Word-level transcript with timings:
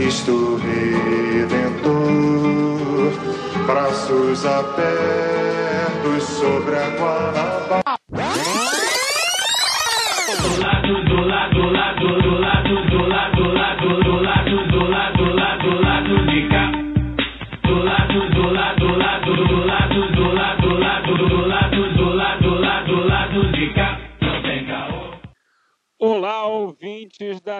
Cristo 0.00 0.56
Redentor, 0.56 1.92
braços 3.66 4.46
abertos 4.46 6.22
sobre 6.38 6.74
a 6.74 6.88
Guanabara. 6.96 7.79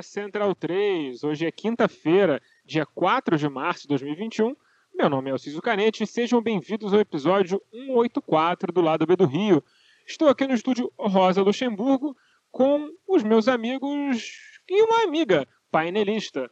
Central 0.03 0.55
3. 0.55 1.23
Hoje 1.25 1.47
é 1.47 1.51
quinta-feira, 1.51 2.41
dia 2.65 2.87
4 2.87 3.37
de 3.37 3.49
março 3.49 3.83
de 3.83 3.89
2021. 3.89 4.55
Meu 4.95 5.09
nome 5.09 5.31
é 5.31 5.33
Alciso 5.33 5.61
Canete 5.61 6.05
e 6.05 6.07
sejam 6.07 6.43
bem-vindos 6.43 6.93
ao 6.93 7.01
episódio 7.01 7.63
184 7.73 8.73
do 8.73 8.81
Lado 8.81 9.07
B 9.07 9.17
do 9.17 9.27
Rio. 9.27 9.63
Estou 10.07 10.29
aqui 10.29 10.47
no 10.47 10.55
estúdio 10.55 10.93
Rosa 10.99 11.43
Luxemburgo 11.43 12.17
com 12.51 12.91
os 13.07 13.23
meus 13.23 13.49
amigos 13.49 14.61
e 14.69 14.83
uma 14.83 15.05
amiga 15.05 15.47
painelista. 15.71 16.51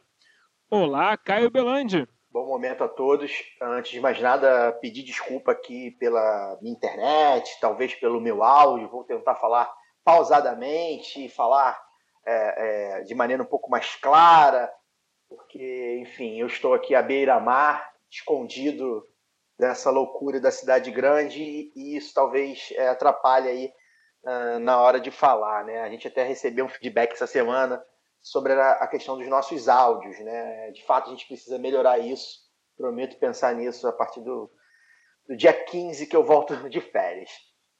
Olá, 0.69 1.17
Caio 1.17 1.49
Belandi. 1.49 2.07
Bom 2.31 2.45
momento 2.45 2.83
a 2.83 2.87
todos. 2.87 3.31
Antes 3.61 3.91
de 3.91 3.99
mais 3.99 4.21
nada, 4.21 4.71
pedir 4.73 5.03
desculpa 5.03 5.51
aqui 5.51 5.91
pela 5.91 6.57
minha 6.61 6.73
internet, 6.73 7.57
talvez 7.59 7.95
pelo 7.95 8.21
meu 8.21 8.43
áudio. 8.43 8.89
Vou 8.89 9.03
tentar 9.03 9.35
falar 9.35 9.71
pausadamente, 10.03 11.27
falar 11.29 11.88
é, 12.29 12.99
é, 12.99 13.01
de 13.01 13.15
maneira 13.15 13.41
um 13.41 13.45
pouco 13.45 13.69
mais 13.69 13.95
clara, 13.95 14.71
porque, 15.27 15.99
enfim, 16.01 16.39
eu 16.39 16.47
estou 16.47 16.73
aqui 16.73 16.95
à 16.95 17.01
beira-mar, 17.01 17.93
escondido 18.09 19.03
dessa 19.57 19.89
loucura 19.89 20.39
da 20.39 20.51
cidade 20.51 20.89
grande, 20.91 21.71
e 21.75 21.95
isso 21.95 22.13
talvez 22.13 22.71
é, 22.75 22.87
atrapalhe 22.87 23.47
aí 23.49 23.73
ah, 24.25 24.59
na 24.59 24.79
hora 24.79 24.99
de 24.99 25.11
falar, 25.11 25.63
né? 25.65 25.81
A 25.81 25.89
gente 25.89 26.07
até 26.07 26.23
recebeu 26.23 26.65
um 26.65 26.69
feedback 26.69 27.13
essa 27.13 27.27
semana 27.27 27.83
sobre 28.21 28.53
a, 28.53 28.71
a 28.73 28.87
questão 28.87 29.17
dos 29.17 29.27
nossos 29.27 29.69
áudios, 29.69 30.19
né? 30.19 30.71
De 30.71 30.83
fato, 30.85 31.07
a 31.07 31.11
gente 31.11 31.27
precisa 31.27 31.57
melhorar 31.57 31.99
isso. 31.99 32.39
Prometo 32.77 33.17
pensar 33.17 33.53
nisso 33.55 33.87
a 33.87 33.93
partir 33.93 34.21
do, 34.21 34.51
do 35.27 35.35
dia 35.35 35.53
15 35.53 36.07
que 36.07 36.15
eu 36.15 36.23
volto 36.23 36.55
de 36.69 36.81
férias. 36.81 37.31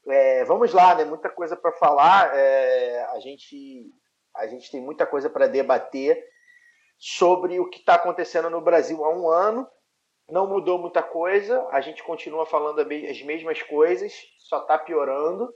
É, 0.07 0.43
vamos 0.45 0.73
lá, 0.73 0.95
né? 0.95 1.05
Muita 1.05 1.29
coisa 1.29 1.55
para 1.57 1.71
falar. 1.73 2.35
É, 2.35 3.03
a 3.11 3.19
gente 3.19 3.91
a 4.39 4.47
gente 4.47 4.71
tem 4.71 4.81
muita 4.81 5.05
coisa 5.05 5.29
para 5.29 5.47
debater 5.47 6.17
sobre 6.97 7.59
o 7.59 7.69
que 7.69 7.79
está 7.79 7.95
acontecendo 7.95 8.49
no 8.49 8.61
Brasil 8.61 9.03
há 9.03 9.13
um 9.13 9.29
ano. 9.29 9.67
Não 10.29 10.47
mudou 10.47 10.79
muita 10.79 11.03
coisa. 11.03 11.67
A 11.71 11.81
gente 11.81 12.03
continua 12.03 12.45
falando 12.45 12.79
as 12.81 13.21
mesmas 13.21 13.61
coisas, 13.63 14.13
só 14.37 14.61
está 14.61 14.77
piorando. 14.77 15.53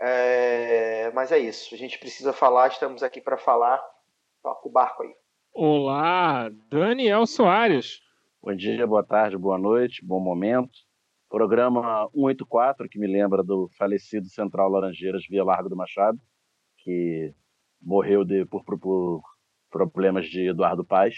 É, 0.00 1.10
mas 1.12 1.32
é 1.32 1.38
isso. 1.38 1.74
A 1.74 1.78
gente 1.78 1.98
precisa 1.98 2.32
falar. 2.32 2.68
Estamos 2.68 3.02
aqui 3.02 3.20
para 3.20 3.36
falar. 3.36 3.82
Toca 4.42 4.68
o 4.68 4.70
barco 4.70 5.02
aí. 5.02 5.14
Olá, 5.52 6.50
Daniel 6.68 7.26
Soares. 7.26 8.00
Bom 8.40 8.54
dia, 8.54 8.86
boa 8.86 9.02
tarde, 9.02 9.36
boa 9.36 9.58
noite, 9.58 10.04
bom 10.04 10.20
momento. 10.20 10.70
Programa 11.28 12.08
184, 12.14 12.88
que 12.88 12.98
me 12.98 13.06
lembra 13.06 13.42
do 13.42 13.68
falecido 13.76 14.28
Central 14.28 14.70
Laranjeiras 14.70 15.26
via 15.28 15.44
Largo 15.44 15.68
do 15.68 15.76
Machado, 15.76 16.18
que 16.78 17.34
morreu 17.80 18.24
de, 18.24 18.44
por, 18.46 18.64
por, 18.64 19.22
problemas 19.70 20.26
de 20.26 20.48
Eduardo 20.48 20.84
Paz. 20.84 21.14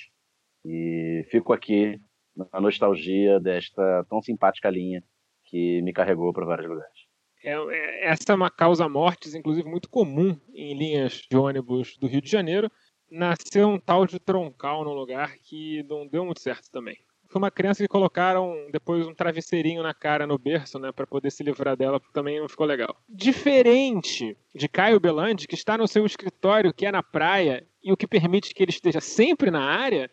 E 0.64 1.26
fico 1.30 1.52
aqui 1.52 2.00
na 2.36 2.60
nostalgia 2.60 3.40
desta 3.40 4.04
tão 4.08 4.22
simpática 4.22 4.68
linha 4.68 5.02
que 5.44 5.82
me 5.82 5.92
carregou 5.92 6.32
para 6.32 6.46
vários 6.46 6.68
lugares. 6.68 7.10
É, 7.42 7.52
é- 7.52 8.08
essa 8.08 8.32
é 8.32 8.34
uma 8.34 8.50
causa 8.50 8.88
mortes, 8.88 9.34
inclusive, 9.34 9.68
muito 9.68 9.88
comum 9.88 10.38
em 10.54 10.76
linhas 10.76 11.22
de 11.30 11.36
ônibus 11.36 11.96
do 11.98 12.06
Rio 12.06 12.20
de 12.20 12.30
Janeiro. 12.30 12.70
Nasceu 13.10 13.68
um 13.68 13.80
tal 13.80 14.06
de 14.06 14.20
troncal 14.20 14.84
no 14.84 14.92
lugar 14.92 15.34
que 15.38 15.82
não 15.84 16.06
deu 16.06 16.24
muito 16.24 16.40
certo 16.40 16.70
também. 16.70 16.96
Foi 17.30 17.38
uma 17.38 17.50
criança 17.50 17.80
que 17.80 17.88
colocaram 17.88 18.66
depois 18.72 19.06
um 19.06 19.14
travesseirinho 19.14 19.84
na 19.84 19.94
cara 19.94 20.26
no 20.26 20.36
berço, 20.36 20.80
né, 20.80 20.90
para 20.90 21.06
poder 21.06 21.30
se 21.30 21.44
livrar 21.44 21.76
dela, 21.76 22.00
também 22.12 22.40
não 22.40 22.48
ficou 22.48 22.66
legal. 22.66 23.00
Diferente 23.08 24.36
de 24.52 24.68
Caio 24.68 24.98
Belandi, 24.98 25.46
que 25.46 25.54
está 25.54 25.78
no 25.78 25.86
seu 25.86 26.04
escritório, 26.04 26.74
que 26.74 26.86
é 26.86 26.90
na 26.90 27.04
praia, 27.04 27.64
e 27.84 27.92
o 27.92 27.96
que 27.96 28.08
permite 28.08 28.52
que 28.52 28.64
ele 28.64 28.72
esteja 28.72 29.00
sempre 29.00 29.48
na 29.48 29.62
área, 29.62 30.10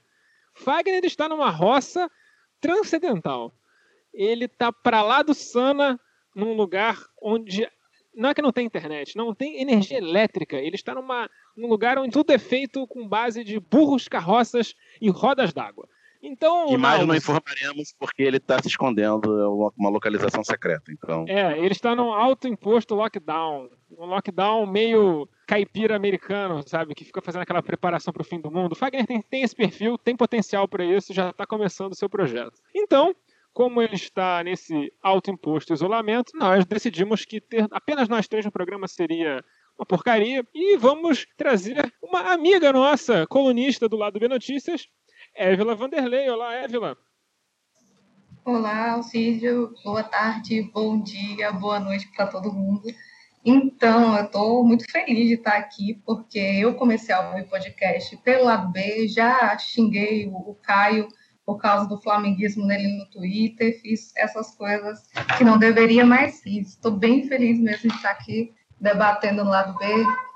Fagner 0.54 1.04
está 1.06 1.28
numa 1.28 1.50
roça 1.50 2.08
transcendental. 2.62 3.52
Ele 4.14 4.46
está 4.46 4.72
para 4.72 5.02
lá 5.02 5.24
do 5.24 5.34
Sana, 5.34 6.00
num 6.36 6.54
lugar 6.54 7.04
onde 7.20 7.68
não 8.14 8.30
é 8.30 8.34
que 8.36 8.44
não 8.44 8.52
tem 8.52 8.68
internet, 8.68 9.18
não 9.18 9.34
tem 9.34 9.60
energia 9.60 9.98
elétrica. 9.98 10.58
Ele 10.58 10.76
está 10.76 10.94
numa, 10.94 11.28
num 11.56 11.68
lugar 11.68 11.98
onde 11.98 12.12
tudo 12.12 12.32
é 12.32 12.38
feito 12.38 12.86
com 12.86 13.08
base 13.08 13.44
de 13.44 13.60
burros, 13.60 14.08
carroças 14.08 14.76
e 15.02 15.10
rodas 15.10 15.52
d'água. 15.52 15.90
Então, 16.22 16.68
E 16.70 16.78
mais 16.78 17.00
não 17.00 17.08
Naldo, 17.08 17.16
informaremos 17.16 17.94
porque 17.98 18.24
ele 18.24 18.38
está 18.38 18.62
se 18.62 18.68
escondendo 18.68 19.40
é 19.40 19.48
uma, 19.48 19.74
uma 19.78 19.90
localização 19.90 20.44
secreta. 20.44 20.92
Então, 20.92 21.26
É, 21.28 21.58
ele 21.58 21.72
está 21.72 21.96
num 21.96 22.12
alto 22.12 22.48
imposto 22.48 22.96
lockdown. 22.96 23.70
Um 23.98 24.06
lockdown 24.06 24.66
meio 24.66 25.28
caipira 25.46 25.96
americano, 25.96 26.62
sabe? 26.68 26.94
Que 26.94 27.06
fica 27.06 27.22
fazendo 27.22 27.42
aquela 27.42 27.64
preparação 27.64 28.14
para 28.14 28.22
o 28.22 28.26
fim 28.26 28.40
do 28.40 28.52
mundo. 28.52 28.74
O 28.74 28.76
Fagner 28.76 29.06
tem, 29.06 29.22
tem 29.22 29.44
esse 29.44 29.56
perfil, 29.56 29.98
tem 29.98 30.16
potencial 30.16 30.68
para 30.68 30.84
isso, 30.84 31.14
já 31.14 31.30
está 31.30 31.46
começando 31.46 31.94
o 31.94 31.96
seu 31.96 32.10
projeto. 32.10 32.60
Então, 32.76 33.16
como 33.54 33.82
ele 33.82 33.96
está 33.96 34.44
nesse 34.44 34.94
alto 35.02 35.32
imposto 35.32 35.74
isolamento, 35.74 36.32
nós 36.36 36.64
decidimos 36.66 37.26
que 37.26 37.42
ter 37.42 37.66
apenas 37.72 38.08
nós 38.08 38.28
três 38.28 38.46
no 38.46 38.52
programa 38.52 38.88
seria 38.88 39.44
uma 39.80 39.86
porcaria. 39.86 40.46
E 40.54 40.78
vamos 40.78 41.26
trazer 41.38 41.92
uma 42.02 42.34
amiga 42.34 42.72
nossa, 42.72 43.26
colunista 43.26 43.88
do 43.88 43.98
lado 43.98 44.20
B 44.20 44.28
Notícias, 44.28 44.88
Évila 45.38 45.76
Vanderlei. 45.76 46.28
Olá, 46.30 46.56
Évila. 46.56 46.98
Olá, 48.44 48.94
Alcídio. 48.94 49.72
Boa 49.84 50.02
tarde, 50.02 50.64
bom 50.74 51.00
dia, 51.00 51.52
boa 51.52 51.80
noite 51.80 52.08
para 52.16 52.26
todo 52.26 52.52
mundo. 52.52 52.82
Então, 53.46 54.18
eu 54.18 54.26
estou 54.26 54.66
muito 54.66 54.90
feliz 54.92 55.28
de 55.28 55.36
estar 55.36 55.56
aqui, 55.56 56.02
porque 56.04 56.40
eu 56.40 56.74
comecei 56.74 57.14
a 57.14 57.30
ouvir 57.30 57.48
podcast 57.48 58.18
pelo 58.18 58.46
lado 58.46 58.72
B, 58.72 59.08
já 59.08 59.56
xinguei 59.60 60.28
o, 60.28 60.56
Caio 60.56 61.08
por 61.46 61.60
causa 61.60 61.88
do 61.88 62.02
flamenguismo 62.02 62.66
nele 62.66 62.98
no 62.98 63.06
Twitter, 63.06 63.80
fiz 63.80 64.12
essas 64.18 64.56
coisas 64.56 65.08
que 65.38 65.44
não 65.44 65.60
deveria 65.60 66.04
mais 66.04 66.42
fiz. 66.42 66.70
Estou 66.70 66.92
bem 66.92 67.28
feliz 67.28 67.60
mesmo 67.60 67.92
de 67.92 67.96
estar 67.96 68.10
aqui 68.10 68.56
debatendo 68.82 69.44
no 69.44 69.52
lado 69.52 69.78
B, 69.78 69.86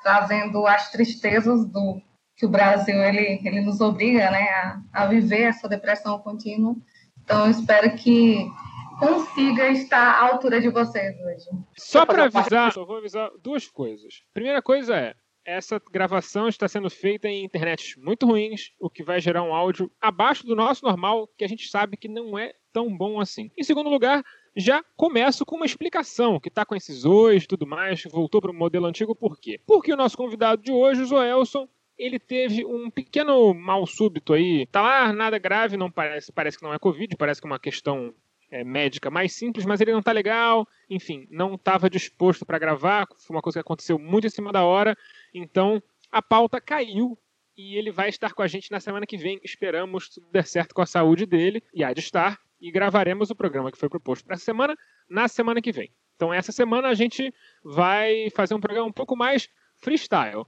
trazendo 0.04 0.68
as 0.68 0.92
tristezas 0.92 1.66
do 1.66 2.00
que 2.42 2.46
o 2.48 2.50
Brasil 2.50 2.96
ele, 2.96 3.40
ele 3.46 3.62
nos 3.62 3.80
obriga 3.82 4.32
né, 4.32 4.50
a, 4.50 4.82
a 4.92 5.06
viver 5.06 5.44
essa 5.44 5.70
depressão 5.70 6.18
contínua. 6.18 6.76
Então, 7.24 7.46
eu 7.46 7.52
espero 7.52 7.96
que 7.96 8.50
consiga 8.98 9.70
estar 9.70 10.16
à 10.16 10.32
altura 10.32 10.60
de 10.60 10.70
vocês 10.70 11.16
hoje. 11.22 11.46
Só 11.78 12.04
para 12.04 12.24
avisar, 12.24 12.74
só 12.74 12.84
vou 12.84 12.98
avisar 12.98 13.30
duas 13.44 13.68
coisas. 13.68 14.24
Primeira 14.34 14.60
coisa 14.60 14.96
é, 14.96 15.14
essa 15.46 15.80
gravação 15.92 16.48
está 16.48 16.68
sendo 16.68 16.90
feita 16.90 17.28
em 17.28 17.46
internets 17.46 17.96
muito 17.96 18.26
ruins, 18.26 18.72
o 18.80 18.90
que 18.90 19.04
vai 19.04 19.22
gerar 19.22 19.44
um 19.44 19.54
áudio 19.54 19.92
abaixo 20.02 20.44
do 20.44 20.56
nosso 20.56 20.84
normal, 20.84 21.30
que 21.38 21.46
a 21.46 21.48
gente 21.48 21.70
sabe 21.70 21.96
que 21.96 22.08
não 22.08 22.40
é 22.40 22.56
tão 22.74 22.98
bom 22.98 23.22
assim. 23.22 23.52
Em 23.56 23.64
segundo 23.64 23.88
lugar, 23.88 24.24
já 24.56 24.84
começo 24.98 25.46
com 25.46 25.58
uma 25.58 25.66
explicação, 25.68 26.40
que 26.40 26.50
tá 26.50 26.66
com 26.66 26.76
esses 26.76 27.06
ois 27.06 27.44
e 27.44 27.48
tudo 27.48 27.68
mais, 27.68 28.02
voltou 28.06 28.42
para 28.42 28.50
o 28.50 28.56
modelo 28.56 28.88
antigo, 28.88 29.16
por 29.16 29.40
quê? 29.40 29.62
Porque 29.64 29.94
o 29.94 29.98
nosso 29.98 30.18
convidado 30.18 30.64
de 30.64 30.72
hoje, 30.72 31.04
o 31.04 31.06
Zoelson, 31.06 31.70
ele 32.02 32.18
teve 32.18 32.66
um 32.66 32.90
pequeno 32.90 33.54
mal 33.54 33.86
súbito 33.86 34.34
aí. 34.34 34.66
Tá 34.66 34.82
lá, 34.82 35.14
nada 35.14 35.38
grave, 35.38 35.78
não 35.78 35.92
parece, 35.92 36.32
parece 36.32 36.58
que 36.58 36.64
não 36.64 36.74
é 36.74 36.80
Covid, 36.80 37.16
parece 37.16 37.40
que 37.40 37.46
é 37.46 37.50
uma 37.50 37.60
questão 37.60 38.12
é, 38.50 38.64
médica 38.64 39.12
mais 39.12 39.34
simples, 39.34 39.66
mas 39.66 39.80
ele 39.80 39.94
não 39.94 40.02
tá 40.02 40.12
legal, 40.12 40.68
enfim, 40.90 41.28
não 41.30 41.54
estava 41.54 41.88
disposto 41.88 42.44
para 42.44 42.58
gravar, 42.58 43.08
foi 43.20 43.36
uma 43.36 43.42
coisa 43.42 43.60
que 43.60 43.62
aconteceu 43.62 44.00
muito 44.00 44.26
em 44.26 44.32
cima 44.32 44.52
da 44.52 44.64
hora, 44.64 44.98
então 45.32 45.82
a 46.12 46.24
pauta 46.24 46.60
caiu 46.60 47.16
e 47.56 47.78
ele 47.78 47.92
vai 47.92 48.10
estar 48.10 48.34
com 48.34 48.42
a 48.42 48.48
gente 48.48 48.72
na 48.72 48.80
semana 48.80 49.06
que 49.06 49.18
vem. 49.18 49.40
Esperamos 49.44 50.10
tudo 50.10 50.28
der 50.32 50.48
certo 50.48 50.74
com 50.74 50.82
a 50.82 50.88
saúde 50.88 51.28
dele, 51.28 51.64
e 51.72 51.84
há 51.84 51.94
de 51.94 52.00
estar, 52.00 52.40
e 52.60 52.72
gravaremos 52.72 53.30
o 53.30 53.36
programa 53.36 53.72
que 53.72 53.78
foi 53.78 53.90
proposto 53.90 54.26
para 54.26 54.34
essa 54.34 54.46
semana 54.46 54.76
na 55.08 55.28
semana 55.28 55.62
que 55.62 55.72
vem. 55.72 55.92
Então, 56.16 56.34
essa 56.34 56.52
semana 56.52 56.88
a 56.88 56.94
gente 56.96 57.32
vai 57.64 58.30
fazer 58.32 58.56
um 58.56 58.60
programa 58.60 58.88
um 58.88 58.92
pouco 58.92 59.16
mais 59.16 59.50
freestyle. 59.78 60.46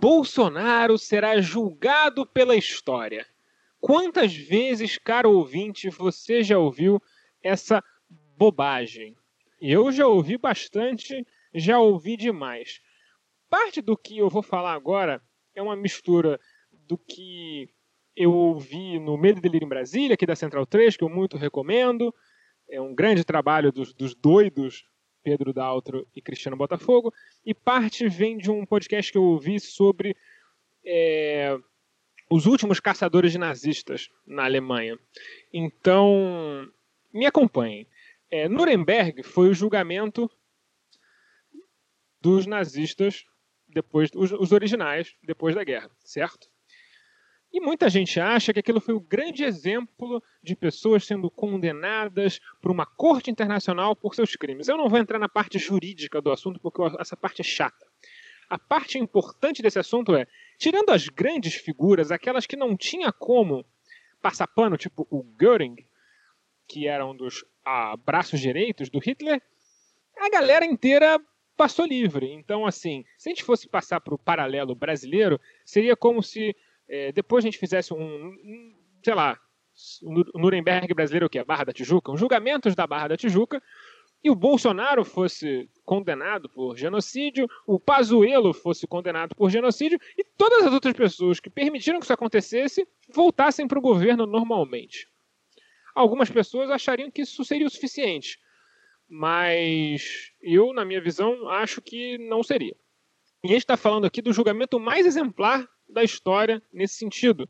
Bolsonaro 0.00 0.96
será 0.96 1.40
julgado 1.40 2.24
pela 2.24 2.56
história. 2.56 3.26
Quantas 3.80 4.34
vezes, 4.34 4.98
caro 4.98 5.32
ouvinte, 5.32 5.90
você 5.90 6.42
já 6.42 6.58
ouviu 6.58 7.02
essa 7.42 7.82
bobagem? 8.36 9.16
Eu 9.60 9.90
já 9.92 10.06
ouvi 10.06 10.38
bastante, 10.38 11.26
já 11.54 11.78
ouvi 11.78 12.16
demais. 12.16 12.80
Parte 13.50 13.80
do 13.80 13.96
que 13.96 14.18
eu 14.18 14.28
vou 14.28 14.42
falar 14.42 14.74
agora 14.74 15.22
é 15.54 15.60
uma 15.60 15.76
mistura 15.76 16.40
do 16.72 16.96
que 16.96 17.68
eu 18.18 18.34
ouvi 18.34 18.98
no 18.98 19.16
Medo 19.16 19.38
e 19.38 19.40
Delírio 19.40 19.64
em 19.64 19.68
Brasília, 19.68 20.14
aqui 20.14 20.26
da 20.26 20.34
Central 20.34 20.66
3, 20.66 20.96
que 20.96 21.04
eu 21.04 21.08
muito 21.08 21.36
recomendo. 21.36 22.12
É 22.68 22.80
um 22.80 22.92
grande 22.92 23.22
trabalho 23.24 23.70
dos, 23.70 23.94
dos 23.94 24.12
doidos 24.12 24.84
Pedro 25.22 25.52
Daltro 25.52 26.04
e 26.16 26.20
Cristiano 26.20 26.56
Botafogo. 26.56 27.14
E 27.46 27.54
parte 27.54 28.08
vem 28.08 28.36
de 28.36 28.50
um 28.50 28.66
podcast 28.66 29.12
que 29.12 29.16
eu 29.16 29.22
ouvi 29.22 29.60
sobre 29.60 30.16
é, 30.84 31.56
os 32.28 32.44
últimos 32.46 32.80
caçadores 32.80 33.30
de 33.30 33.38
nazistas 33.38 34.10
na 34.26 34.44
Alemanha. 34.44 34.98
Então, 35.52 36.68
me 37.14 37.24
acompanhem. 37.24 37.86
É, 38.28 38.48
Nuremberg 38.48 39.22
foi 39.22 39.48
o 39.48 39.54
julgamento 39.54 40.28
dos 42.20 42.46
nazistas 42.46 43.24
depois 43.68 44.10
os, 44.12 44.32
os 44.32 44.50
originais 44.50 45.14
depois 45.22 45.54
da 45.54 45.62
guerra, 45.62 45.88
certo? 46.00 46.50
E 47.52 47.60
muita 47.60 47.88
gente 47.88 48.20
acha 48.20 48.52
que 48.52 48.60
aquilo 48.60 48.80
foi 48.80 48.94
o 48.94 49.00
grande 49.00 49.42
exemplo 49.42 50.22
de 50.42 50.54
pessoas 50.54 51.04
sendo 51.04 51.30
condenadas 51.30 52.40
por 52.60 52.70
uma 52.70 52.84
corte 52.84 53.30
internacional 53.30 53.96
por 53.96 54.14
seus 54.14 54.36
crimes. 54.36 54.68
Eu 54.68 54.76
não 54.76 54.88
vou 54.88 54.98
entrar 54.98 55.18
na 55.18 55.28
parte 55.28 55.58
jurídica 55.58 56.20
do 56.20 56.30
assunto, 56.30 56.60
porque 56.60 56.82
essa 57.00 57.16
parte 57.16 57.40
é 57.40 57.44
chata. 57.44 57.86
A 58.50 58.58
parte 58.58 58.98
importante 58.98 59.62
desse 59.62 59.78
assunto 59.78 60.14
é, 60.14 60.26
tirando 60.58 60.90
as 60.90 61.08
grandes 61.08 61.54
figuras, 61.54 62.10
aquelas 62.10 62.46
que 62.46 62.56
não 62.56 62.76
tinha 62.76 63.12
como 63.12 63.64
passar 64.20 64.46
pano, 64.46 64.76
tipo 64.76 65.06
o 65.10 65.24
Göring, 65.40 65.76
que 66.66 66.86
era 66.86 67.06
um 67.06 67.16
dos 67.16 67.44
ah, 67.64 67.96
braços 67.96 68.40
direitos 68.40 68.90
do 68.90 68.98
Hitler, 68.98 69.40
a 70.18 70.28
galera 70.28 70.64
inteira 70.64 71.18
passou 71.56 71.86
livre. 71.86 72.30
Então, 72.32 72.66
assim, 72.66 73.04
se 73.16 73.28
a 73.28 73.30
gente 73.30 73.42
fosse 73.42 73.68
passar 73.68 74.00
para 74.00 74.14
o 74.14 74.18
paralelo 74.18 74.74
brasileiro, 74.74 75.40
seria 75.64 75.96
como 75.96 76.22
se 76.22 76.54
é, 76.88 77.12
depois 77.12 77.44
a 77.44 77.46
gente 77.46 77.58
fizesse 77.58 77.92
um, 77.92 77.98
um 77.98 78.74
sei 79.02 79.14
lá, 79.14 79.38
o 80.02 80.38
Nuremberg 80.38 80.92
brasileiro, 80.92 81.26
o 81.26 81.30
que? 81.30 81.38
A 81.38 81.44
Barra 81.44 81.64
da 81.64 81.72
Tijuca? 81.72 82.10
Um 82.10 82.16
julgamentos 82.16 82.74
da 82.74 82.86
Barra 82.86 83.08
da 83.08 83.16
Tijuca, 83.16 83.62
e 84.22 84.30
o 84.30 84.34
Bolsonaro 84.34 85.04
fosse 85.04 85.70
condenado 85.84 86.48
por 86.48 86.76
genocídio, 86.76 87.48
o 87.66 87.78
Pazuello 87.78 88.52
fosse 88.52 88.86
condenado 88.86 89.34
por 89.34 89.48
genocídio, 89.50 90.00
e 90.16 90.24
todas 90.36 90.66
as 90.66 90.72
outras 90.72 90.94
pessoas 90.94 91.38
que 91.38 91.48
permitiram 91.48 92.00
que 92.00 92.04
isso 92.04 92.12
acontecesse 92.12 92.86
voltassem 93.08 93.68
para 93.68 93.78
o 93.78 93.82
governo 93.82 94.26
normalmente. 94.26 95.06
Algumas 95.94 96.30
pessoas 96.30 96.70
achariam 96.70 97.10
que 97.10 97.22
isso 97.22 97.44
seria 97.44 97.66
o 97.66 97.70
suficiente, 97.70 98.38
mas 99.08 100.32
eu, 100.42 100.72
na 100.72 100.84
minha 100.84 101.00
visão, 101.00 101.48
acho 101.48 101.80
que 101.80 102.18
não 102.18 102.42
seria. 102.42 102.76
E 103.44 103.48
a 103.48 103.52
gente 103.52 103.62
está 103.62 103.76
falando 103.76 104.04
aqui 104.04 104.20
do 104.20 104.32
julgamento 104.32 104.80
mais 104.80 105.06
exemplar 105.06 105.68
da 105.88 106.02
história 106.02 106.62
nesse 106.72 106.94
sentido. 106.94 107.48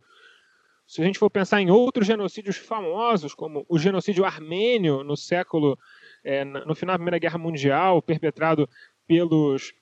Se 0.87 1.03
a 1.03 1.05
gente 1.05 1.19
for 1.19 1.29
pensar 1.29 1.61
em 1.61 1.71
outros 1.71 2.07
genocídios 2.07 2.57
famosos, 2.57 3.35
como 3.35 3.67
o 3.69 3.79
genocídio 3.79 4.25
armênio 4.25 5.05
no 5.05 5.17
século, 5.17 5.79
é, 6.25 6.45
no 6.45 6.75
final 6.75 6.95
da 6.95 6.99
Primeira 6.99 7.19
Guerra 7.19 7.37
Mundial, 7.37 8.01
perpetrado 8.01 8.69
pelos, 9.07 9.75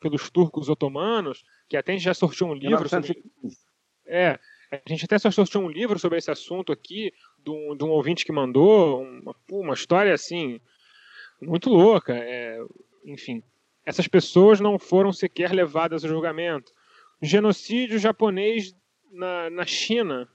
pelos 0.00 0.30
turcos 0.30 0.70
otomanos, 0.70 1.44
que 1.68 1.76
até 1.76 1.92
a 1.92 1.94
gente 1.94 2.04
já 2.04 2.14
sortiu 2.14 2.46
um 2.46 2.54
livro 2.54 2.88
sobre. 2.88 3.22
É, 4.06 4.38
a 4.70 4.80
gente 4.88 5.04
até 5.04 5.18
só 5.18 5.30
sortiu 5.30 5.60
um 5.60 5.68
livro 5.68 5.98
sobre 5.98 6.16
esse 6.16 6.30
assunto 6.30 6.72
aqui, 6.72 7.12
de 7.38 7.50
um, 7.50 7.76
de 7.76 7.84
um 7.84 7.90
ouvinte 7.90 8.24
que 8.24 8.32
mandou, 8.32 9.02
uma, 9.02 9.36
uma 9.50 9.74
história 9.74 10.14
assim, 10.14 10.58
muito 11.40 11.68
louca. 11.68 12.16
É, 12.16 12.58
enfim, 13.04 13.42
essas 13.84 14.08
pessoas 14.08 14.58
não 14.58 14.78
foram 14.78 15.12
sequer 15.12 15.52
levadas 15.52 16.02
a 16.02 16.08
julgamento 16.08 16.72
genocídio 17.20 17.98
japonês 17.98 18.74
na, 19.10 19.50
na 19.50 19.64
China 19.66 20.28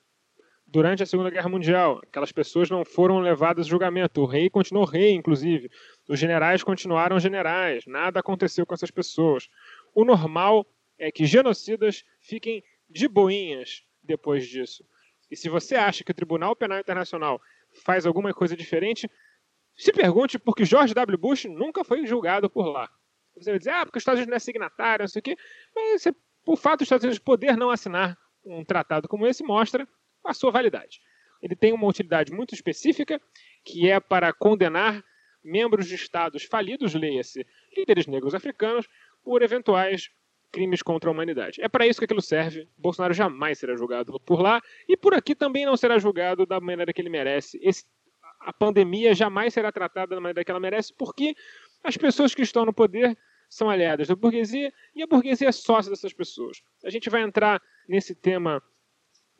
durante 0.65 1.03
a 1.03 1.05
Segunda 1.05 1.29
Guerra 1.29 1.49
Mundial. 1.49 1.99
Aquelas 2.03 2.31
pessoas 2.31 2.69
não 2.69 2.85
foram 2.85 3.19
levadas 3.19 3.67
a 3.67 3.69
julgamento. 3.69 4.21
O 4.21 4.25
rei 4.25 4.49
continuou 4.49 4.85
rei, 4.85 5.11
inclusive. 5.11 5.69
Os 6.07 6.19
generais 6.19 6.63
continuaram 6.63 7.19
generais. 7.19 7.85
Nada 7.85 8.19
aconteceu 8.19 8.65
com 8.65 8.73
essas 8.73 8.89
pessoas. 8.89 9.49
O 9.93 10.05
normal 10.05 10.65
é 10.97 11.11
que 11.11 11.25
genocidas 11.25 12.03
fiquem 12.19 12.63
de 12.89 13.07
boinhas 13.07 13.83
depois 14.01 14.47
disso. 14.47 14.85
E 15.29 15.35
se 15.35 15.49
você 15.49 15.75
acha 15.75 16.03
que 16.03 16.11
o 16.11 16.15
Tribunal 16.15 16.55
Penal 16.55 16.79
Internacional 16.79 17.41
faz 17.83 18.05
alguma 18.05 18.33
coisa 18.33 18.55
diferente, 18.55 19.09
se 19.77 19.91
pergunte 19.91 20.37
por 20.37 20.55
que 20.55 20.65
George 20.65 20.93
W. 20.93 21.17
Bush 21.17 21.45
nunca 21.45 21.83
foi 21.83 22.05
julgado 22.05 22.49
por 22.49 22.67
lá. 22.67 22.89
Você 23.37 23.49
vai 23.49 23.59
dizer, 23.59 23.71
ah, 23.71 23.85
porque 23.85 23.97
os 23.97 24.01
Estados 24.01 24.19
Unidos 24.19 24.31
não 24.31 24.35
é 24.35 24.39
signatário, 24.39 25.03
não 25.03 25.07
sei 25.07 25.21
o 25.21 25.23
quê. 25.23 25.37
Mas 25.73 26.01
você 26.01 26.13
o 26.45 26.55
fato 26.55 26.79
dos 26.79 26.85
Estados 26.85 27.03
Unidos 27.03 27.19
poder 27.19 27.55
não 27.55 27.69
assinar 27.69 28.17
um 28.43 28.63
tratado 28.63 29.07
como 29.07 29.27
esse 29.27 29.43
mostra 29.43 29.87
a 30.23 30.33
sua 30.33 30.51
validade. 30.51 30.99
Ele 31.41 31.55
tem 31.55 31.73
uma 31.73 31.87
utilidade 31.87 32.31
muito 32.31 32.53
específica, 32.53 33.19
que 33.63 33.89
é 33.89 33.99
para 33.99 34.31
condenar 34.31 35.03
membros 35.43 35.87
de 35.87 35.95
estados 35.95 36.43
falidos, 36.43 36.93
leia-se, 36.93 37.45
líderes 37.75 38.05
negros 38.05 38.35
africanos, 38.35 38.87
por 39.23 39.41
eventuais 39.41 40.09
crimes 40.51 40.81
contra 40.81 41.09
a 41.09 41.13
humanidade. 41.13 41.61
É 41.61 41.69
para 41.69 41.87
isso 41.87 41.99
que 41.99 42.05
aquilo 42.05 42.21
serve. 42.21 42.67
Bolsonaro 42.77 43.13
jamais 43.13 43.57
será 43.57 43.75
julgado 43.75 44.19
por 44.19 44.41
lá 44.41 44.61
e 44.87 44.97
por 44.97 45.13
aqui 45.13 45.33
também 45.33 45.65
não 45.65 45.77
será 45.77 45.97
julgado 45.97 46.45
da 46.45 46.59
maneira 46.59 46.91
que 46.93 47.01
ele 47.01 47.09
merece. 47.09 47.59
Esse, 47.63 47.85
a 48.41 48.51
pandemia 48.51 49.13
jamais 49.13 49.53
será 49.53 49.71
tratada 49.71 50.15
da 50.15 50.21
maneira 50.21 50.43
que 50.43 50.51
ela 50.51 50.59
merece, 50.59 50.93
porque 50.93 51.35
as 51.83 51.97
pessoas 51.97 52.35
que 52.35 52.41
estão 52.41 52.65
no 52.65 52.73
poder 52.73 53.17
são 53.51 53.69
aliadas 53.69 54.07
da 54.07 54.15
burguesia 54.15 54.73
e 54.95 55.03
a 55.03 55.07
burguesia 55.07 55.49
é 55.49 55.51
sócia 55.51 55.89
dessas 55.89 56.13
pessoas. 56.13 56.63
A 56.85 56.89
gente 56.89 57.09
vai 57.09 57.21
entrar 57.21 57.61
nesse 57.87 58.15
tema 58.15 58.63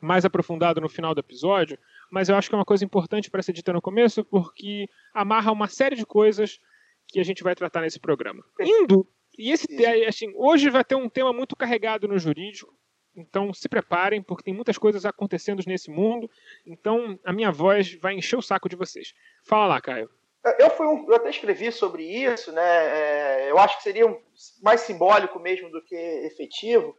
mais 0.02 0.26
aprofundado 0.26 0.82
no 0.82 0.90
final 0.90 1.16
do 1.16 1.22
episódio, 1.22 1.80
mas 2.12 2.28
eu 2.28 2.36
acho 2.36 2.50
que 2.50 2.56
é 2.56 2.58
uma 2.58 2.66
coisa 2.66 2.84
importante 2.84 3.32
para 3.32 3.42
ser 3.42 3.54
dita 3.54 3.72
no 3.72 3.82
começo, 3.82 4.26
porque 4.26 4.90
amarra 5.14 5.52
uma 5.54 5.70
série 5.70 5.96
de 5.96 6.06
coisas 6.06 6.60
que 7.08 7.22
a 7.22 7.24
gente 7.24 7.42
vai 7.42 7.56
tratar 7.56 7.82
nesse 7.82 8.00
programa. 8.02 8.44
Indo, 8.60 9.08
e 9.38 9.50
esse 9.50 9.66
assim, 10.06 10.34
hoje 10.36 10.70
vai 10.70 10.84
ter 10.84 10.96
um 10.96 11.08
tema 11.08 11.32
muito 11.32 11.56
carregado 11.56 12.06
no 12.06 12.20
jurídico, 12.20 12.76
então 13.16 13.54
se 13.54 13.70
preparem, 13.70 14.22
porque 14.22 14.44
tem 14.44 14.54
muitas 14.54 14.78
coisas 14.78 15.06
acontecendo 15.06 15.64
nesse 15.66 15.90
mundo, 15.90 16.30
então 16.66 17.18
a 17.24 17.32
minha 17.32 17.52
voz 17.52 17.94
vai 17.96 18.14
encher 18.14 18.36
o 18.36 18.42
saco 18.42 18.68
de 18.68 18.76
vocês. 18.76 19.14
Fala 19.46 19.68
lá, 19.68 19.82
Caio. 19.82 20.10
Eu, 20.58 20.72
fui 20.72 20.88
um, 20.88 21.06
eu 21.08 21.16
até 21.16 21.30
escrevi 21.30 21.72
sobre 21.72 22.04
isso, 22.04 22.52
né? 22.52 22.62
É, 22.64 23.52
eu 23.52 23.60
acho 23.60 23.78
que 23.78 23.84
seria 23.84 24.08
um, 24.08 24.20
mais 24.62 24.82
simbólico 24.82 25.40
mesmo 25.40 25.70
do 25.70 25.84
que 25.84 25.96
efetivo. 25.96 26.96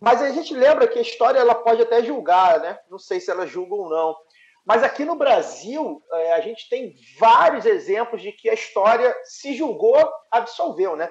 Mas 0.00 0.22
a 0.22 0.30
gente 0.30 0.54
lembra 0.54 0.86
que 0.86 0.98
a 0.98 1.02
história 1.02 1.40
ela 1.40 1.56
pode 1.56 1.82
até 1.82 2.04
julgar, 2.04 2.60
né? 2.60 2.78
Não 2.88 2.98
sei 2.98 3.18
se 3.18 3.30
ela 3.30 3.46
julga 3.46 3.74
ou 3.74 3.88
não. 3.88 4.16
Mas 4.64 4.84
aqui 4.84 5.04
no 5.04 5.16
Brasil, 5.16 6.00
é, 6.12 6.34
a 6.34 6.40
gente 6.40 6.68
tem 6.68 6.94
vários 7.18 7.66
exemplos 7.66 8.22
de 8.22 8.30
que 8.30 8.48
a 8.48 8.54
história 8.54 9.16
se 9.24 9.54
julgou, 9.54 9.98
absolveu, 10.30 10.94
né? 10.94 11.10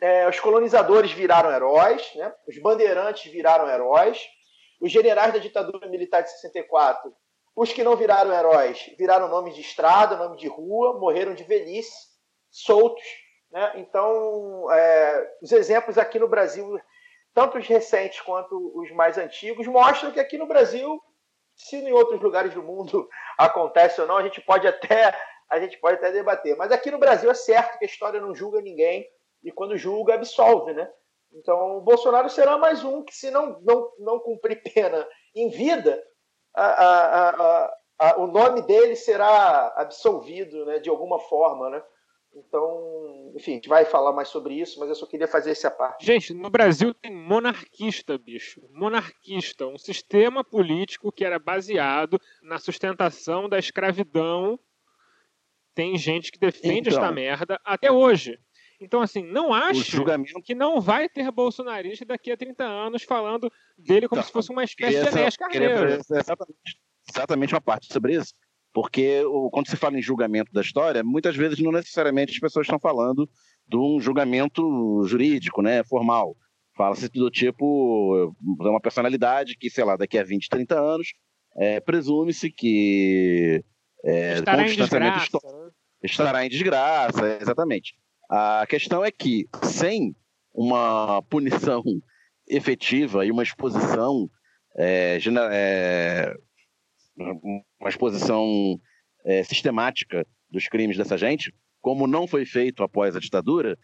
É, 0.00 0.28
os 0.28 0.38
colonizadores 0.38 1.10
viraram 1.10 1.50
heróis, 1.50 2.14
né? 2.14 2.32
os 2.46 2.58
bandeirantes 2.58 3.32
viraram 3.32 3.68
heróis, 3.68 4.22
os 4.80 4.92
generais 4.92 5.32
da 5.32 5.38
ditadura 5.38 5.88
militar 5.88 6.22
de 6.22 6.30
64 6.30 7.10
os 7.60 7.74
que 7.74 7.84
não 7.84 7.94
viraram 7.94 8.32
heróis 8.32 8.90
viraram 8.96 9.28
nome 9.28 9.52
de 9.52 9.60
estrada, 9.60 10.16
nome 10.16 10.38
de 10.38 10.48
rua, 10.48 10.98
morreram 10.98 11.34
de 11.34 11.44
velhice, 11.44 12.08
soltos. 12.50 13.04
Né? 13.50 13.72
Então, 13.74 14.66
é, 14.72 15.36
os 15.42 15.52
exemplos 15.52 15.98
aqui 15.98 16.18
no 16.18 16.26
Brasil, 16.26 16.80
tanto 17.34 17.58
os 17.58 17.66
recentes 17.66 18.18
quanto 18.22 18.72
os 18.74 18.90
mais 18.92 19.18
antigos, 19.18 19.66
mostram 19.66 20.10
que 20.10 20.18
aqui 20.18 20.38
no 20.38 20.46
Brasil, 20.46 20.98
se 21.54 21.76
em 21.76 21.92
outros 21.92 22.18
lugares 22.22 22.54
do 22.54 22.62
mundo 22.62 23.06
acontece 23.36 24.00
ou 24.00 24.06
não, 24.06 24.16
a 24.16 24.22
gente 24.22 24.40
pode 24.40 24.66
até 24.66 25.14
a 25.50 25.60
gente 25.60 25.76
pode 25.78 25.96
até 25.96 26.12
debater. 26.12 26.56
Mas 26.56 26.72
aqui 26.72 26.90
no 26.90 26.98
Brasil 26.98 27.30
é 27.30 27.34
certo 27.34 27.78
que 27.78 27.84
a 27.84 27.88
história 27.88 28.20
não 28.22 28.34
julga 28.34 28.62
ninguém 28.62 29.06
e 29.44 29.52
quando 29.52 29.76
julga 29.76 30.14
absolve, 30.14 30.72
né? 30.72 30.90
Então, 31.30 31.76
o 31.76 31.80
Bolsonaro 31.82 32.30
será 32.30 32.56
mais 32.56 32.82
um 32.82 33.02
que, 33.04 33.14
se 33.14 33.30
não, 33.30 33.60
não, 33.60 33.92
não 33.98 34.18
cumprir 34.18 34.62
pena 34.62 35.06
em 35.34 35.50
vida, 35.50 36.02
a, 36.54 36.64
a, 36.64 37.30
a, 37.30 37.74
a, 37.98 38.20
o 38.20 38.26
nome 38.26 38.62
dele 38.62 38.96
será 38.96 39.72
absolvido 39.76 40.64
né, 40.66 40.78
de 40.78 40.88
alguma 40.88 41.18
forma, 41.18 41.70
né? 41.70 41.82
Então, 42.32 43.32
enfim, 43.34 43.52
a 43.52 43.54
gente 43.54 43.68
vai 43.68 43.84
falar 43.84 44.12
mais 44.12 44.28
sobre 44.28 44.54
isso, 44.54 44.78
mas 44.78 44.88
eu 44.88 44.94
só 44.94 45.04
queria 45.04 45.26
fazer 45.26 45.50
essa 45.50 45.70
parte. 45.70 46.06
Gente, 46.06 46.32
no 46.32 46.48
Brasil 46.48 46.94
tem 46.94 47.12
monarquista, 47.12 48.16
bicho. 48.16 48.60
Monarquista, 48.72 49.66
um 49.66 49.76
sistema 49.76 50.44
político 50.44 51.10
que 51.10 51.24
era 51.24 51.40
baseado 51.40 52.20
na 52.40 52.58
sustentação 52.58 53.48
da 53.48 53.58
escravidão. 53.58 54.58
Tem 55.74 55.96
gente 55.98 56.30
que 56.30 56.38
defende 56.38 56.88
Então. 56.88 57.02
esta 57.02 57.12
merda 57.12 57.60
até 57.64 57.90
hoje. 57.90 58.38
Então, 58.80 59.02
assim, 59.02 59.22
não 59.22 59.52
acho 59.52 59.82
julgamento 59.90 60.40
que 60.42 60.54
não 60.54 60.80
vai 60.80 61.08
ter 61.08 61.30
bolsonarista 61.30 62.04
daqui 62.06 62.30
a 62.32 62.36
30 62.36 62.64
anos 62.64 63.02
falando 63.02 63.52
dele 63.76 64.08
como 64.08 64.20
Então, 64.20 64.26
se 64.26 64.32
fosse 64.32 64.50
uma 64.50 64.64
espécie 64.64 65.00
de 65.02 65.06
Enéas 65.08 65.36
Carneiro. 65.36 65.84
exatamente, 66.10 66.80
exatamente 67.08 67.54
uma 67.54 67.60
parte 67.60 67.92
sobre 67.92 68.14
isso. 68.14 68.32
Porque 68.72 69.22
o- 69.24 69.50
quando 69.50 69.68
se 69.68 69.76
fala 69.76 69.98
em 69.98 70.02
julgamento 70.02 70.50
da 70.52 70.60
história, 70.62 71.02
muitas 71.04 71.36
vezes 71.36 71.58
não 71.58 71.72
necessariamente 71.72 72.32
as 72.32 72.38
pessoas 72.38 72.64
estão 72.64 72.78
falando 72.78 73.28
de 73.68 73.76
um 73.76 74.00
julgamento 74.00 75.02
jurídico, 75.06 75.60
né, 75.60 75.82
formal. 75.84 76.34
Fala-se 76.76 77.08
do 77.10 77.30
tipo, 77.30 78.34
de 78.40 78.68
uma 78.68 78.80
personalidade 78.80 79.56
que, 79.58 79.68
sei 79.68 79.84
lá, 79.84 79.96
daqui 79.96 80.16
a 80.18 80.22
20, 80.24 80.48
30 80.48 80.80
anos, 80.80 81.08
é, 81.56 81.80
presume-se 81.80 82.50
que 82.50 83.62
é, 84.04 84.34
Estará 84.34 84.62
em 84.62 84.74
desgraça. 84.76 85.24
histórico, 85.24 85.52
né? 85.64 85.70
estará 86.02 86.46
em 86.46 86.48
desgraça, 86.48 87.38
exatamente. 87.42 87.94
A 88.32 88.64
questão 88.68 89.04
é 89.04 89.10
que, 89.10 89.48
sem 89.64 90.14
uma 90.54 91.20
punição 91.22 91.82
efetiva 92.48 93.26
e 93.26 93.30
uma 93.32 93.42
exposição, 93.42 94.30
é, 94.78 95.18
é, 95.52 96.34
uma 97.18 97.88
exposição 97.88 98.80
é, 99.24 99.42
sistemática 99.42 100.24
dos 100.48 100.68
crimes 100.68 100.96
dessa 100.96 101.18
gente, 101.18 101.52
como 101.80 102.06
não 102.06 102.28
foi 102.28 102.46
feito 102.46 102.84
após 102.84 103.16
a 103.16 103.20
ditadura, 103.20 103.76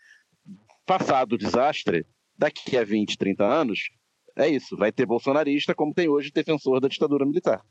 passado 0.86 1.32
o 1.32 1.38
desastre, 1.38 2.06
daqui 2.38 2.78
a 2.78 2.84
20, 2.84 3.18
30 3.18 3.44
anos, 3.44 3.90
é 4.36 4.48
isso, 4.48 4.76
vai 4.76 4.92
ter 4.92 5.06
bolsonarista 5.06 5.74
como 5.74 5.92
tem 5.92 6.08
hoje 6.08 6.30
defensor 6.30 6.78
da 6.78 6.86
ditadura 6.86 7.26
militar. 7.26 7.64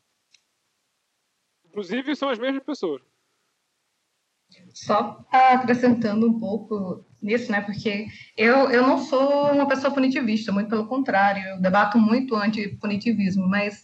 Inclusive, 1.67 2.17
são 2.17 2.27
as 2.27 2.37
mesmas 2.37 2.63
pessoas. 2.63 3.01
Só 4.73 5.25
acrescentando 5.31 6.27
um 6.27 6.39
pouco 6.39 7.05
nisso, 7.21 7.51
né? 7.51 7.61
Porque 7.61 8.07
eu, 8.37 8.69
eu 8.69 8.85
não 8.85 8.97
sou 8.97 9.51
uma 9.51 9.67
pessoa 9.67 9.93
punitivista, 9.93 10.51
muito 10.51 10.69
pelo 10.69 10.87
contrário, 10.87 11.43
eu 11.43 11.61
debato 11.61 11.97
muito 11.97 12.35
anti-punitivismo, 12.35 13.47
mas 13.47 13.83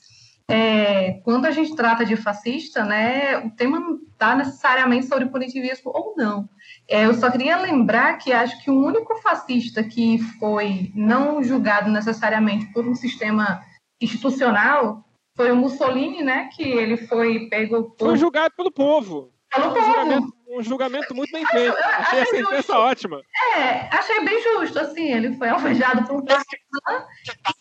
é, 0.52 1.14
quando 1.24 1.46
a 1.46 1.52
gente 1.52 1.76
trata 1.76 2.06
de 2.06 2.18
fascista, 2.18 2.84
né, 2.84 3.38
o 3.38 3.52
tema 3.52 3.80
não 3.80 4.02
está 4.12 4.36
necessariamente 4.36 5.06
sobre 5.06 5.28
punitivismo 5.28 5.92
ou 5.96 6.14
não. 6.18 6.50
É, 6.90 7.06
eu 7.06 7.14
só 7.14 7.32
queria 7.32 7.58
lembrar 7.58 8.18
que 8.18 8.34
acho 8.34 8.62
que 8.62 8.70
o 8.70 8.86
único 8.86 9.16
fascista 9.22 9.82
que 9.82 10.20
foi 10.40 10.92
não 10.94 11.42
julgado 11.42 11.90
necessariamente 11.90 12.66
por 12.74 12.86
um 12.86 12.96
sistema 12.96 13.62
institucional 14.02 15.06
foi 15.38 15.52
o 15.52 15.56
Mussolini, 15.56 16.22
né? 16.22 16.50
Que 16.54 16.64
ele 16.64 16.98
foi 16.98 17.48
pego 17.48 17.92
por, 17.92 18.10
Foi 18.10 18.18
julgado 18.18 18.54
pelo 18.56 18.72
povo. 18.72 19.32
pelo 19.56 19.74
povo. 19.74 20.34
Um 20.58 20.64
julgamento 20.64 21.14
muito 21.16 21.32
bem 21.32 21.46
feito. 21.46 21.76
Achei 21.98 22.22
a 22.22 22.26
sentença 22.26 22.78
ótima. 22.78 23.22
É, 23.58 23.96
achei 23.96 24.24
bem 24.24 24.42
justo, 24.42 24.80
assim, 24.80 25.12
ele 25.12 25.34
foi 25.36 25.50
alvejado 25.50 26.06
por 26.06 26.18
um 26.18 26.26
partizan, 26.26 27.08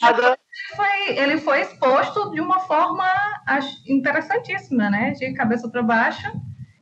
Nada. 0.00 0.38
foi, 0.76 1.18
ele 1.18 1.38
foi 1.38 1.60
exposto 1.62 2.30
de 2.30 2.40
uma 2.40 2.60
forma 2.60 3.04
interessantíssima, 3.88 4.90
né, 4.90 5.12
de 5.12 5.32
cabeça 5.34 5.68
para 5.68 5.82
baixo, 5.82 6.30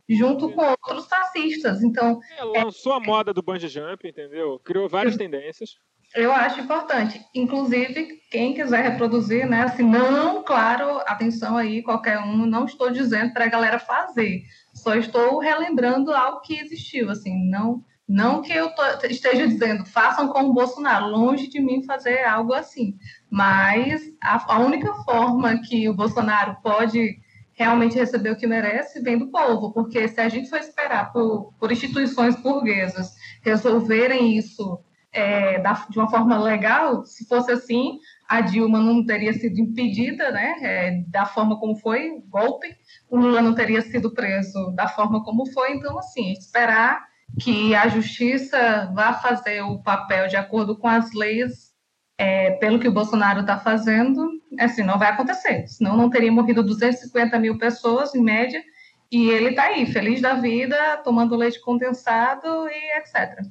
junto 0.08 0.50
com 0.52 0.62
outros 0.62 1.06
fascistas, 1.06 1.82
então 1.82 2.20
É, 2.38 2.44
lançou 2.44 2.92
a 2.92 3.00
moda 3.00 3.32
do 3.32 3.42
bungee 3.42 3.68
jump, 3.68 4.06
entendeu? 4.08 4.58
Criou 4.64 4.88
várias 4.88 5.16
tendências. 5.16 5.76
eu 6.14 6.32
acho 6.32 6.60
importante, 6.60 7.20
inclusive, 7.34 8.18
quem 8.30 8.54
quiser 8.54 8.82
reproduzir, 8.82 9.46
né, 9.46 9.62
assim, 9.62 9.82
não, 9.82 10.42
claro, 10.42 10.98
atenção 11.06 11.56
aí, 11.56 11.82
qualquer 11.82 12.18
um, 12.18 12.46
não 12.46 12.64
estou 12.64 12.90
dizendo 12.90 13.32
para 13.32 13.44
a 13.44 13.48
galera 13.48 13.78
fazer, 13.78 14.42
só 14.82 14.94
estou 14.94 15.38
relembrando 15.38 16.12
algo 16.12 16.40
que 16.40 16.58
existiu, 16.58 17.10
assim, 17.10 17.48
não... 17.50 17.84
Não 18.10 18.40
que 18.40 18.50
eu 18.54 18.70
tô- 18.74 19.06
esteja 19.06 19.46
dizendo, 19.46 19.84
façam 19.84 20.28
como 20.28 20.48
o 20.48 20.54
Bolsonaro, 20.54 21.08
longe 21.08 21.46
de 21.46 21.60
mim 21.60 21.84
fazer 21.84 22.24
algo 22.24 22.54
assim. 22.54 22.96
Mas 23.30 24.00
a, 24.22 24.54
a 24.54 24.58
única 24.60 24.94
forma 25.04 25.60
que 25.60 25.86
o 25.90 25.94
Bolsonaro 25.94 26.56
pode 26.62 27.18
realmente 27.52 27.96
receber 27.98 28.30
o 28.30 28.36
que 28.36 28.46
merece 28.46 29.02
vem 29.02 29.18
do 29.18 29.30
povo, 29.30 29.72
porque 29.74 30.08
se 30.08 30.20
a 30.22 30.28
gente 30.30 30.48
for 30.48 30.58
esperar 30.58 31.12
por, 31.12 31.52
por 31.58 31.70
instituições 31.70 32.34
burguesas 32.36 33.12
resolverem 33.42 34.38
isso 34.38 34.80
é, 35.12 35.58
da- 35.60 35.86
de 35.90 35.98
uma 35.98 36.08
forma 36.08 36.38
legal, 36.38 37.04
se 37.04 37.26
fosse 37.26 37.50
assim, 37.50 37.98
a 38.28 38.40
Dilma 38.40 38.78
não 38.80 39.04
teria 39.04 39.32
sido 39.32 39.58
impedida, 39.60 40.30
né, 40.30 40.54
é, 40.62 41.02
da 41.08 41.26
forma 41.26 41.58
como 41.58 41.76
foi, 41.76 42.22
golpe, 42.28 42.76
o 43.10 43.16
Lula 43.16 43.40
não 43.40 43.54
teria 43.54 43.80
sido 43.82 44.10
preso 44.10 44.70
da 44.72 44.88
forma 44.88 45.22
como 45.24 45.46
foi, 45.52 45.72
então, 45.72 45.98
assim, 45.98 46.32
esperar 46.32 47.06
que 47.40 47.74
a 47.74 47.88
justiça 47.88 48.90
vá 48.94 49.14
fazer 49.14 49.62
o 49.62 49.78
papel 49.78 50.28
de 50.28 50.36
acordo 50.36 50.76
com 50.76 50.88
as 50.88 51.12
leis, 51.12 51.72
é, 52.16 52.52
pelo 52.52 52.78
que 52.78 52.88
o 52.88 52.92
Bolsonaro 52.92 53.40
está 53.40 53.58
fazendo, 53.58 54.28
assim, 54.58 54.82
não 54.82 54.98
vai 54.98 55.08
acontecer. 55.08 55.66
Senão 55.68 55.96
não 55.96 56.10
teria 56.10 56.32
morrido 56.32 56.62
250 56.62 57.38
mil 57.38 57.58
pessoas, 57.58 58.14
em 58.14 58.22
média, 58.22 58.62
e 59.10 59.30
ele 59.30 59.50
está 59.50 59.64
aí, 59.64 59.86
feliz 59.86 60.20
da 60.20 60.34
vida, 60.34 60.96
tomando 60.98 61.36
leite 61.36 61.60
condensado 61.60 62.68
e 62.68 62.98
etc. 62.98 63.42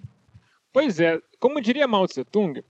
Pois 0.72 1.00
é, 1.00 1.20
como 1.40 1.62
diria 1.62 1.88
Mao 1.88 2.08
Tse 2.08 2.24
Tung, 2.26 2.64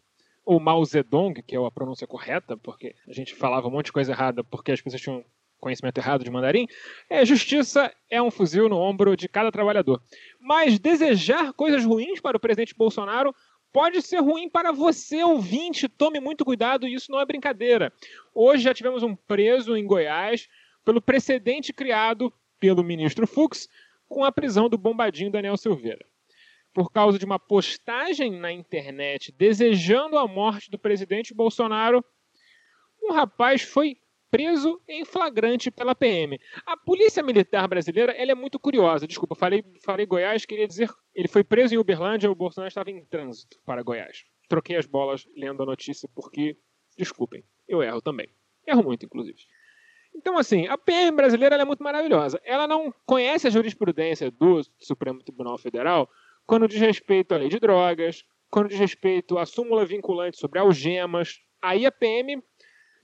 ou 0.47 0.61
Mao 0.61 0.83
Zedong, 0.85 1.33
que 1.45 1.57
é 1.57 1.59
a 1.59 1.69
pronúncia 1.69 2.07
correta, 2.07 2.55
porque 2.55 2.95
a 3.05 3.11
gente 3.11 3.35
falava 3.35 3.67
um 3.67 3.71
monte 3.71 3.87
de 3.87 3.91
coisa 3.91 4.13
errada 4.13 4.45
porque 4.45 4.71
as 4.71 4.79
pessoas 4.79 5.01
tinham 5.01 5.25
conhecimento 5.59 5.97
errado 5.97 6.23
de 6.23 6.31
mandarim, 6.31 6.67
é 7.09 7.25
justiça 7.25 7.93
é 8.09 8.21
um 8.21 8.31
fuzil 8.31 8.69
no 8.69 8.77
ombro 8.77 9.15
de 9.15 9.27
cada 9.27 9.51
trabalhador. 9.51 10.01
Mas 10.39 10.79
desejar 10.79 11.53
coisas 11.53 11.83
ruins 11.83 12.19
para 12.19 12.37
o 12.37 12.39
presidente 12.39 12.75
Bolsonaro 12.75 13.33
pode 13.71 14.01
ser 14.01 14.19
ruim 14.19 14.49
para 14.49 14.71
você, 14.71 15.23
ouvinte. 15.23 15.87
Tome 15.87 16.19
muito 16.19 16.45
cuidado, 16.45 16.87
isso 16.87 17.11
não 17.11 17.19
é 17.19 17.25
brincadeira. 17.25 17.91
Hoje 18.33 18.63
já 18.63 18.73
tivemos 18.73 19.03
um 19.03 19.15
preso 19.15 19.75
em 19.75 19.85
Goiás 19.85 20.47
pelo 20.85 21.01
precedente 21.01 21.73
criado 21.73 22.31
pelo 22.59 22.83
ministro 22.83 23.27
Fux 23.27 23.67
com 24.07 24.23
a 24.23 24.31
prisão 24.31 24.69
do 24.69 24.77
bombadinho 24.77 25.31
Daniel 25.31 25.57
Silveira 25.57 26.05
por 26.77 26.91
causa 26.91 27.17
de 27.17 27.25
uma 27.25 27.39
postagem 27.39 28.39
na 28.39 28.51
internet 28.51 29.33
desejando 29.35 30.15
a 30.15 30.27
morte 30.27 30.69
do 30.69 30.77
presidente 30.77 31.33
Bolsonaro, 31.33 32.05
um 33.01 33.11
rapaz 33.11 33.63
foi 33.63 33.97
preso 34.29 34.81
em 34.87 35.05
flagrante 35.05 35.71
pela 35.71 35.95
PM. 35.95 36.39
A 36.65 36.77
polícia 36.77 37.23
militar 37.23 37.67
brasileira 37.67 38.11
ela 38.13 38.31
é 38.31 38.35
muito 38.35 38.59
curiosa. 38.59 39.07
Desculpa, 39.07 39.35
falei, 39.35 39.63
falei 39.83 40.05
Goiás, 40.05 40.45
queria 40.45 40.67
dizer 40.67 40.89
ele 41.13 41.27
foi 41.27 41.43
preso 41.43 41.73
em 41.73 41.77
Uberlândia, 41.77 42.29
o 42.29 42.35
Bolsonaro 42.35 42.67
estava 42.67 42.91
em 42.91 43.03
trânsito 43.05 43.57
para 43.65 43.81
Goiás. 43.81 44.25
Troquei 44.47 44.75
as 44.75 44.85
bolas 44.85 45.27
lendo 45.35 45.63
a 45.63 45.65
notícia 45.65 46.09
porque, 46.13 46.57
desculpem, 46.97 47.43
eu 47.67 47.81
erro 47.81 48.01
também. 48.01 48.29
Erro 48.65 48.83
muito, 48.83 49.05
inclusive. 49.05 49.39
Então, 50.15 50.37
assim, 50.37 50.67
a 50.67 50.77
PM 50.77 51.15
brasileira 51.15 51.55
é 51.55 51.65
muito 51.65 51.83
maravilhosa. 51.83 52.39
Ela 52.43 52.67
não 52.67 52.93
conhece 53.05 53.47
a 53.47 53.49
jurisprudência 53.49 54.31
do 54.31 54.61
Supremo 54.79 55.23
Tribunal 55.23 55.57
Federal 55.57 56.09
quando 56.45 56.67
diz 56.67 56.79
respeito 56.79 57.33
à 57.33 57.37
lei 57.37 57.49
de 57.49 57.59
drogas, 57.59 58.23
quando 58.49 58.69
diz 58.69 58.79
respeito 58.79 59.37
à 59.37 59.45
súmula 59.45 59.85
vinculante 59.85 60.37
sobre 60.37 60.59
algemas. 60.59 61.39
Aí 61.61 61.85
a 61.85 61.91
PM 61.91 62.41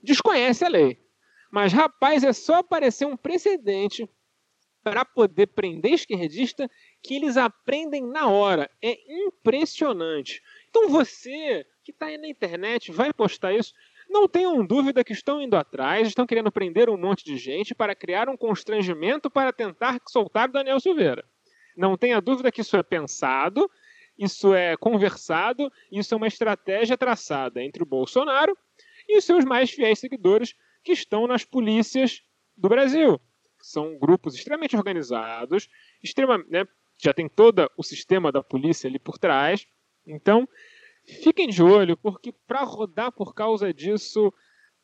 desconhece 0.02 0.64
a 0.64 0.68
lei. 0.68 1.03
Mas, 1.54 1.72
rapaz, 1.72 2.24
é 2.24 2.32
só 2.32 2.56
aparecer 2.56 3.06
um 3.06 3.16
precedente 3.16 4.10
para 4.82 5.04
poder 5.04 5.46
prender 5.46 5.92
esquerdista 5.92 6.68
que 7.00 7.14
eles 7.14 7.36
aprendem 7.36 8.04
na 8.04 8.26
hora. 8.26 8.68
É 8.82 8.98
impressionante. 9.08 10.42
Então 10.68 10.88
você 10.88 11.64
que 11.84 11.92
está 11.92 12.06
aí 12.06 12.18
na 12.18 12.26
internet 12.26 12.90
vai 12.90 13.12
postar 13.12 13.54
isso. 13.54 13.72
Não 14.10 14.26
tenham 14.26 14.66
dúvida 14.66 15.04
que 15.04 15.12
estão 15.12 15.40
indo 15.40 15.54
atrás, 15.54 16.08
estão 16.08 16.26
querendo 16.26 16.50
prender 16.50 16.90
um 16.90 16.96
monte 16.96 17.24
de 17.24 17.36
gente 17.36 17.72
para 17.72 17.94
criar 17.94 18.28
um 18.28 18.36
constrangimento 18.36 19.30
para 19.30 19.52
tentar 19.52 20.00
soltar 20.08 20.48
Daniel 20.48 20.80
Silveira. 20.80 21.24
Não 21.76 21.96
tenha 21.96 22.20
dúvida 22.20 22.50
que 22.50 22.62
isso 22.62 22.76
é 22.76 22.82
pensado, 22.82 23.70
isso 24.18 24.52
é 24.52 24.76
conversado, 24.76 25.72
isso 25.92 26.14
é 26.14 26.16
uma 26.16 26.26
estratégia 26.26 26.98
traçada 26.98 27.62
entre 27.62 27.80
o 27.80 27.86
Bolsonaro 27.86 28.58
e 29.08 29.16
os 29.16 29.24
seus 29.24 29.44
mais 29.44 29.70
fiéis 29.70 30.00
seguidores 30.00 30.56
que 30.84 30.92
estão 30.92 31.26
nas 31.26 31.44
polícias 31.44 32.22
do 32.56 32.68
Brasil. 32.68 33.20
São 33.60 33.98
grupos 33.98 34.34
extremamente 34.34 34.76
organizados, 34.76 35.68
né, 36.50 36.66
já 36.98 37.12
tem 37.12 37.28
todo 37.28 37.68
o 37.76 37.82
sistema 37.82 38.30
da 38.30 38.42
polícia 38.42 38.88
ali 38.88 38.98
por 38.98 39.18
trás. 39.18 39.66
Então, 40.06 40.46
fiquem 41.22 41.48
de 41.48 41.62
olho, 41.62 41.96
porque 41.96 42.32
para 42.46 42.62
rodar 42.62 43.10
por 43.10 43.34
causa 43.34 43.72
disso 43.72 44.32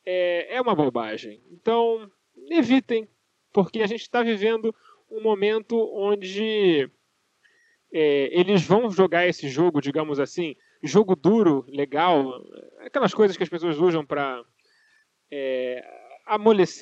é, 0.04 0.57
é 0.57 0.61
uma 0.61 0.75
bobagem. 0.75 1.42
Então, 1.50 2.11
evitem, 2.50 3.07
porque 3.52 3.83
a 3.83 3.87
gente 3.87 4.02
está 4.02 4.23
vivendo 4.23 4.75
um 5.11 5.23
momento 5.23 5.76
onde 5.95 6.90
é, 7.92 8.30
eles 8.33 8.62
vão 8.62 8.90
jogar 8.90 9.26
esse 9.26 9.49
jogo, 9.49 9.80
digamos 9.80 10.19
assim, 10.19 10.57
jogo 10.83 11.14
duro, 11.14 11.64
legal, 11.69 12.42
aquelas 12.78 13.12
coisas 13.12 13.37
que 13.37 13.42
as 13.42 13.49
pessoas 13.49 13.78
usam 13.78 14.04
para 14.04 14.42
é, 15.30 15.84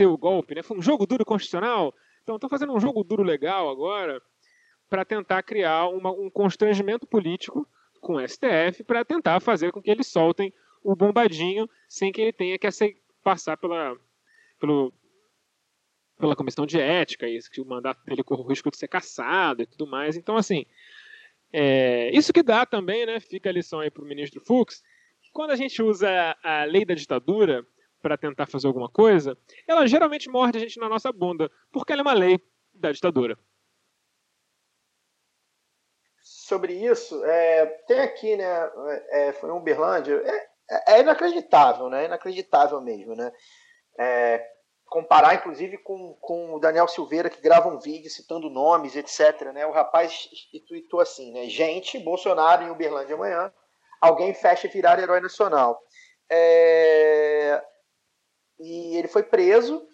o 0.07 0.19
golpe, 0.19 0.55
né? 0.55 0.63
Foi 0.63 0.77
um 0.77 0.83
jogo 0.83 1.07
duro 1.07 1.25
constitucional, 1.25 1.95
então 2.23 2.37
estão 2.37 2.49
fazendo 2.49 2.73
um 2.73 2.81
jogo 2.81 3.05
duro 3.05 3.23
legal 3.23 3.69
agora 3.69 4.21
para 4.89 5.05
tentar 5.05 5.43
criar 5.43 5.89
uma, 5.89 6.11
um 6.11 6.31
constrangimento 6.31 7.07
político 7.07 7.67
com 8.01 8.15
o 8.15 8.29
STF 8.29 8.85
para 8.85 9.05
tentar 9.05 9.41
fazer 9.41 9.73
com 9.73 9.83
que 9.83 9.91
eles 9.91 10.07
soltem 10.07 10.53
o 10.83 10.95
bombadinho 10.95 11.69
sem 11.89 12.13
que 12.13 12.21
ele 12.21 12.33
tenha 12.33 12.59
que 12.59 12.69
passar 13.23 13.57
pela, 13.57 13.97
pelo, 14.59 14.93
pela 16.19 16.37
comissão 16.37 16.65
de 16.65 16.81
ética, 16.81 17.29
isso 17.29 17.51
que 17.51 17.61
o 17.61 17.67
mandato 17.67 18.03
dele 18.05 18.23
corre 18.23 18.43
o 18.43 18.47
risco 18.47 18.71
de 18.71 18.77
ser 18.77 18.89
cassado 18.89 19.63
e 19.63 19.67
tudo 19.67 19.87
mais. 19.87 20.17
Então, 20.17 20.37
assim, 20.37 20.65
é, 21.53 22.11
isso 22.17 22.33
que 22.33 22.43
dá 22.43 22.65
também, 22.65 23.05
né? 23.07 23.21
Fica 23.21 23.49
a 23.49 23.53
lição 23.53 23.81
aí 23.81 23.91
para 23.91 24.03
o 24.03 24.07
ministro 24.07 24.41
Fux. 24.41 24.83
Quando 25.33 25.51
a 25.51 25.57
gente 25.57 25.83
usa 25.83 26.09
a 26.43 26.65
lei 26.65 26.85
da 26.85 26.95
ditadura 26.95 27.67
para 28.01 28.17
tentar 28.17 28.47
fazer 28.47 28.67
alguma 28.67 28.89
coisa, 28.89 29.37
ela 29.67 29.87
geralmente 29.87 30.29
morde 30.29 30.59
a 30.59 30.61
gente 30.61 30.79
na 30.79 30.89
nossa 30.89 31.13
bunda, 31.13 31.51
porque 31.73 31.93
ela 31.93 32.03
é 32.03 32.03
uma 32.03 32.13
lei 32.13 32.41
da 32.73 32.93
ditadura. 32.93 33.37
Sobre 36.21 36.73
isso, 36.73 37.25
é, 37.25 37.67
tem 37.87 38.01
aqui, 38.01 38.37
né? 38.37 38.71
É, 39.11 39.33
foi 39.33 39.51
em 39.51 39.53
Uberlândia. 39.53 40.23
É, 40.71 40.95
é, 40.95 41.01
inacreditável, 41.01 41.89
né? 41.89 42.03
É 42.03 42.07
inacreditável 42.07 42.81
mesmo, 42.81 43.15
né? 43.15 43.33
É, 43.99 44.47
comparar, 44.87 45.35
inclusive, 45.35 45.79
com, 45.79 46.15
com 46.21 46.55
o 46.55 46.59
Daniel 46.59 46.89
Silveira, 46.89 47.31
que 47.31 47.41
grava 47.41 47.69
um 47.69 47.79
vídeo 47.79 48.11
citando 48.11 48.51
nomes, 48.51 48.97
etc. 48.97 49.53
Né? 49.53 49.67
O 49.67 49.73
rapaz 49.73 50.29
tweetou 50.67 51.01
assim, 51.01 51.33
né? 51.33 51.49
Gente, 51.49 51.99
Bolsonaro 51.99 52.65
em 52.65 52.71
Uberlândia 52.71 53.15
amanhã, 53.15 53.53
alguém 54.01 54.33
fecha 54.35 54.69
virar 54.69 54.99
herói 54.99 55.21
nacional. 55.21 55.81
É... 56.31 57.63
E 58.59 58.97
ele 58.97 59.09
foi 59.09 59.23
preso, 59.23 59.87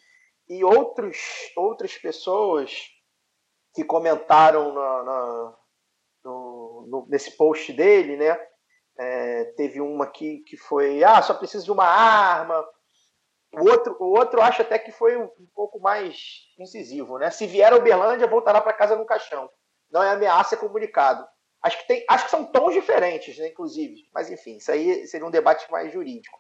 e 0.49 0.65
outros, 0.65 1.19
outras 1.57 1.97
pessoas 1.97 2.89
que 3.75 3.85
comentaram 3.85 4.73
na, 4.73 5.03
na 5.03 5.57
no, 6.25 6.87
no, 6.89 7.07
nesse 7.09 7.37
post 7.37 7.73
dele, 7.73 8.17
né? 8.17 8.39
É, 8.97 9.45
teve 9.57 9.81
uma 9.81 10.05
aqui 10.05 10.39
que 10.47 10.57
foi, 10.57 11.03
ah, 11.03 11.21
só 11.21 11.35
precisa 11.35 11.65
de 11.65 11.73
uma 11.73 11.85
arma, 11.85 12.65
o 13.57 13.69
outro, 13.69 13.97
o 14.01 14.19
outro 14.19 14.41
acho 14.41 14.63
até 14.63 14.79
que 14.79 14.91
foi 14.91 15.17
um, 15.17 15.25
um 15.25 15.47
pouco 15.55 15.79
mais 15.79 16.17
incisivo, 16.59 17.19
né? 17.19 17.31
Se 17.31 17.47
vier 17.47 17.73
a 17.73 17.77
Uberlândia, 17.77 18.27
voltará 18.27 18.61
para 18.61 18.73
casa 18.73 18.97
no 18.97 19.07
caixão. 19.07 19.49
Não 19.91 20.03
é 20.03 20.11
ameaça, 20.11 20.57
é 20.57 20.59
comunicado. 20.59 21.25
Acho 21.63 21.79
que, 21.79 21.87
tem, 21.87 22.05
acho 22.09 22.25
que 22.25 22.31
são 22.31 22.45
tons 22.45 22.75
diferentes, 22.75 23.39
né, 23.39 23.49
inclusive. 23.49 24.09
Mas 24.13 24.31
enfim, 24.31 24.57
isso 24.57 24.71
aí 24.71 25.07
seria 25.07 25.27
um 25.27 25.31
debate 25.31 25.71
mais 25.71 25.93
jurídico. 25.93 26.39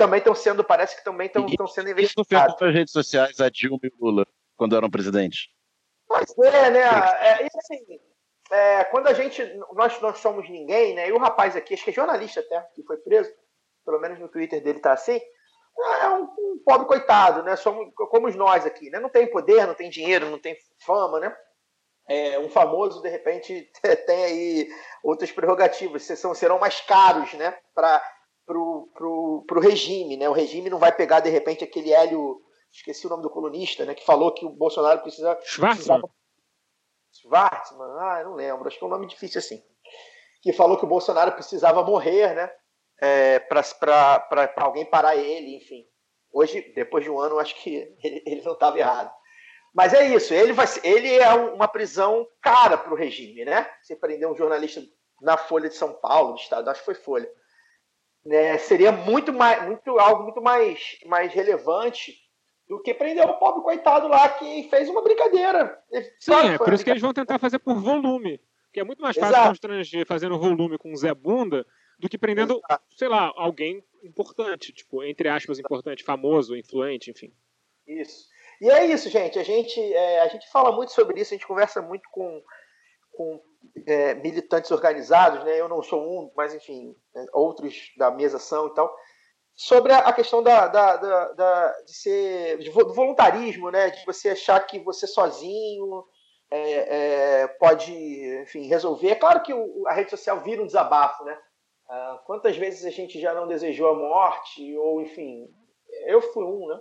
Também 0.00 0.18
estão 0.18 0.34
sendo, 0.34 0.64
parece 0.64 0.96
que 0.96 1.04
também 1.04 1.26
estão 1.26 1.66
sendo 1.66 1.90
investigados. 1.90 2.60
nas 2.60 2.74
redes 2.74 2.92
sociais 2.92 3.40
a 3.40 3.50
Dilma 3.50 3.80
e 3.82 3.92
o 3.98 4.06
Lula 4.06 4.26
quando 4.56 4.76
eram 4.76 4.90
presidentes. 4.90 5.48
Pois 6.08 6.36
é, 6.38 6.70
né? 6.70 6.80
É, 6.80 7.44
e 7.44 7.48
assim, 7.54 8.00
é, 8.50 8.84
quando 8.84 9.08
a 9.08 9.12
gente. 9.12 9.42
Nós 9.74 10.00
não 10.00 10.14
somos 10.14 10.48
ninguém, 10.48 10.94
né? 10.94 11.08
E 11.08 11.12
o 11.12 11.18
rapaz 11.18 11.54
aqui, 11.54 11.74
acho 11.74 11.84
que 11.84 11.90
é 11.90 11.92
jornalista 11.92 12.40
até, 12.40 12.60
que 12.74 12.82
foi 12.82 12.96
preso, 12.96 13.30
pelo 13.84 14.00
menos 14.00 14.18
no 14.18 14.28
Twitter 14.28 14.62
dele 14.62 14.80
tá 14.80 14.92
assim 14.92 15.20
é 16.00 16.08
um, 16.08 16.22
um, 16.24 16.62
pobre 16.64 16.86
coitado, 16.86 17.42
né? 17.42 17.56
Somos 17.56 17.92
como 17.94 18.30
nós 18.30 18.66
aqui, 18.66 18.90
né? 18.90 18.98
Não 18.98 19.08
tem 19.08 19.30
poder, 19.30 19.66
não 19.66 19.74
tem 19.74 19.88
dinheiro, 19.88 20.30
não 20.30 20.38
tem 20.38 20.56
fama, 20.78 21.20
né? 21.20 21.34
É, 22.06 22.38
um 22.38 22.50
famoso, 22.50 23.00
de 23.02 23.08
repente, 23.08 23.70
tem 24.06 24.24
aí 24.24 24.68
outras 25.02 25.30
prerrogativas, 25.30 26.02
serão 26.02 26.58
mais 26.58 26.80
caros, 26.80 27.32
né? 27.34 27.56
Para 27.74 28.02
pro, 28.50 28.90
pro, 28.94 29.44
pro 29.46 29.60
regime, 29.60 30.16
né? 30.16 30.28
O 30.28 30.32
regime 30.32 30.68
não 30.68 30.78
vai 30.78 30.90
pegar, 30.90 31.20
de 31.20 31.30
repente, 31.30 31.62
aquele 31.62 31.92
Hélio, 31.92 32.42
esqueci 32.72 33.06
o 33.06 33.10
nome 33.10 33.22
do 33.22 33.30
colunista, 33.30 33.84
né? 33.84 33.94
Que 33.94 34.04
falou 34.04 34.34
que 34.34 34.44
o 34.44 34.50
Bolsonaro 34.50 35.00
precisa... 35.00 35.38
Schwarzman. 35.44 36.02
Schwarzman, 37.12 37.90
ah, 38.00 38.22
não 38.24 38.34
lembro, 38.34 38.66
acho 38.66 38.76
que 38.76 38.84
é 38.84 38.86
um 38.86 38.90
nome 38.90 39.06
difícil 39.06 39.38
assim. 39.38 39.62
Que 40.42 40.52
falou 40.52 40.76
que 40.76 40.84
o 40.84 40.88
Bolsonaro 40.88 41.32
precisava 41.32 41.84
morrer, 41.84 42.34
né? 42.34 42.50
é, 43.00 43.38
para 43.38 44.52
alguém 44.56 44.84
parar 44.84 45.16
ele, 45.16 45.56
enfim. 45.56 45.86
Hoje, 46.32 46.60
depois 46.74 47.02
de 47.02 47.10
um 47.10 47.18
ano, 47.18 47.38
acho 47.38 47.54
que 47.56 47.76
ele, 48.04 48.22
ele 48.26 48.42
não 48.42 48.52
estava 48.52 48.78
errado. 48.78 49.10
Mas 49.72 49.94
é 49.94 50.04
isso, 50.08 50.34
ele, 50.34 50.52
vai, 50.52 50.66
ele 50.82 51.14
é 51.14 51.32
uma 51.32 51.68
prisão 51.68 52.26
cara 52.42 52.76
para 52.76 52.92
o 52.92 52.96
regime, 52.96 53.44
né? 53.44 53.70
Você 53.80 53.94
prender 53.94 54.28
um 54.28 54.34
jornalista 54.34 54.82
na 55.22 55.36
Folha 55.36 55.68
de 55.68 55.76
São 55.76 55.92
Paulo, 55.92 56.32
do 56.32 56.40
Estado, 56.40 56.68
acho 56.68 56.80
que 56.80 56.86
foi 56.86 56.94
Folha. 56.94 57.30
Né? 58.24 58.58
Seria 58.58 58.92
muito 58.92 59.32
mais, 59.32 59.64
muito, 59.66 59.98
algo 59.98 60.24
muito 60.24 60.42
mais, 60.42 60.98
mais 61.06 61.32
relevante 61.32 62.14
do 62.68 62.80
que 62.80 62.94
prender 62.94 63.24
o 63.26 63.38
pobre 63.38 63.62
coitado 63.62 64.06
lá 64.06 64.28
que 64.28 64.68
fez 64.68 64.88
uma 64.88 65.02
brincadeira. 65.02 65.82
Sim, 66.18 66.54
é 66.54 66.58
por 66.58 66.72
isso 66.72 66.84
que 66.84 66.90
eles 66.90 67.02
vão 67.02 67.12
tentar 67.12 67.38
fazer 67.38 67.58
por 67.58 67.80
volume. 67.80 68.40
Que 68.72 68.80
é 68.80 68.84
muito 68.84 69.02
mais 69.02 69.16
fácil 69.16 69.48
constranger 69.48 70.06
fazendo 70.06 70.38
volume 70.38 70.78
com 70.78 70.94
Zé 70.94 71.12
Bunda 71.12 71.66
do 71.98 72.08
que 72.08 72.16
prendendo, 72.16 72.60
Exato. 72.64 72.84
sei 72.96 73.08
lá, 73.08 73.32
alguém 73.36 73.84
importante, 74.02 74.72
tipo, 74.72 75.02
entre 75.02 75.28
aspas, 75.28 75.58
importante, 75.58 76.04
famoso, 76.04 76.56
influente, 76.56 77.10
enfim. 77.10 77.32
Isso. 77.86 78.28
E 78.60 78.70
é 78.70 78.86
isso, 78.86 79.10
gente. 79.10 79.38
A 79.38 79.42
gente, 79.42 79.80
é, 79.80 80.20
a 80.20 80.28
gente 80.28 80.48
fala 80.50 80.70
muito 80.70 80.92
sobre 80.92 81.20
isso, 81.20 81.34
a 81.34 81.36
gente 81.36 81.46
conversa 81.46 81.82
muito 81.82 82.08
com, 82.10 82.42
com 83.10 83.42
é, 83.86 84.14
militantes 84.14 84.70
organizados, 84.70 85.44
né? 85.44 85.60
Eu 85.60 85.68
não 85.68 85.82
sou 85.82 86.02
um, 86.02 86.32
mas 86.36 86.54
enfim, 86.54 86.94
é, 87.14 87.24
outros 87.32 87.92
da 87.96 88.10
mesa 88.10 88.38
são 88.38 88.68
e 88.68 88.74
tal. 88.74 88.94
Sobre 89.54 89.92
a 89.92 90.12
questão 90.12 90.42
da, 90.42 90.68
da, 90.68 90.96
da, 90.96 91.32
da 91.32 91.80
de 91.82 91.94
ser 91.94 92.58
do 92.58 92.94
voluntarismo, 92.94 93.70
né? 93.70 93.90
De 93.90 94.04
você 94.06 94.30
achar 94.30 94.60
que 94.66 94.78
você 94.78 95.06
sozinho 95.06 96.04
é, 96.50 97.42
é, 97.42 97.46
pode, 97.46 97.92
enfim, 98.42 98.66
resolver. 98.66 99.10
É 99.10 99.14
claro 99.14 99.42
que 99.42 99.52
o, 99.52 99.86
a 99.86 99.92
rede 99.92 100.10
social 100.10 100.40
vira 100.40 100.62
um 100.62 100.66
desabafo, 100.66 101.24
né? 101.24 101.38
Ah, 101.88 102.22
quantas 102.24 102.56
vezes 102.56 102.84
a 102.84 102.90
gente 102.90 103.20
já 103.20 103.34
não 103.34 103.48
desejou 103.48 103.88
a 103.88 103.94
morte, 103.94 104.76
ou 104.76 105.00
enfim, 105.00 105.48
eu 106.06 106.22
fui 106.22 106.44
um, 106.44 106.68
né? 106.68 106.80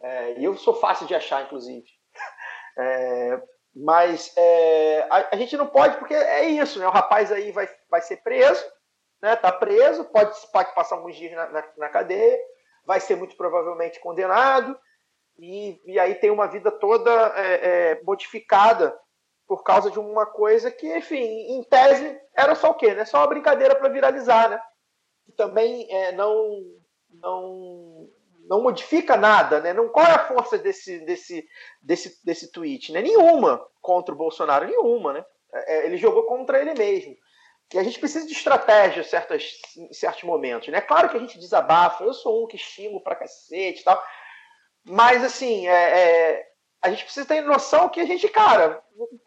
É, 0.00 0.38
e 0.38 0.44
eu 0.44 0.56
sou 0.56 0.74
fácil 0.74 1.06
de 1.06 1.14
achar, 1.14 1.44
inclusive. 1.44 1.86
É, 2.76 3.40
mas 3.74 4.32
é, 4.36 5.06
a, 5.10 5.34
a, 5.34 5.36
gente 5.36 5.56
não 5.56 5.66
pode, 5.66 5.96
porque 5.96 6.14
é 6.14 6.44
isso, 6.44 6.78
né? 6.78 6.86
O 6.86 6.92
rapaz 6.92 7.32
aí 7.32 7.50
vai, 7.50 7.68
vai 7.90 8.00
ser 8.00 8.18
preso, 8.18 8.64
né? 9.20 9.34
Tá 9.34 9.50
preso, 9.50 10.04
pode, 10.04 10.34
pode 10.52 10.74
passar 10.74 10.96
alguns 10.96 11.16
dias 11.16 11.32
na, 11.32 11.48
na, 11.48 11.64
na 11.76 11.88
cadeia, 11.88 12.38
vai 12.86 13.00
ser 13.00 13.16
muito 13.16 13.36
provavelmente 13.36 13.98
condenado, 13.98 14.78
e, 15.38 15.80
e 15.86 15.98
aí 15.98 16.14
tem 16.14 16.30
uma 16.30 16.46
vida 16.46 16.70
toda 16.70 17.10
é, 17.36 17.54
é, 17.92 18.02
modificada 18.04 18.96
por 19.46 19.62
causa 19.62 19.90
de 19.90 19.98
uma 19.98 20.24
coisa 20.24 20.70
que, 20.70 20.96
enfim, 20.96 21.22
em 21.22 21.62
tese 21.64 22.18
era 22.34 22.54
só 22.54 22.70
o 22.70 22.74
quê? 22.74 22.94
Né? 22.94 23.04
Só 23.04 23.18
uma 23.18 23.26
brincadeira 23.26 23.74
para 23.74 23.88
viralizar, 23.88 24.48
né? 24.48 24.60
Que 25.26 25.32
também 25.32 25.86
é, 25.90 26.12
não, 26.12 26.62
não, 27.10 28.08
não 28.48 28.62
modifica 28.62 29.16
nada, 29.16 29.60
né? 29.60 29.72
Não, 29.72 29.88
qual 29.88 30.06
é 30.06 30.12
a 30.12 30.26
força 30.26 30.58
desse, 30.58 30.98
desse, 31.00 31.46
desse, 31.82 32.24
desse 32.24 32.52
tweet? 32.52 32.92
Né? 32.92 33.02
Nenhuma 33.02 33.64
contra 33.80 34.14
o 34.14 34.18
Bolsonaro, 34.18 34.66
nenhuma, 34.66 35.12
né? 35.12 35.24
É, 35.52 35.76
é 35.76 35.86
ele 35.86 35.96
jogou 35.96 36.24
contra 36.24 36.60
ele 36.60 36.74
mesmo. 36.74 37.16
E 37.72 37.78
a 37.78 37.82
gente 37.82 37.98
precisa 37.98 38.26
de 38.26 38.32
estratégia 38.32 39.00
em, 39.00 39.04
certas, 39.04 39.60
em 39.76 39.92
certos 39.92 40.22
momentos, 40.24 40.68
né? 40.68 40.80
Claro 40.80 41.08
que 41.08 41.16
a 41.16 41.20
gente 41.20 41.38
desabafa, 41.38 42.04
eu 42.04 42.12
sou 42.12 42.44
um 42.44 42.46
que 42.46 42.58
xingo 42.58 43.00
pra 43.00 43.16
cacete 43.16 43.80
e 43.80 43.84
tal, 43.84 44.02
mas 44.84 45.24
assim, 45.24 45.66
é, 45.66 45.72
é 45.72 46.54
a 46.82 46.90
gente 46.90 47.04
precisa 47.04 47.26
ter 47.26 47.40
noção 47.40 47.88
que 47.88 47.98
a 47.98 48.04
gente, 48.04 48.28
cara, 48.28 48.82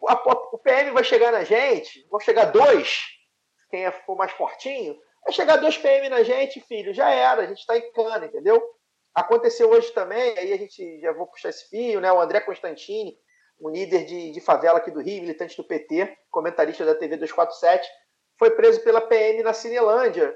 a, 0.06 0.12
a, 0.12 0.32
o 0.52 0.58
PM 0.58 0.92
vai 0.92 1.02
chegar 1.02 1.32
na 1.32 1.42
gente, 1.42 2.06
vão 2.08 2.20
chegar 2.20 2.46
dois, 2.46 3.02
quem 3.68 3.84
é, 3.84 3.90
for 3.90 4.16
mais 4.16 4.30
fortinho, 4.30 4.96
vai 5.24 5.32
chegar 5.32 5.56
dois 5.56 5.76
PM 5.76 6.08
na 6.08 6.22
gente, 6.22 6.60
filho, 6.60 6.94
já 6.94 7.10
era, 7.10 7.42
a 7.42 7.46
gente 7.46 7.58
está 7.58 7.76
em 7.76 7.92
cana, 7.92 8.26
entendeu? 8.26 8.62
Aconteceu 9.14 9.70
hoje 9.70 9.90
também, 9.92 10.38
aí 10.38 10.52
a 10.52 10.56
gente 10.56 11.00
já 11.00 11.12
vou 11.12 11.26
puxar 11.26 11.48
esse 11.48 11.68
fio, 11.68 12.00
né? 12.00 12.12
O 12.12 12.20
André 12.20 12.40
Constantini, 12.40 13.16
um 13.60 13.68
líder 13.68 14.04
de, 14.04 14.30
de 14.30 14.40
favela 14.40 14.78
aqui 14.78 14.90
do 14.90 15.00
Rio, 15.00 15.22
militante 15.22 15.56
do 15.56 15.64
PT, 15.64 16.16
comentarista 16.30 16.84
da 16.84 16.94
TV 16.94 17.16
247, 17.16 17.88
foi 18.38 18.50
preso 18.50 18.82
pela 18.84 19.00
PM 19.00 19.42
na 19.42 19.52
Cinelândia. 19.52 20.34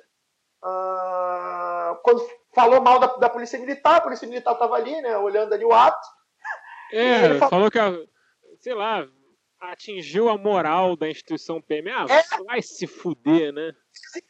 Ah, 0.64 1.98
quando 2.02 2.26
falou 2.54 2.80
mal 2.80 2.98
da, 2.98 3.06
da 3.16 3.28
Polícia 3.28 3.58
Militar, 3.58 3.96
a 3.96 4.00
Polícia 4.00 4.26
Militar 4.26 4.52
estava 4.52 4.74
ali, 4.74 5.00
né, 5.00 5.16
olhando 5.16 5.52
ali 5.52 5.64
o 5.64 5.72
ato, 5.72 6.06
é, 6.92 7.38
falou... 7.38 7.48
falou 7.48 7.70
que, 7.70 7.78
sei 8.60 8.74
lá, 8.74 9.08
atingiu 9.58 10.28
a 10.28 10.36
moral 10.36 10.96
da 10.96 11.08
instituição 11.08 11.60
PM. 11.60 11.90
Ah, 11.90 12.06
é. 12.08 12.44
vai 12.44 12.60
se 12.60 12.86
fuder, 12.86 13.52
né? 13.52 13.72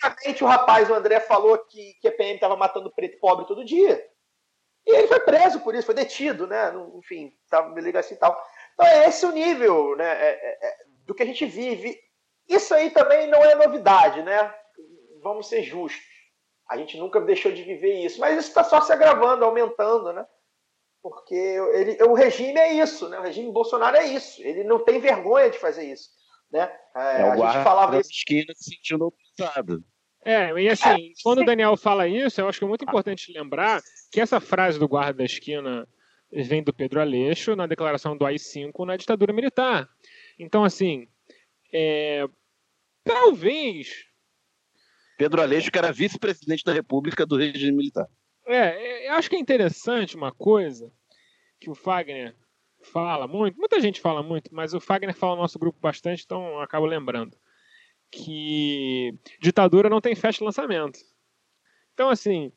Basicamente, 0.01 0.45
o 0.45 0.47
rapaz, 0.47 0.89
o 0.89 0.95
André, 0.95 1.19
falou 1.21 1.59
que, 1.59 1.95
que 2.01 2.09
a 2.09 2.13
PM 2.13 2.35
estava 2.35 2.57
matando 2.57 2.93
preto 2.93 3.19
pobre 3.19 3.47
todo 3.47 3.65
dia. 3.65 4.01
E 4.87 4.97
ele 4.97 5.07
foi 5.07 5.21
preso 5.21 5.61
por 5.61 5.75
isso, 5.75 5.87
foi 5.87 5.95
detido, 5.95 6.47
né? 6.47 6.73
Enfim, 6.97 7.33
estava 7.45 7.69
me 7.71 7.81
liga 7.81 8.01
assim 8.01 8.15
e 8.15 8.19
tal. 8.19 8.37
Então 8.75 8.87
é 8.87 9.09
esse 9.09 9.25
o 9.25 9.33
nível 9.33 9.97
né, 9.97 10.05
é, 10.05 10.31
é, 10.31 10.69
é, 10.69 10.77
do 11.05 11.15
que 11.15 11.23
a 11.23 11.27
gente 11.27 11.45
vive. 11.47 11.99
Isso 12.49 12.75
aí 12.75 12.91
também 12.91 13.29
não 13.29 13.43
é 13.45 13.55
novidade, 13.55 14.23
né? 14.23 14.53
Vamos 15.23 15.49
ser 15.49 15.63
justos. 15.63 16.03
A 16.69 16.77
gente 16.77 16.97
nunca 16.97 17.21
deixou 17.21 17.53
de 17.53 17.63
viver 17.63 18.05
isso, 18.05 18.19
mas 18.19 18.39
isso 18.39 18.49
está 18.49 18.65
só 18.65 18.81
se 18.81 18.93
agravando, 18.93 19.45
aumentando, 19.45 20.13
né? 20.13 20.27
Porque 21.03 21.35
ele, 21.35 22.03
o 22.05 22.15
regime 22.15 22.59
é 22.59 22.75
isso, 22.75 23.09
né? 23.09 23.19
O 23.19 23.23
regime 23.23 23.53
Bolsonaro 23.53 23.97
é 23.97 24.07
isso. 24.07 24.43
Ele 24.43 24.65
não 24.65 24.85
tem 24.85 25.01
vergonha 25.01 25.51
de 25.51 25.59
fazer 25.59 25.85
isso, 25.85 26.11
né? 26.51 26.73
É, 26.97 27.01
é 27.01 27.23
a 27.23 27.37
gente 27.37 27.65
falava 27.65 27.99
isso. 27.99 28.11
esquina 28.11 28.53
se 28.57 28.75
sentindo 28.75 29.07
obrigado. 29.07 29.85
É, 30.25 30.53
e 30.61 30.69
assim, 30.69 30.89
é, 30.89 31.13
quando 31.23 31.43
o 31.43 31.45
Daniel 31.45 31.77
fala 31.77 32.07
isso, 32.07 32.41
eu 32.41 32.49
acho 32.49 32.59
que 32.59 32.65
é 32.65 32.69
muito 32.69 32.85
importante 32.85 33.33
lembrar 33.33 33.83
que 34.11 34.21
essa 34.21 34.41
frase 34.41 34.79
do 34.79 34.89
guarda 34.89 35.15
da 35.15 35.25
esquina 35.25 35.89
vem 36.33 36.63
do 36.63 36.73
Pedro 36.73 37.01
Aleixo 37.01 37.57
na 37.57 37.67
declaração 37.67 38.17
do 38.17 38.25
AI-5 38.25 38.87
na 38.87 38.97
ditadura 38.97 39.33
militar. 39.33 39.89
Então, 40.39 40.65
assim, 40.65 41.09
é, 41.73 42.27
talvez. 43.05 44.07
Pedro 45.19 45.43
Aleixo, 45.43 45.71
que 45.71 45.79
era 45.79 45.93
vice-presidente 45.93 46.65
da 46.65 46.73
República 46.73 47.27
do 47.27 47.37
regime 47.37 47.77
militar. 47.77 48.09
É, 48.47 49.09
eu 49.09 49.13
acho 49.15 49.29
que 49.29 49.37
é 49.37 49.41
interessante 49.41 50.17
uma 50.17 50.33
coisa 50.33 50.93
que 51.61 51.69
o 51.69 51.75
Fagner 51.75 52.35
fala 52.81 53.29
muito, 53.29 53.57
muita 53.57 53.81
gente 53.81 54.01
fala 54.01 54.23
muito, 54.23 54.53
mas 54.53 54.75
o 54.75 54.81
Fagner 54.81 55.15
fala 55.15 55.37
no 55.37 55.43
nosso 55.43 55.59
grupo 55.59 55.79
bastante, 55.81 56.25
então 56.25 56.45
eu 56.49 56.61
acabo 56.61 56.87
lembrando 56.87 57.37
que 58.13 59.19
ditadura 59.41 59.89
não 59.89 60.01
tem 60.01 60.15
festa 60.15 60.39
de 60.39 60.45
lançamento. 60.45 61.01
Então, 61.95 62.11
assim, 62.11 62.53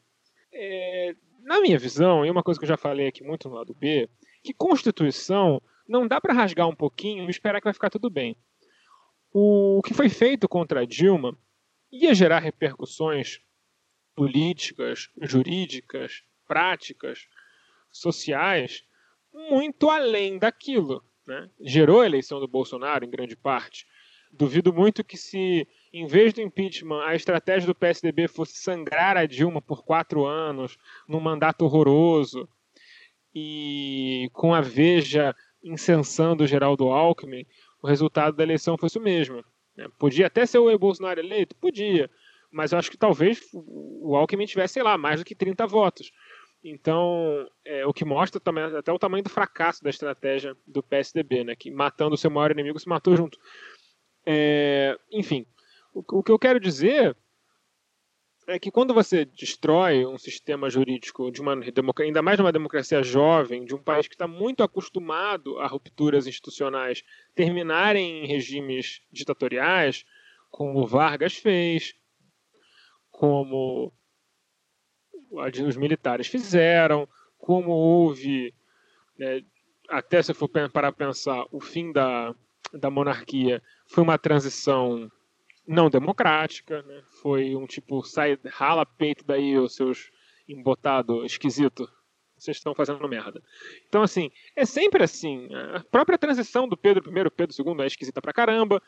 é, 0.54 1.16
na 1.42 1.62
minha 1.62 1.80
visão, 1.80 2.26
e 2.26 2.30
uma 2.30 2.44
coisa 2.44 2.60
que 2.60 2.66
eu 2.66 2.70
já 2.70 2.78
falei 2.78 3.08
aqui 3.08 3.24
muito 3.24 3.48
no 3.48 3.56
lado 3.56 3.74
B, 3.74 4.10
que 4.44 4.54
Constituição 4.54 5.62
não 5.88 6.08
dá 6.08 6.20
para 6.20 6.34
rasgar 6.34 6.68
um 6.68 6.76
pouquinho 6.76 7.26
e 7.26 7.30
esperar 7.30 7.62
que 7.62 7.66
vai 7.66 7.74
ficar 7.74 7.90
tudo 7.90 8.10
bem. 8.10 8.36
O 9.32 9.82
que 9.86 9.94
foi 9.94 10.10
feito 10.10 10.48
contra 10.48 10.86
Dilma 10.86 11.38
ia 11.92 12.14
gerar 12.14 12.40
repercussões 12.40 13.40
políticas, 14.16 15.10
jurídicas, 15.22 16.24
práticas, 16.48 17.28
sociais, 17.92 18.84
muito 19.34 19.90
além 19.90 20.38
daquilo. 20.38 21.04
Né? 21.26 21.50
Gerou 21.62 22.02
a 22.02 22.06
eleição 22.06 22.40
do 22.40 22.48
Bolsonaro, 22.48 23.06
em 23.06 23.10
grande 23.10 23.36
parte. 23.36 23.88
Duvido 24.38 24.74
muito 24.74 25.04
que 25.04 25.18
se, 25.18 25.68
em 25.94 26.06
vez 26.06 26.34
do 26.34 26.42
impeachment, 26.42 27.04
a 27.06 27.16
estratégia 27.16 27.68
do 27.68 27.76
PSDB 27.76 28.28
fosse 28.28 28.58
sangrar 28.58 29.16
a 29.16 29.26
Dilma 29.26 29.62
por 29.62 29.84
quatro 29.84 30.26
anos, 30.26 30.78
num 31.08 31.20
mandato 31.20 31.64
horroroso, 31.64 32.48
e 33.34 34.30
com 34.34 34.54
a 34.54 34.62
Veja 34.62 35.36
incensando 35.64 36.46
Geraldo 36.46 36.90
Alckmin, 36.90 37.46
o 37.82 37.88
resultado 37.88 38.36
da 38.36 38.44
eleição 38.44 38.78
fosse 38.78 38.98
o 38.98 39.02
mesmo. 39.02 39.44
Né? 39.76 39.88
Podia 39.98 40.28
até 40.28 40.46
ser 40.46 40.60
o 40.60 40.80
Bolsonaro 40.80 41.20
eleito? 41.20 41.56
Podia. 41.56 42.10
Mas 42.52 42.72
eu 42.72 42.80
acho 42.80 42.92
que 42.92 42.98
talvez 42.98 43.42
o 43.54 44.16
Alckmin 44.16 44.46
tivesse, 44.46 44.76
sei 44.76 44.84
lá, 44.84 44.98
mais 44.98 45.20
do 45.20 45.26
que 45.26 45.36
30 45.36 45.66
votos. 45.68 46.12
Então, 46.64 47.48
é, 47.64 47.86
o 47.86 47.94
que 47.94 48.04
mostra 48.04 48.40
também 48.40 48.64
até 48.64 48.92
o 48.92 48.98
tamanho 48.98 49.24
do 49.24 49.30
fracasso 49.30 49.84
da 49.84 49.90
estratégia 49.90 50.56
do 50.66 50.82
PSDB, 50.82 51.44
né? 51.44 51.56
Que 51.56 51.70
matando 51.70 52.16
o 52.16 52.18
seu 52.18 52.32
maior 52.32 52.52
inimigo 52.52 52.80
se 52.80 52.90
matou 52.90 53.16
junto. 53.16 53.38
É, 54.26 54.98
enfim, 55.12 55.46
o, 55.94 56.00
o, 56.00 56.24
que 56.24 56.32
eu 56.32 56.40
quero 56.40 56.60
dizer 56.60 57.16
é 58.48 58.60
que 58.60 58.72
quando 58.72 58.94
você 58.94 59.26
destrói 59.26 60.06
um 60.06 60.18
sistema 60.18 60.70
jurídico 60.70 61.32
de 61.32 61.42
uma 61.42 61.58
ainda 62.00 62.22
mais 62.22 62.38
de 62.38 62.44
uma 62.44 62.52
democracia 62.52 63.02
jovem, 63.04 63.66
de 63.66 63.74
um 63.74 63.82
país 63.82 64.08
que 64.08 64.16
está 64.16 64.28
muito 64.28 64.64
acostumado 64.64 65.60
a 65.60 65.68
rupturas 65.68 66.28
institucionais 66.28 67.04
terminarem 67.34 68.24
em 68.24 68.28
regimes 68.28 69.02
ditatoriais, 69.12 70.06
como 70.50 70.88
Vargas 70.88 71.36
fez, 71.36 71.96
como 73.12 73.92
os 75.32 75.78
militares 75.78 76.28
fizeram, 76.28 77.08
como 77.38 77.72
houve, 77.72 78.54
né, 79.18 79.42
até 79.90 80.22
se 80.22 80.34
for 80.34 80.50
para 80.50 80.92
pensar, 80.92 81.46
o 81.52 81.60
fim 81.60 81.92
da, 81.92 82.34
da 82.74 82.90
monarquia 82.90 83.62
foi 83.88 84.04
uma 84.04 84.18
transição 84.18 85.12
não 85.68 85.90
democrática, 85.90 86.82
né? 86.84 87.02
foi 87.22 87.56
um 87.56 87.66
tipo, 87.66 88.04
sai, 88.04 88.38
rala 88.46 88.86
peito 88.86 89.24
daí 89.26 89.58
os 89.58 89.76
seus 89.76 90.12
embotado 90.48 91.26
esquisito, 91.26 91.90
vocês 92.38 92.58
estão 92.58 92.76
fazendo 92.76 93.08
merda. 93.08 93.42
Então, 93.88 94.04
assim, 94.04 94.32
é 94.56 94.66
sempre 94.66 95.04
assim. 95.04 95.48
A 95.74 95.80
própria 95.80 96.18
transição 96.18 96.68
do 96.68 96.78
Pedro 96.78 97.10
I, 97.10 97.30
Pedro 97.32 97.56
II 97.58 97.84
é 97.84 97.88
esquisita 97.88 98.22
pra 98.22 98.34
caramba. 98.34 98.82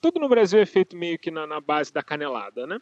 Tudo 0.00 0.18
no 0.18 0.28
Brasil 0.28 0.58
é 0.60 0.66
feito 0.66 0.96
meio 0.96 1.18
que 1.18 1.30
na, 1.30 1.46
na 1.46 1.60
base 1.60 1.92
da 1.92 2.02
canelada, 2.02 2.66
né? 2.66 2.78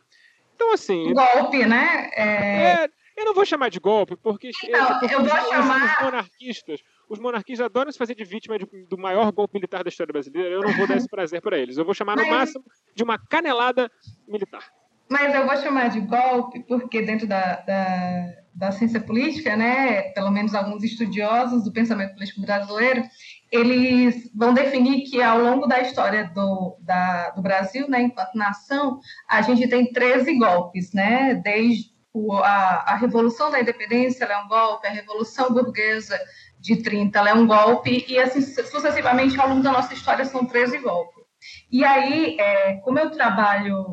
Então, 0.55 0.73
assim. 0.73 1.13
Golpe, 1.13 1.67
né? 1.67 2.11
É... 2.15 2.85
é 2.85 2.91
eu 3.15 3.27
não 3.27 3.35
vou 3.35 3.45
chamar 3.45 3.69
de 3.69 3.79
golpe, 3.79 4.17
porque, 4.17 4.51
porque 4.53 5.15
eu 5.15 5.21
vou 5.21 5.29
chamar... 5.29 5.99
os 5.99 6.05
monarquistas 6.05 6.83
os 7.13 7.19
monarquistas 7.19 7.67
adoram 7.67 7.93
se 7.93 7.99
fazer 7.99 8.15
de 8.15 8.25
vítima 8.25 8.59
de, 8.59 8.67
do 8.89 8.97
maior 8.97 9.31
golpe 9.33 9.55
militar 9.55 9.85
da 9.85 9.91
história 9.91 10.11
brasileira. 10.11 10.49
Eu 10.49 10.63
não 10.63 10.73
vou 10.73 10.87
dar 10.87 10.97
esse 10.97 11.09
prazer 11.09 11.43
para 11.43 11.59
eles. 11.59 11.77
Eu 11.77 11.85
vou 11.85 11.93
chamar 11.93 12.17
no 12.17 12.23
Mas... 12.23 12.31
máximo 12.31 12.65
de 12.95 13.03
uma 13.03 13.19
canelada 13.19 13.91
militar. 14.27 14.65
Mas 15.11 15.35
eu 15.35 15.47
vou 15.47 15.57
chamar 15.59 15.91
de 15.91 16.01
golpe 16.01 16.61
porque 16.61 17.03
dentro 17.03 17.27
da, 17.27 17.57
da, 17.57 18.35
da 18.55 18.73
ciência 18.73 18.99
política, 18.99 19.55
né, 19.55 20.05
pelo 20.13 20.31
menos 20.31 20.55
alguns 20.55 20.83
estudiosos 20.83 21.65
do 21.65 21.73
pensamento 21.73 22.15
político 22.15 22.41
brasileiro, 22.41 23.03
eles 23.51 24.31
vão 24.35 24.55
definir 24.55 25.03
que 25.03 25.21
ao 25.21 25.39
longo 25.39 25.67
da 25.67 25.83
história 25.83 26.31
do, 26.35 26.79
da, 26.81 27.29
do 27.31 27.43
Brasil, 27.43 27.91
né, 27.91 28.01
enquanto 28.01 28.35
nação, 28.35 29.01
a 29.29 29.43
gente 29.43 29.69
tem 29.69 29.93
13 29.93 30.39
golpes, 30.39 30.95
né, 30.95 31.35
desde 31.35 31.93
o, 32.15 32.35
a, 32.37 32.85
a 32.87 32.97
Revolução 32.97 33.51
da 33.51 33.61
Independência 33.61 34.25
é 34.25 34.39
um 34.39 34.49
golpe, 34.49 34.87
a 34.87 34.91
Revolução 34.91 35.53
Burguesa 35.53 36.19
de 36.63 36.77
30 36.77 37.19
ela 37.19 37.31
é 37.31 37.35
um 37.35 37.47
golpe, 37.47 38.07
e 38.09 38.19
assim 38.19 38.41
sucessivamente 38.41 39.39
ao 39.39 39.49
longo 39.49 39.63
da 39.63 39.73
nossa 39.73 39.93
história 39.93 40.25
são 40.25 40.47
13 40.47 40.79
golpes. 40.79 41.25
E 41.71 41.85
aí, 41.85 42.37
é, 42.39 42.75
como 42.77 43.01
eu 43.01 43.11
trabalho, 43.11 43.85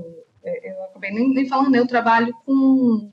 é, 0.43 0.71
eu 0.71 0.83
acabei 0.85 1.11
nem, 1.11 1.33
nem 1.33 1.47
falando, 1.47 1.75
eu 1.75 1.87
trabalho 1.87 2.31
com 2.45 3.11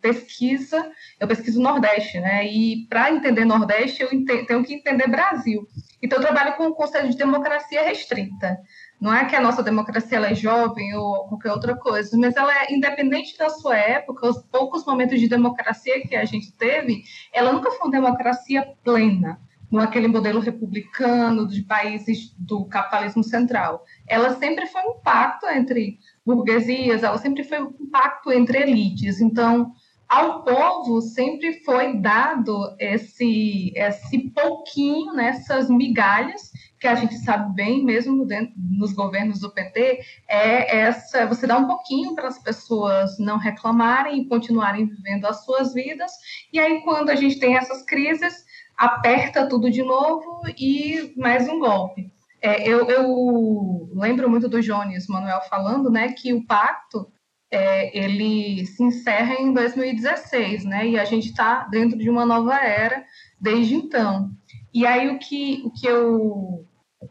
pesquisa, 0.00 0.90
eu 1.20 1.28
pesquiso 1.28 1.60
Nordeste, 1.60 2.18
né? 2.18 2.46
E 2.46 2.86
para 2.88 3.10
entender 3.12 3.44
Nordeste, 3.44 4.02
eu 4.02 4.08
tenho 4.46 4.64
que 4.64 4.74
entender 4.74 5.06
Brasil. 5.06 5.66
Então, 6.02 6.18
eu 6.18 6.22
trabalho 6.22 6.56
com 6.56 6.68
o 6.68 6.74
conceito 6.74 7.10
de 7.10 7.16
democracia 7.18 7.82
restrita. 7.82 8.56
Não 9.00 9.14
é 9.14 9.24
que 9.24 9.36
a 9.36 9.40
nossa 9.40 9.62
democracia 9.62 10.18
é 10.18 10.34
jovem 10.34 10.94
ou 10.94 11.28
qualquer 11.28 11.52
outra 11.52 11.76
coisa, 11.76 12.16
mas 12.18 12.36
ela 12.36 12.52
é 12.52 12.72
independente 12.72 13.38
da 13.38 13.48
sua 13.48 13.76
época, 13.76 14.28
os 14.28 14.42
poucos 14.42 14.84
momentos 14.84 15.20
de 15.20 15.28
democracia 15.28 16.00
que 16.00 16.16
a 16.16 16.24
gente 16.24 16.52
teve, 16.52 17.02
ela 17.32 17.52
nunca 17.52 17.70
foi 17.70 17.86
uma 17.86 17.92
democracia 17.92 18.74
plena, 18.82 19.40
não 19.70 19.80
aquele 19.80 20.08
modelo 20.08 20.40
republicano 20.40 21.46
de 21.46 21.62
países 21.62 22.34
do 22.36 22.64
capitalismo 22.64 23.22
central. 23.22 23.84
Ela 24.06 24.34
sempre 24.34 24.66
foi 24.66 24.82
um 24.82 24.98
pacto 25.00 25.46
entre 25.46 25.98
burguesias, 26.26 27.04
ela 27.04 27.18
sempre 27.18 27.44
foi 27.44 27.62
um 27.62 27.88
pacto 27.90 28.32
entre 28.32 28.62
elites. 28.62 29.20
Então, 29.20 29.72
ao 30.08 30.42
povo 30.42 31.02
sempre 31.02 31.62
foi 31.64 31.98
dado 31.98 32.74
esse, 32.78 33.72
esse 33.76 34.30
pouquinho, 34.30 35.12
nessas 35.12 35.68
migalhas, 35.68 36.50
que 36.78 36.86
a 36.86 36.94
gente 36.94 37.16
sabe 37.18 37.54
bem, 37.54 37.84
mesmo 37.84 38.24
dentro, 38.24 38.54
nos 38.56 38.92
governos 38.92 39.40
do 39.40 39.50
PT, 39.50 40.00
é 40.28 40.78
essa, 40.78 41.26
você 41.26 41.46
dá 41.46 41.58
um 41.58 41.66
pouquinho 41.66 42.14
para 42.14 42.28
as 42.28 42.38
pessoas 42.38 43.18
não 43.18 43.38
reclamarem 43.38 44.22
e 44.22 44.28
continuarem 44.28 44.86
vivendo 44.86 45.26
as 45.26 45.44
suas 45.44 45.74
vidas, 45.74 46.12
e 46.52 46.58
aí 46.58 46.80
quando 46.82 47.10
a 47.10 47.14
gente 47.14 47.38
tem 47.38 47.56
essas 47.56 47.84
crises, 47.84 48.44
aperta 48.76 49.48
tudo 49.48 49.70
de 49.70 49.82
novo 49.82 50.42
e 50.56 51.12
mais 51.16 51.48
um 51.48 51.58
golpe. 51.58 52.12
É, 52.40 52.68
eu, 52.68 52.88
eu, 52.88 53.90
lembro 53.94 54.30
muito 54.30 54.48
do 54.48 54.62
Jones 54.62 55.08
Manuel 55.08 55.40
falando 55.50 55.90
né, 55.90 56.12
que 56.12 56.32
o 56.32 56.46
pacto 56.46 57.10
é, 57.50 57.98
ele 57.98 58.64
se 58.66 58.82
encerra 58.82 59.34
em 59.34 59.52
2016, 59.52 60.64
né? 60.64 60.86
E 60.86 60.98
a 60.98 61.04
gente 61.04 61.30
está 61.30 61.64
dentro 61.64 61.98
de 61.98 62.08
uma 62.08 62.24
nova 62.24 62.54
era 62.56 63.04
desde 63.40 63.74
então. 63.74 64.30
E 64.72 64.86
aí 64.86 65.08
o 65.08 65.18
que, 65.18 65.62
o 65.64 65.70
que 65.70 65.86
eu 65.86 66.67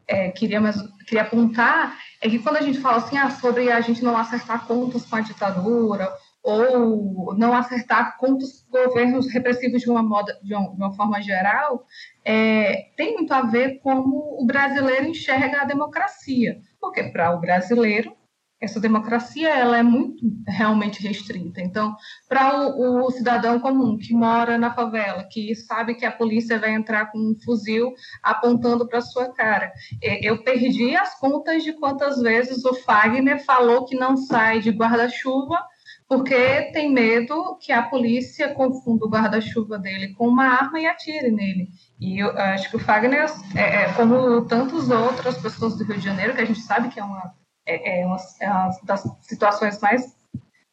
é, 0.08 0.30
queria, 0.32 0.60
mas, 0.60 0.76
queria 1.06 1.22
apontar 1.22 1.98
é 2.22 2.30
que 2.30 2.40
quando 2.40 2.58
a 2.58 2.62
gente 2.62 2.80
fala 2.80 2.98
assim 2.98 3.18
ah, 3.18 3.30
sobre 3.30 3.72
a 3.72 3.80
gente 3.82 4.04
não 4.04 4.18
acertar 4.18 4.66
contas 4.66 5.06
com 5.06 5.16
a 5.16 5.22
ditadura 5.22 6.12
ou 6.44 7.36
não 7.36 7.54
acertar 7.54 8.18
contas 8.18 8.66
com 8.72 8.86
governos 8.86 9.32
repressivos 9.32 9.82
de 9.82 9.90
uma, 9.90 10.02
moda, 10.02 10.38
de 10.42 10.56
uma, 10.56 10.70
de 10.70 10.78
uma 10.78 10.94
forma 10.94 11.22
geral, 11.22 11.86
é, 12.24 12.90
tem 12.96 13.16
muito 13.16 13.34
a 13.34 13.42
ver 13.42 13.80
como 13.80 14.42
o 14.42 14.46
brasileiro 14.46 15.08
enxerga 15.08 15.62
a 15.62 15.66
democracia. 15.66 16.60
Porque 16.80 17.04
para 17.04 17.36
o 17.36 17.40
brasileiro, 17.40 18.16
essa 18.60 18.80
democracia 18.80 19.50
ela 19.50 19.78
é 19.78 19.84
muito 19.84 20.26
realmente 20.48 21.02
restrita. 21.02 21.62
Então, 21.62 21.96
para 22.28 22.70
o, 22.70 23.06
o, 23.06 23.12
cidadão 23.12 23.60
comum 23.60 23.98
que 23.98 24.14
mora 24.14 24.58
na 24.58 24.74
favela, 24.74 25.28
que 25.32 25.54
sabe 25.56 25.96
que 25.96 26.06
a 26.06 26.12
polícia 26.12 26.58
vai 26.58 26.74
entrar 26.74 27.12
com 27.12 27.20
um 27.20 27.36
fuzil 27.44 27.94
apontando 28.24 28.88
para 28.88 29.02
sua 29.02 29.32
cara, 29.32 29.72
eu 30.02 30.44
perdi 30.44 30.96
as 30.96 31.20
contas 31.20 31.64
de 31.64 31.74
quantas 31.74 32.20
vezes 32.22 32.66
o 32.66 32.74
Fagner 32.74 33.44
falou 33.46 33.86
que 33.86 33.96
não 33.96 34.18
sai 34.18 34.60
de 34.60 34.72
guarda-chuva 34.72 35.64
porque 36.08 36.72
tem 36.72 36.92
medo 36.92 37.58
que 37.60 37.72
a 37.72 37.84
polícia 37.84 38.54
confunda 38.54 39.06
o 39.06 39.10
guarda-chuva 39.10 39.78
dele 39.78 40.14
com 40.14 40.28
uma 40.28 40.46
arma 40.46 40.80
e 40.80 40.86
atire 40.86 41.30
nele. 41.30 41.68
E 42.00 42.20
eu 42.20 42.30
acho 42.32 42.70
que 42.70 42.78
o 42.78 42.80
Fagner, 42.80 43.30
é, 43.54 43.84
é, 43.84 43.94
como 43.94 44.46
tantas 44.46 44.90
outras 44.90 45.38
pessoas 45.38 45.76
do 45.76 45.84
Rio 45.84 45.98
de 45.98 46.06
Janeiro, 46.06 46.34
que 46.34 46.42
a 46.42 46.46
gente 46.46 46.62
sabe 46.62 46.88
que 46.88 47.00
é 47.00 47.04
uma 47.04 47.34
é, 47.68 48.00
é, 48.00 48.02
é 48.02 48.06
uma 48.06 48.72
das 48.84 49.04
situações 49.22 49.80
mais, 49.82 50.16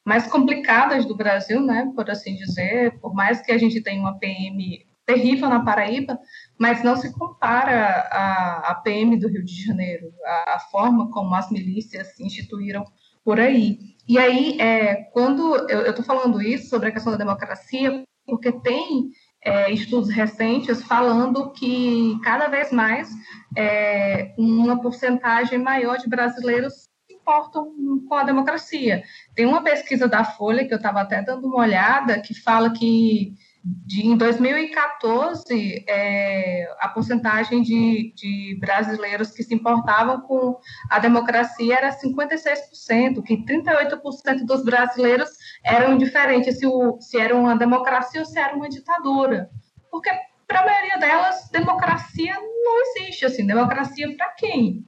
mais 0.04 0.26
complicadas 0.26 1.04
do 1.04 1.16
Brasil, 1.16 1.60
né, 1.60 1.92
por 1.94 2.08
assim 2.10 2.36
dizer, 2.36 2.98
por 3.00 3.12
mais 3.12 3.40
que 3.40 3.52
a 3.52 3.58
gente 3.58 3.82
tenha 3.82 4.00
uma 4.00 4.18
PM 4.18 4.86
terrível 5.04 5.48
na 5.48 5.64
Paraíba, 5.64 6.18
mas 6.58 6.82
não 6.82 6.96
se 6.96 7.12
compara 7.12 8.08
a, 8.10 8.70
a 8.70 8.74
PM 8.76 9.18
do 9.18 9.28
Rio 9.28 9.44
de 9.44 9.66
Janeiro, 9.66 10.12
a, 10.24 10.54
a 10.54 10.60
forma 10.70 11.10
como 11.10 11.34
as 11.34 11.50
milícias 11.50 12.14
se 12.14 12.24
instituíram 12.24 12.84
por 13.24 13.38
aí. 13.38 13.78
E 14.08 14.18
aí, 14.18 14.60
é, 14.60 14.94
quando 15.12 15.56
eu 15.68 15.90
estou 15.90 16.04
falando 16.04 16.40
isso 16.40 16.68
sobre 16.68 16.88
a 16.88 16.92
questão 16.92 17.12
da 17.12 17.18
democracia, 17.18 18.02
porque 18.26 18.52
tem 18.52 19.10
é, 19.44 19.70
estudos 19.70 20.08
recentes 20.08 20.82
falando 20.82 21.52
que 21.52 22.18
cada 22.22 22.48
vez 22.48 22.72
mais 22.72 23.10
é, 23.56 24.34
uma 24.38 24.80
porcentagem 24.80 25.58
maior 25.58 25.98
de 25.98 26.08
brasileiros 26.08 26.88
se 27.06 27.14
importam 27.14 27.72
com 28.08 28.14
a 28.14 28.24
democracia. 28.24 29.02
Tem 29.34 29.44
uma 29.44 29.62
pesquisa 29.62 30.08
da 30.08 30.24
Folha, 30.24 30.66
que 30.66 30.72
eu 30.72 30.78
estava 30.78 31.02
até 31.02 31.22
dando 31.22 31.46
uma 31.46 31.58
olhada, 31.58 32.20
que 32.20 32.34
fala 32.34 32.70
que 32.72 33.34
de, 33.64 34.06
em 34.06 34.16
2014, 34.16 35.84
é, 35.88 36.68
a 36.80 36.88
porcentagem 36.88 37.62
de, 37.62 38.12
de, 38.14 38.58
brasileiros 38.60 39.30
que 39.30 39.42
se 39.42 39.54
importavam 39.54 40.20
com 40.20 40.58
a 40.90 40.98
democracia 40.98 41.74
era 41.74 41.90
56%, 41.90 43.22
que 43.24 43.42
38% 43.42 44.44
dos 44.44 44.62
brasileiros 44.62 45.30
eram 45.64 45.94
indiferentes 45.94 46.58
se, 46.58 46.66
o, 46.66 47.00
se 47.00 47.18
era 47.18 47.34
uma 47.34 47.56
democracia 47.56 48.20
ou 48.20 48.26
se 48.26 48.38
era 48.38 48.54
uma 48.54 48.68
ditadura. 48.68 49.48
Porque, 49.90 50.10
para 50.46 50.60
a 50.60 50.66
maioria 50.66 50.98
delas, 50.98 51.48
democracia 51.50 52.34
não 52.34 52.82
existe. 52.82 53.24
Assim, 53.24 53.46
democracia 53.46 54.14
para 54.14 54.28
quem? 54.32 54.84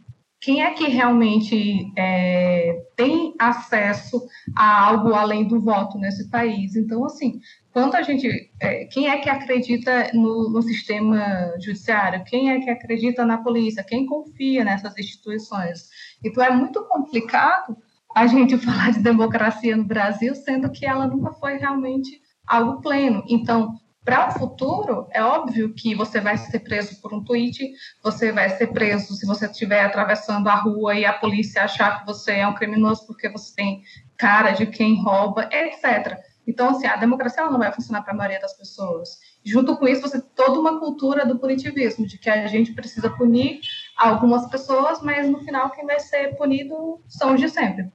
quem 0.46 0.62
é 0.62 0.72
que 0.74 0.86
realmente 0.88 1.92
é, 1.96 2.84
tem 2.94 3.34
acesso 3.36 4.22
a 4.56 4.84
algo 4.86 5.12
além 5.12 5.48
do 5.48 5.60
voto 5.60 5.98
nesse 5.98 6.30
país. 6.30 6.76
Então, 6.76 7.04
assim, 7.04 7.40
quanto 7.76 7.94
a 7.94 8.00
gente, 8.00 8.50
é, 8.58 8.86
quem 8.86 9.10
é 9.10 9.18
que 9.18 9.28
acredita 9.28 10.10
no, 10.14 10.48
no, 10.48 10.62
sistema 10.62 11.52
judiciário? 11.60 12.24
Quem 12.24 12.50
é 12.50 12.58
que 12.58 12.70
acredita 12.70 13.22
na 13.22 13.36
polícia? 13.36 13.84
Quem 13.84 14.06
confia 14.06 14.64
nessas 14.64 14.96
instituições? 14.96 15.90
Então, 16.24 16.42
é 16.42 16.50
muito 16.50 16.82
complicado 16.84 17.76
a 18.14 18.26
gente 18.26 18.56
falar 18.64 18.92
de 18.92 19.00
democracia 19.00 19.76
no 19.76 19.84
Brasil, 19.84 20.34
sendo 20.34 20.70
que 20.70 20.86
ela 20.86 21.06
nunca 21.06 21.34
foi 21.34 21.58
realmente 21.58 22.18
algo 22.46 22.80
pleno. 22.80 23.22
Então, 23.28 23.74
para 24.02 24.28
o 24.28 24.38
futuro, 24.38 25.06
é 25.12 25.22
óbvio 25.22 25.74
que 25.74 25.94
você 25.94 26.18
vai 26.18 26.38
ser 26.38 26.60
preso 26.60 26.98
por 27.02 27.12
um 27.12 27.22
tweet, 27.22 27.62
você 28.02 28.32
vai 28.32 28.48
ser 28.48 28.68
preso 28.68 29.12
se 29.14 29.26
você 29.26 29.44
estiver 29.44 29.84
atravessando 29.84 30.48
a 30.48 30.54
rua 30.54 30.94
e 30.94 31.04
a 31.04 31.12
polícia 31.12 31.64
achar 31.64 32.00
que 32.00 32.06
você 32.06 32.36
é 32.36 32.48
um 32.48 32.54
criminoso 32.54 33.06
porque 33.06 33.28
você 33.28 33.54
tem 33.54 33.82
cara 34.16 34.52
de 34.52 34.64
quem 34.64 35.04
rouba, 35.04 35.46
etc. 35.52 36.24
Então, 36.46 36.70
assim, 36.70 36.86
a 36.86 36.96
democracia 36.96 37.42
ela 37.42 37.50
não 37.50 37.58
vai 37.58 37.72
funcionar 37.72 38.02
para 38.02 38.12
a 38.12 38.16
maioria 38.16 38.40
das 38.40 38.56
pessoas. 38.56 39.18
Junto 39.44 39.76
com 39.76 39.88
isso, 39.88 40.02
você 40.02 40.20
tem 40.20 40.30
toda 40.34 40.60
uma 40.60 40.78
cultura 40.78 41.26
do 41.26 41.38
punitivismo, 41.38 42.06
de 42.06 42.18
que 42.18 42.30
a 42.30 42.46
gente 42.46 42.72
precisa 42.72 43.10
punir 43.10 43.60
algumas 43.96 44.48
pessoas, 44.48 45.02
mas 45.02 45.28
no 45.28 45.40
final 45.40 45.70
quem 45.70 45.86
vai 45.86 45.98
ser 45.98 46.36
punido 46.36 47.00
são 47.08 47.34
os 47.34 47.40
de 47.40 47.48
sempre: 47.48 47.90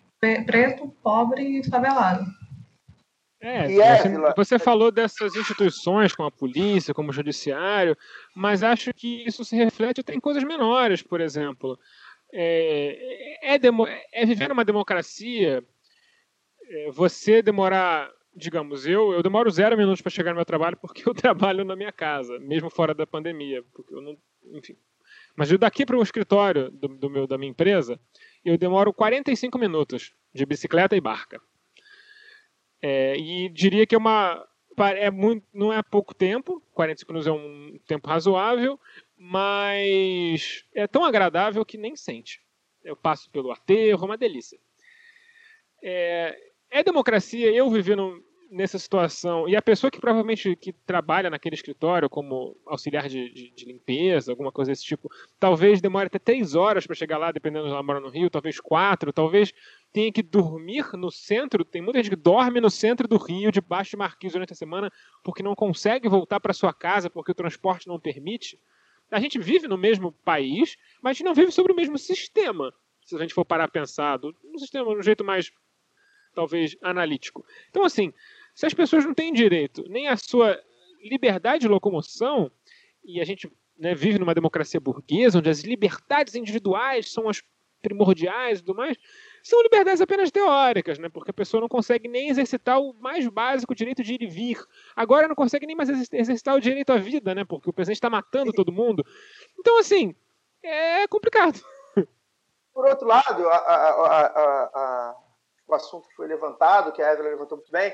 preto, 0.46 0.94
pobre 1.02 1.60
e 1.60 1.70
favelado. 1.70 2.26
É, 3.44 3.68
você, 3.68 4.34
você, 4.38 4.60
falou 4.60 4.92
dessas 4.92 5.36
instituições 5.36 6.14
como 6.14 6.28
a 6.28 6.32
polícia, 6.32 6.94
como 6.94 7.10
o 7.10 7.14
judiciário, 7.14 7.98
mas 8.36 8.62
acho 8.62 8.94
que 8.94 9.26
isso 9.26 9.44
se 9.44 9.56
reflete 9.56 10.02
até 10.02 10.14
em 10.14 10.20
coisas 10.20 10.44
menores, 10.44 11.02
por 11.02 11.20
exemplo. 11.20 11.78
É, 12.32 13.54
é, 13.54 13.58
demo, 13.58 13.88
é 14.14 14.26
viver 14.28 14.48
numa 14.48 14.64
democracia, 14.64 15.64
é, 16.70 16.92
você 16.92 17.42
demorar, 17.42 18.12
digamos, 18.36 18.86
eu, 18.86 19.14
eu 19.14 19.22
demoro 19.22 19.50
zero 19.50 19.78
minutos 19.78 20.02
para 20.02 20.10
chegar 20.10 20.32
no 20.32 20.38
meu 20.38 20.46
trabalho 20.46 20.78
porque 20.78 21.08
eu 21.08 21.14
trabalho 21.16 21.64
na 21.66 21.76
minha 21.76 21.92
casa, 21.92 22.40
mesmo 22.40 22.70
fora 22.70 22.94
da 22.94 23.06
pandemia, 23.06 23.64
porque 23.74 23.94
eu 23.94 24.02
não, 24.02 24.18
enfim. 24.54 24.76
Mas 25.36 25.52
eu 25.52 25.58
daqui 25.58 25.86
para 25.86 25.98
o 25.98 26.04
escritório 26.04 26.70
do, 26.72 26.88
do 26.88 27.10
meu, 27.10 27.28
da 27.28 27.38
minha 27.38 27.52
empresa, 27.52 28.00
eu 28.44 28.58
demoro 28.58 28.94
45 28.94 29.58
minutos 29.58 30.14
de 30.34 30.46
bicicleta 30.46 30.96
e 30.96 31.02
barca. 31.02 31.42
É, 32.82 33.16
e 33.18 33.50
diria 33.50 33.86
que 33.86 33.96
é 33.96 33.98
uma. 33.98 34.46
É 34.78 35.12
muito, 35.12 35.46
não 35.54 35.72
é 35.72 35.84
pouco 35.84 36.14
tempo, 36.16 36.64
45 36.74 37.12
minutos 37.12 37.28
é 37.28 37.32
um 37.32 37.78
tempo 37.86 38.08
razoável, 38.08 38.80
mas 39.16 40.66
é 40.74 40.88
tão 40.88 41.06
agradável 41.06 41.64
que 41.66 41.78
nem 41.78 41.96
sente. 41.96 42.42
Eu 42.84 42.96
passo 42.96 43.30
pelo 43.30 43.52
aterro, 43.52 44.06
uma 44.06 44.18
delícia. 44.18 44.58
É, 45.84 46.51
é 46.72 46.84
democracia 46.84 47.52
eu 47.52 47.70
viver 47.70 47.98
no, 47.98 48.24
nessa 48.52 48.78
situação, 48.78 49.48
e 49.48 49.56
a 49.56 49.62
pessoa 49.62 49.90
que 49.90 50.00
provavelmente 50.00 50.58
que 50.58 50.74
trabalha 50.74 51.30
naquele 51.30 51.56
escritório 51.56 52.10
como 52.10 52.58
auxiliar 52.66 53.08
de, 53.08 53.30
de, 53.30 53.50
de 53.52 53.66
limpeza, 53.66 54.32
alguma 54.32 54.52
coisa 54.52 54.72
desse 54.72 54.84
tipo, 54.84 55.10
talvez 55.40 55.80
demore 55.80 56.08
até 56.08 56.20
três 56.20 56.54
horas 56.54 56.86
para 56.86 56.94
chegar 56.94 57.18
lá, 57.18 57.32
dependendo 57.32 57.68
de 57.68 57.72
ela 57.72 57.82
mora 57.82 58.02
no 58.02 58.10
Rio, 58.10 58.30
talvez 58.30 58.60
quatro, 58.60 59.14
talvez 59.14 59.54
tenha 59.94 60.12
que 60.12 60.22
dormir 60.22 60.86
no 60.94 61.10
centro. 61.10 61.64
Tem 61.64 61.82
muita 61.82 62.00
gente 62.00 62.10
que 62.10 62.16
dorme 62.16 62.60
no 62.60 62.70
centro 62.70 63.08
do 63.08 63.16
Rio, 63.16 63.54
debaixo 63.54 63.92
de 63.92 63.98
marquise 63.98 64.34
durante 64.34 64.52
a 64.52 64.56
semana, 64.56 64.92
porque 65.24 65.42
não 65.42 65.56
consegue 65.56 66.10
voltar 66.10 66.42
para 66.42 66.54
sua 66.54 66.74
casa 66.74 67.10
porque 67.10 67.32
o 67.32 67.36
transporte 67.36 67.88
não 67.88 67.98
permite. 67.98 68.60
A 69.10 69.20
gente 69.22 69.40
vive 69.40 69.66
no 69.66 69.78
mesmo 69.78 70.12
país, 70.12 70.78
mas 71.02 71.12
a 71.12 71.14
gente 71.14 71.26
não 71.26 71.34
vive 71.34 71.54
sobre 71.54 71.72
o 71.72 71.76
mesmo 71.76 71.98
sistema. 71.98 72.74
Se 73.06 73.16
a 73.16 73.20
gente 73.20 73.34
for 73.34 73.46
parar 73.46 73.66
a 73.66 73.70
pensar, 73.70 74.20
no 74.20 74.60
sistema, 74.60 74.94
no 74.94 75.02
jeito 75.02 75.24
mais 75.24 75.52
talvez 76.34 76.76
analítico. 76.82 77.46
Então, 77.70 77.84
assim, 77.84 78.14
se 78.54 78.66
as 78.66 78.74
pessoas 78.74 79.06
não 79.06 79.14
têm 79.14 79.34
direito 79.34 79.84
nem 79.90 80.08
à 80.08 80.18
sua 80.18 80.60
liberdade 81.04 81.62
de 81.62 81.68
locomoção, 81.68 82.52
e 83.04 83.20
a 83.20 83.26
gente 83.26 83.52
né, 83.78 83.96
vive 83.96 84.20
numa 84.20 84.36
democracia 84.36 84.80
burguesa, 84.80 85.40
onde 85.40 85.50
as 85.50 85.62
liberdades 85.62 86.36
individuais 86.36 87.12
são 87.12 87.28
as 87.28 87.42
primordiais 87.82 88.60
e 88.60 88.64
tudo 88.64 88.78
mais, 88.78 88.96
são 89.44 89.62
liberdades 89.64 90.02
apenas 90.02 90.30
teóricas, 90.30 91.00
né? 91.00 91.10
Porque 91.10 91.32
a 91.32 91.34
pessoa 91.34 91.60
não 91.60 91.68
consegue 91.68 92.08
nem 92.08 92.30
exercitar 92.30 92.80
o 92.80 92.94
mais 92.94 93.28
básico 93.28 93.74
direito 93.74 94.04
de 94.04 94.14
ir 94.14 94.22
e 94.22 94.28
vir. 94.28 94.64
Agora 94.96 95.28
não 95.28 95.36
consegue 95.36 95.66
nem 95.66 95.76
mais 95.76 95.90
exercitar 95.90 96.56
o 96.56 96.62
direito 96.62 96.94
à 96.94 96.98
vida, 96.98 97.34
né? 97.34 97.44
Porque 97.44 97.70
o 97.70 97.74
presidente 97.74 97.98
está 97.98 98.10
matando 98.10 98.54
todo 98.54 98.72
mundo. 98.72 99.04
Então, 99.60 99.80
assim, 99.80 100.16
é 100.62 101.08
complicado. 101.08 101.60
Por 102.74 102.86
outro 102.86 103.08
lado, 103.08 103.48
a, 103.48 103.56
a, 103.56 104.26
a, 104.26 105.16
o 105.74 105.78
assunto 105.78 106.08
que 106.08 106.16
foi 106.16 106.28
levantado, 106.28 106.92
que 106.92 107.02
a 107.02 107.12
Evelyn 107.12 107.32
levantou 107.32 107.58
muito 107.58 107.72
bem, 107.72 107.94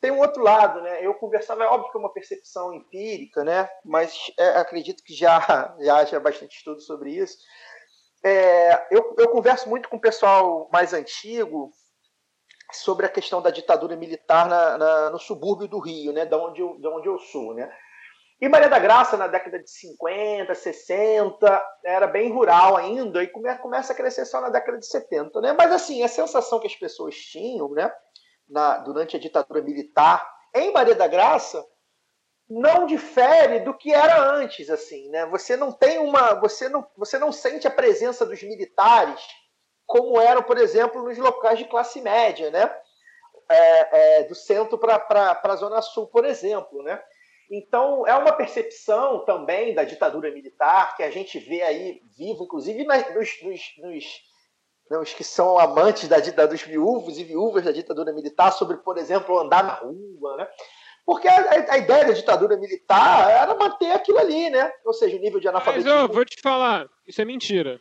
tem 0.00 0.10
um 0.10 0.20
outro 0.20 0.42
lado, 0.42 0.80
né? 0.80 1.04
Eu 1.04 1.14
conversava, 1.14 1.64
é 1.64 1.66
óbvio 1.66 1.90
que 1.90 1.96
é 1.96 2.00
uma 2.00 2.12
percepção 2.12 2.72
empírica, 2.72 3.42
né? 3.42 3.68
Mas 3.84 4.16
é, 4.38 4.50
acredito 4.50 5.02
que 5.02 5.12
já, 5.12 5.74
já 5.80 5.96
haja 5.96 6.20
bastante 6.20 6.56
estudo 6.56 6.80
sobre 6.80 7.10
isso. 7.10 7.38
É, 8.24 8.86
eu, 8.90 9.14
eu 9.18 9.28
converso 9.28 9.68
muito 9.68 9.88
com 9.88 9.96
o 9.96 10.00
pessoal 10.00 10.68
mais 10.72 10.92
antigo 10.92 11.70
sobre 12.72 13.06
a 13.06 13.08
questão 13.08 13.40
da 13.40 13.50
ditadura 13.50 13.96
militar 13.96 14.46
na, 14.48 14.78
na, 14.78 15.10
no 15.10 15.18
subúrbio 15.18 15.66
do 15.66 15.78
Rio, 15.78 16.12
né? 16.12 16.24
Da 16.24 16.36
onde 16.36 16.60
eu, 16.60 16.78
da 16.78 16.90
onde 16.90 17.08
eu 17.08 17.18
sou, 17.18 17.54
né? 17.54 17.70
E 18.40 18.48
Maria 18.48 18.68
da 18.68 18.78
Graça, 18.78 19.16
na 19.16 19.26
década 19.26 19.58
de 19.58 19.70
50, 19.70 20.54
60, 20.54 21.66
era 21.84 22.06
bem 22.06 22.32
rural 22.32 22.76
ainda, 22.76 23.22
e 23.22 23.26
come, 23.26 23.52
começa 23.58 23.92
a 23.92 23.96
crescer 23.96 24.24
só 24.24 24.40
na 24.40 24.48
década 24.48 24.78
de 24.78 24.86
70, 24.86 25.40
né? 25.40 25.54
Mas 25.58 25.72
assim, 25.72 26.02
a 26.04 26.08
sensação 26.08 26.60
que 26.60 26.68
as 26.68 26.76
pessoas 26.76 27.16
tinham, 27.16 27.70
né? 27.70 27.92
na, 28.48 28.78
durante 28.78 29.16
a 29.16 29.20
ditadura 29.20 29.62
militar 29.62 30.26
em 30.54 30.72
Maria 30.72 30.94
da 30.94 31.06
Graça 31.06 31.64
não 32.48 32.86
difere 32.86 33.60
do 33.60 33.74
que 33.74 33.92
era 33.92 34.22
antes, 34.36 34.70
assim, 34.70 35.10
né? 35.10 35.26
Você 35.26 35.54
não 35.54 35.70
tem 35.70 35.98
uma, 35.98 36.32
você 36.34 36.66
não, 36.66 36.86
você 36.96 37.18
não 37.18 37.30
sente 37.30 37.66
a 37.66 37.70
presença 37.70 38.24
dos 38.24 38.42
militares 38.42 39.20
como 39.86 40.18
eram, 40.18 40.42
por 40.42 40.56
exemplo, 40.56 41.02
nos 41.02 41.18
locais 41.18 41.58
de 41.58 41.66
classe 41.66 42.00
média, 42.00 42.50
né? 42.50 42.74
É, 43.50 44.20
é, 44.20 44.24
do 44.24 44.34
centro 44.34 44.78
para 44.78 45.40
a 45.42 45.56
zona 45.56 45.82
sul, 45.82 46.06
por 46.06 46.24
exemplo, 46.24 46.82
né? 46.82 47.02
Então 47.50 48.06
é 48.06 48.14
uma 48.14 48.32
percepção 48.32 49.24
também 49.24 49.74
da 49.74 49.84
ditadura 49.84 50.30
militar 50.30 50.96
que 50.96 51.02
a 51.02 51.10
gente 51.10 51.38
vê 51.38 51.62
aí 51.62 52.02
vivo, 52.16 52.44
inclusive 52.44 52.84
nos, 52.84 53.42
nos, 53.42 53.60
nos 53.78 54.04
né, 54.90 54.98
os 54.98 55.14
que 55.14 55.24
são 55.24 55.58
amantes 55.58 56.08
da 56.08 56.18
ditadura, 56.18 56.48
dos 56.48 56.62
viúvos 56.62 57.18
e 57.18 57.24
viúvas 57.24 57.64
da 57.64 57.72
ditadura 57.72 58.12
militar, 58.12 58.52
sobre, 58.52 58.78
por 58.78 58.98
exemplo, 58.98 59.38
andar 59.38 59.62
na 59.62 59.74
rua, 59.74 60.36
né? 60.36 60.48
Porque 61.04 61.26
a, 61.26 61.72
a, 61.72 61.78
ideia 61.78 62.06
da 62.06 62.12
ditadura 62.12 62.56
militar 62.56 63.30
era 63.30 63.54
manter 63.54 63.92
aquilo 63.92 64.18
ali, 64.18 64.50
né? 64.50 64.70
Ou 64.84 64.92
seja, 64.92 65.16
o 65.16 65.20
nível 65.20 65.40
de 65.40 65.48
analfabetismo. 65.48 65.90
Mas 65.90 66.02
eu 66.02 66.08
vou 66.14 66.24
te 66.24 66.40
falar, 66.42 66.86
isso 67.06 67.20
é 67.20 67.24
mentira. 67.24 67.80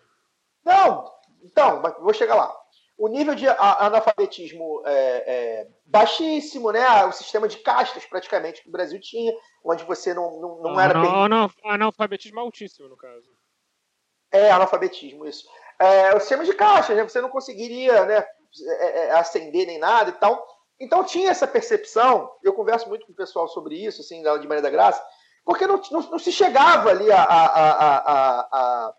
Não, 0.63 1.11
então, 1.43 1.81
vou 1.99 2.13
chegar 2.13 2.35
lá. 2.35 2.55
O 2.97 3.07
nível 3.07 3.35
de 3.35 3.47
analfabetismo 3.47 4.81
é, 4.85 4.91
é, 4.91 5.67
baixíssimo, 5.85 6.71
né? 6.71 7.05
O 7.05 7.11
sistema 7.11 7.47
de 7.47 7.57
castas, 7.57 8.05
praticamente, 8.05 8.63
que 8.63 8.69
o 8.69 8.71
Brasil 8.71 8.99
tinha, 8.99 9.31
onde 9.63 9.83
você 9.83 10.15
não, 10.15 10.41
não, 10.41 10.61
não 10.63 10.79
era. 10.79 10.99
Não, 10.99 11.27
não, 11.27 11.49
analfabetismo 11.65 12.39
altíssimo, 12.39 12.89
no 12.89 12.97
caso. 12.97 13.29
É, 14.31 14.49
analfabetismo, 14.49 15.27
isso. 15.27 15.47
É, 15.79 16.15
o 16.15 16.19
sistema 16.19 16.43
de 16.43 16.53
castas, 16.53 16.97
né? 16.97 17.03
Você 17.03 17.21
não 17.21 17.29
conseguiria 17.29 18.03
né, 18.05 18.25
é, 18.79 19.05
é, 19.05 19.11
ascender 19.11 19.67
nem 19.67 19.77
nada 19.77 20.09
e 20.09 20.13
tal. 20.13 20.45
Então 20.79 21.03
tinha 21.03 21.31
essa 21.31 21.47
percepção, 21.47 22.31
eu 22.43 22.53
converso 22.53 22.87
muito 22.89 23.05
com 23.05 23.11
o 23.11 23.15
pessoal 23.15 23.47
sobre 23.47 23.75
isso, 23.75 24.01
assim, 24.01 24.21
de 24.21 24.47
Maria 24.47 24.61
da 24.61 24.69
Graça, 24.69 25.03
porque 25.43 25.65
não, 25.65 25.81
não, 25.91 26.01
não 26.01 26.19
se 26.19 26.31
chegava 26.31 26.89
ali 26.89 27.11
a, 27.11 27.23
a, 27.23 27.45
a, 27.45 28.47
a, 28.51 28.93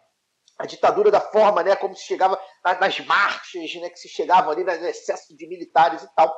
a 0.58 0.66
ditadura 0.66 1.10
da 1.10 1.20
forma, 1.20 1.62
né, 1.62 1.76
como 1.76 1.94
se 1.94 2.04
chegava 2.04 2.40
nas 2.64 3.00
marchas, 3.00 3.74
né, 3.76 3.88
que 3.88 3.98
se 3.98 4.08
chegavam 4.08 4.50
ali 4.50 4.64
no 4.64 4.70
excesso 4.70 5.36
de 5.36 5.46
militares 5.46 6.02
e 6.02 6.14
tal. 6.14 6.34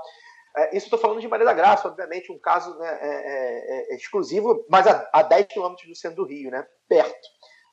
É, 0.56 0.76
isso 0.76 0.86
estou 0.86 0.98
falando 0.98 1.20
de 1.20 1.28
Maria 1.28 1.46
da 1.46 1.54
Graça, 1.54 1.88
obviamente, 1.88 2.30
um 2.30 2.38
caso 2.38 2.76
né, 2.76 2.98
é, 3.00 3.08
é, 3.08 3.92
é 3.92 3.96
exclusivo, 3.96 4.66
mas 4.68 4.86
a, 4.86 5.08
a 5.12 5.22
10 5.22 5.46
quilômetros 5.46 5.88
do 5.88 5.96
centro 5.96 6.24
do 6.24 6.28
Rio, 6.28 6.50
né, 6.50 6.66
perto. 6.88 7.28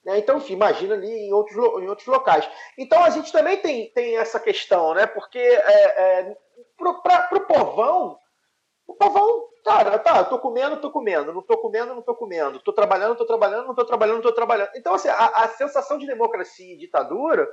Né? 0.06 0.20
Então, 0.20 0.38
enfim, 0.38 0.54
imagina 0.54 0.94
ali 0.96 1.12
em 1.12 1.34
outros, 1.34 1.58
em 1.58 1.90
outros 1.90 2.08
locais. 2.08 2.50
Então, 2.78 3.04
a 3.04 3.10
gente 3.10 3.30
também 3.32 3.58
tem, 3.58 3.92
tem 3.92 4.18
essa 4.18 4.40
questão, 4.40 4.94
né? 4.94 5.06
Porque 5.06 5.38
é, 5.38 6.20
é, 6.20 6.38
para 6.78 7.38
o 7.38 7.46
povão, 7.46 8.18
o 8.88 8.94
povão, 8.96 9.50
cara, 9.66 10.00
tá, 10.00 10.24
tô 10.24 10.40
comendo, 10.40 10.78
tô 10.78 10.90
comendo, 10.90 11.34
não 11.34 11.42
tô 11.42 11.58
comendo, 11.58 11.94
não 11.94 12.02
tô 12.02 12.16
comendo, 12.16 12.60
tô 12.60 12.72
trabalhando, 12.72 13.18
tô 13.18 13.26
trabalhando, 13.26 13.68
não 13.68 13.76
tô 13.76 13.84
trabalhando, 13.84 14.16
não 14.16 14.22
tô 14.24 14.32
trabalhando. 14.32 14.70
Então, 14.76 14.94
assim, 14.94 15.10
a, 15.10 15.26
a 15.26 15.48
sensação 15.50 15.98
de 15.98 16.08
democracia 16.08 16.74
e 16.74 16.78
ditadura 16.78 17.48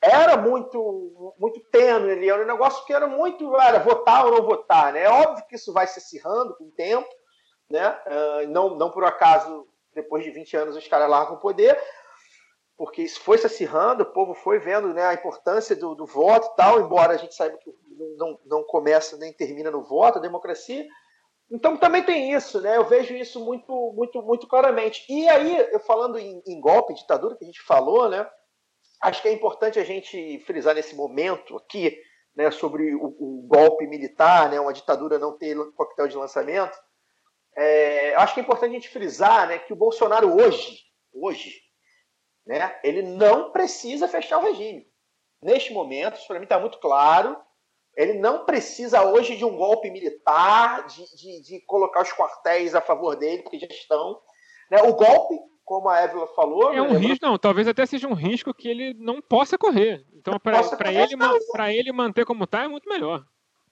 era 0.00 0.36
muito 0.36 1.34
muito 1.38 1.60
tênue 1.70 2.10
ali, 2.10 2.28
era 2.28 2.42
um 2.42 2.46
negócio 2.46 2.84
que 2.84 2.92
era 2.92 3.06
muito, 3.06 3.56
era 3.56 3.78
votar 3.78 4.26
ou 4.26 4.32
não 4.32 4.44
votar, 4.44 4.92
né? 4.92 5.04
É 5.04 5.08
óbvio 5.08 5.46
que 5.46 5.54
isso 5.54 5.72
vai 5.72 5.86
se 5.86 6.00
acirrando 6.00 6.56
com 6.56 6.64
o 6.64 6.72
tempo, 6.72 7.08
né? 7.70 7.96
Uh, 8.06 8.48
não, 8.48 8.74
não 8.76 8.90
por 8.90 9.04
acaso 9.04 9.66
depois 9.94 10.24
de 10.24 10.30
20 10.30 10.56
anos 10.56 10.76
os 10.76 10.88
caras 10.88 11.08
largam 11.08 11.36
o 11.36 11.40
poder, 11.40 11.80
porque 12.76 13.02
isso 13.02 13.20
foi 13.20 13.38
se 13.38 13.46
acirrando, 13.46 14.02
o 14.02 14.12
povo 14.12 14.34
foi 14.34 14.58
vendo 14.58 14.92
né, 14.92 15.06
a 15.06 15.14
importância 15.14 15.74
do, 15.74 15.94
do 15.94 16.04
voto 16.04 16.50
e 16.52 16.56
tal, 16.56 16.80
embora 16.80 17.14
a 17.14 17.16
gente 17.16 17.34
saiba 17.34 17.56
que 17.56 17.70
não, 18.16 18.38
não 18.44 18.62
começa 18.64 19.16
nem 19.16 19.32
termina 19.32 19.70
no 19.70 19.82
voto, 19.82 20.18
a 20.18 20.22
democracia. 20.22 20.86
Então 21.50 21.76
também 21.76 22.02
tem 22.02 22.32
isso, 22.32 22.60
né? 22.60 22.76
Eu 22.76 22.84
vejo 22.84 23.14
isso 23.14 23.44
muito, 23.44 23.92
muito, 23.94 24.22
muito 24.22 24.46
claramente. 24.46 25.04
E 25.08 25.28
aí, 25.28 25.68
eu 25.72 25.80
falando 25.80 26.18
em, 26.18 26.42
em 26.46 26.60
golpe, 26.60 26.94
ditadura, 26.94 27.36
que 27.36 27.44
a 27.44 27.46
gente 27.46 27.62
falou, 27.62 28.08
né? 28.08 28.28
Acho 29.00 29.22
que 29.22 29.28
é 29.28 29.32
importante 29.32 29.78
a 29.78 29.84
gente 29.84 30.40
frisar 30.40 30.74
nesse 30.74 30.94
momento 30.94 31.56
aqui, 31.56 32.00
né, 32.34 32.50
sobre 32.50 32.94
o, 32.94 33.04
o 33.04 33.46
golpe 33.46 33.86
militar, 33.86 34.50
né, 34.50 34.60
uma 34.60 34.72
ditadura 34.72 35.18
não 35.18 35.36
ter 35.36 35.56
coquetel 35.72 36.08
de 36.08 36.16
lançamento, 36.16 36.76
é, 37.56 38.14
acho 38.16 38.34
que 38.34 38.40
é 38.40 38.42
importante 38.42 38.70
a 38.70 38.74
gente 38.74 38.90
frisar 38.90 39.48
né, 39.48 39.58
que 39.58 39.72
o 39.72 39.76
Bolsonaro 39.76 40.34
hoje, 40.36 40.80
hoje, 41.12 41.62
né, 42.46 42.78
ele 42.84 43.02
não 43.02 43.50
precisa 43.50 44.06
fechar 44.06 44.38
o 44.38 44.42
regime. 44.42 44.86
Neste 45.42 45.72
momento, 45.72 46.18
isso 46.18 46.26
para 46.26 46.38
mim 46.38 46.44
está 46.44 46.58
muito 46.58 46.78
claro, 46.78 47.36
ele 47.96 48.14
não 48.14 48.44
precisa 48.44 49.02
hoje 49.02 49.36
de 49.36 49.44
um 49.44 49.56
golpe 49.56 49.90
militar, 49.90 50.86
de, 50.86 51.16
de, 51.16 51.42
de, 51.42 51.60
colocar 51.66 52.02
os 52.02 52.12
quartéis 52.12 52.74
a 52.74 52.80
favor 52.80 53.16
dele, 53.16 53.42
porque 53.42 53.58
já 53.58 53.66
estão. 53.66 54.20
Né? 54.70 54.82
O 54.82 54.92
golpe, 54.92 55.38
como 55.64 55.88
a 55.88 56.00
Évila 56.00 56.26
falou. 56.28 56.74
É 56.74 56.82
um 56.82 56.98
risco, 56.98 57.24
não, 57.24 57.38
talvez 57.38 57.66
até 57.66 57.86
seja 57.86 58.06
um 58.06 58.14
risco 58.14 58.52
que 58.52 58.68
ele 58.68 58.94
não 58.94 59.22
possa 59.22 59.56
correr. 59.56 60.04
Então, 60.12 60.38
para 60.38 60.92
ele, 60.92 61.14
ele 61.78 61.92
manter 61.92 62.26
como 62.26 62.44
está, 62.44 62.64
é 62.64 62.68
muito 62.68 62.88
melhor 62.88 63.24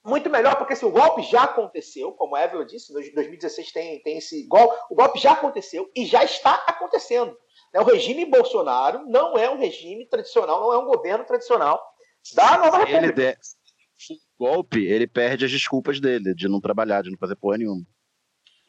muito 0.04 0.28
melhor, 0.28 0.56
porque 0.56 0.74
assim, 0.74 0.84
o 0.84 0.90
golpe 0.90 1.22
já 1.22 1.44
aconteceu, 1.44 2.12
como 2.12 2.37
a 2.37 2.44
Evelyn 2.44 2.66
disse, 2.66 2.92
em 2.92 3.14
2016 3.14 3.72
tem, 3.72 4.02
tem 4.02 4.18
esse 4.18 4.46
golpe, 4.46 4.76
o 4.90 4.94
golpe 4.94 5.18
já 5.18 5.32
aconteceu 5.32 5.90
e 5.96 6.04
já 6.04 6.22
está 6.22 6.62
acontecendo. 6.66 7.34
Né? 7.72 7.80
O 7.80 7.84
regime 7.84 8.26
Bolsonaro 8.26 9.06
não 9.06 9.38
é 9.38 9.48
um 9.48 9.56
regime 9.56 10.06
tradicional, 10.06 10.60
não 10.60 10.72
é 10.74 10.78
um 10.78 10.84
governo 10.84 11.24
tradicional 11.24 11.82
da 12.34 12.58
nova 12.58 12.78
república. 12.78 12.98
Ele 12.98 13.12
der 13.12 13.38
golpe, 14.38 14.84
ele 14.84 15.06
perde 15.06 15.44
as 15.44 15.50
desculpas 15.50 16.00
dele 16.00 16.34
de 16.34 16.48
não 16.48 16.60
trabalhar, 16.60 17.02
de 17.02 17.10
não 17.10 17.18
fazer 17.18 17.36
porra 17.36 17.58
nenhuma. 17.58 17.84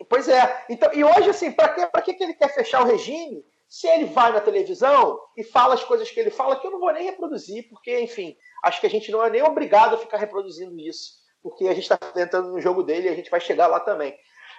Pois 0.09 0.27
é. 0.27 0.65
Então, 0.69 0.93
e 0.93 1.03
hoje, 1.03 1.29
assim, 1.29 1.51
para 1.51 2.01
que, 2.01 2.13
que 2.13 2.23
ele 2.23 2.33
quer 2.33 2.53
fechar 2.53 2.81
o 2.81 2.87
regime 2.87 3.43
se 3.67 3.87
ele 3.87 4.05
vai 4.05 4.31
na 4.31 4.39
televisão 4.39 5.19
e 5.35 5.43
fala 5.43 5.73
as 5.73 5.83
coisas 5.83 6.09
que 6.11 6.19
ele 6.19 6.29
fala, 6.29 6.59
que 6.59 6.67
eu 6.67 6.71
não 6.71 6.79
vou 6.79 6.93
nem 6.93 7.05
reproduzir, 7.05 7.67
porque, 7.69 7.99
enfim, 7.99 8.35
acho 8.63 8.79
que 8.79 8.87
a 8.87 8.89
gente 8.89 9.11
não 9.11 9.23
é 9.23 9.29
nem 9.29 9.41
obrigado 9.41 9.95
a 9.95 9.97
ficar 9.97 10.17
reproduzindo 10.17 10.79
isso 10.79 11.25
porque 11.45 11.67
a 11.67 11.75
gente 11.75 11.83
está 11.83 11.95
tentando 11.95 12.49
no 12.49 12.59
jogo 12.59 12.81
dele 12.81 13.07
e 13.07 13.11
a 13.11 13.15
gente 13.15 13.29
vai 13.29 13.39
chegar 13.39 13.67
lá 13.67 13.79
também. 13.79 14.17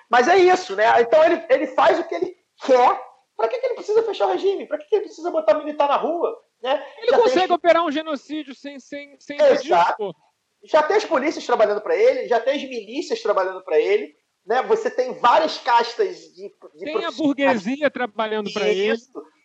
Mas 0.09 0.29
é 0.29 0.37
isso, 0.37 0.77
né? 0.77 0.85
Então 1.03 1.25
ele, 1.25 1.45
ele 1.51 1.67
faz 1.67 1.99
o 1.99 2.05
que 2.05 2.15
ele 2.15 2.37
quer. 2.65 3.05
Para 3.37 3.49
que, 3.49 3.59
que 3.59 3.67
ele 3.67 3.75
precisa 3.75 4.05
fechar 4.05 4.27
o 4.29 4.31
regime? 4.31 4.67
Para 4.67 4.79
que, 4.79 4.87
que 4.89 4.95
ele 4.95 5.05
precisa 5.05 5.33
botar 5.33 5.55
militar 5.55 5.89
na 5.89 5.97
rua? 5.97 6.41
Né? 6.63 6.81
Ele 6.99 7.11
Já 7.11 7.19
consegue 7.19 7.49
tem... 7.49 7.57
operar 7.57 7.85
um 7.85 7.91
genocídio 7.91 8.55
sem, 8.55 8.79
sem, 8.79 9.17
sem 9.19 9.37
Exato. 9.37 10.15
Já 10.67 10.83
tem 10.83 10.97
as 10.97 11.05
polícias 11.05 11.45
trabalhando 11.45 11.81
para 11.81 11.97
ele, 11.97 12.29
já 12.29 12.41
tem 12.41 12.55
as 12.55 12.63
milícias 12.63 13.23
trabalhando 13.23 13.63
para 13.63 13.79
ele. 13.81 14.15
Né? 14.47 14.63
Você 14.63 14.91
tem 14.91 15.15
várias 15.15 15.59
castas 15.59 16.19
de. 16.33 16.49
de 16.75 16.85
tem 16.85 17.05
a 17.05 17.11
burguesia 17.11 17.91
trabalhando 17.91 18.53
para 18.53 18.69
ele. 18.69 18.97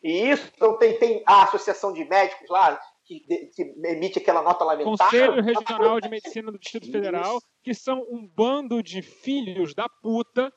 Isso, 0.04 0.52
então 0.56 0.78
tem, 0.78 0.98
tem 0.98 1.24
a 1.28 1.44
associação 1.44 1.94
de 1.94 2.04
médicos 2.06 2.50
lá, 2.50 2.80
que, 3.06 3.20
que, 3.56 3.62
emite 3.86 4.20
aquela 4.20 4.42
nota 4.42 4.64
lamentável. 4.64 4.98
Conselho 4.98 5.42
Regional 5.44 6.02
de 6.02 6.10
Medicina 6.10 6.52
do 6.52 6.58
Distrito 6.58 6.84
Isso. 6.84 6.92
Federal, 6.92 7.40
que 7.64 7.74
são 7.74 8.02
um 8.10 8.28
bando 8.28 8.82
de 8.82 9.02
filhos 9.02 9.76
da 9.76 9.88
puta 10.02 10.52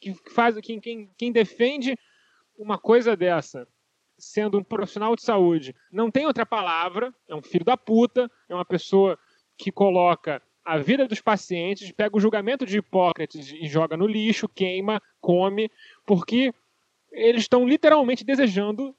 que 0.00 0.14
faz 0.32 0.56
quem, 0.60 0.80
quem, 0.80 1.12
quem 1.16 1.30
defende 1.30 1.96
uma 2.56 2.78
coisa 2.78 3.16
dessa, 3.16 3.68
sendo 4.18 4.58
um 4.58 4.64
profissional 4.64 5.14
de 5.14 5.22
saúde, 5.22 5.74
não 5.92 6.10
tem 6.10 6.26
outra 6.26 6.46
palavra, 6.46 7.14
é 7.28 7.34
um 7.34 7.42
filho 7.42 7.64
da 7.64 7.76
puta, 7.76 8.30
é 8.48 8.54
uma 8.54 8.64
pessoa 8.64 9.18
que 9.62 9.70
coloca 9.70 10.42
a 10.64 10.78
vida 10.78 11.06
dos 11.06 11.20
pacientes, 11.20 11.92
pega 11.92 12.16
o 12.16 12.20
julgamento 12.20 12.64
de 12.64 12.78
Hipócrates 12.78 13.52
e 13.52 13.66
joga 13.66 13.96
no 13.96 14.06
lixo, 14.06 14.48
queima, 14.48 15.02
come, 15.20 15.70
porque 16.06 16.52
eles 17.10 17.42
estão 17.42 17.66
literalmente 17.66 18.24
desejando 18.24 18.96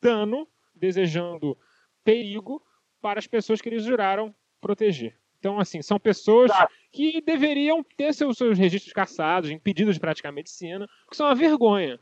dano, 0.00 0.46
desejando 0.74 1.56
perigo 2.04 2.62
para 3.00 3.18
as 3.18 3.26
pessoas 3.26 3.60
que 3.60 3.68
eles 3.68 3.84
juraram 3.84 4.34
proteger. 4.60 5.18
Então, 5.38 5.58
assim, 5.58 5.80
são 5.82 5.98
pessoas 5.98 6.50
que 6.92 7.20
deveriam 7.20 7.84
ter 7.96 8.12
seus, 8.12 8.36
seus 8.36 8.58
registros 8.58 8.92
caçados, 8.92 9.50
impedidos 9.50 9.94
de 9.94 10.00
praticar 10.00 10.32
medicina, 10.32 10.88
que 11.08 11.16
são 11.16 11.26
uma 11.26 11.34
vergonha. 11.34 11.98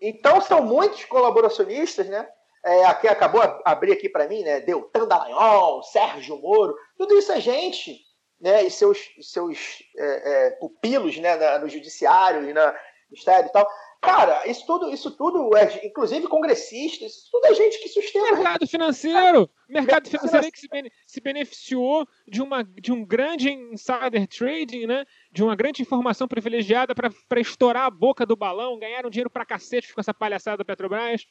Então, 0.00 0.40
são 0.40 0.62
muitos 0.64 1.04
colaboracionistas, 1.06 2.08
né? 2.08 2.28
É, 2.64 2.84
aqui 2.84 3.08
acabou 3.08 3.40
de 3.40 3.60
abrir 3.64 3.92
aqui 3.92 4.08
para 4.08 4.28
mim, 4.28 4.42
né? 4.42 4.60
Deltan 4.60 5.06
Dallagnol, 5.06 5.82
Sérgio 5.82 6.38
Moro, 6.38 6.76
tudo 6.96 7.18
isso 7.18 7.32
é 7.32 7.40
gente, 7.40 8.00
né? 8.40 8.62
E 8.64 8.70
seus, 8.70 8.98
seus 9.20 9.82
é, 9.96 10.46
é, 10.46 10.50
pupilos, 10.52 11.16
né? 11.18 11.58
no 11.58 11.68
judiciário 11.68 12.48
e 12.48 12.52
na 12.52 12.74
ministério 13.10 13.48
e 13.48 13.52
tal. 13.52 13.68
Cara, 14.00 14.44
isso 14.48 14.66
tudo, 14.66 14.90
isso 14.90 15.12
tudo 15.12 15.56
é, 15.56 15.86
inclusive 15.86 16.26
congressistas, 16.26 17.12
isso 17.12 17.28
tudo 17.30 17.46
é 17.46 17.54
gente 17.54 17.78
que 17.78 17.88
sustenta. 17.88 18.32
Mercado 18.32 18.66
financeiro! 18.66 19.48
Mercado 19.68 20.10
financeiro 20.10 20.50
que 20.50 20.58
se, 20.58 20.68
se 21.06 21.20
beneficiou 21.20 22.04
de, 22.26 22.42
uma, 22.42 22.64
de 22.64 22.90
um 22.90 23.04
grande 23.04 23.52
insider 23.52 24.26
trading, 24.26 24.86
né? 24.86 25.04
De 25.30 25.44
uma 25.44 25.54
grande 25.54 25.82
informação 25.82 26.26
privilegiada 26.26 26.96
para 26.96 27.40
estourar 27.40 27.84
a 27.84 27.90
boca 27.90 28.26
do 28.26 28.34
balão, 28.34 28.76
ganharam 28.76 29.08
dinheiro 29.08 29.30
pra 29.30 29.46
cacete 29.46 29.94
com 29.94 30.00
essa 30.00 30.12
palhaçada 30.12 30.58
da 30.58 30.64
Petrobras. 30.64 31.24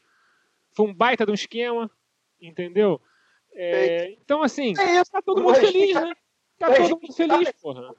Foi 0.74 0.88
um 0.88 0.94
baita 0.94 1.26
de 1.26 1.32
um 1.32 1.36
esquema, 1.36 1.90
entendeu? 2.40 3.02
É, 3.54 4.12
então, 4.12 4.42
assim, 4.42 4.74
é 4.80 5.04
tá 5.04 5.22
todo 5.22 5.42
mundo 5.42 5.56
feliz, 5.56 5.94
né? 5.94 6.14
Tá 6.58 6.74
todo 6.74 7.02
mundo 7.02 7.14
feliz, 7.14 7.52
porra. 7.62 7.94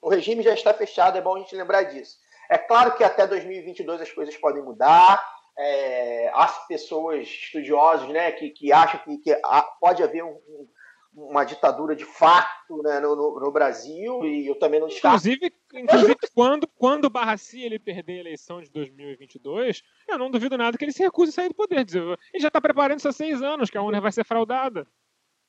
O 0.00 0.08
regime 0.08 0.42
já 0.42 0.54
está 0.54 0.72
fechado, 0.74 1.18
é 1.18 1.20
bom 1.20 1.36
a 1.36 1.38
gente 1.40 1.56
lembrar 1.56 1.84
disso. 1.84 2.18
É 2.50 2.56
claro 2.56 2.96
que 2.96 3.04
até 3.04 3.26
2022 3.26 4.00
as 4.00 4.12
coisas 4.12 4.36
podem 4.36 4.62
mudar. 4.62 5.24
É, 5.58 6.30
há 6.34 6.46
pessoas 6.68 7.26
estudiosos 7.26 8.08
né, 8.10 8.30
que, 8.30 8.50
que 8.50 8.72
acham 8.72 9.00
que, 9.00 9.18
que 9.18 9.36
pode 9.80 10.02
haver 10.02 10.22
um, 10.22 10.38
uma 11.14 11.44
ditadura 11.44 11.96
de 11.96 12.04
fato 12.04 12.82
né, 12.82 13.00
no, 13.00 13.16
no, 13.16 13.40
no, 13.40 13.50
Brasil 13.50 14.24
e 14.24 14.46
eu 14.46 14.58
também 14.58 14.78
não 14.78 14.88
descarto. 14.88 15.16
Inclusive, 15.16 15.54
inclusive 15.74 16.16
quando, 16.34 16.68
quando 16.68 17.04
o 17.06 17.10
Barraci 17.10 17.62
ele 17.62 17.78
perder 17.78 18.18
a 18.18 18.20
eleição 18.20 18.60
de 18.60 18.70
2022, 18.70 19.82
eu 20.06 20.18
não 20.18 20.30
duvido 20.30 20.56
nada 20.56 20.76
que 20.76 20.84
ele 20.84 20.92
se 20.92 21.02
recuse 21.02 21.30
a 21.30 21.34
sair 21.34 21.48
do 21.48 21.54
poder. 21.54 21.86
Ele 21.88 22.16
já 22.38 22.48
está 22.48 22.60
preparando 22.60 22.98
isso 22.98 23.08
há 23.08 23.12
seis 23.12 23.42
anos, 23.42 23.70
que 23.70 23.78
a 23.78 23.82
UNER 23.82 24.00
vai 24.00 24.12
ser 24.12 24.24
fraudada. 24.24 24.86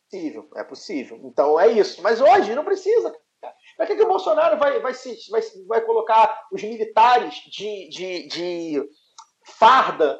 possível, 0.09 0.49
é 0.55 0.63
possível. 0.63 1.21
Então 1.23 1.59
é 1.59 1.71
isso. 1.71 2.01
Mas 2.01 2.19
hoje 2.21 2.55
não 2.55 2.65
precisa. 2.65 3.13
Para 3.77 3.87
que, 3.87 3.95
que 3.95 4.03
o 4.03 4.07
Bolsonaro 4.07 4.57
vai, 4.57 4.79
vai, 4.81 4.93
se, 4.93 5.15
vai, 5.29 5.41
vai 5.67 5.81
colocar 5.81 6.47
os 6.51 6.61
militares 6.61 7.35
de, 7.49 7.89
de, 7.89 8.27
de 8.27 8.89
farda 9.45 10.19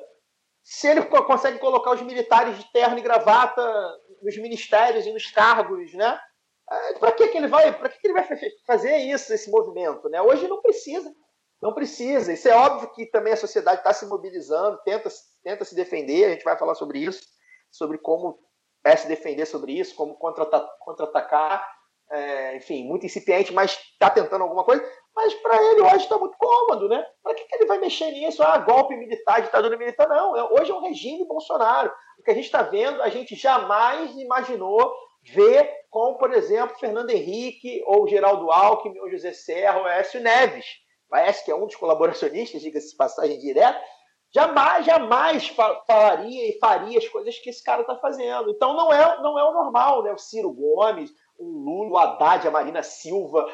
se 0.70 0.88
ele 0.88 1.02
consegue 1.02 1.58
colocar 1.58 1.92
os 1.92 2.02
militares 2.04 2.56
de 2.58 2.72
terno 2.72 3.00
e 3.00 3.02
gravata 3.02 3.64
nos 4.22 4.38
ministérios 4.38 5.06
e 5.06 5.12
nos 5.12 5.30
cargos, 5.32 5.94
né? 5.94 6.20
É, 6.72 7.00
para 7.00 7.12
que, 7.12 7.28
que 7.30 7.38
ele 7.38 7.48
vai, 7.48 7.76
para 7.78 7.90
que, 7.90 8.00
que 8.00 8.08
ele 8.08 8.14
vai 8.14 8.28
fazer 8.66 8.98
isso, 8.98 9.34
esse 9.34 9.50
movimento, 9.50 10.08
né? 10.10 10.22
Hoje 10.22 10.48
não 10.48 10.62
precisa, 10.62 11.12
não 11.62 11.74
precisa. 11.74 12.32
Isso 12.32 12.48
é 12.48 12.56
óbvio 12.56 12.92
que 12.92 13.06
também 13.08 13.34
a 13.34 13.38
sociedade 13.38 13.80
está 13.80 13.94
se 13.94 14.06
mobilizando, 14.06 14.80
tenta, 14.84 15.10
tenta 15.44 15.66
se 15.66 15.76
defender. 15.76 16.26
A 16.26 16.30
gente 16.30 16.44
vai 16.44 16.58
falar 16.58 16.76
sobre 16.76 17.00
isso, 17.00 17.24
sobre 17.72 17.98
como 17.98 18.40
é 18.84 18.96
se 18.96 19.08
defender 19.08 19.46
sobre 19.46 19.74
isso, 19.74 19.96
como 19.96 20.16
contra-atacar 20.16 21.79
é, 22.12 22.58
enfim, 22.58 22.84
muito 22.84 23.06
incipiente, 23.06 23.54
mas 23.54 23.72
está 23.72 24.10
tentando 24.10 24.44
alguma 24.44 24.64
coisa. 24.64 24.84
Mas 25.16 25.34
para 25.36 25.62
ele 25.62 25.82
hoje 25.82 25.98
está 25.98 26.18
muito 26.18 26.38
cômodo, 26.38 26.88
né? 26.88 27.06
Para 27.22 27.36
que, 27.36 27.44
que, 27.44 27.56
ele 27.56 27.66
vai 27.66 27.78
mexer 27.78 28.12
nisso? 28.12 28.42
Ah, 28.42 28.58
golpe 28.58 28.96
militar, 28.96 29.42
ditadura 29.42 29.78
militar. 29.78 30.08
Não, 30.08 30.36
é, 30.36 30.44
hoje 30.60 30.72
é 30.72 30.74
um 30.74 30.82
regime 30.82 31.26
Bolsonaro. 31.26 31.92
O 32.18 32.24
que 32.24 32.32
a 32.32 32.34
gente 32.34 32.46
está 32.46 32.62
vendo, 32.62 33.02
a 33.02 33.10
gente 33.10 33.36
jamais 33.36 34.16
imaginou 34.16 34.94
ver 35.24 35.70
com, 35.90 36.16
por 36.16 36.34
exemplo, 36.34 36.78
Fernando 36.80 37.10
Henrique, 37.10 37.84
ou 37.86 38.08
Geraldo 38.08 38.52
Alckmin, 38.52 39.00
ou 39.00 39.10
José 39.10 39.34
Serra, 39.34 39.80
ou 39.80 39.88
Écio 39.88 40.22
Neves. 40.22 40.66
Parece 41.10 41.44
que 41.44 41.52
é 41.52 41.56
um 41.56 41.66
dos 41.66 41.76
colaboracionistas, 41.76 42.62
diga-se 42.62 42.96
passagem 42.96 43.40
direta, 43.40 43.82
jamais, 44.34 44.86
jamais 44.86 45.48
falaria 45.88 46.50
e 46.50 46.60
faria 46.60 47.00
as 47.00 47.08
coisas 47.08 47.38
que 47.40 47.50
esse 47.50 47.64
cara 47.64 47.82
está 47.82 47.96
fazendo. 47.98 48.52
Então 48.52 48.76
não 48.76 48.94
é, 48.94 49.22
não 49.22 49.38
é 49.38 49.44
o 49.44 49.54
normal, 49.54 50.04
né? 50.04 50.14
O 50.14 50.18
Ciro 50.18 50.54
Gomes, 50.54 51.12
o 51.40 51.46
Lula, 51.46 51.90
o 51.92 51.98
Haddad, 51.98 52.48
a 52.48 52.52
Marina 52.52 52.84
Silva, 52.84 53.46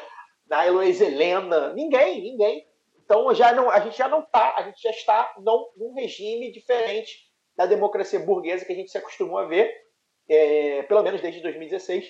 a 0.50 0.66
Heloísa 0.66 1.04
Helena, 1.04 1.72
ninguém, 1.72 2.22
ninguém. 2.22 2.66
Então 3.04 3.32
já 3.34 3.52
não, 3.52 3.70
a 3.70 3.80
gente 3.80 3.96
já 3.96 4.08
não 4.08 4.20
está, 4.20 4.56
a 4.56 4.62
gente 4.62 4.82
já 4.82 4.90
está 4.90 5.34
não, 5.38 5.68
num 5.76 5.94
regime 5.94 6.50
diferente 6.52 7.26
da 7.56 7.64
democracia 7.64 8.18
burguesa 8.18 8.64
que 8.64 8.72
a 8.72 8.76
gente 8.76 8.90
se 8.90 8.98
acostumou 8.98 9.38
a 9.38 9.46
ver, 9.46 9.72
é, 10.28 10.82
pelo 10.82 11.02
menos 11.02 11.20
desde 11.20 11.40
2016. 11.40 12.04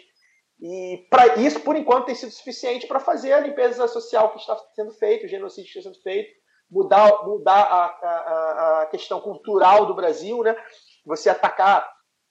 E 0.61 1.07
para 1.11 1.37
isso, 1.37 1.61
por 1.61 1.77
enquanto, 1.77 2.07
tem 2.07 2.15
sido 2.15 2.33
suficiente 2.33 2.87
para 2.87 2.99
fazer 2.99 3.33
a 3.33 3.41
limpeza 3.41 3.87
social 3.87 4.33
que 4.33 4.39
está 4.39 4.57
sendo 4.75 4.93
feita, 4.93 5.27
o 5.27 5.29
genocídio 5.29 5.71
que 5.71 5.79
está 5.79 5.91
sendo 5.91 6.03
feito, 6.03 6.31
mudar, 6.71 7.27
mudar 7.27 7.61
a, 7.61 7.85
a, 7.85 8.83
a 8.83 8.87
questão 8.87 9.21
cultural 9.21 9.85
do 9.87 9.95
Brasil, 9.95 10.43
né? 10.43 10.57
Você 11.05 11.29
atacar 11.29 11.87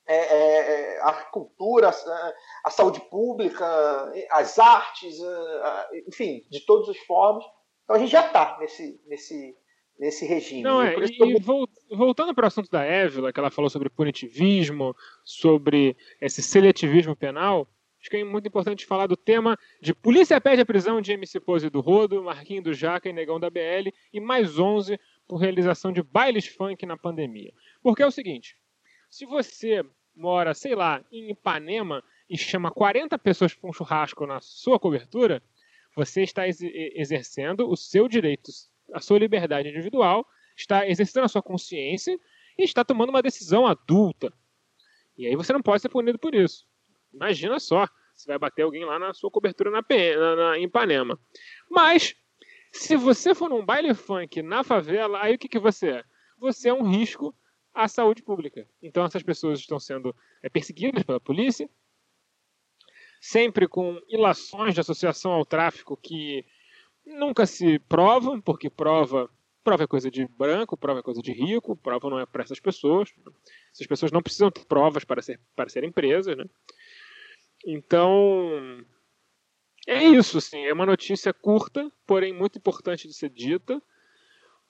é, 0.08 0.16
é, 0.16 0.96
é, 0.98 1.02
a 1.02 1.14
cultura, 1.14 1.90
a, 1.90 2.34
a, 2.66 2.70
saúde 2.70 3.02
pública, 3.10 3.66
as 4.32 4.60
artes, 4.60 5.20
a, 5.22 5.90
enfim, 6.08 6.44
de 6.50 6.60
todas 6.66 6.90
as 6.90 6.98
formas. 7.00 7.44
Então 7.84 7.96
a 7.96 8.00
gente 8.00 8.12
já 8.12 8.26
está 8.26 8.58
nesse, 8.60 9.02
nesse, 9.08 9.56
nesse 9.98 10.26
regime. 10.26 10.62
Não, 10.62 10.82
é, 10.82 10.96
e, 10.96 11.18
eu... 11.20 11.98
voltando 11.98 12.36
para 12.36 12.46
o 12.46 12.48
assunto 12.48 12.70
da 12.70 12.84
Évila, 12.84 13.34
que 13.34 13.40
ela 13.40 13.50
falou 13.50 13.70
sobre 13.70 13.90
punitivismo, 13.90 14.96
sobre 15.24 15.98
esse 16.22 16.44
seletivismo 16.44 17.16
penal, 17.16 17.68
acho 18.00 18.10
que 18.10 18.18
é 18.18 18.24
muito 18.24 18.48
importante 18.48 18.86
falar 18.86 19.08
do 19.08 19.18
tema 19.18 19.58
de 19.82 19.92
Polícia 19.92 20.40
pede 20.40 20.62
a 20.62 20.66
prisão 20.66 21.02
de 21.02 21.14
MC 21.14 21.40
Pose 21.40 21.68
do 21.68 21.82
Rodo, 21.82 22.24
Marquinho 22.24 22.62
do 22.62 22.74
Jaca 22.76 23.10
e 23.10 23.14
Negão 23.14 23.40
da 23.40 23.50
BL, 23.50 23.90
e 24.14 24.20
mais 24.20 24.60
11 24.60 25.00
por 25.28 25.38
realização 25.38 25.92
de 25.92 26.04
bailes 26.04 26.46
funk 26.46 26.86
na 26.86 26.96
pandemia. 26.96 27.52
Porque 27.82 28.04
é 28.04 28.06
o 28.06 28.12
seguinte, 28.12 28.56
se 29.16 29.26
você 29.26 29.82
mora, 30.14 30.54
sei 30.54 30.76
lá, 30.76 31.02
em 31.10 31.30
Ipanema 31.30 32.04
e 32.30 32.38
chama 32.38 32.70
40 32.70 33.18
pessoas 33.18 33.54
para 33.54 33.70
um 33.70 33.72
churrasco 33.72 34.28
na 34.28 34.42
sua 34.42 34.78
cobertura, 34.78 35.42
você 35.96 36.24
está 36.24 36.46
ex 36.46 36.60
exercendo 36.62 37.70
o 37.70 37.78
seu 37.78 38.10
direito, 38.10 38.52
a 38.92 39.00
sua 39.00 39.18
liberdade 39.18 39.70
individual, 39.70 40.28
está 40.54 40.86
exercendo 40.86 41.24
a 41.24 41.28
sua 41.30 41.42
consciência 41.42 42.20
e 42.58 42.64
está 42.64 42.84
tomando 42.84 43.10
uma 43.10 43.22
decisão 43.22 43.66
adulta. 43.66 44.34
E 45.18 45.26
aí 45.26 45.36
você 45.38 45.54
não 45.54 45.62
pode 45.62 45.82
ser 45.82 45.88
punido 45.88 46.20
por 46.20 46.36
isso. 46.36 46.68
Imagina 47.14 47.58
só, 47.58 47.88
se 48.18 48.28
vai 48.28 48.38
bater 48.38 48.64
alguém 48.64 48.84
lá 48.84 49.00
na 49.00 49.14
sua 49.14 49.32
cobertura 49.32 49.72
na, 49.72 49.82
na, 49.82 50.36
na, 50.36 50.60
em 50.60 50.64
Ipanema. 50.64 51.18
Mas, 51.70 52.18
se 52.70 52.98
você 52.98 53.34
for 53.34 53.50
num 53.50 53.66
baile 53.66 53.94
funk 53.94 54.42
na 54.42 54.62
favela, 54.62 55.22
aí 55.22 55.36
o 55.36 55.40
que, 55.40 55.48
que 55.48 55.60
você 55.60 55.90
é? 55.92 56.04
Você 56.38 56.68
é 56.68 56.74
um 56.74 56.84
risco 56.84 57.34
à 57.76 57.88
saúde 57.88 58.24
pública. 58.24 58.68
Então 58.82 59.04
essas 59.04 59.22
pessoas 59.22 59.60
estão 59.60 59.80
sendo 59.80 60.16
é, 60.42 60.50
perseguidas 60.50 61.04
pela 61.04 61.20
polícia, 61.20 61.70
sempre 63.20 63.68
com 63.68 64.02
ilações 64.08 64.74
de 64.74 64.80
associação 64.80 65.34
ao 65.34 65.46
tráfico 65.46 65.98
que 65.98 66.46
nunca 67.06 67.46
se 67.46 67.78
provam, 67.80 68.40
porque 68.42 68.70
prova 68.70 69.30
prova 69.66 69.84
é 69.84 69.88
coisa 69.88 70.12
de 70.12 70.28
branco, 70.28 70.78
prova 70.78 71.00
é 71.00 71.04
coisa 71.04 71.24
de 71.24 71.32
rico, 71.32 71.76
prova 71.76 72.08
não 72.08 72.20
é 72.20 72.26
para 72.28 72.44
essas 72.44 72.60
pessoas. 72.60 73.12
Essas 73.74 73.88
pessoas 73.88 74.12
não 74.12 74.22
precisam 74.22 74.52
ter 74.52 74.64
provas 74.66 75.04
para, 75.04 75.24
ser, 75.24 75.40
para 75.56 75.70
serem 75.70 75.92
presas, 75.92 76.38
né? 76.38 76.46
Então, 77.66 78.86
é 79.88 80.04
isso, 80.04 80.40
sim. 80.40 80.64
É 80.66 80.72
uma 80.72 80.86
notícia 80.86 81.34
curta, 81.34 81.92
porém 82.06 82.32
muito 82.32 82.60
importante 82.60 83.08
de 83.08 83.14
ser 83.16 83.30
dita, 83.30 83.82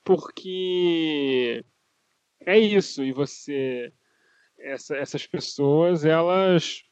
porque 0.02 1.66
é 2.42 2.58
isso. 2.58 3.04
E 3.04 3.12
você. 3.12 3.92
Essa, 4.58 4.96
essas 4.96 5.28
pessoas, 5.28 6.06
elas 6.06 6.84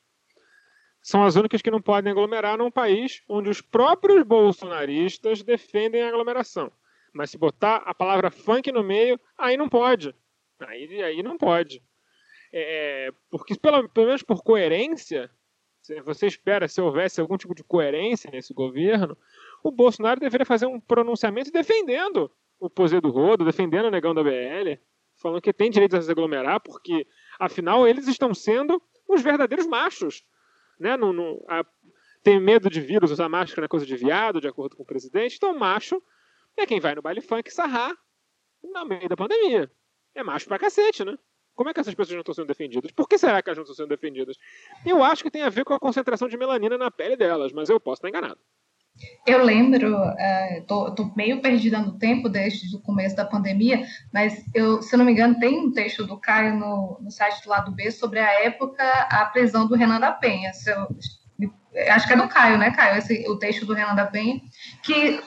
são 1.01 1.23
as 1.23 1.35
únicas 1.35 1.61
que 1.61 1.71
não 1.71 1.81
podem 1.81 2.11
aglomerar 2.11 2.57
num 2.57 2.69
país 2.69 3.21
onde 3.27 3.49
os 3.49 3.61
próprios 3.61 4.23
bolsonaristas 4.23 5.41
defendem 5.43 6.01
a 6.01 6.09
aglomeração. 6.09 6.71
Mas 7.13 7.29
se 7.29 7.37
botar 7.37 7.77
a 7.77 7.93
palavra 7.93 8.31
funk 8.31 8.71
no 8.71 8.83
meio, 8.83 9.19
aí 9.37 9.55
não 9.55 9.69
pode. 9.69 10.15
Aí, 10.59 11.01
aí 11.03 11.23
não 11.23 11.37
pode. 11.37 11.81
É, 12.51 13.11
porque, 13.29 13.55
pelo, 13.55 13.89
pelo 13.89 14.07
menos 14.07 14.23
por 14.23 14.43
coerência, 14.43 15.29
você 16.05 16.27
espera 16.27 16.67
se 16.67 16.79
houvesse 16.79 17.19
algum 17.19 17.37
tipo 17.37 17.53
de 17.53 17.63
coerência 17.63 18.31
nesse 18.31 18.53
governo, 18.53 19.17
o 19.63 19.71
Bolsonaro 19.71 20.19
deveria 20.19 20.45
fazer 20.45 20.65
um 20.65 20.79
pronunciamento 20.79 21.51
defendendo 21.51 22.31
o 22.59 22.69
Posê 22.69 23.01
do 23.01 23.09
Rodo, 23.09 23.43
defendendo 23.43 23.85
o 23.85 23.91
Negão 23.91 24.13
da 24.13 24.23
BL, 24.23 24.79
falando 25.23 25.41
que 25.41 25.53
tem 25.53 25.71
direito 25.71 25.95
a 25.95 26.01
se 26.01 26.11
aglomerar, 26.11 26.59
porque, 26.59 27.07
afinal, 27.39 27.87
eles 27.87 28.07
estão 28.07 28.33
sendo 28.33 28.79
os 29.07 29.21
verdadeiros 29.21 29.65
machos. 29.65 30.23
Né? 30.77 30.95
A, 31.47 31.65
tem 32.21 32.39
medo 32.39 32.69
de 32.69 32.81
vírus, 32.81 33.09
usar 33.09 33.29
máscara 33.29 33.65
é 33.65 33.69
coisa 33.69 33.85
de 33.85 33.95
viado, 33.95 34.41
de 34.41 34.47
acordo 34.47 34.75
com 34.75 34.83
o 34.83 34.85
presidente. 34.85 35.37
Então, 35.37 35.57
macho 35.57 36.03
é 36.57 36.65
quem 36.65 36.79
vai 36.79 36.93
no 36.93 37.01
baile 37.01 37.21
funk 37.21 37.51
sarrar 37.51 37.95
no 38.61 38.85
meio 38.85 39.07
da 39.07 39.15
pandemia. 39.15 39.71
É 40.13 40.21
macho 40.21 40.45
pra 40.45 40.59
cacete, 40.59 41.03
né? 41.03 41.17
Como 41.55 41.69
é 41.69 41.73
que 41.73 41.79
essas 41.79 41.93
pessoas 41.93 42.15
não 42.15 42.21
estão 42.21 42.33
sendo 42.33 42.47
defendidas? 42.47 42.91
Por 42.91 43.07
que 43.07 43.17
será 43.17 43.41
que 43.41 43.49
elas 43.49 43.57
não 43.57 43.63
estão 43.63 43.75
sendo 43.75 43.89
defendidas? 43.89 44.37
Eu 44.85 45.03
acho 45.03 45.23
que 45.23 45.31
tem 45.31 45.43
a 45.43 45.49
ver 45.49 45.63
com 45.63 45.73
a 45.73 45.79
concentração 45.79 46.27
de 46.27 46.35
melanina 46.35 46.77
na 46.77 46.91
pele 46.91 47.15
delas, 47.15 47.51
mas 47.53 47.69
eu 47.69 47.79
posso 47.79 47.99
estar 47.99 48.09
enganado. 48.09 48.39
Eu 49.25 49.43
lembro, 49.43 49.97
estou 50.57 50.89
uh, 50.89 51.13
meio 51.15 51.41
perdida 51.41 51.79
no 51.79 51.97
tempo 51.97 52.29
desde 52.29 52.75
o 52.75 52.79
começo 52.79 53.15
da 53.15 53.25
pandemia, 53.25 53.85
mas 54.13 54.45
eu, 54.53 54.81
se 54.81 54.95
não 54.95 55.05
me 55.05 55.11
engano, 55.11 55.39
tem 55.39 55.59
um 55.59 55.71
texto 55.71 56.05
do 56.05 56.17
Caio 56.17 56.55
no, 56.55 56.99
no 57.01 57.09
site 57.09 57.43
do 57.43 57.49
lado 57.49 57.71
B 57.71 57.89
sobre 57.89 58.19
a 58.19 58.43
época, 58.43 58.83
a 59.09 59.25
prisão 59.25 59.67
do 59.67 59.75
Renan 59.75 59.99
da 59.99 60.11
Penha. 60.11 60.51
Eu, 60.67 61.91
acho 61.91 62.05
que 62.05 62.13
é 62.13 62.17
do 62.17 62.27
Caio, 62.27 62.57
né, 62.57 62.71
Caio? 62.71 62.97
Esse, 62.97 63.25
o 63.27 63.37
texto 63.37 63.65
do 63.65 63.73
Renan 63.73 63.95
da 63.95 64.05
Penha, 64.05 64.41
que 64.83 65.19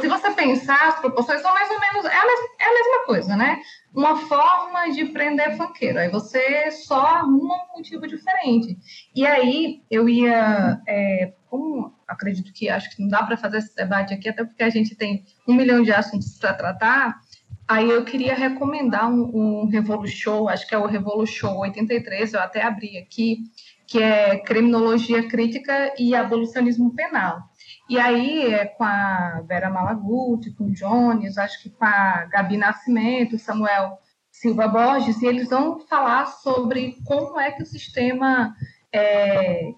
se 0.00 0.08
você 0.08 0.30
pensar, 0.30 0.88
as 0.88 1.00
proporções 1.00 1.42
são 1.42 1.52
mais 1.52 1.70
ou 1.70 1.80
menos. 1.80 2.04
É 2.04 2.16
a, 2.16 2.26
mesma, 2.26 2.46
é 2.60 2.64
a 2.64 2.74
mesma 2.74 3.06
coisa, 3.06 3.36
né? 3.36 3.60
Uma 3.92 4.16
forma 4.16 4.90
de 4.90 5.06
prender 5.06 5.56
funkeiro. 5.56 5.98
Aí 5.98 6.08
você 6.08 6.70
só 6.70 7.00
arruma 7.00 7.54
um 7.54 7.78
motivo 7.78 8.06
diferente. 8.06 8.78
E 9.14 9.26
aí 9.26 9.82
eu 9.90 10.08
ia. 10.08 10.80
É, 10.86 11.32
como 11.46 11.92
acredito 12.08 12.52
que 12.52 12.68
acho 12.68 12.94
que 12.94 13.02
não 13.02 13.08
dá 13.08 13.22
para 13.24 13.36
fazer 13.36 13.58
esse 13.58 13.74
debate 13.74 14.14
aqui, 14.14 14.28
até 14.28 14.44
porque 14.44 14.62
a 14.62 14.70
gente 14.70 14.94
tem 14.94 15.24
um 15.46 15.54
milhão 15.54 15.82
de 15.82 15.92
assuntos 15.92 16.38
para 16.38 16.54
tratar. 16.54 17.20
Aí 17.66 17.88
eu 17.88 18.04
queria 18.04 18.34
recomendar 18.34 19.10
um, 19.10 19.62
um 19.62 19.66
Revolu 19.66 20.06
Show, 20.06 20.48
acho 20.48 20.66
que 20.66 20.74
é 20.74 20.78
o 20.78 20.86
Revolu 20.86 21.26
Show 21.26 21.58
83, 21.58 22.34
eu 22.34 22.40
até 22.40 22.62
abri 22.62 22.98
aqui, 22.98 23.44
que 23.86 24.02
é 24.02 24.38
Criminologia 24.38 25.28
Crítica 25.28 25.94
e 25.98 26.14
Abolicionismo 26.14 26.94
Penal. 26.94 27.51
E 27.92 28.00
aí 28.00 28.54
é 28.54 28.64
com 28.64 28.84
a 28.84 29.42
Vera 29.46 29.68
Malaguti, 29.68 30.50
com 30.52 30.64
o 30.64 30.72
Jones, 30.72 31.36
acho 31.36 31.62
que 31.62 31.68
com 31.68 31.84
a 31.84 32.24
Gabi 32.24 32.56
Nascimento, 32.56 33.38
Samuel 33.38 33.98
Silva 34.30 34.66
Borges, 34.66 35.20
e 35.20 35.26
eles 35.26 35.50
vão 35.50 35.78
falar 35.80 36.24
sobre 36.24 36.96
como 37.04 37.38
é 37.38 37.52
que 37.52 37.62
o 37.62 37.66
sistema 37.66 38.56
é, 38.90 39.74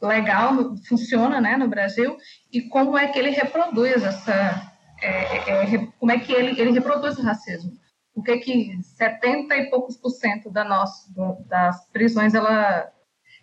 legal 0.00 0.76
funciona 0.88 1.40
né, 1.40 1.56
no 1.56 1.66
Brasil 1.66 2.16
e 2.52 2.62
como 2.68 2.96
é 2.96 3.08
que 3.08 3.18
ele 3.18 3.30
reproduz 3.30 4.00
essa. 4.00 4.72
É, 5.02 5.36
é, 5.36 5.74
é 5.74 5.86
como 5.98 6.12
é 6.12 6.20
que 6.20 6.32
ele, 6.32 6.60
ele 6.60 6.70
reproduz 6.70 7.18
o 7.18 7.22
racismo. 7.22 7.72
Por 8.14 8.22
que, 8.22 8.38
que 8.38 8.80
70 8.80 9.56
e 9.56 9.70
poucos 9.70 9.96
por 9.96 10.10
cento 10.10 10.52
da 10.52 10.62
nossa, 10.62 11.12
das 11.48 11.84
prisões 11.90 12.32
ela 12.32 12.92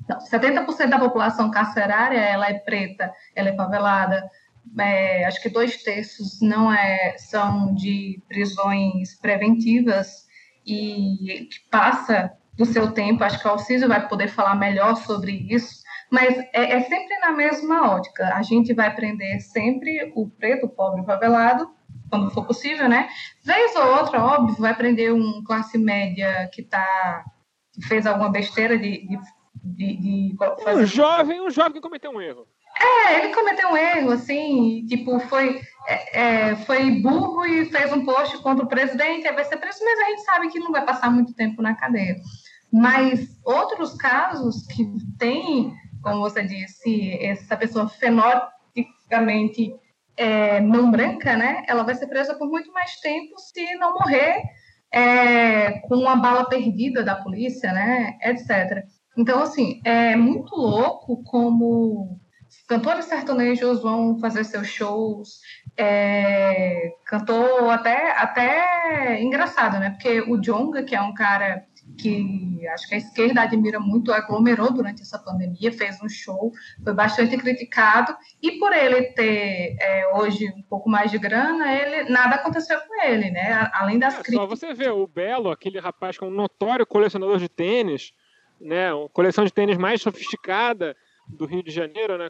Não, 0.07 0.19
70% 0.19 0.89
da 0.89 0.99
população 0.99 1.49
carcerária 1.51 2.19
ela 2.19 2.49
é 2.49 2.53
preta, 2.53 3.11
ela 3.35 3.49
é 3.49 3.55
favelada. 3.55 4.29
É, 4.79 5.25
acho 5.25 5.41
que 5.41 5.49
dois 5.49 5.83
terços 5.83 6.41
não 6.41 6.73
é, 6.73 7.15
são 7.17 7.73
de 7.73 8.21
prisões 8.27 9.19
preventivas 9.19 10.25
e 10.65 11.47
que 11.51 11.69
passa 11.69 12.31
do 12.57 12.65
seu 12.65 12.91
tempo. 12.91 13.23
Acho 13.23 13.39
que 13.39 13.47
o 13.47 13.51
Alciso 13.51 13.87
vai 13.87 14.07
poder 14.07 14.29
falar 14.29 14.55
melhor 14.55 14.95
sobre 14.95 15.31
isso, 15.49 15.83
mas 16.11 16.37
é, 16.53 16.73
é, 16.75 16.79
sempre 16.81 17.19
na 17.19 17.31
mesma 17.31 17.91
ótica. 17.91 18.33
A 18.35 18.41
gente 18.41 18.73
vai 18.73 18.93
prender 18.95 19.41
sempre 19.41 20.11
o 20.15 20.29
preto, 20.29 20.65
o 20.65 20.69
pobre, 20.69 21.01
o 21.01 21.05
favelado, 21.05 21.69
quando 22.09 22.31
for 22.31 22.45
possível, 22.45 22.87
né? 22.87 23.09
Vez 23.43 23.75
ou 23.75 23.97
outra, 23.97 24.23
óbvio, 24.23 24.55
vai 24.57 24.75
prender 24.75 25.13
um 25.13 25.43
classe 25.43 25.77
média 25.77 26.49
que 26.53 26.61
tá 26.61 27.23
fez 27.87 28.05
alguma 28.05 28.29
besteira 28.29 28.77
de, 28.77 29.07
de, 29.07 29.19
de, 29.63 29.97
de 29.97 30.35
fazer... 30.37 30.75
um 30.75 30.85
jovem, 30.85 31.41
um 31.41 31.49
jovem 31.49 31.73
que 31.73 31.81
cometeu 31.81 32.11
um 32.11 32.21
erro. 32.21 32.47
É, 32.79 33.19
ele 33.19 33.33
cometeu 33.33 33.69
um 33.69 33.77
erro, 33.77 34.11
assim, 34.11 34.85
tipo, 34.87 35.19
foi, 35.21 35.61
é, 35.87 36.19
é, 36.19 36.55
foi 36.57 37.01
burro 37.01 37.45
e 37.45 37.65
fez 37.65 37.93
um 37.93 38.03
post 38.03 38.37
contra 38.39 38.65
o 38.65 38.67
presidente, 38.67 39.31
vai 39.31 39.45
ser 39.45 39.57
preso, 39.57 39.79
mas 39.83 39.99
a 39.99 40.09
gente 40.09 40.23
sabe 40.23 40.49
que 40.49 40.59
não 40.59 40.71
vai 40.71 40.83
passar 40.83 41.11
muito 41.11 41.33
tempo 41.33 41.61
na 41.61 41.75
cadeia. 41.75 42.17
Mas 42.71 43.39
outros 43.45 43.93
casos 43.93 44.65
que 44.67 44.85
tem, 45.19 45.73
como 46.01 46.21
você 46.21 46.43
disse, 46.43 47.13
essa 47.23 47.55
pessoa 47.55 47.87
fenotipicamente 47.87 49.73
é, 50.17 50.59
não 50.59 50.89
branca, 50.89 51.37
né? 51.37 51.63
Ela 51.67 51.83
vai 51.83 51.95
ser 51.95 52.07
presa 52.07 52.33
por 52.33 52.49
muito 52.49 52.71
mais 52.73 52.95
tempo 52.99 53.37
se 53.39 53.75
não 53.75 53.93
morrer 53.93 54.41
é, 54.91 55.79
com 55.81 55.95
uma 55.95 56.15
bala 56.15 56.49
perdida 56.49 57.03
da 57.03 57.15
polícia, 57.15 57.71
né? 57.71 58.17
Etc. 58.23 58.83
Então, 59.17 59.41
assim, 59.41 59.81
é 59.83 60.15
muito 60.15 60.55
louco 60.55 61.23
como 61.23 62.19
cantores 62.67 63.05
sertanejos 63.05 63.81
vão 63.81 64.17
fazer 64.19 64.43
seus 64.43 64.67
shows, 64.67 65.39
é, 65.77 66.93
cantor 67.05 67.69
até, 67.69 68.11
até 68.17 69.21
engraçado, 69.21 69.79
né? 69.79 69.91
Porque 69.91 70.21
o 70.21 70.39
Jonga, 70.39 70.83
que 70.83 70.95
é 70.95 71.01
um 71.01 71.13
cara 71.13 71.65
que 71.97 72.65
acho 72.67 72.87
que 72.87 72.95
a 72.95 72.97
esquerda 72.97 73.41
admira 73.41 73.79
muito, 73.79 74.11
aglomerou 74.11 74.71
durante 74.71 75.01
essa 75.01 75.19
pandemia, 75.19 75.71
fez 75.71 76.01
um 76.01 76.07
show, 76.07 76.51
foi 76.83 76.93
bastante 76.93 77.37
criticado, 77.37 78.15
e 78.41 78.53
por 78.53 78.71
ele 78.71 79.03
ter 79.11 79.75
é, 79.79 80.07
hoje 80.15 80.47
um 80.57 80.63
pouco 80.63 80.89
mais 80.89 81.11
de 81.11 81.17
grana, 81.17 81.73
ele 81.73 82.09
nada 82.09 82.35
aconteceu 82.35 82.79
com 82.79 83.03
ele, 83.03 83.29
né? 83.31 83.69
Além 83.73 83.99
das 83.99 84.15
é, 84.15 84.23
críticas. 84.23 84.41
Só 84.41 84.47
você 84.47 84.73
vê 84.73 84.89
o 84.89 85.05
Belo, 85.05 85.51
aquele 85.51 85.79
rapaz 85.79 86.17
que 86.17 86.23
é 86.23 86.27
um 86.27 86.31
notório 86.31 86.85
colecionador 86.85 87.37
de 87.37 87.49
tênis, 87.49 88.13
né? 88.63 88.93
Uma 88.93 89.09
coleção 89.09 89.45
de 89.45 89.53
tênis 89.53 89.77
mais 89.77 90.01
sofisticada 90.01 90.95
do 91.27 91.45
Rio 91.45 91.63
de 91.63 91.71
Janeiro, 91.71 92.17
né? 92.17 92.29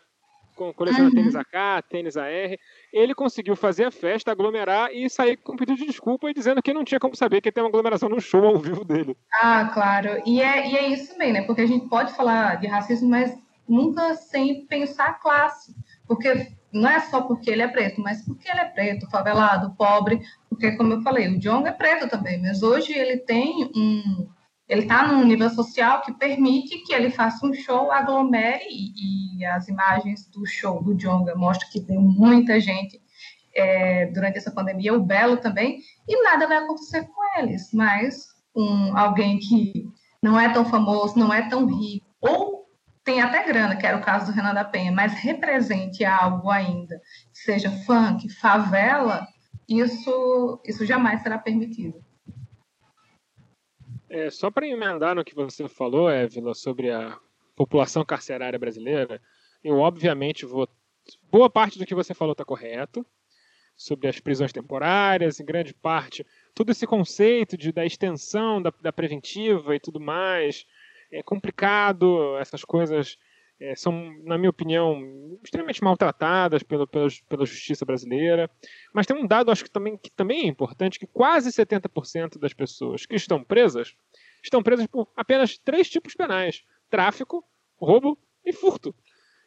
coleciona 0.76 1.06
uhum. 1.06 1.16
tênis 1.16 1.36
AK, 1.36 1.86
tênis 1.90 2.18
AR. 2.18 2.58
Ele 2.92 3.16
conseguiu 3.16 3.56
fazer 3.56 3.86
a 3.86 3.92
festa, 3.92 4.32
aglomerar 4.32 4.92
e 4.94 5.10
sair 5.10 5.38
com 5.38 5.56
pedido 5.56 5.80
de 5.80 5.88
desculpa 5.88 6.30
e 6.30 6.34
dizendo 6.34 6.62
que 6.62 6.74
não 6.74 6.84
tinha 6.84 7.00
como 7.00 7.16
saber 7.16 7.42
que 7.42 7.52
tem 7.52 7.64
uma 7.64 7.70
aglomeração 7.70 8.08
no 8.08 8.22
show 8.22 8.46
ao 8.46 8.60
vivo 8.60 8.86
dele. 8.86 9.18
Ah, 9.42 9.72
claro. 9.74 10.22
E 10.26 10.42
é, 10.42 10.70
e 10.70 10.76
é 10.76 10.88
isso 10.90 11.18
mesmo, 11.18 11.34
né? 11.34 11.42
Porque 11.42 11.62
a 11.62 11.68
gente 11.68 11.90
pode 11.90 12.14
falar 12.14 12.60
de 12.60 12.68
racismo, 12.68 13.10
mas 13.10 13.36
nunca 13.68 14.14
sem 14.16 14.66
pensar 14.66 15.08
a 15.08 15.14
classe. 15.14 15.76
Porque 16.08 16.48
não 16.72 16.90
é 16.90 17.00
só 17.00 17.22
porque 17.22 17.50
ele 17.50 17.62
é 17.62 17.68
preto, 17.68 18.02
mas 18.02 18.24
porque 18.24 18.50
ele 18.50 18.60
é 18.60 18.66
preto, 18.66 19.10
favelado, 19.10 19.76
pobre. 19.76 20.22
Porque, 20.50 20.72
como 20.74 20.94
eu 20.94 21.02
falei, 21.02 21.30
o 21.30 21.40
Jong 21.40 21.68
é 21.68 21.72
preto 21.72 22.08
também, 22.08 22.40
mas 22.42 22.62
hoje 22.62 22.94
ele 22.94 23.18
tem 23.18 23.72
um 23.76 24.28
ele 24.68 24.84
está 24.84 25.08
num 25.08 25.26
nível 25.26 25.50
social 25.50 26.02
que 26.02 26.14
permite 26.14 26.80
que 26.84 26.94
ele 26.94 27.10
faça 27.10 27.46
um 27.46 27.54
show, 27.54 27.92
aglomere, 27.92 28.64
e, 28.70 29.40
e 29.40 29.46
as 29.46 29.68
imagens 29.68 30.28
do 30.30 30.46
show 30.46 30.82
do 30.82 30.96
Jonga 30.96 31.36
mostram 31.36 31.70
que 31.70 31.82
tem 31.82 32.00
muita 32.00 32.60
gente 32.60 33.02
é, 33.56 34.08
durante 34.08 34.38
essa 34.38 34.52
pandemia, 34.52 34.94
o 34.94 35.04
Belo 35.04 35.38
também, 35.38 35.80
e 36.08 36.24
nada 36.24 36.48
vai 36.48 36.58
acontecer 36.58 37.04
com 37.04 37.40
eles, 37.40 37.70
mas 37.74 38.28
um, 38.56 38.98
alguém 38.98 39.38
que 39.40 39.88
não 40.22 40.40
é 40.40 40.50
tão 40.52 40.66
famoso, 40.66 41.20
não 41.20 41.34
é 41.34 41.48
tão 41.50 41.66
rico, 41.66 42.06
ou 42.22 42.64
tem 43.04 43.22
até 43.22 43.44
grana, 43.46 43.76
que 43.76 43.86
era 43.86 43.98
o 43.98 44.02
caso 44.02 44.28
do 44.28 44.32
Renan 44.32 44.54
da 44.54 44.64
Penha, 44.64 44.92
mas 44.92 45.14
represente 45.14 46.06
algo 46.06 46.50
ainda, 46.50 47.02
seja 47.34 47.70
funk, 47.86 48.30
favela, 48.30 49.28
isso, 49.68 50.62
isso 50.66 50.86
jamais 50.86 51.22
será 51.22 51.38
permitido. 51.38 52.03
É, 54.14 54.30
só 54.30 54.52
para 54.52 54.68
emendar 54.68 55.16
no 55.16 55.26
que 55.26 55.34
você 55.34 55.68
falou, 55.68 56.08
Évila, 56.08 56.54
sobre 56.54 56.92
a 56.92 57.18
população 57.56 58.06
carcerária 58.06 58.60
brasileira, 58.60 59.20
eu 59.64 59.80
obviamente 59.80 60.46
vou. 60.46 60.70
Boa 61.32 61.50
parte 61.50 61.80
do 61.80 61.86
que 61.86 61.96
você 61.96 62.14
falou 62.14 62.34
está 62.34 62.46
correto, 62.46 63.04
sobre 63.76 64.08
as 64.08 64.20
prisões 64.20 64.54
temporárias, 64.54 65.40
em 65.40 65.46
grande 65.46 65.74
parte, 65.74 66.24
todo 66.54 66.70
esse 66.70 66.86
conceito 66.86 67.58
de, 67.58 67.72
da 67.72 67.88
extensão 67.88 68.62
da, 68.62 68.72
da 68.84 68.94
preventiva 68.94 69.76
e 69.76 69.80
tudo 69.80 70.00
mais. 70.00 70.68
É 71.12 71.24
complicado, 71.24 72.38
essas 72.38 72.64
coisas 72.64 73.18
é, 73.60 73.76
são, 73.76 74.14
na 74.24 74.38
minha 74.38 74.50
opinião, 74.50 75.38
extremamente 75.44 75.84
maltratadas 75.84 76.64
pelo, 76.64 76.88
pela, 76.88 77.08
pela 77.30 77.46
justiça 77.46 77.86
brasileira. 77.86 78.50
Mas 78.94 79.06
tem 79.06 79.16
um 79.16 79.28
dado, 79.28 79.52
acho 79.52 79.64
que 79.64 79.72
também, 79.72 79.98
que 79.98 80.12
também 80.12 80.44
é 80.44 80.48
importante, 80.48 81.00
que 81.00 81.08
quase 81.08 81.50
70% 81.50 82.40
das 82.40 82.54
pessoas 82.54 83.06
que 83.06 83.16
estão 83.16 83.44
presas 83.44 83.96
estão 84.44 84.62
presas 84.62 84.88
por 84.88 85.08
apenas 85.16 85.58
três 85.58 85.90
tipos 85.90 86.14
penais: 86.14 86.64
tráfico, 86.90 87.44
roubo 87.78 88.18
e 88.46 88.52
furto. 88.52 88.94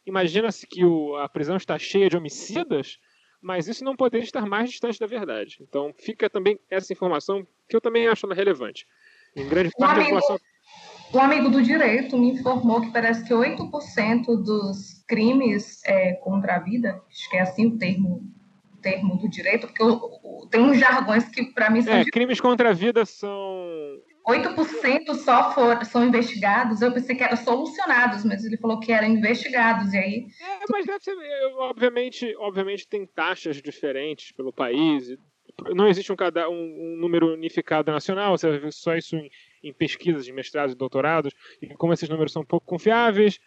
Imagina-se 0.05 0.65
que 0.65 0.85
o, 0.85 1.15
a 1.17 1.27
prisão 1.27 1.57
está 1.57 1.77
cheia 1.77 2.09
de 2.09 2.15
homicidas, 2.15 2.97
mas 3.41 3.67
isso 3.67 3.83
não 3.83 3.95
poderia 3.95 4.23
estar 4.23 4.45
mais 4.45 4.69
distante 4.69 4.99
da 4.99 5.05
verdade. 5.05 5.59
Então 5.61 5.93
fica 5.97 6.29
também 6.29 6.59
essa 6.69 6.91
informação 6.93 7.45
que 7.67 7.75
eu 7.75 7.81
também 7.81 8.07
acho 8.07 8.25
relevante. 8.27 8.87
Em 9.35 9.47
grande 9.47 9.69
parte 9.77 9.97
da 9.97 10.03
informação 10.03 10.39
um 11.13 11.19
amigo 11.19 11.49
do 11.49 11.61
direito 11.61 12.17
me 12.17 12.31
informou 12.31 12.81
que 12.81 12.91
parece 12.91 13.23
que 13.23 13.33
8% 13.33 14.25
dos 14.43 15.03
crimes 15.07 15.81
é, 15.85 16.13
contra 16.13 16.55
a 16.55 16.59
vida, 16.59 17.01
acho 17.09 17.29
que 17.29 17.37
é 17.37 17.41
assim 17.41 17.67
o 17.67 17.77
termo, 17.77 18.23
o 18.73 18.77
termo 18.81 19.17
do 19.17 19.29
direito, 19.29 19.67
porque 19.67 19.81
eu, 19.81 19.89
eu, 19.89 20.47
tem 20.51 20.61
uns 20.61 20.77
jargões 20.77 21.27
que 21.29 21.45
para 21.45 21.69
mim 21.69 21.81
são. 21.81 21.93
É, 21.93 22.03
de... 22.03 22.11
crimes 22.11 22.41
contra 22.41 22.69
a 22.69 22.73
vida 22.73 23.05
são. 23.05 23.67
8% 24.27 25.15
só 25.23 25.53
for, 25.53 25.85
são 25.85 26.05
investigados, 26.05 26.81
eu 26.81 26.91
pensei 26.91 27.15
que 27.15 27.23
eram 27.23 27.37
solucionados, 27.37 28.25
mas 28.25 28.43
ele 28.43 28.57
falou 28.57 28.77
que 28.77 28.91
eram 28.91 29.07
investigados, 29.07 29.93
e 29.93 29.97
aí... 29.97 30.27
É, 30.41 30.65
mas 30.69 30.85
deve 30.85 31.01
ser, 31.01 31.15
obviamente, 31.59 32.35
obviamente 32.37 32.85
tem 32.89 33.05
taxas 33.05 33.61
diferentes 33.61 34.33
pelo 34.33 34.51
país, 34.51 35.17
não 35.73 35.87
existe 35.87 36.11
um, 36.11 36.15
um, 36.49 36.93
um 36.93 36.97
número 36.97 37.33
unificado 37.33 37.91
nacional, 37.91 38.37
você 38.37 38.57
vê 38.57 38.71
só 38.71 38.95
isso 38.95 39.15
em, 39.15 39.29
em 39.63 39.73
pesquisas 39.73 40.25
de 40.25 40.31
mestrados 40.31 40.73
e 40.73 40.77
doutorados, 40.77 41.33
e 41.61 41.67
como 41.75 41.93
esses 41.93 42.07
números 42.09 42.31
são 42.31 42.45
pouco 42.45 42.65
confiáveis, 42.65 43.39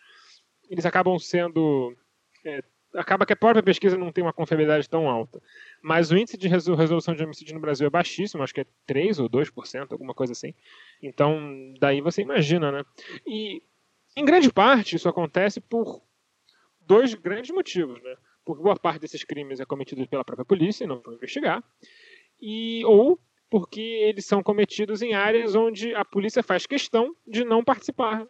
eles 0.69 0.87
acabam 0.87 1.19
sendo. 1.19 1.97
É, 2.45 2.63
acaba 2.95 3.25
que 3.25 3.33
a 3.33 3.37
própria 3.37 3.63
pesquisa 3.63 3.97
não 3.97 4.13
tem 4.13 4.23
uma 4.23 4.33
confiabilidade 4.33 4.89
tão 4.89 5.09
alta. 5.09 5.41
Mas 5.83 6.11
o 6.11 6.17
índice 6.17 6.37
de 6.37 6.49
resolução 6.49 7.15
de 7.15 7.23
homicídio 7.23 7.55
no 7.55 7.61
Brasil 7.61 7.87
é 7.87 7.91
baixíssimo, 7.91 8.43
acho 8.43 8.55
que 8.55 8.63
é 8.63 8.67
3 8.87 9.19
ou 9.21 9.29
2%, 9.29 9.93
alguma 9.93 10.15
coisa 10.15 10.33
assim. 10.33 10.55
Então, 11.03 11.75
daí 11.79 12.01
você 12.01 12.23
imagina, 12.23 12.73
né? 12.73 12.85
E, 13.27 13.63
em 14.17 14.25
grande 14.25 14.53
parte, 14.53 14.97
isso 14.97 15.09
acontece 15.09 15.61
por 15.61 16.03
dois 16.81 17.15
grandes 17.15 17.51
motivos, 17.53 18.03
né? 18.03 18.17
Porque 18.45 18.63
boa 18.63 18.77
parte 18.77 19.01
desses 19.01 19.23
crimes 19.23 19.61
é 19.61 19.65
cometido 19.65 20.07
pela 20.09 20.25
própria 20.25 20.45
polícia 20.45 20.85
e 20.85 20.87
não 20.87 21.01
vão 21.01 21.15
investigar. 21.15 21.63
E, 22.41 22.84
ou 22.84 23.18
porque 23.49 23.80
eles 23.80 24.24
são 24.24 24.43
cometidos 24.43 25.03
em 25.03 25.14
áreas 25.14 25.55
onde 25.55 25.95
a 25.95 26.05
polícia 26.05 26.43
faz 26.43 26.66
questão 26.66 27.14
de 27.26 27.45
não 27.45 27.64
participar. 27.64 28.26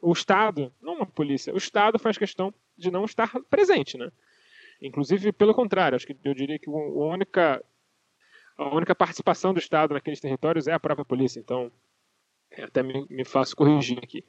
O 0.00 0.12
Estado, 0.12 0.72
não 0.80 1.02
a 1.02 1.06
polícia, 1.06 1.54
o 1.54 1.56
Estado 1.56 1.98
faz 1.98 2.18
questão 2.18 2.52
de 2.76 2.90
não 2.90 3.04
estar 3.04 3.30
presente, 3.48 3.96
né? 3.96 4.10
Inclusive, 4.80 5.32
pelo 5.32 5.54
contrário, 5.54 5.96
acho 5.96 6.06
que 6.06 6.16
eu 6.24 6.34
diria 6.34 6.58
que 6.58 6.68
a 6.68 6.72
única, 6.72 7.64
a 8.58 8.74
única 8.74 8.94
participação 8.94 9.54
do 9.54 9.60
Estado 9.60 9.94
naqueles 9.94 10.20
territórios 10.20 10.66
é 10.66 10.72
a 10.72 10.80
própria 10.80 11.04
polícia. 11.04 11.38
Então, 11.38 11.70
até 12.58 12.82
me, 12.82 13.06
me 13.08 13.24
faço 13.24 13.56
corrigir 13.56 13.98
aqui. 14.02 14.24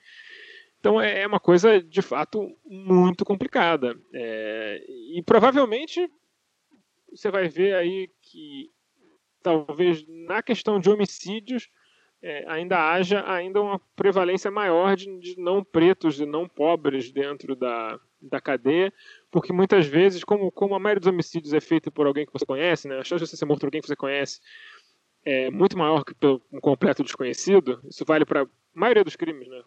Então 0.80 1.00
é, 1.00 1.22
é 1.22 1.28
uma 1.28 1.40
coisa 1.40 1.82
de 1.82 2.02
fato 2.02 2.56
muito 2.66 3.26
complicada. 3.26 3.98
É, 4.14 4.86
e 5.16 5.24
provavelmente 5.26 6.12
você 7.10 7.32
vai 7.32 7.48
ver 7.48 7.76
aí 7.76 8.10
que 8.22 8.70
talvez 9.44 10.06
na 10.08 10.42
questão 10.42 10.80
de 10.80 10.90
homicídios 10.90 11.70
é, 12.22 12.46
ainda 12.48 12.92
haja 12.92 13.30
ainda 13.30 13.62
uma 13.62 13.80
prevalência 13.98 14.50
maior 14.50 14.96
de, 14.96 15.20
de, 15.20 15.38
não 15.38 15.62
pretos 15.62 16.22
e 16.22 16.26
não 16.26 16.48
pobres 16.48 17.12
dentro 17.12 17.54
da, 17.54 18.00
da 18.22 18.40
cadeia, 18.40 18.94
porque 19.30 19.52
muitas 19.52 19.86
vezes, 19.86 20.24
como, 20.24 20.50
como 20.50 20.74
a 20.74 20.80
maioria 20.80 21.02
dos 21.02 21.10
homicídios 21.10 21.54
é 21.54 21.60
feita 21.60 21.92
por 21.92 22.08
alguém 22.08 22.26
que 22.26 22.32
você 22.32 22.46
conhece, 22.46 22.88
né, 22.88 22.98
a 22.98 23.04
chance 23.04 23.24
de 23.24 23.30
você 23.30 23.36
ser 23.36 23.46
morto 23.46 23.60
por 23.60 23.68
alguém 23.68 23.82
que 23.82 23.88
você 23.88 23.96
conhece 23.96 24.40
é 25.26 25.50
muito 25.50 25.78
maior 25.78 26.04
que 26.04 26.14
por 26.14 26.42
um 26.52 26.60
completo 26.60 27.04
desconhecido, 27.04 27.82
isso 27.90 28.04
vale 28.06 28.26
para 28.26 28.44
a 28.44 28.48
maioria 28.74 29.04
dos 29.04 29.16
crimes, 29.16 29.48
né? 29.48 29.62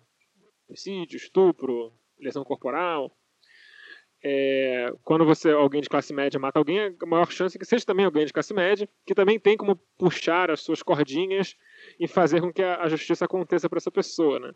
homicídio, 0.69 1.17
estupro, 1.17 1.93
lesão 2.19 2.45
corporal. 2.45 3.17
É, 4.23 4.93
quando 5.05 5.25
você 5.25 5.51
alguém 5.51 5.81
de 5.81 5.89
classe 5.89 6.13
média 6.13 6.41
mata 6.41 6.59
alguém, 6.59 6.97
a 7.01 7.07
maior 7.07 7.31
chance 7.31 7.57
é 7.57 7.59
que 7.59 7.67
seja 7.67 7.85
também 7.85 8.05
alguém 8.05 8.25
de 8.25 8.33
classe 8.33 8.53
média, 8.55 8.89
que 9.05 9.15
também 9.15 9.39
tem 9.39 9.57
como 9.57 9.77
puxar 9.99 10.51
as 10.51 10.61
suas 10.61 10.83
cordinhas 10.83 11.55
e 12.01 12.09
fazer 12.09 12.41
com 12.41 12.53
que 12.53 12.63
a, 12.63 12.83
a 12.83 12.89
justiça 12.89 13.25
aconteça 13.25 13.69
para 13.69 13.77
essa 13.77 13.91
pessoa, 13.91 14.41
né? 14.41 14.53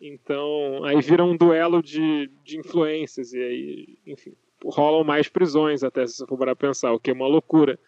Então, 0.00 0.84
aí 0.84 1.00
vira 1.00 1.24
um 1.24 1.36
duelo 1.36 1.82
de, 1.82 2.30
de 2.44 2.58
influências 2.58 3.32
e 3.32 3.38
aí, 3.38 3.98
enfim, 4.06 4.36
rolam 4.64 5.04
mais 5.04 5.28
prisões 5.28 5.82
até, 5.82 6.06
se 6.06 6.18
você 6.18 6.26
for 6.26 6.56
pensar, 6.56 6.92
o 6.92 7.00
que 7.00 7.10
é 7.10 7.14
uma 7.14 7.28
loucura. 7.28 7.78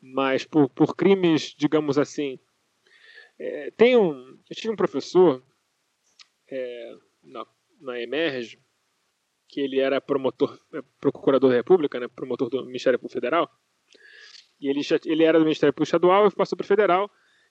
Mas 0.00 0.44
por, 0.44 0.68
por 0.68 0.94
crimes, 0.94 1.54
digamos 1.56 1.98
assim, 1.98 2.38
é, 3.38 3.70
tem 3.76 3.96
um, 3.96 4.38
eu 4.50 4.56
tive 4.56 4.72
um 4.72 4.76
professor 4.76 5.42
é, 6.50 6.96
na, 7.22 7.46
na 7.80 8.00
Emerge, 8.00 8.58
que 9.48 9.60
ele 9.60 9.80
era 9.80 10.00
promotor, 10.00 10.58
é, 10.74 10.82
procurador 11.00 11.50
da 11.50 11.56
República, 11.56 11.98
né, 11.98 12.06
promotor 12.08 12.50
do 12.50 12.64
Ministério 12.66 12.98
Público 12.98 13.14
Federal, 13.14 13.50
e 14.60 14.68
ele, 14.68 14.82
já, 14.82 14.98
ele 15.06 15.24
era 15.24 15.38
do 15.38 15.44
Ministério 15.44 15.72
Público 15.72 15.88
Estadual 15.88 16.26
e 16.26 16.34
passou 16.34 16.56
para 16.56 16.64
o 16.64 16.68
Federal, 16.68 17.10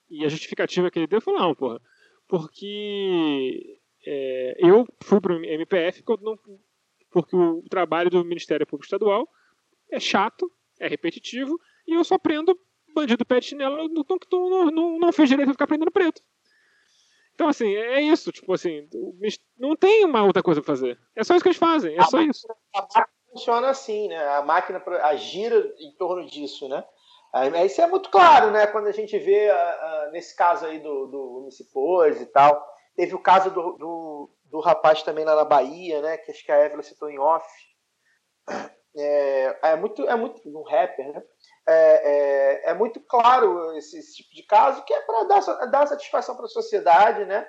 e 0.10 0.24
a 0.24 0.30
justificativa 0.30 0.91
que 0.91 1.00
ele 1.00 1.08
deu 1.08 1.20
foi, 1.20 1.34
não, 1.34 1.56
porra, 1.56 1.82
porque 2.28 3.80
é, 4.06 4.56
eu 4.60 4.86
fui 5.02 5.20
para 5.20 5.34
o 5.34 5.43
MPF 5.43 6.04
porque 7.10 7.36
o 7.36 7.64
trabalho 7.70 8.10
do 8.10 8.24
Ministério 8.24 8.68
Público 8.68 8.86
Estadual 8.86 9.28
é 9.91 10.00
chato, 10.00 10.52
é 10.80 10.88
repetitivo, 10.88 11.60
e 11.88 11.93
eu 11.93 12.04
só 12.04 12.18
prendo 12.18 12.58
bandido 12.93 13.26
pé 13.26 13.39
de 13.39 13.48
chinelo, 13.48 13.89
não, 13.89 14.06
não, 14.32 14.72
não, 14.72 15.00
não 15.00 15.12
fez 15.12 15.30
direito 15.30 15.50
a 15.50 15.54
ficar 15.54 15.68
prendendo 15.68 15.91
preto. 15.91 16.22
Então, 17.38 17.49
assim, 17.49 17.71
é 17.75 18.01
isso. 18.01 18.31
Tipo 18.31 18.51
assim, 18.51 18.89
não 19.55 19.75
tem 19.75 20.03
uma 20.03 20.23
outra 20.23 20.41
coisa 20.41 20.59
pra 20.59 20.73
fazer. 20.73 20.99
É 21.15 21.23
só 21.23 21.35
isso 21.35 21.43
que 21.43 21.49
eles 21.49 21.59
fazem. 21.59 21.93
É 21.93 21.99
a 21.99 22.05
só 22.05 22.17
máquina, 22.17 22.31
isso. 22.31 22.47
A 22.73 22.81
máquina 22.81 23.07
funciona 23.31 23.69
assim, 23.69 24.07
né? 24.07 24.27
A 24.29 24.41
máquina 24.41 24.83
gira 25.17 25.55
em 25.77 25.91
torno 25.99 26.25
disso, 26.25 26.67
né? 26.67 26.83
Isso 27.63 27.79
é 27.79 27.85
muito 27.85 28.09
claro, 28.09 28.49
né? 28.49 28.65
Quando 28.65 28.88
a 28.88 28.91
gente 28.91 29.19
vê, 29.19 29.51
nesse 30.11 30.35
caso 30.35 30.65
aí 30.65 30.79
do, 30.79 31.05
do 31.05 31.39
Municipores 31.41 32.19
e 32.19 32.25
tal. 32.25 32.65
Teve 32.95 33.13
o 33.13 33.21
caso 33.21 33.51
do, 33.51 33.73
do, 33.73 34.31
do, 34.45 34.59
rapaz 34.59 35.03
também 35.03 35.23
lá 35.23 35.35
na 35.35 35.45
Bahia, 35.45 36.01
né? 36.01 36.17
Que 36.17 36.31
acho 36.31 36.43
que 36.43 36.51
a 36.51 36.65
Evelyn 36.65 36.81
citou 36.81 37.07
em 37.07 37.19
off. 37.19 37.47
É, 38.95 39.59
é 39.73 39.75
muito, 39.75 40.09
é 40.09 40.15
muito 40.15 40.41
um 40.43 40.63
rapper, 40.63 41.13
né? 41.13 41.21
É, 41.68 42.63
é, 42.65 42.70
é 42.72 42.74
muito 42.74 42.99
claro 43.01 43.76
esse, 43.78 43.99
esse, 43.99 44.15
tipo 44.15 44.34
de 44.34 44.43
caso, 44.43 44.84
que 44.86 44.93
é 44.93 45.01
para 45.01 45.24
dar, 45.24 45.65
dar 45.68 45.88
satisfação 45.88 46.36
para 46.36 46.45
a 46.45 46.49
sociedade, 46.49 47.26
né? 47.26 47.45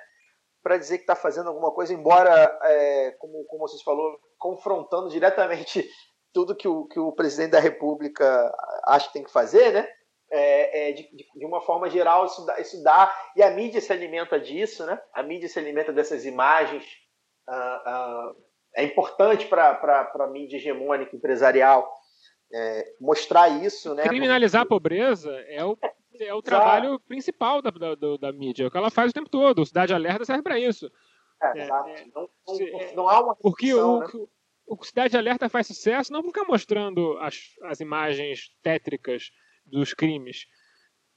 para 0.61 0.77
dizer 0.77 0.97
que 0.97 1.03
está 1.03 1.15
fazendo 1.15 1.47
alguma 1.47 1.71
coisa, 1.71 1.93
embora, 1.93 2.59
é, 2.63 3.11
como, 3.19 3.43
como 3.45 3.67
vocês 3.67 3.81
falou, 3.81 4.19
confrontando 4.37 5.09
diretamente 5.09 5.89
tudo 6.33 6.55
que 6.55 6.67
o, 6.67 6.85
que 6.85 6.99
o 6.99 7.11
presidente 7.11 7.51
da 7.51 7.59
República 7.59 8.53
acha 8.85 9.07
que 9.07 9.13
tem 9.13 9.23
que 9.23 9.31
fazer, 9.31 9.71
né? 9.73 9.87
É, 10.31 10.89
é, 10.89 10.91
de, 10.91 11.09
de, 11.11 11.45
uma 11.45 11.59
forma 11.59 11.89
geral, 11.89 12.27
isso 12.27 12.45
dá, 12.45 12.59
isso 12.59 12.83
dá, 12.83 13.11
e 13.35 13.41
a 13.41 13.49
mídia 13.49 13.81
se 13.81 13.91
alimenta 13.91 14.39
disso, 14.39 14.85
né? 14.85 15.01
A 15.11 15.23
mídia 15.23 15.49
se 15.49 15.57
alimenta 15.57 15.91
dessas 15.91 16.23
imagens. 16.23 16.85
Ah, 17.47 17.83
ah, 17.85 18.33
é 18.75 18.83
importante 18.83 19.47
para 19.47 20.11
a 20.13 20.27
mídia 20.27 20.57
hegemônica 20.57 21.15
empresarial 21.15 21.91
é, 22.51 22.93
mostrar 22.99 23.49
isso, 23.63 23.93
né? 23.93 24.03
Criminalizar 24.03 24.63
porque... 24.63 24.73
a 24.73 24.77
pobreza 24.77 25.31
é 25.47 25.63
o, 25.63 25.77
é 26.19 26.33
o 26.33 26.41
trabalho 26.41 26.99
principal 27.01 27.61
da, 27.61 27.69
da, 27.69 28.17
da, 28.19 28.31
mídia, 28.31 28.63
é 28.63 28.67
o 28.67 28.71
que 28.71 28.77
ela 28.77 28.89
faz 28.89 29.11
o 29.11 29.13
tempo 29.13 29.29
todo. 29.29 29.61
O 29.61 29.65
Cidade 29.65 29.93
Alerta 29.93 30.25
serve 30.25 30.43
para 30.43 30.59
isso. 30.59 30.91
É, 31.41 31.59
exato. 31.59 31.89
É, 31.89 32.05
não, 32.13 32.29
não, 32.47 32.95
não, 32.95 33.09
há 33.09 33.21
uma 33.21 33.35
Porque 33.35 33.73
o, 33.73 33.99
né? 33.99 34.07
o 34.67 34.83
Cidade 34.83 35.17
Alerta 35.17 35.47
faz 35.47 35.67
sucesso 35.67 36.11
não 36.11 36.21
porque 36.21 36.43
mostrando 36.43 37.17
as, 37.19 37.55
as 37.63 37.79
imagens 37.79 38.51
tétricas 38.61 39.31
dos 39.65 39.93
crimes. 39.93 40.47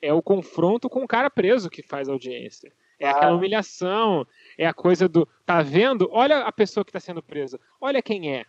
É 0.00 0.12
o 0.12 0.22
confronto 0.22 0.90
com 0.90 1.04
o 1.04 1.08
cara 1.08 1.30
preso 1.30 1.70
que 1.70 1.82
faz 1.82 2.08
audiência. 2.08 2.72
É 2.98 3.08
aquela 3.08 3.34
humilhação, 3.34 4.26
é 4.56 4.66
a 4.66 4.72
coisa 4.72 5.08
do. 5.08 5.26
Tá 5.44 5.60
vendo? 5.60 6.08
Olha 6.12 6.40
a 6.40 6.52
pessoa 6.52 6.84
que 6.84 6.90
está 6.90 7.00
sendo 7.00 7.22
presa. 7.22 7.60
Olha 7.80 8.02
quem 8.02 8.32
é. 8.32 8.44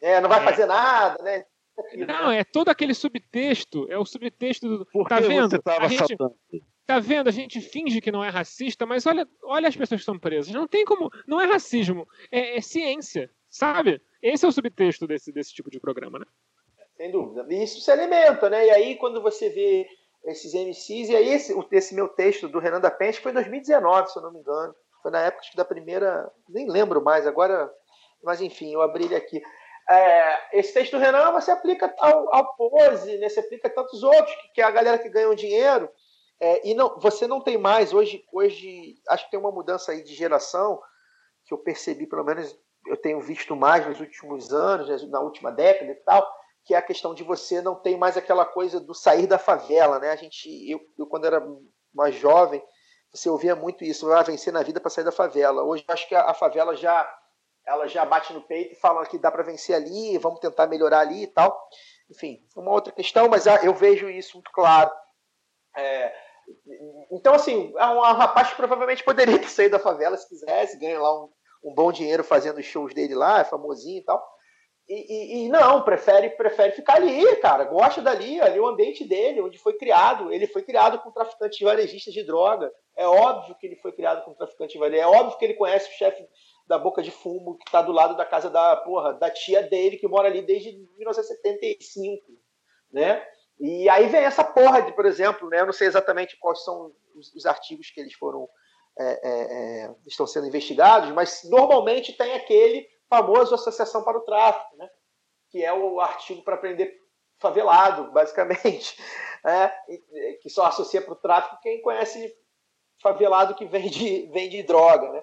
É, 0.00 0.20
não 0.20 0.28
vai 0.28 0.40
é. 0.40 0.44
fazer 0.44 0.66
nada, 0.66 1.22
né? 1.22 1.44
Não, 2.06 2.30
é 2.30 2.44
todo 2.44 2.68
aquele 2.68 2.94
subtexto. 2.94 3.86
É 3.90 3.98
o 3.98 4.04
subtexto 4.04 4.68
do. 4.68 4.86
Por 4.86 5.08
tá 5.08 5.20
vendo? 5.20 5.60
a 5.64 5.88
gente, 5.88 6.16
tá 6.86 6.98
vendo? 6.98 7.28
A 7.28 7.32
gente 7.32 7.60
finge 7.60 8.00
que 8.00 8.12
não 8.12 8.22
é 8.22 8.28
racista, 8.28 8.84
mas 8.84 9.06
olha, 9.06 9.26
olha 9.42 9.68
as 9.68 9.76
pessoas 9.76 10.00
que 10.00 10.02
estão 10.02 10.18
presas. 10.18 10.52
Não 10.52 10.66
tem 10.66 10.84
como. 10.84 11.10
Não 11.26 11.40
é 11.40 11.46
racismo, 11.46 12.06
é, 12.30 12.56
é 12.58 12.60
ciência, 12.60 13.30
sabe? 13.48 14.00
Esse 14.22 14.44
é 14.44 14.48
o 14.48 14.52
subtexto 14.52 15.06
desse, 15.06 15.32
desse 15.32 15.52
tipo 15.52 15.70
de 15.70 15.80
programa, 15.80 16.18
né? 16.18 16.26
Sem 16.96 17.10
dúvida. 17.10 17.46
E 17.48 17.62
isso 17.62 17.80
se 17.80 17.90
alimenta, 17.90 18.48
né? 18.48 18.66
E 18.66 18.70
aí, 18.70 18.96
quando 18.96 19.20
você 19.20 19.48
vê 19.48 19.88
esses 20.24 20.54
MCs, 20.54 21.08
e 21.08 21.16
aí 21.16 21.28
esse, 21.28 21.54
esse 21.72 21.94
meu 21.94 22.08
texto 22.08 22.48
do 22.48 22.60
Renan 22.60 22.80
da 22.80 22.90
Penha, 22.90 23.12
foi 23.14 23.32
em 23.32 23.34
2019, 23.34 24.10
se 24.10 24.18
eu 24.18 24.22
não 24.22 24.32
me 24.32 24.38
engano. 24.38 24.74
Foi 25.02 25.10
na 25.10 25.20
época 25.20 25.44
da 25.56 25.64
primeira. 25.64 26.30
Nem 26.48 26.70
lembro 26.70 27.02
mais, 27.02 27.26
agora. 27.26 27.72
Mas 28.22 28.40
enfim, 28.40 28.72
eu 28.72 28.82
abri 28.82 29.06
ele 29.06 29.16
aqui. 29.16 29.42
É, 29.88 30.58
esse 30.58 30.72
texto 30.72 30.92
do 30.92 30.98
Renan 30.98 31.32
você 31.32 31.50
aplica 31.50 31.92
ao, 31.98 32.34
ao 32.34 32.54
Pose, 32.56 33.18
né? 33.18 33.28
você 33.28 33.40
aplica 33.40 33.68
a 33.68 33.70
tantos 33.70 34.02
outros, 34.02 34.34
que, 34.36 34.48
que 34.54 34.60
é 34.60 34.64
a 34.64 34.70
galera 34.70 34.98
que 34.98 35.08
ganha 35.08 35.34
dinheiro. 35.34 35.88
É, 36.40 36.68
e 36.68 36.74
não, 36.74 36.98
você 36.98 37.26
não 37.26 37.40
tem 37.40 37.56
mais, 37.56 37.92
hoje, 37.92 38.24
hoje, 38.32 38.96
acho 39.08 39.24
que 39.24 39.30
tem 39.30 39.38
uma 39.38 39.52
mudança 39.52 39.92
aí 39.92 40.02
de 40.02 40.14
geração, 40.14 40.80
que 41.44 41.54
eu 41.54 41.58
percebi, 41.58 42.06
pelo 42.06 42.24
menos 42.24 42.56
eu 42.86 42.96
tenho 42.96 43.20
visto 43.20 43.54
mais 43.54 43.86
nos 43.86 44.00
últimos 44.00 44.52
anos, 44.52 44.88
né, 44.88 45.08
na 45.08 45.20
última 45.20 45.52
década 45.52 45.92
e 45.92 45.94
tal, 45.96 46.28
que 46.64 46.74
é 46.74 46.78
a 46.78 46.82
questão 46.82 47.14
de 47.14 47.22
você 47.22 47.60
não 47.60 47.74
tem 47.74 47.96
mais 47.96 48.16
aquela 48.16 48.44
coisa 48.44 48.80
do 48.80 48.94
sair 48.94 49.26
da 49.26 49.38
favela, 49.38 49.98
né? 49.98 50.10
A 50.10 50.16
gente, 50.16 50.48
eu, 50.70 50.80
eu 50.98 51.06
quando 51.06 51.26
era 51.26 51.44
mais 51.94 52.14
jovem, 52.14 52.62
você 53.12 53.28
ouvia 53.28 53.54
muito 53.54 53.84
isso, 53.84 54.10
ah, 54.12 54.22
vencer 54.22 54.52
na 54.52 54.62
vida 54.62 54.80
para 54.80 54.90
sair 54.90 55.04
da 55.04 55.12
favela. 55.12 55.62
Hoje 55.62 55.84
acho 55.88 56.08
que 56.08 56.14
a, 56.14 56.30
a 56.30 56.34
favela 56.34 56.74
já 56.74 57.08
ela 57.66 57.86
já 57.86 58.04
bate 58.04 58.32
no 58.32 58.42
peito 58.42 58.72
e 58.72 58.76
fala 58.76 59.06
que 59.06 59.18
dá 59.18 59.30
para 59.30 59.42
vencer 59.42 59.74
ali, 59.74 60.18
vamos 60.18 60.40
tentar 60.40 60.66
melhorar 60.66 61.00
ali 61.00 61.24
e 61.24 61.26
tal. 61.26 61.68
Enfim, 62.10 62.44
uma 62.56 62.70
outra 62.70 62.92
questão, 62.92 63.28
mas 63.28 63.46
ah, 63.46 63.60
eu 63.62 63.74
vejo 63.74 64.08
isso 64.08 64.36
muito 64.36 64.50
claro. 64.52 64.90
É, 65.76 66.12
então, 67.10 67.34
assim, 67.34 67.72
é 67.76 67.86
um, 67.86 68.00
rapaz 68.00 68.50
que 68.50 68.56
provavelmente 68.56 69.04
poderia 69.04 69.38
ter 69.40 69.48
saído 69.48 69.72
da 69.72 69.78
favela 69.78 70.16
se 70.16 70.28
quisesse, 70.28 70.78
ganha 70.78 71.00
lá 71.00 71.24
um, 71.24 71.28
um 71.64 71.74
bom 71.74 71.92
dinheiro 71.92 72.24
fazendo 72.24 72.58
os 72.58 72.66
shows 72.66 72.92
dele 72.94 73.14
lá, 73.14 73.40
é 73.40 73.44
famosinho 73.44 74.00
e 74.00 74.04
tal. 74.04 74.22
E, 74.88 74.94
e, 74.94 75.44
e, 75.44 75.48
não, 75.48 75.82
prefere, 75.82 76.30
prefere 76.30 76.72
ficar 76.72 76.96
ali, 76.96 77.36
cara. 77.36 77.64
Gosta 77.64 78.02
dali, 78.02 78.40
ali 78.40 78.58
o 78.58 78.66
ambiente 78.66 79.04
dele, 79.04 79.40
onde 79.40 79.56
foi 79.56 79.74
criado. 79.74 80.32
Ele 80.32 80.46
foi 80.46 80.62
criado 80.62 80.98
com 80.98 81.12
traficante 81.12 81.64
varejista 81.64 82.10
de 82.10 82.24
droga. 82.24 82.70
É 82.96 83.06
óbvio 83.06 83.54
que 83.54 83.66
ele 83.66 83.76
foi 83.76 83.92
criado 83.92 84.24
com 84.24 84.34
traficante 84.34 84.76
varejista. 84.76 85.08
É 85.08 85.08
óbvio 85.08 85.38
que 85.38 85.44
ele 85.44 85.54
conhece 85.54 85.88
o 85.88 85.96
chefe 85.96 86.26
da 86.72 86.78
boca 86.78 87.02
de 87.02 87.10
fumo 87.10 87.58
que 87.58 87.68
está 87.68 87.82
do 87.82 87.92
lado 87.92 88.16
da 88.16 88.24
casa 88.24 88.48
da 88.48 88.74
porra 88.76 89.12
da 89.12 89.28
tia 89.28 89.62
dele 89.62 89.98
que 89.98 90.08
mora 90.08 90.26
ali 90.26 90.40
desde 90.40 90.72
1975, 90.96 92.32
né? 92.90 93.22
E 93.60 93.90
aí 93.90 94.06
vem 94.06 94.22
essa 94.22 94.42
porra 94.42 94.80
de, 94.80 94.90
por 94.92 95.04
exemplo, 95.04 95.50
né? 95.50 95.60
Eu 95.60 95.66
não 95.66 95.72
sei 95.74 95.86
exatamente 95.86 96.38
quais 96.38 96.64
são 96.64 96.90
os, 97.14 97.30
os 97.34 97.44
artigos 97.44 97.90
que 97.90 98.00
eles 98.00 98.14
foram 98.14 98.48
é, 98.98 99.04
é, 99.04 99.82
é, 99.84 99.94
estão 100.06 100.26
sendo 100.26 100.46
investigados, 100.46 101.10
mas 101.10 101.42
normalmente 101.44 102.14
tem 102.14 102.32
aquele 102.32 102.88
famoso 103.06 103.54
associação 103.54 104.02
para 104.02 104.16
o 104.16 104.22
tráfico, 104.22 104.74
né? 104.78 104.88
Que 105.50 105.62
é 105.62 105.74
o 105.74 106.00
artigo 106.00 106.40
para 106.42 106.56
prender 106.56 106.90
favelado, 107.38 108.10
basicamente, 108.12 108.96
né? 109.44 109.68
que 110.40 110.48
só 110.48 110.64
associa 110.64 111.02
para 111.02 111.12
o 111.12 111.16
tráfico 111.16 111.60
quem 111.60 111.82
conhece 111.82 112.34
favelado 113.02 113.54
que 113.54 113.66
vende, 113.66 114.26
vende 114.32 114.62
droga, 114.62 115.12
né? 115.12 115.22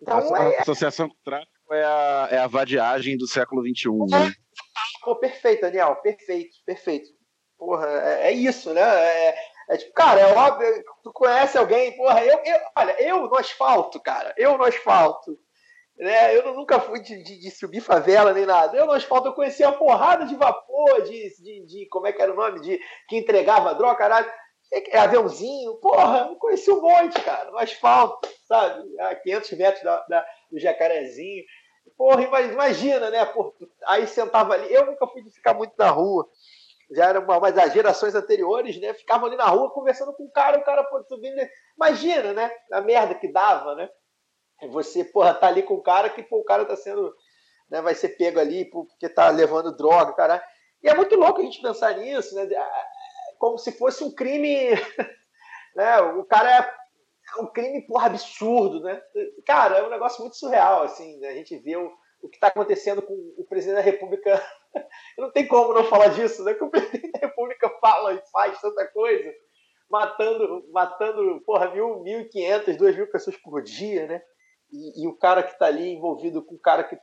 Então, 0.00 0.34
a, 0.34 0.52
é... 0.52 0.60
associação 0.60 1.08
com 1.08 1.16
tráfico 1.24 1.72
é 1.72 1.84
a, 1.84 2.28
é 2.32 2.38
a 2.38 2.46
vadiagem 2.46 3.16
do 3.16 3.26
século 3.26 3.62
XXI. 3.62 3.88
Né? 4.10 4.32
Pô, 5.02 5.16
perfeito, 5.16 5.62
Daniel, 5.62 5.96
perfeito, 5.96 6.56
perfeito. 6.64 7.08
Porra, 7.58 7.86
é, 7.86 8.28
é 8.28 8.32
isso, 8.32 8.72
né? 8.74 8.82
É, 8.82 9.34
é, 9.70 9.76
tipo, 9.76 9.92
cara, 9.94 10.20
é 10.20 10.34
óbvio, 10.34 10.84
tu 11.02 11.12
conhece 11.12 11.56
alguém, 11.56 11.96
porra, 11.96 12.24
eu, 12.24 12.38
eu, 12.44 12.60
olha, 12.76 13.02
eu 13.02 13.22
no 13.22 13.36
asfalto, 13.36 14.00
cara, 14.00 14.34
eu 14.36 14.56
no 14.56 14.64
asfalto. 14.64 15.38
Né? 15.98 16.36
Eu 16.36 16.54
nunca 16.54 16.78
fui 16.78 17.00
de, 17.00 17.22
de, 17.22 17.40
de, 17.40 17.50
subir 17.50 17.80
favela 17.80 18.32
nem 18.32 18.44
nada. 18.44 18.76
Eu 18.76 18.84
no 18.84 18.92
asfalto 18.92 19.28
eu 19.28 19.32
conhecia 19.32 19.68
uma 19.68 19.78
porrada 19.78 20.26
de 20.26 20.34
vapor, 20.34 21.02
de, 21.02 21.42
de, 21.42 21.66
de, 21.66 21.88
como 21.88 22.06
é 22.06 22.12
que 22.12 22.20
era 22.20 22.32
o 22.32 22.36
nome? 22.36 22.60
De 22.60 22.78
que 23.08 23.16
entregava 23.16 23.74
droga, 23.74 23.96
caralho. 23.96 24.30
É, 24.72 24.96
é 24.96 24.98
aviãozinho, 24.98 25.76
porra, 25.76 26.28
eu 26.30 26.36
conheci 26.36 26.70
um 26.70 26.80
monte, 26.80 27.20
cara, 27.22 27.50
no 27.50 27.58
asfalto, 27.58 28.28
sabe? 28.46 29.00
A 29.00 29.14
500 29.14 29.52
metros 29.52 29.84
da, 29.84 30.00
da, 30.08 30.26
do 30.50 30.58
jacarezinho. 30.58 31.44
Porra, 31.96 32.22
imagina, 32.42 33.10
né? 33.10 33.24
Porra, 33.26 33.52
aí 33.86 34.06
sentava 34.06 34.54
ali. 34.54 34.72
Eu 34.72 34.86
nunca 34.86 35.06
fui 35.06 35.22
de 35.22 35.30
ficar 35.30 35.54
muito 35.54 35.72
na 35.78 35.88
rua. 35.88 36.28
Já 36.90 37.06
era 37.06 37.20
uma, 37.20 37.40
mas 37.40 37.56
as 37.58 37.72
gerações 37.72 38.14
anteriores, 38.14 38.78
né? 38.80 38.92
Ficavam 38.94 39.26
ali 39.26 39.36
na 39.36 39.46
rua 39.46 39.72
conversando 39.72 40.12
com 40.12 40.24
o 40.24 40.30
cara, 40.30 40.58
o 40.58 40.64
cara 40.64 40.84
pô, 40.84 41.02
subindo. 41.04 41.36
Imagina, 41.76 42.32
né? 42.32 42.50
A 42.72 42.80
merda 42.80 43.14
que 43.14 43.28
dava, 43.28 43.74
né? 43.74 43.88
Você, 44.70 45.04
porra, 45.04 45.34
tá 45.34 45.48
ali 45.48 45.62
com 45.62 45.74
o 45.74 45.82
cara 45.82 46.10
que 46.10 46.26
o 46.30 46.44
cara 46.44 46.64
tá 46.64 46.76
sendo. 46.76 47.14
Né, 47.68 47.82
vai 47.82 47.96
ser 47.96 48.10
pego 48.10 48.38
ali 48.38 48.64
porque 48.64 49.08
tá 49.08 49.28
levando 49.30 49.76
droga, 49.76 50.12
cara. 50.12 50.42
E 50.82 50.88
é 50.88 50.94
muito 50.94 51.16
louco 51.16 51.40
a 51.40 51.44
gente 51.44 51.60
pensar 51.60 51.96
nisso, 51.96 52.34
né? 52.36 52.48
Como 53.38 53.58
se 53.58 53.72
fosse 53.72 54.04
um 54.04 54.14
crime. 54.14 54.70
né? 55.74 56.00
O 56.00 56.24
cara 56.24 56.50
é 56.50 57.42
um 57.42 57.46
crime, 57.46 57.86
porra, 57.86 58.06
absurdo, 58.06 58.80
né? 58.80 59.00
Cara, 59.44 59.78
é 59.78 59.86
um 59.86 59.90
negócio 59.90 60.20
muito 60.20 60.36
surreal, 60.36 60.82
assim, 60.82 61.18
né? 61.18 61.28
A 61.28 61.34
gente 61.34 61.58
vê 61.58 61.76
o, 61.76 61.92
o 62.22 62.28
que 62.28 62.36
está 62.36 62.48
acontecendo 62.48 63.02
com 63.02 63.14
o 63.36 63.44
presidente 63.48 63.76
da 63.76 63.82
República. 63.82 64.42
Não 65.18 65.30
tem 65.32 65.46
como 65.46 65.72
não 65.72 65.84
falar 65.84 66.08
disso, 66.08 66.44
né? 66.44 66.54
Que 66.54 66.64
o 66.64 66.70
presidente 66.70 67.10
da 67.12 67.20
República 67.20 67.68
fala 67.80 68.12
e 68.12 68.22
faz 68.30 68.60
tanta 68.60 68.86
coisa, 68.88 69.32
matando, 69.88 70.68
matando, 70.70 71.40
porra, 71.46 71.70
mil, 71.70 72.02
mil 72.02 72.20
e 72.20 72.28
quinhentas, 72.28 72.76
duas 72.76 72.94
mil 72.94 73.10
pessoas 73.10 73.36
por 73.38 73.62
dia, 73.62 74.06
né? 74.06 74.22
E, 74.70 75.04
e 75.04 75.08
o 75.08 75.16
cara 75.16 75.42
que 75.42 75.52
está 75.52 75.66
ali 75.66 75.88
envolvido 75.88 76.44
com 76.44 76.56
o 76.56 76.60
cara 76.60 76.84
que 76.84 76.98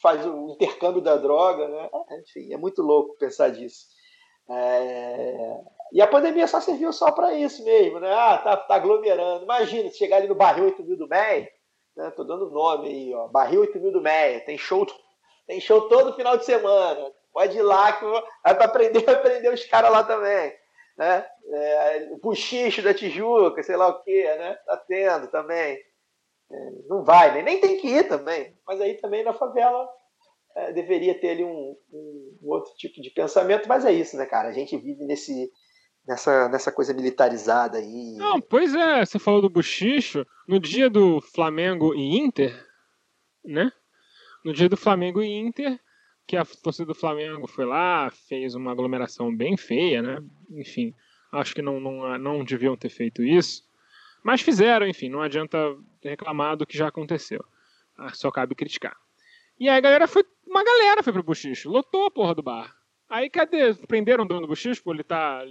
faz 0.00 0.24
o 0.24 0.50
intercâmbio 0.50 1.02
da 1.02 1.16
droga, 1.16 1.68
né? 1.68 1.90
Enfim, 2.22 2.52
é 2.52 2.56
muito 2.56 2.82
louco 2.82 3.18
pensar 3.18 3.50
disso. 3.50 3.86
É... 4.50 5.60
E 5.92 6.02
a 6.02 6.06
pandemia 6.06 6.46
só 6.46 6.60
serviu 6.60 6.92
só 6.92 7.10
para 7.10 7.34
isso 7.34 7.64
mesmo, 7.64 7.98
né? 7.98 8.12
Ah, 8.12 8.38
tá, 8.38 8.56
tá 8.56 8.74
aglomerando. 8.74 9.44
Imagina 9.44 9.90
chegar 9.90 10.18
ali 10.18 10.28
no 10.28 10.34
barril 10.34 10.64
8 10.66 10.82
mil 10.84 10.96
do 10.96 11.08
MEI, 11.08 11.48
né? 11.96 12.10
Tô 12.10 12.24
dando 12.24 12.50
nome 12.50 12.88
aí, 12.88 13.14
ó. 13.14 13.28
Barril 13.28 13.62
8 13.62 13.78
mil 13.80 13.92
do 13.92 14.00
Meia. 14.00 14.40
Tem 14.40 14.58
show, 14.58 14.86
tem 15.46 15.60
show 15.60 15.88
todo 15.88 16.14
final 16.14 16.36
de 16.36 16.44
semana. 16.44 17.10
Pode 17.32 17.56
ir 17.56 17.62
lá 17.62 17.92
que 17.92 18.04
vai 18.04 18.54
para 18.54 18.64
aprender, 18.64 19.08
aprender 19.10 19.52
os 19.52 19.64
caras 19.64 19.90
lá 19.90 20.04
também. 20.04 20.52
Né? 20.96 21.26
É, 21.50 22.08
o 22.10 22.18
buchicho 22.18 22.82
da 22.82 22.92
Tijuca, 22.92 23.62
sei 23.62 23.76
lá 23.76 23.88
o 23.88 24.02
que, 24.02 24.24
né? 24.24 24.54
Tá 24.66 24.76
tendo 24.76 25.28
também. 25.28 25.78
É, 26.50 26.70
não 26.88 27.02
vai, 27.02 27.32
né? 27.34 27.42
nem 27.42 27.60
tem 27.60 27.78
que 27.78 27.88
ir 27.88 28.08
também. 28.08 28.56
Mas 28.66 28.80
aí 28.80 28.94
também 28.94 29.24
na 29.24 29.32
favela 29.32 29.88
é, 30.56 30.72
deveria 30.72 31.18
ter 31.18 31.30
ali 31.30 31.44
um, 31.44 31.76
um, 31.92 32.38
um, 32.42 32.48
outro 32.48 32.72
tipo 32.76 33.00
de 33.00 33.10
pensamento, 33.10 33.68
mas 33.68 33.84
é 33.84 33.92
isso, 33.92 34.16
né, 34.16 34.26
cara? 34.26 34.48
A 34.48 34.52
gente 34.52 34.76
vive 34.76 35.04
nesse, 35.04 35.50
nessa, 36.06 36.48
nessa 36.48 36.72
coisa 36.72 36.92
militarizada 36.94 37.78
aí. 37.78 38.14
Não, 38.16 38.40
pois 38.40 38.74
é, 38.74 39.04
você 39.04 39.18
falou 39.18 39.40
do 39.40 39.50
buchicho. 39.50 40.26
No 40.46 40.58
dia 40.58 40.88
do 40.88 41.20
Flamengo 41.20 41.94
e 41.94 42.18
Inter, 42.18 42.66
né? 43.44 43.70
No 44.44 44.52
dia 44.52 44.68
do 44.68 44.76
Flamengo 44.76 45.22
e 45.22 45.28
Inter, 45.28 45.78
que 46.26 46.36
a 46.36 46.44
torcida 46.44 46.86
do 46.86 46.94
Flamengo 46.94 47.46
foi 47.46 47.64
lá, 47.64 48.10
fez 48.10 48.54
uma 48.54 48.72
aglomeração 48.72 49.34
bem 49.34 49.56
feia, 49.56 50.02
né? 50.02 50.18
Enfim, 50.50 50.94
acho 51.32 51.54
que 51.54 51.62
não, 51.62 51.78
não, 51.78 52.18
não 52.18 52.44
deviam 52.44 52.76
ter 52.76 52.88
feito 52.88 53.22
isso. 53.22 53.62
Mas 54.22 54.40
fizeram, 54.40 54.86
enfim, 54.86 55.08
não 55.08 55.22
adianta 55.22 55.58
reclamar 56.02 56.56
do 56.56 56.66
que 56.66 56.76
já 56.76 56.88
aconteceu. 56.88 57.44
Ah, 57.96 58.12
só 58.12 58.30
cabe 58.30 58.54
criticar. 58.54 58.96
E 59.58 59.68
aí 59.68 59.78
a 59.78 59.80
galera 59.80 60.06
foi. 60.06 60.24
Uma 60.46 60.64
galera 60.64 61.02
foi 61.02 61.12
pro 61.12 61.22
buchicho, 61.22 61.68
lotou 61.68 62.06
a 62.06 62.10
porra 62.10 62.34
do 62.34 62.42
bar. 62.42 62.74
Aí 63.08 63.28
cadê? 63.28 63.74
Prenderam 63.74 64.24
o 64.24 64.28
dono 64.28 64.42
do 64.42 64.48
buchicho 64.48 64.82
por 64.82 64.94
ele 64.94 65.04
tá 65.04 65.42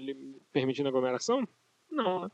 permitindo 0.51 0.89
aglomeração? 0.89 1.47
Não, 1.89 2.21
né? 2.21 2.29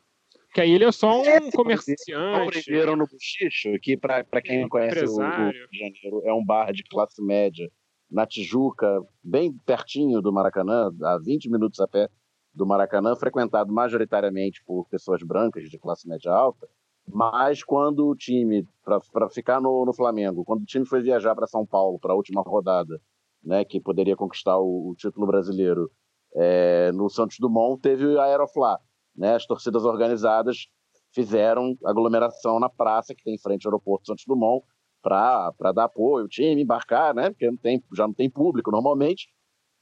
Que 0.54 0.62
aí 0.62 0.72
ele 0.72 0.86
é 0.86 0.92
só 0.92 1.22
um 1.22 1.26
é, 1.26 1.52
comerciante. 1.52 2.64
Prenderam 2.64 2.96
no 2.96 3.08
buchicho, 3.08 3.70
que 3.82 3.98
para 3.98 4.42
quem 4.42 4.62
não 4.62 4.70
conhece 4.70 5.04
o, 5.06 5.18
o 5.18 5.50
Rio 5.50 5.68
de 5.70 5.78
Janeiro, 5.78 6.22
é 6.26 6.34
um 6.34 6.46
bar 6.46 6.72
de 6.72 6.84
classe 6.84 7.22
média 7.22 7.70
na 8.10 8.28
Tijuca, 8.28 9.02
bem 9.24 9.52
pertinho 9.66 10.22
do 10.22 10.32
Maracanã, 10.32 10.92
a 11.04 11.18
20 11.18 11.50
minutos 11.50 11.80
a 11.80 11.88
pé 11.88 12.08
do 12.54 12.66
Maracanã, 12.66 13.16
frequentado 13.16 13.74
majoritariamente 13.74 14.64
por 14.64 14.88
pessoas 14.88 15.24
brancas 15.24 15.68
de 15.70 15.80
classe 15.80 16.08
média 16.08 16.32
alta. 16.32 16.70
Mas 17.08 17.64
quando 17.64 18.08
o 18.08 18.16
time, 18.16 18.68
para 18.84 19.30
ficar 19.30 19.62
no, 19.62 19.86
no 19.86 19.94
Flamengo, 19.94 20.44
quando 20.46 20.62
o 20.62 20.66
time 20.66 20.86
foi 20.86 21.02
viajar 21.02 21.36
para 21.36 21.48
São 21.48 21.66
Paulo 21.66 22.00
para 22.00 22.14
a 22.14 22.16
última 22.16 22.42
rodada, 22.42 23.00
né, 23.44 23.66
que 23.66 23.80
poderia 23.80 24.16
conquistar 24.16 24.58
o, 24.58 24.90
o 24.90 24.96
título 24.96 25.28
brasileiro 25.28 25.92
é, 26.36 26.92
no 26.94 27.10
Santos 27.10 27.38
Dumont, 27.40 27.82
teve 27.82 28.18
a 28.18 28.24
Aeroflá. 28.24 28.80
Né, 29.16 29.36
as 29.36 29.46
torcidas 29.46 29.86
organizadas 29.86 30.68
fizeram 31.14 31.78
aglomeração 31.86 32.60
na 32.60 32.70
praça 32.70 33.14
que 33.14 33.24
tem 33.24 33.36
em 33.36 33.40
frente 33.40 33.68
ao 33.68 33.72
aeroporto 33.72 34.08
Santos 34.08 34.24
Dumont 34.26 34.66
para 35.04 35.72
dar 35.74 35.84
apoio, 35.84 36.26
o 36.26 36.30
time 36.30 36.64
embarcar, 36.64 37.14
né, 37.14 37.30
porque 37.30 37.50
não 37.50 37.58
tem, 37.58 37.84
já 37.94 38.08
não 38.08 38.14
tem 38.14 38.30
público 38.30 38.72
normalmente. 38.72 39.28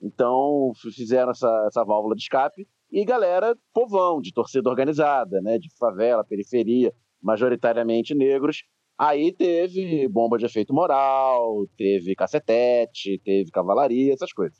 Então 0.02 0.72
fizeram 0.96 1.32
essa, 1.32 1.66
essa 1.68 1.86
válvula 1.86 2.16
de 2.16 2.24
escape 2.24 2.68
e 2.92 3.06
galera, 3.06 3.56
povão, 3.72 4.20
de 4.20 4.34
torcida 4.34 4.70
organizada, 4.70 5.40
né, 5.42 5.58
de 5.58 5.70
favela, 5.78 6.26
periferia, 6.26 6.94
majoritariamente 7.22 8.16
negros, 8.16 8.64
Aí 9.02 9.36
teve 9.36 10.08
bomba 10.08 10.38
de 10.38 10.46
efeito 10.46 10.72
moral, 10.72 11.66
teve 11.76 12.16
cacetete, 12.16 13.20
teve 13.26 13.50
cavalaria, 13.50 14.14
essas 14.14 14.32
coisas. 14.32 14.60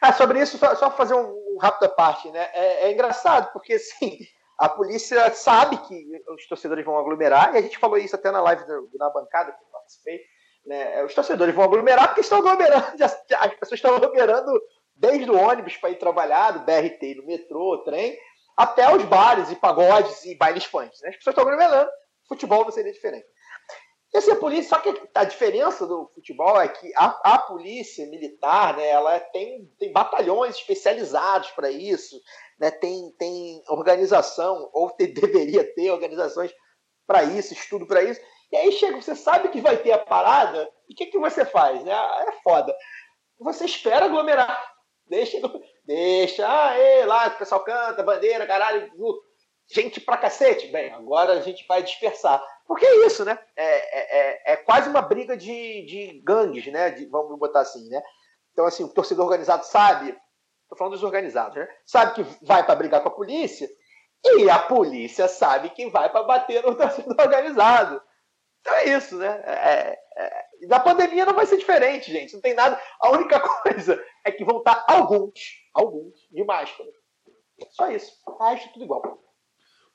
Ah, 0.00 0.12
sobre 0.12 0.40
isso, 0.40 0.56
só, 0.56 0.72
só 0.76 0.88
fazer 0.92 1.14
um, 1.14 1.26
um 1.26 1.58
rápido 1.60 1.92
parte, 1.96 2.30
né? 2.30 2.48
É, 2.54 2.86
é, 2.86 2.92
engraçado, 2.92 3.52
porque 3.52 3.72
assim, 3.72 4.18
a 4.56 4.68
polícia 4.68 5.30
sabe 5.32 5.76
que 5.78 6.22
os 6.32 6.46
torcedores 6.46 6.84
vão 6.84 6.96
aglomerar, 6.96 7.52
e 7.54 7.58
a 7.58 7.62
gente 7.62 7.76
falou 7.76 7.98
isso 7.98 8.14
até 8.14 8.30
na 8.30 8.40
live 8.40 8.64
do, 8.64 8.88
na 8.94 9.10
bancada 9.10 9.50
que 9.50 9.64
eu 9.64 9.68
participei. 9.68 10.20
Né? 10.64 11.02
Os 11.02 11.12
torcedores 11.12 11.56
vão 11.56 11.64
aglomerar 11.64 12.06
porque 12.06 12.20
estão 12.20 12.38
aglomerando, 12.38 12.86
as 13.02 13.54
pessoas 13.54 13.78
estão 13.78 13.96
aglomerando 13.96 14.52
desde 14.94 15.28
o 15.28 15.36
ônibus 15.36 15.76
para 15.76 15.90
ir 15.90 15.98
trabalhar, 15.98 16.52
do 16.52 16.60
BRT, 16.60 17.16
no 17.16 17.26
metrô, 17.26 17.78
trem, 17.78 18.16
até 18.56 18.94
os 18.94 19.04
bares 19.04 19.50
e 19.50 19.56
pagodes 19.56 20.24
e 20.24 20.34
bailes 20.34 20.64
funk. 20.64 20.90
Né? 21.02 21.10
As 21.10 21.16
pessoas 21.16 21.34
estão 21.34 21.42
aglomerando 21.42 21.90
futebol 22.28 22.64
não 22.64 22.70
seria 22.70 22.92
diferente. 22.92 23.26
E 24.14 24.18
assim, 24.18 24.30
a 24.30 24.36
polícia, 24.36 24.70
só 24.70 24.78
que 24.78 25.08
a 25.14 25.24
diferença 25.24 25.86
do 25.86 26.08
futebol 26.14 26.60
é 26.60 26.68
que 26.68 26.92
a, 26.96 27.34
a 27.34 27.38
polícia 27.38 28.06
militar, 28.06 28.76
né, 28.76 28.88
ela 28.88 29.18
tem, 29.18 29.66
tem 29.78 29.92
batalhões 29.92 30.56
especializados 30.56 31.50
para 31.50 31.70
isso, 31.70 32.18
né, 32.58 32.70
tem, 32.70 33.10
tem 33.18 33.62
organização, 33.68 34.70
ou 34.72 34.90
te, 34.90 35.06
deveria 35.12 35.64
ter 35.74 35.90
organizações 35.90 36.54
para 37.06 37.24
isso, 37.24 37.52
estudo 37.52 37.86
para 37.86 38.02
isso. 38.02 38.20
E 38.52 38.56
aí 38.56 38.72
chega, 38.72 39.00
você 39.00 39.14
sabe 39.14 39.48
que 39.48 39.60
vai 39.60 39.76
ter 39.76 39.92
a 39.92 39.98
parada, 39.98 40.70
e 40.88 40.94
o 40.94 40.96
que, 40.96 41.06
que 41.06 41.18
você 41.18 41.44
faz? 41.44 41.82
Né? 41.84 41.92
É 41.92 42.32
foda. 42.42 42.74
Você 43.40 43.64
espera 43.64 44.06
aglomerar. 44.06 44.75
Deixa, 45.08 45.38
deixa, 45.84 46.78
ei, 46.78 47.04
lá, 47.04 47.28
o 47.28 47.38
pessoal 47.38 47.62
canta, 47.62 48.02
bandeira, 48.02 48.46
caralho, 48.46 48.90
gente 49.68 50.00
pra 50.00 50.16
cacete. 50.16 50.68
Bem, 50.68 50.92
agora 50.92 51.34
a 51.34 51.40
gente 51.40 51.64
vai 51.66 51.82
dispersar. 51.82 52.42
Porque 52.66 52.84
é 52.84 53.06
isso, 53.06 53.24
né? 53.24 53.38
É, 53.54 53.64
é, 53.64 54.18
é, 54.18 54.52
é 54.52 54.56
quase 54.56 54.88
uma 54.88 55.00
briga 55.02 55.36
de, 55.36 55.84
de 55.86 56.20
gangues, 56.24 56.66
né? 56.66 56.90
De, 56.90 57.06
vamos 57.06 57.38
botar 57.38 57.60
assim, 57.60 57.88
né? 57.88 58.02
Então, 58.52 58.64
assim, 58.64 58.84
o 58.84 58.88
torcedor 58.88 59.24
organizado 59.26 59.64
sabe, 59.64 60.16
tô 60.68 60.76
falando 60.76 60.94
dos 60.94 61.04
organizados, 61.04 61.56
né? 61.56 61.68
Sabe 61.84 62.14
que 62.14 62.44
vai 62.44 62.64
para 62.64 62.74
brigar 62.74 63.02
com 63.02 63.08
a 63.08 63.14
polícia 63.14 63.68
e 64.24 64.50
a 64.50 64.58
polícia 64.58 65.28
sabe 65.28 65.70
que 65.70 65.88
vai 65.90 66.10
para 66.10 66.24
bater 66.24 66.64
no 66.64 66.74
torcedor 66.74 67.14
organizado. 67.20 68.02
Então 68.60 68.74
é 68.74 68.84
isso, 68.88 69.16
né? 69.16 69.42
É, 69.46 69.98
é, 70.16 70.66
na 70.66 70.80
pandemia 70.80 71.26
não 71.26 71.34
vai 71.34 71.46
ser 71.46 71.58
diferente, 71.58 72.10
gente. 72.10 72.34
Não 72.34 72.40
tem 72.40 72.54
nada. 72.54 72.80
A 73.00 73.10
única 73.10 73.38
coisa 73.62 74.02
é 74.24 74.32
que 74.32 74.44
vão 74.44 74.58
estar 74.58 74.84
alguns, 74.88 75.62
alguns, 75.74 76.14
de 76.30 76.42
máscara. 76.44 76.88
Só 77.70 77.90
isso. 77.90 78.12
O 78.26 78.42
resto 78.42 78.72
tudo 78.72 78.84
igual. 78.84 79.22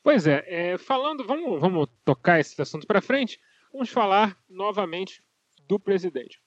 Pois 0.04 0.26
é, 0.26 0.44
é, 0.48 0.78
falando, 0.78 1.26
vamos, 1.26 1.60
vamos 1.60 1.88
tocar 2.04 2.40
esse 2.40 2.60
assunto 2.60 2.88
para 2.88 3.02
frente, 3.02 3.40
vamos 3.72 3.90
falar 3.90 4.36
novamente 4.50 5.24
do 5.68 5.80
presidente. 5.80 6.42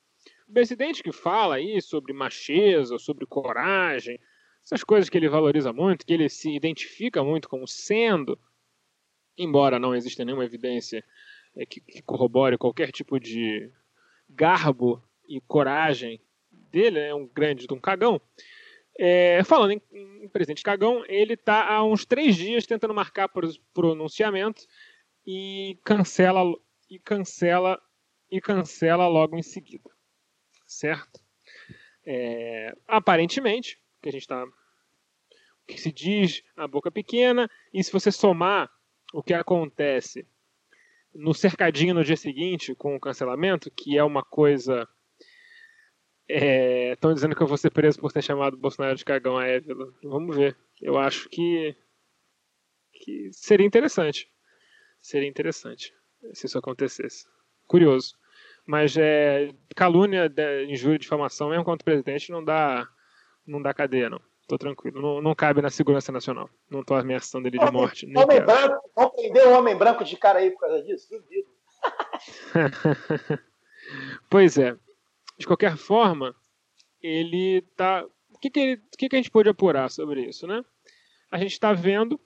O 0.49 0.53
presidente 0.53 1.03
que 1.03 1.13
fala 1.13 1.57
aí 1.57 1.81
sobre 1.81 2.13
macheza, 2.13 2.99
sobre 2.99 3.27
coragem, 3.27 4.19
essas 4.65 4.83
coisas 4.83 5.09
que 5.09 5.17
ele 5.17 5.29
valoriza 5.29 5.73
muito, 5.73 6.05
que 6.05 6.13
ele 6.13 6.29
se 6.29 6.51
identifica 6.55 7.23
muito 7.23 7.49
como 7.49 7.67
sendo, 7.69 8.39
embora 9.39 9.79
não 9.79 9.95
exista 9.95 10.25
nenhuma 10.25 10.45
evidência 10.45 11.05
é, 11.57 11.65
que, 11.67 11.81
que 11.81 12.03
corrobore 12.03 12.59
qualquer 12.59 12.91
tipo 12.91 13.19
de 13.19 13.71
garbo 14.29 15.03
e 15.29 15.41
coragem 15.41 16.21
dele, 16.51 16.99
é 16.99 17.15
um 17.15 17.27
grande 17.27 17.67
de 17.67 17.75
um 17.75 17.81
cagão. 17.81 18.21
É, 18.97 19.43
falando 19.45 19.73
em, 19.73 19.83
em, 19.93 20.29
presidente 20.29 20.63
Cagão, 20.63 21.05
ele 21.09 21.35
está 21.35 21.67
há 21.67 21.85
uns 21.85 22.05
três 22.05 22.37
dias 22.37 22.65
tentando 22.65 22.95
marcar 22.95 23.29
pronunciamento 23.73 24.67
e 25.27 25.77
cancela 25.85 26.55
e 26.89 26.99
cancela 27.01 27.81
e 28.31 28.41
cancela 28.41 29.09
logo 29.09 29.37
em 29.37 29.43
seguida, 29.43 29.91
certo? 30.67 31.21
É, 32.07 32.77
aparentemente, 32.87 33.81
que 34.01 34.09
a 34.09 34.13
gente 34.13 34.23
está, 34.23 34.47
que 35.67 35.81
se 35.81 35.91
diz 35.91 36.45
a 36.57 36.69
boca 36.69 36.91
pequena 36.91 37.51
e 37.73 37.83
se 37.83 37.91
você 37.91 38.13
somar 38.13 38.71
o 39.13 39.23
que 39.23 39.35
acontece 39.35 40.27
no 41.15 41.33
cercadinho 41.35 41.95
no 41.95 42.05
dia 42.05 42.17
seguinte 42.17 42.75
com 42.75 42.97
o 42.97 43.01
cancelamento, 43.01 43.71
que 43.71 43.97
é 43.97 44.05
uma 44.05 44.23
coisa 44.23 44.89
Estão 46.27 47.11
é, 47.11 47.15
dizendo 47.15 47.37
que 47.37 47.43
eu 47.43 47.47
vou 47.47 47.57
ser 47.57 47.71
preso 47.71 48.01
por 48.01 48.11
ter 48.11 48.23
chamado 48.23 48.55
o 48.55 48.59
Bolsonaro 48.59 48.97
de 48.97 49.05
cagão 49.05 49.37
a 49.37 49.47
Évila. 49.47 49.93
Vamos 50.03 50.35
ver. 50.35 50.57
Eu 50.81 50.99
acho 50.99 51.29
que, 51.29 51.77
que 52.93 53.31
seria 53.33 53.67
interessante. 53.67 54.31
Seria 55.03 55.29
interessante 55.29 55.93
se 56.33 56.47
isso 56.47 56.59
acontecesse. 56.59 57.27
Curioso. 57.67 58.15
Mas 58.67 58.97
é, 58.97 59.51
calúnia, 59.77 60.33
injúria, 60.67 60.99
difamação, 60.99 61.51
mesmo 61.51 61.65
contra 61.65 61.83
o 61.83 61.85
presidente, 61.85 62.33
não 62.33 62.43
dá, 62.43 62.89
não 63.47 63.61
dá 63.61 63.75
cadeia, 63.75 64.09
não. 64.09 64.21
Tô 64.47 64.59
tranquilo. 64.59 65.01
Não, 65.01 65.23
não 65.23 65.35
cabe 65.35 65.63
na 65.63 65.71
segurança 65.71 66.13
nacional. 66.13 66.51
Não 66.71 66.85
tô 66.85 66.95
ameaçando 66.95 67.49
ele 67.49 67.59
de 67.59 67.71
morte. 67.71 68.05
Homem, 68.07 68.23
homem 68.23 68.41
branco, 68.45 68.91
vão 68.95 69.11
prender 69.11 69.49
um 69.49 69.55
homem 69.55 69.77
branco 69.77 70.05
de 70.05 70.17
cara 70.17 70.41
aí 70.41 70.51
por 70.51 70.61
causa 70.61 70.83
disso? 70.83 71.09
Duvido. 71.11 71.49
pois 74.29 74.59
é. 74.59 74.77
De 75.39 75.47
qualquer 75.47 75.77
forma, 75.77 76.35
ele 77.03 77.63
tá. 77.77 78.05
O 78.31 78.39
que, 78.39 78.51
que, 78.51 78.61
ele... 78.61 78.75
o 78.75 78.97
que, 78.99 79.09
que 79.09 79.17
a 79.17 79.19
gente 79.19 79.31
pode 79.31 79.49
apurar 79.49 79.91
sobre 79.91 80.27
isso, 80.27 80.47
né? 80.47 80.63
A 81.31 81.39
gente 81.39 81.53
está 81.53 81.73
vendo 81.73 82.21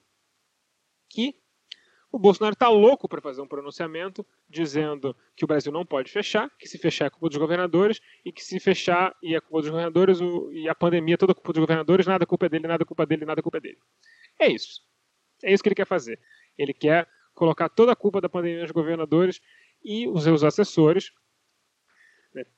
que 1.09 1.35
o 2.11 2.17
Bolsonaro 2.17 2.53
está 2.53 2.67
louco 2.67 3.07
para 3.07 3.21
fazer 3.21 3.41
um 3.41 3.47
pronunciamento 3.47 4.25
dizendo 4.49 5.15
que 5.35 5.43
o 5.43 5.47
Brasil 5.47 5.71
não 5.71 5.85
pode 5.85 6.11
fechar, 6.11 6.49
que 6.57 6.67
se 6.67 6.77
fechar 6.77 7.05
é 7.05 7.09
culpa 7.09 7.29
dos 7.29 7.37
governadores 7.37 8.01
e 8.25 8.31
que 8.31 8.43
se 8.43 8.59
fechar 8.59 9.15
e 9.21 9.35
é 9.35 9.39
culpa 9.39 9.61
dos 9.61 9.69
governadores 9.69 10.19
o, 10.19 10.51
e 10.51 10.67
a 10.67 10.73
pandemia 10.73 11.13
é 11.13 11.17
toda 11.17 11.35
culpa 11.35 11.53
dos 11.53 11.59
governadores, 11.59 12.07
nada 12.07 12.23
é 12.23 12.25
culpa 12.25 12.49
dele, 12.49 12.67
nada 12.67 12.83
é 12.83 12.85
culpa 12.85 13.05
dele, 13.05 13.25
nada 13.25 13.39
é 13.39 13.43
culpa 13.43 13.59
dele. 13.59 13.77
É 14.39 14.47
isso. 14.47 14.81
É 15.43 15.53
isso 15.53 15.61
que 15.61 15.69
ele 15.69 15.75
quer 15.75 15.85
fazer. 15.85 16.19
Ele 16.57 16.73
quer 16.73 17.07
colocar 17.33 17.69
toda 17.69 17.91
a 17.91 17.95
culpa 17.95 18.19
da 18.19 18.27
pandemia 18.27 18.61
nos 18.61 18.71
governadores 18.71 19.39
e 19.83 20.07
os 20.07 20.23
seus 20.23 20.43
assessores? 20.43 21.11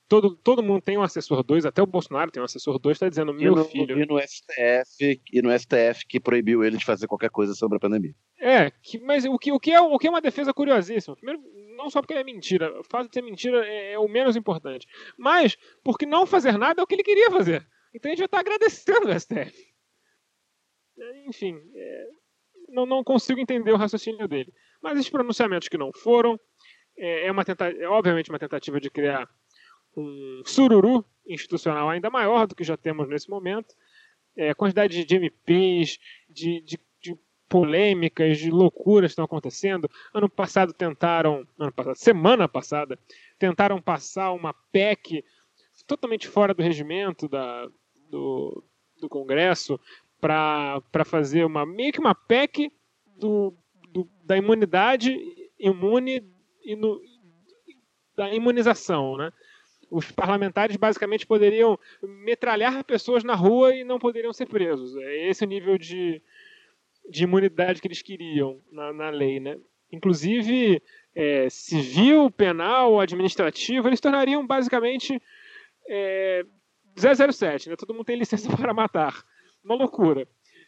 Todo, 0.07 0.36
todo 0.36 0.61
mundo 0.61 0.82
tem 0.82 0.97
um 0.97 1.01
assessor 1.01 1.41
2, 1.43 1.65
até 1.65 1.82
o 1.82 1.88
Bolsonaro 1.88 2.30
tem 2.30 2.41
um 2.41 2.45
assessor 2.45 2.78
2, 2.78 2.95
está 2.95 3.07
dizendo, 3.07 3.34
meu 3.34 3.53
e 3.53 3.55
no, 3.55 3.63
filho. 3.63 3.97
E 3.97 4.05
no, 4.05 4.19
STF, 4.19 5.22
e 5.32 5.41
no 5.41 5.57
STF 5.57 6.05
que 6.05 6.19
proibiu 6.19 6.63
ele 6.63 6.76
de 6.76 6.84
fazer 6.84 7.07
qualquer 7.07 7.30
coisa 7.30 7.53
sobre 7.53 7.78
a 7.78 7.80
pandemia. 7.80 8.13
É, 8.38 8.69
que, 8.69 8.99
mas 8.99 9.24
o 9.24 9.38
que, 9.39 9.51
o, 9.53 9.59
que 9.59 9.72
é, 9.72 9.80
o 9.80 9.97
que 9.97 10.07
é 10.07 10.09
uma 10.09 10.19
defesa 10.19 10.53
curiosíssima? 10.53 11.15
Primeiro, 11.15 11.41
não 11.78 11.89
só 11.89 12.01
porque 12.01 12.13
é 12.13 12.24
mentira, 12.24 12.78
o 12.78 12.84
fato 12.84 13.07
de 13.07 13.13
ser 13.13 13.22
mentira 13.22 13.65
é, 13.65 13.93
é, 13.93 13.99
o 13.99 14.09
menos 14.09 14.36
importante, 14.36 14.86
mas 15.17 15.57
porque 15.82 16.05
não 16.05 16.26
fazer 16.26 16.57
nada 16.57 16.82
é 16.82 16.84
o 16.84 16.88
que 16.88 16.95
ele 16.95 17.03
queria 17.03 17.32
fazer. 17.32 17.65
Então 17.93 18.09
a 18.09 18.11
gente 18.11 18.19
já 18.19 18.26
está 18.26 18.39
agradecendo 18.39 19.07
o 19.07 19.19
STF. 19.19 19.72
É, 20.99 21.28
enfim, 21.28 21.57
é, 21.74 22.07
não, 22.67 22.86
não 22.86 23.03
consigo 23.03 23.39
entender 23.39 23.72
o 23.72 23.78
raciocínio 23.78 24.28
dele. 24.28 24.51
Mas 24.82 24.97
esses 24.97 25.09
pronunciamentos 25.09 25.69
que 25.69 25.78
não 25.78 25.91
foram, 25.93 26.38
é, 26.97 27.28
é 27.28 27.32
uma 27.32 27.45
tentativa, 27.45 27.82
é 27.82 27.88
obviamente 27.88 28.30
uma 28.30 28.39
tentativa 28.39 28.80
de 28.80 28.89
criar 28.89 29.30
um 29.96 30.42
sururu 30.46 31.06
institucional 31.28 31.89
ainda 31.89 32.10
maior 32.10 32.48
do 32.48 32.56
que 32.56 32.64
já 32.64 32.78
temos 32.78 33.08
nesse 33.08 33.30
momento. 33.30 33.76
É, 34.36 34.50
a 34.50 34.56
quantidade 34.56 35.04
de 35.04 35.16
MPs, 35.16 36.00
de, 36.30 36.62
de, 36.62 36.80
de 37.02 37.18
polêmicas, 37.50 38.38
de 38.38 38.50
loucuras 38.50 39.10
que 39.10 39.14
estão 39.14 39.26
acontecendo. 39.26 39.89
Ano 40.14 40.30
passado 40.30 40.74
tentaram, 40.74 41.46
ano 41.60 41.72
passado, 41.72 41.96
semana 41.96 42.48
passada, 42.48 42.98
tentaram 43.38 43.82
passar 43.82 44.32
uma 44.32 44.54
PEC 44.72 45.24
totalmente 45.86 46.28
fora 46.28 46.54
do 46.54 46.64
regimento 46.64 47.28
da, 47.28 47.68
do, 48.10 48.64
do 49.00 49.10
Congresso 49.10 49.80
para 50.20 51.04
fazer 51.06 51.44
uma 51.44 51.66
meio 51.66 51.92
que 51.92 52.00
uma 52.00 52.16
PEC 52.16 52.72
do, 53.18 53.54
do, 53.89 54.08
da 54.24 54.38
imunidade 54.38 55.18
imune 55.60 56.24
e 56.64 56.76
no, 56.76 57.02
da 58.16 58.34
imunização, 58.34 59.18
né? 59.18 59.32
Os 59.92 60.10
parlamentares 60.10 60.78
basicamente 60.78 61.28
poderiam 61.28 61.78
metralhar 62.02 62.82
pessoas 62.86 63.26
na 63.26 63.36
rua 63.36 63.76
e 63.76 63.84
não 63.84 64.00
poderiam 64.00 64.32
ser 64.32 64.48
presos. 64.48 64.96
É 64.96 65.30
esse 65.30 65.44
o 65.44 65.48
nível 65.48 65.78
de, 65.78 66.22
de 67.10 67.26
imunidade 67.26 67.82
que 67.82 67.88
eles 67.88 68.02
queriam 68.02 68.62
na, 68.72 68.94
na 68.94 69.10
lei, 69.10 69.42
né? 69.42 69.60
Inclusive, 69.92 70.82
é, 71.14 71.50
civil, 71.50 72.32
penal, 72.32 73.02
administrativo, 73.02 73.89
eles 73.89 74.00
tornariam 74.00 74.48
basicamente 74.48 75.22
é, 75.86 76.46
007, 76.96 77.70
né? 77.70 77.76
Todo 77.76 77.94
mundo 77.94 78.06
tem 78.06 78.18
licença 78.18 78.50
para 78.56 78.74
matar. 78.74 79.22
Uma 79.62 79.76
loucura. 79.76 80.26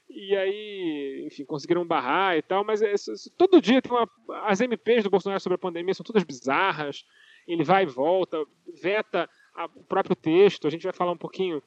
E 0.09 0.35
aí, 0.35 1.23
enfim, 1.25 1.45
conseguiram 1.45 1.87
barrar 1.87 2.37
e 2.37 2.41
tal, 2.41 2.65
mas 2.65 2.81
é, 2.81 2.93
todo 3.37 3.61
dia 3.61 3.81
tem 3.81 3.89
uma. 3.89 4.07
As 4.43 4.59
MPs 4.59 5.05
do 5.05 5.09
Bolsonaro 5.09 5.39
sobre 5.39 5.55
a 5.55 5.57
pandemia 5.57 5.93
são 5.93 6.03
todas 6.03 6.25
bizarras 6.25 7.05
ele 7.47 7.63
vai 7.63 7.83
e 7.83 7.87
volta, 7.87 8.43
veta 8.81 9.29
a, 9.55 9.65
o 9.65 9.83
próprio 9.83 10.15
texto, 10.15 10.67
a 10.67 10.69
gente 10.69 10.83
vai 10.83 10.93
falar 10.93 11.11
um 11.11 11.17
pouquinho 11.17 11.61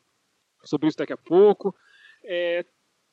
sobre 0.64 0.88
isso 0.88 0.98
daqui 0.98 1.12
a 1.12 1.16
pouco. 1.16 1.74
É, 2.24 2.64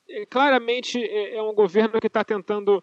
é, 0.08 0.26
claramente 0.26 1.02
é, 1.02 1.36
é, 1.36 1.42
um 1.42 1.54
governo 1.54 2.00
que 2.00 2.06
está 2.06 2.24
tentando 2.24 2.82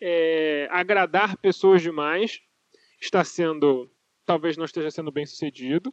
é, 0.00 0.68
agradar 0.70 1.36
pessoas 1.36 1.82
demais, 1.82 2.40
está 3.00 3.24
sendo, 3.24 3.90
talvez 4.24 4.56
não 4.56 4.64
esteja 4.64 4.90
sendo 4.90 5.12
bem 5.12 5.26
sucedido, 5.26 5.92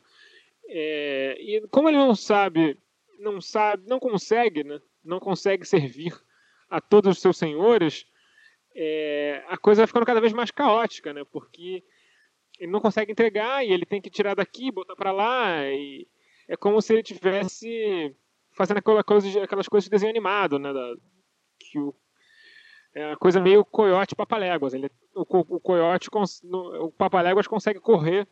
é, 0.68 1.38
e 1.40 1.68
como 1.70 1.90
ele 1.90 1.98
não 1.98 2.16
sabe, 2.16 2.78
não 3.20 3.42
sabe, 3.42 3.88
não 3.88 4.00
consegue, 4.00 4.64
né, 4.64 4.80
não 5.04 5.20
consegue 5.20 5.66
servir 5.66 6.14
a 6.70 6.80
todos 6.80 7.18
os 7.18 7.22
seus 7.22 7.38
senhores, 7.38 8.06
é, 8.76 9.44
a 9.48 9.58
coisa 9.58 9.82
vai 9.82 9.88
ficando 9.88 10.06
cada 10.06 10.22
vez 10.22 10.32
mais 10.32 10.52
caótica, 10.52 11.12
né, 11.12 11.24
porque 11.32 11.84
ele 12.60 12.72
não 12.72 12.82
consegue 12.82 13.12
entregar 13.12 13.66
e 13.66 13.72
ele 13.72 13.86
tem 13.86 14.01
que 14.01 14.10
tirar 14.10 14.36
daqui, 14.36 14.72
botar 14.72 14.95
para 14.95 15.12
lá 15.12 15.64
e 15.66 16.07
é 16.47 16.57
como 16.57 16.82
se 16.82 16.93
ele 16.93 17.03
tivesse 17.03 18.16
fazendo 18.51 18.78
aquela 18.78 19.03
coisa, 19.03 19.43
aquelas 19.43 19.68
coisas 19.68 19.86
de 19.86 19.91
desenho 19.91 20.12
animado, 20.12 20.60
né, 20.60 20.74
da, 20.74 20.95
que 21.60 21.80
o 21.80 21.95
é 22.93 23.07
uma 23.07 23.18
coisa 23.18 23.39
meio 23.39 23.64
coiote 23.64 24.16
papaléguas. 24.16 24.74
Ele, 24.74 24.89
o, 25.14 25.22
o 25.22 25.60
coiote, 25.60 26.10
o 26.12 26.91
papaléguas 26.91 27.47
consegue 27.47 27.80
correr 27.80 28.28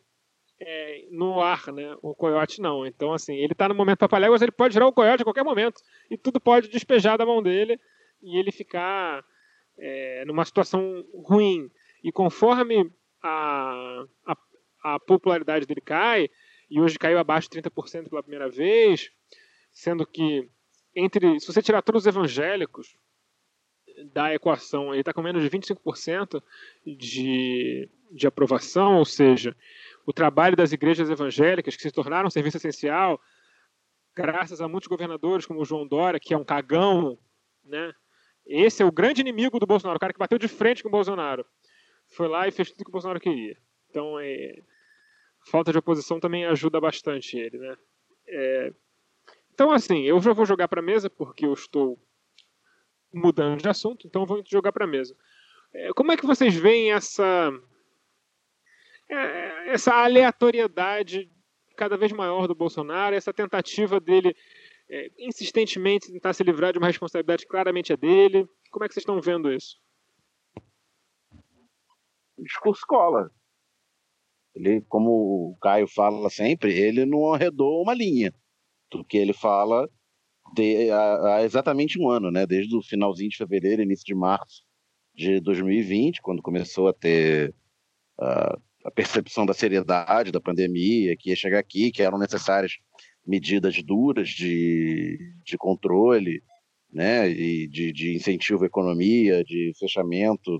é, 0.60 1.06
no 1.10 1.40
ar, 1.40 1.72
né? 1.72 1.96
O 2.02 2.14
coiote 2.14 2.60
não. 2.60 2.86
Então, 2.86 3.12
assim, 3.12 3.36
ele 3.36 3.52
está 3.52 3.68
no 3.68 3.74
momento 3.74 3.98
papaléguas, 3.98 4.42
ele 4.42 4.50
pode 4.50 4.74
tirar 4.74 4.86
o 4.86 4.92
coiote 4.92 5.22
a 5.22 5.24
qualquer 5.24 5.44
momento 5.44 5.80
e 6.10 6.16
tudo 6.16 6.40
pode 6.40 6.68
despejar 6.68 7.16
da 7.16 7.24
mão 7.24 7.42
dele 7.42 7.80
e 8.20 8.36
ele 8.36 8.50
ficar 8.50 9.24
é, 9.78 10.24
numa 10.26 10.44
situação 10.44 11.04
ruim. 11.14 11.70
E 12.02 12.10
conforme 12.10 12.90
a, 13.22 14.04
a, 14.26 14.36
a 14.94 15.00
popularidade 15.00 15.66
dele 15.66 15.80
cai, 15.80 16.28
e 16.70 16.80
hoje 16.80 16.98
caiu 16.98 17.18
abaixo 17.18 17.48
de 17.50 17.60
30% 17.60 18.08
pela 18.08 18.22
primeira 18.22 18.48
vez, 18.48 19.10
sendo 19.72 20.06
que 20.06 20.48
entre 20.94 21.38
se 21.40 21.46
você 21.46 21.62
tirar 21.62 21.82
todos 21.82 22.02
os 22.02 22.06
evangélicos 22.06 22.96
da 24.12 24.34
equação, 24.34 24.92
ele 24.92 25.00
está 25.00 25.12
com 25.12 25.22
menos 25.22 25.42
de 25.42 25.50
25% 25.50 26.42
de, 26.86 27.88
de 28.12 28.26
aprovação, 28.26 28.98
ou 28.98 29.04
seja, 29.04 29.56
o 30.06 30.12
trabalho 30.12 30.56
das 30.56 30.72
igrejas 30.72 31.10
evangélicas 31.10 31.76
que 31.76 31.82
se 31.82 31.90
tornaram 31.90 32.28
um 32.28 32.30
serviço 32.30 32.56
essencial, 32.58 33.20
graças 34.14 34.60
a 34.60 34.68
muitos 34.68 34.88
governadores 34.88 35.46
como 35.46 35.60
o 35.60 35.64
João 35.64 35.86
Dória, 35.86 36.20
que 36.20 36.34
é 36.34 36.36
um 36.36 36.44
cagão, 36.44 37.18
né? 37.64 37.92
Esse 38.46 38.82
é 38.82 38.86
o 38.86 38.92
grande 38.92 39.20
inimigo 39.20 39.58
do 39.58 39.66
Bolsonaro, 39.66 39.98
o 39.98 40.00
cara 40.00 40.12
que 40.12 40.18
bateu 40.18 40.38
de 40.38 40.48
frente 40.48 40.82
com 40.82 40.88
o 40.88 40.92
Bolsonaro 40.92 41.44
foi 42.08 42.28
lá 42.28 42.48
e 42.48 42.50
fez 42.50 42.70
tudo 42.70 42.84
que 42.84 42.90
o 42.90 42.92
Bolsonaro 42.92 43.20
queria. 43.20 43.56
Então, 43.90 44.18
é, 44.18 44.62
falta 45.46 45.72
de 45.72 45.78
oposição 45.78 46.20
também 46.20 46.44
ajuda 46.44 46.80
bastante 46.80 47.38
ele, 47.38 47.58
né? 47.58 47.76
É, 48.26 48.72
então, 49.52 49.72
assim, 49.72 50.02
eu 50.02 50.20
já 50.20 50.32
vou 50.32 50.46
jogar 50.46 50.68
para 50.68 50.82
mesa 50.82 51.10
porque 51.10 51.46
eu 51.46 51.52
estou 51.52 51.98
mudando 53.12 53.60
de 53.60 53.68
assunto, 53.68 54.06
então 54.06 54.26
vou 54.26 54.42
jogar 54.46 54.72
para 54.72 54.86
mesa. 54.86 55.16
É, 55.72 55.92
como 55.92 56.12
é 56.12 56.16
que 56.16 56.26
vocês 56.26 56.54
veem 56.54 56.92
essa 56.92 57.50
é, 59.08 59.72
essa 59.72 59.94
aleatoriedade 59.94 61.30
cada 61.76 61.96
vez 61.96 62.12
maior 62.12 62.46
do 62.46 62.54
Bolsonaro, 62.54 63.14
essa 63.16 63.32
tentativa 63.32 64.00
dele 64.00 64.36
é, 64.88 65.10
insistentemente 65.18 66.12
tentar 66.12 66.32
se 66.32 66.42
livrar 66.42 66.72
de 66.72 66.78
uma 66.78 66.86
responsabilidade 66.86 67.44
que 67.44 67.50
claramente 67.50 67.92
é 67.92 67.96
dele? 67.96 68.48
Como 68.70 68.84
é 68.84 68.88
que 68.88 68.94
vocês 68.94 69.02
estão 69.02 69.20
vendo 69.20 69.52
isso? 69.52 69.76
O 72.38 72.44
discurso 72.44 72.82
cola. 72.86 73.30
Ele, 74.54 74.80
como 74.88 75.10
o 75.50 75.56
Caio 75.60 75.86
fala 75.86 76.30
sempre, 76.30 76.72
ele 76.72 77.04
não 77.04 77.32
arredou 77.32 77.82
uma 77.82 77.94
linha 77.94 78.32
do 78.90 79.04
que 79.04 79.18
ele 79.18 79.32
fala 79.32 79.88
de, 80.54 80.90
há, 80.90 81.36
há, 81.36 81.44
exatamente 81.44 82.00
um 82.00 82.08
ano, 82.08 82.30
né? 82.30 82.46
Desde 82.46 82.74
o 82.74 82.82
finalzinho 82.82 83.30
de 83.30 83.36
fevereiro, 83.36 83.82
início 83.82 84.04
de 84.04 84.14
março 84.14 84.62
de 85.14 85.40
2020, 85.40 86.22
quando 86.22 86.42
começou 86.42 86.88
a 86.88 86.94
ter 86.94 87.54
uh, 88.20 88.60
a 88.84 88.90
percepção 88.90 89.44
da 89.44 89.52
seriedade 89.52 90.32
da 90.32 90.40
pandemia, 90.40 91.16
que 91.16 91.30
ia 91.30 91.36
chegar 91.36 91.58
aqui, 91.58 91.90
que 91.90 92.02
eram 92.02 92.18
necessárias 92.18 92.72
medidas 93.26 93.82
duras 93.82 94.30
de, 94.30 95.18
de 95.44 95.58
controle, 95.58 96.42
né? 96.90 97.28
E 97.28 97.68
de, 97.68 97.92
de 97.92 98.14
incentivo 98.14 98.64
à 98.64 98.66
economia, 98.66 99.44
de 99.44 99.72
fechamento 99.78 100.58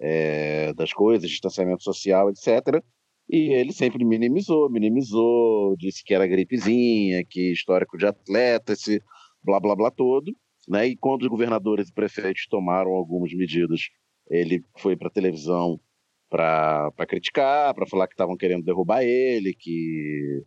é, 0.00 0.72
das 0.74 0.92
coisas, 0.92 1.30
distanciamento 1.30 1.82
social, 1.82 2.30
etc. 2.30 2.82
E 3.28 3.52
ele 3.54 3.72
sempre 3.72 4.04
minimizou, 4.04 4.70
minimizou, 4.70 5.76
disse 5.76 6.02
que 6.02 6.14
era 6.14 6.26
gripezinha, 6.26 7.24
que 7.24 7.52
histórico 7.52 7.96
de 7.96 8.06
atleta, 8.06 8.72
esse 8.72 9.02
blá 9.42 9.60
blá 9.60 9.76
blá 9.76 9.90
todo. 9.90 10.32
Né? 10.68 10.88
E 10.88 10.96
quando 10.96 11.22
os 11.22 11.28
governadores 11.28 11.88
e 11.88 11.92
prefeitos 11.92 12.46
tomaram 12.48 12.90
algumas 12.92 13.32
medidas, 13.32 13.82
ele 14.28 14.64
foi 14.78 14.96
para 14.96 15.08
a 15.08 15.12
televisão 15.12 15.80
para 16.30 17.06
criticar, 17.08 17.74
para 17.74 17.86
falar 17.86 18.06
que 18.06 18.14
estavam 18.14 18.36
querendo 18.36 18.64
derrubar 18.64 19.02
ele, 19.02 19.52
que, 19.52 20.44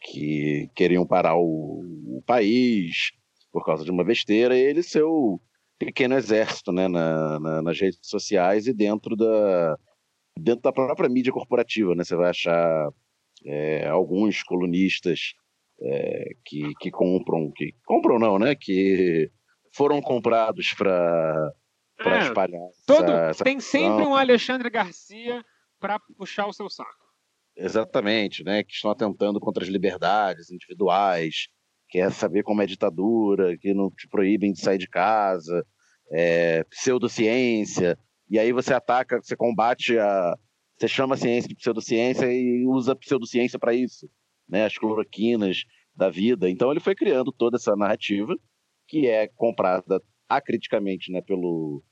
que 0.00 0.70
queriam 0.76 1.04
parar 1.04 1.36
o, 1.36 1.82
o, 2.18 2.22
país 2.24 3.10
por 3.50 3.64
causa 3.64 3.84
de 3.84 3.90
uma 3.90 4.04
besteira, 4.04 4.56
e 4.56 4.60
ele 4.60 4.82
seu 4.82 5.40
pequeno 5.78 6.14
exército 6.16 6.72
né, 6.72 6.88
na, 6.88 7.38
na, 7.38 7.62
nas 7.62 7.80
redes 7.80 8.00
sociais 8.02 8.66
e 8.66 8.72
dentro 8.72 9.16
da, 9.16 9.76
dentro 10.38 10.62
da 10.62 10.72
própria 10.72 11.08
mídia 11.08 11.32
corporativa. 11.32 11.94
Né, 11.94 12.04
você 12.04 12.16
vai 12.16 12.30
achar 12.30 12.90
é, 13.44 13.86
alguns 13.88 14.42
colunistas 14.42 15.34
é, 15.80 16.30
que, 16.44 16.74
que 16.80 16.90
compram, 16.90 17.50
que 17.54 17.74
compram 17.84 18.18
não, 18.18 18.38
né? 18.38 18.54
Que 18.54 19.30
foram 19.72 20.00
comprados 20.00 20.74
para 20.76 21.52
é, 22.00 22.18
espalhar. 22.18 22.68
Todo, 22.86 23.10
essa, 23.10 23.30
essa 23.30 23.44
tem 23.44 23.60
sempre 23.60 24.04
um 24.04 24.14
Alexandre 24.14 24.68
Garcia 24.70 25.44
para 25.78 26.00
puxar 26.16 26.46
o 26.46 26.52
seu 26.52 26.68
saco. 26.68 27.06
Exatamente, 27.56 28.42
né? 28.44 28.62
Que 28.62 28.72
estão 28.72 28.90
atentando 28.90 29.40
contra 29.40 29.62
as 29.62 29.68
liberdades 29.68 30.50
individuais, 30.50 31.48
quer 31.88 32.12
saber 32.12 32.42
como 32.42 32.62
é 32.62 32.66
ditadura, 32.66 33.56
que 33.58 33.72
não 33.72 33.90
te 33.90 34.08
proíbem 34.08 34.52
de 34.52 34.60
sair 34.60 34.78
de 34.78 34.88
casa, 34.88 35.64
é, 36.10 36.64
pseudociência, 36.64 37.98
e 38.30 38.38
aí 38.38 38.52
você 38.52 38.74
ataca, 38.74 39.20
você 39.22 39.36
combate 39.36 39.98
a. 39.98 40.36
Você 40.76 40.86
chama 40.86 41.16
a 41.16 41.18
ciência 41.18 41.48
de 41.48 41.56
pseudociência 41.56 42.32
e 42.32 42.64
usa 42.66 42.94
pseudociência 42.94 43.58
para 43.58 43.74
isso, 43.74 44.08
né? 44.48 44.64
As 44.64 44.78
cloroquinas 44.78 45.64
da 45.94 46.08
vida. 46.08 46.48
Então 46.48 46.70
ele 46.70 46.78
foi 46.78 46.94
criando 46.94 47.32
toda 47.32 47.56
essa 47.56 47.74
narrativa 47.74 48.36
que 48.86 49.06
é 49.08 49.26
comprada 49.26 50.00
acriticamente 50.28 51.10
né, 51.10 51.20
pelo, 51.20 51.82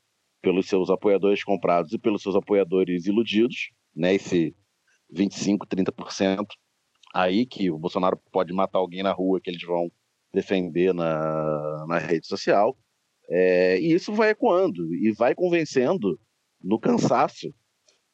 pelos 0.40 0.68
seus 0.68 0.88
apoiadores 0.88 1.42
comprados 1.42 1.92
e 1.92 1.99
pelos 1.99 2.22
seus 2.22 2.36
apoiadores 2.36 3.07
iludidos, 3.07 3.70
né, 3.94 4.14
esse 4.14 4.55
25, 5.11 5.66
30% 5.66 6.47
aí 7.17 7.47
que 7.47 7.71
o 7.71 7.79
Bolsonaro 7.79 8.21
pode 8.31 8.53
matar 8.53 8.79
alguém 8.79 9.03
na 9.03 9.12
rua 9.12 9.41
que 9.41 9.49
eles 9.49 9.62
vão 9.62 9.91
defender 10.35 10.93
na, 10.93 11.87
na 11.89 11.99
rede 11.99 12.27
social. 12.27 12.77
É, 13.29 13.81
e 13.81 13.93
isso 13.93 14.12
vai 14.12 14.31
ecoando 14.31 14.95
e 14.95 15.11
vai 15.12 15.35
convencendo 15.35 16.21
no 16.62 16.79
cansaço 16.79 17.53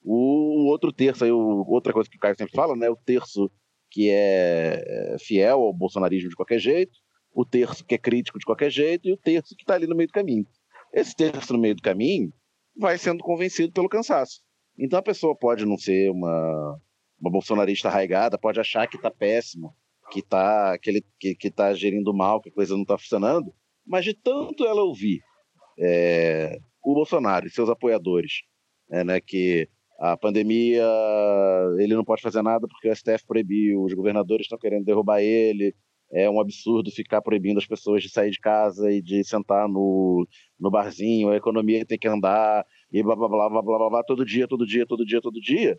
o, 0.05 0.69
outro 0.69 0.93
terço, 0.93 1.25
aí, 1.25 1.33
o, 1.33 1.65
outra 1.69 1.93
coisa 1.93 2.09
que 2.09 2.17
o 2.17 2.21
Caio 2.21 2.37
sempre 2.37 2.55
fala, 2.55 2.77
né, 2.77 2.89
o 2.89 2.97
terço 2.97 3.51
que 3.91 4.09
é, 4.09 5.15
é 5.15 5.17
fiel 5.19 5.61
ao 5.61 5.73
bolsonarismo 5.73 6.31
de 6.31 6.37
qualquer 6.37 6.59
jeito, 6.59 6.93
o 7.33 7.45
terço 7.45 7.85
que 7.85 7.95
é 7.95 7.99
crítico 7.99 8.39
de 8.39 8.45
qualquer 8.45 8.71
jeito 8.71 9.09
e 9.09 9.13
o 9.13 9.17
terço 9.17 9.55
que 9.57 9.63
está 9.63 9.75
ali 9.75 9.87
no 9.87 9.97
meio 9.97 10.09
do 10.09 10.13
caminho. 10.13 10.47
Esse 10.93 11.15
terço 11.15 11.53
no 11.53 11.59
meio 11.59 11.75
do 11.75 11.83
caminho 11.83 12.33
vai 12.77 12.97
sendo 12.99 13.23
convencido 13.23 13.73
pelo 13.73 13.89
cansaço. 13.89 14.41
Então 14.79 14.99
a 14.99 15.03
pessoa 15.03 15.37
pode 15.37 15.65
não 15.65 15.77
ser 15.77 16.11
uma, 16.11 16.81
uma 17.23 17.31
bolsonarista 17.31 17.89
arraigada, 17.89 18.37
pode 18.37 18.59
achar 18.59 18.89
que 18.89 18.97
está 18.97 19.11
péssimo, 19.11 19.73
que 20.11 20.19
está 20.19 20.77
que 20.77 21.03
que, 21.21 21.35
que 21.37 21.51
tá 21.51 21.73
gerindo 21.73 22.13
mal, 22.13 22.41
que 22.41 22.49
a 22.49 22.53
coisa 22.53 22.75
não 22.75 22.83
está 22.83 22.99
funcionando, 22.99 23.55
mas 23.87 24.05
de 24.05 24.13
tanto 24.13 24.67
ela 24.67 24.83
ouvir 24.83 25.21
é, 25.79 26.59
o 26.85 26.95
Bolsonaro 26.95 27.47
e 27.47 27.51
seus 27.51 27.71
apoiadores, 27.71 28.43
é, 28.91 29.05
né, 29.05 29.21
que 29.21 29.69
a 30.01 30.17
pandemia 30.17 30.85
ele 31.79 31.95
não 31.95 32.05
pode 32.05 32.21
fazer 32.21 32.43
nada 32.43 32.67
porque 32.67 32.89
o 32.89 32.97
STF 32.97 33.25
proibiu, 33.25 33.83
os 33.83 33.95
governadores 33.95 34.47
estão 34.47 34.59
querendo 34.59 34.85
derrubar 34.85 35.23
ele, 35.23 35.73
é 36.13 36.29
um 36.29 36.41
absurdo 36.41 36.91
ficar 36.91 37.23
proibindo 37.23 37.59
as 37.59 37.67
pessoas 37.67 38.03
de 38.03 38.11
sair 38.11 38.31
de 38.31 38.41
casa 38.41 38.91
e 38.91 39.01
de 39.01 39.23
sentar 39.25 39.69
no, 39.69 40.27
no 40.59 40.71
barzinho, 40.71 41.31
a 41.31 41.37
economia 41.37 41.87
tem 41.87 41.99
que 41.99 42.09
andar, 42.09 42.67
e 42.93 43.01
blá 43.01 43.15
blá 43.15 43.29
blá 43.29 43.49
blá 43.49 43.63
blá, 43.63 43.91
blá 43.91 44.05
todo 44.05 44.25
dia, 44.25 44.49
todo 44.49 44.67
dia, 44.67 44.85
todo 44.85 45.07
dia, 45.07 45.21
todo 45.23 45.41
dia. 45.41 45.79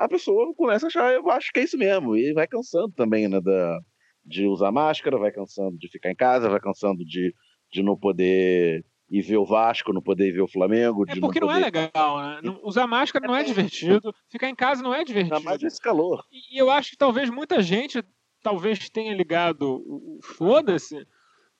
A 0.00 0.08
pessoa 0.08 0.54
começa 0.54 0.86
a 0.86 0.88
achar, 0.88 1.12
eu 1.12 1.30
acho 1.30 1.52
que 1.52 1.60
é 1.60 1.64
isso 1.64 1.76
mesmo, 1.76 2.16
e 2.16 2.32
vai 2.32 2.46
cansando 2.46 2.90
também, 2.96 3.28
né, 3.28 3.38
da, 3.38 3.78
de 4.24 4.46
usar 4.46 4.72
máscara, 4.72 5.18
vai 5.18 5.30
cansando 5.30 5.76
de 5.76 5.88
ficar 5.88 6.10
em 6.10 6.16
casa, 6.16 6.48
vai 6.48 6.58
cansando 6.58 7.04
de, 7.04 7.34
de 7.70 7.82
não 7.82 7.98
poder 7.98 8.82
ir 9.10 9.20
ver 9.20 9.36
o 9.36 9.44
Vasco, 9.44 9.92
não 9.92 10.00
poder 10.00 10.28
ir 10.28 10.32
ver 10.32 10.40
o 10.40 10.48
Flamengo. 10.48 11.04
É 11.06 11.20
porque 11.20 11.38
não, 11.38 11.48
não, 11.48 11.54
é 11.54 11.58
legal, 11.58 12.18
né? 12.18 12.40
Usar 12.62 12.86
máscara 12.86 13.26
não 13.26 13.36
é 13.36 13.42
divertido, 13.42 14.14
ficar 14.30 14.48
em 14.48 14.54
casa 14.54 14.82
não 14.82 14.94
é 14.94 15.04
divertido. 15.04 15.36
Ainda 15.36 15.50
mais 15.50 15.62
esse 15.62 15.78
calor. 15.78 16.24
E, 16.32 16.56
e 16.56 16.58
eu 16.58 16.70
acho 16.70 16.92
que 16.92 16.96
talvez 16.96 17.28
muita 17.28 17.60
gente 17.60 18.02
talvez 18.42 18.88
tenha 18.88 19.14
ligado 19.14 19.82
o 19.86 20.18
foda-se, 20.22 21.06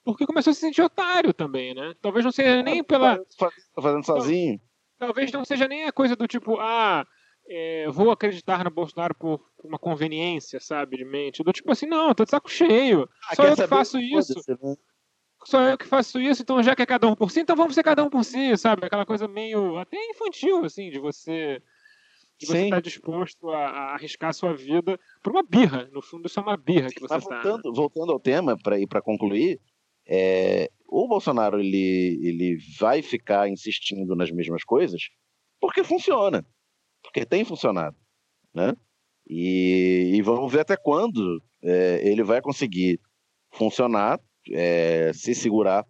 porque 0.02 0.24
começou 0.24 0.52
a 0.52 0.54
se 0.54 0.60
sentir 0.60 0.80
otário 0.80 1.34
também, 1.34 1.74
né? 1.74 1.92
Talvez 2.00 2.24
não 2.24 2.32
seja 2.32 2.62
nem 2.62 2.82
pela. 2.82 3.18
Tá 3.38 3.50
fazendo 3.82 4.06
sozinho? 4.06 4.58
Talvez 4.98 5.30
não 5.30 5.44
seja 5.44 5.68
nem 5.68 5.84
a 5.84 5.92
coisa 5.92 6.16
do 6.16 6.26
tipo, 6.26 6.58
ah, 6.58 7.06
é, 7.52 7.90
vou 7.90 8.12
acreditar 8.12 8.62
no 8.62 8.70
Bolsonaro 8.70 9.12
por 9.12 9.40
uma 9.64 9.78
conveniência, 9.78 10.60
sabe, 10.60 10.96
de 10.96 11.04
mente. 11.04 11.42
Do 11.42 11.52
tipo 11.52 11.72
assim, 11.72 11.86
não, 11.86 12.14
tô 12.14 12.24
de 12.24 12.30
saco 12.30 12.48
cheio. 12.48 13.08
Ah, 13.28 13.34
Só 13.34 13.44
eu 13.44 13.56
que 13.56 13.66
faço 13.66 13.98
isso. 13.98 14.34
Né? 14.48 14.76
Só 15.44 15.60
eu 15.62 15.76
que 15.76 15.86
faço 15.86 16.20
isso, 16.20 16.42
então 16.42 16.62
já 16.62 16.76
que 16.76 16.82
é 16.82 16.86
cada 16.86 17.08
um 17.08 17.16
por 17.16 17.30
si, 17.30 17.40
então 17.40 17.56
vamos 17.56 17.74
ser 17.74 17.82
cada 17.82 18.04
um 18.04 18.10
por 18.10 18.24
si, 18.24 18.56
sabe? 18.56 18.86
Aquela 18.86 19.04
coisa 19.04 19.26
meio 19.26 19.78
até 19.78 19.96
infantil, 20.10 20.64
assim, 20.64 20.90
de 20.90 21.00
você 21.00 21.60
de 22.38 22.46
você 22.46 22.64
estar 22.64 22.76
tá 22.76 22.80
disposto 22.80 23.50
a, 23.50 23.68
a, 23.68 23.94
arriscar 23.94 24.30
a 24.30 24.32
sua 24.32 24.54
vida 24.54 24.98
por 25.22 25.32
uma 25.32 25.42
birra. 25.42 25.90
No 25.92 26.00
fundo, 26.00 26.26
isso 26.26 26.40
é 26.40 26.42
uma 26.42 26.56
birra 26.56 26.88
que 26.88 27.00
você 27.00 27.16
está. 27.16 27.42
Voltando, 27.42 27.74
voltando 27.74 28.12
ao 28.12 28.20
tema, 28.20 28.56
para 28.56 28.78
ir 28.78 28.86
para 28.86 29.02
concluir, 29.02 29.60
é, 30.06 30.70
o 30.88 31.06
Bolsonaro 31.06 31.58
ele, 31.58 32.18
ele 32.22 32.58
vai 32.78 33.02
ficar 33.02 33.48
insistindo 33.48 34.14
nas 34.14 34.30
mesmas 34.30 34.64
coisas 34.64 35.10
porque 35.60 35.84
funciona, 35.84 36.44
porque 37.10 37.26
tem 37.26 37.44
funcionado, 37.44 37.96
né? 38.54 38.72
E, 39.28 40.12
e 40.14 40.22
vamos 40.22 40.50
ver 40.50 40.60
até 40.60 40.76
quando 40.76 41.42
é, 41.62 42.00
ele 42.08 42.22
vai 42.22 42.40
conseguir 42.40 43.00
funcionar, 43.52 44.20
é, 44.52 45.12
se 45.12 45.34
segurar 45.34 45.84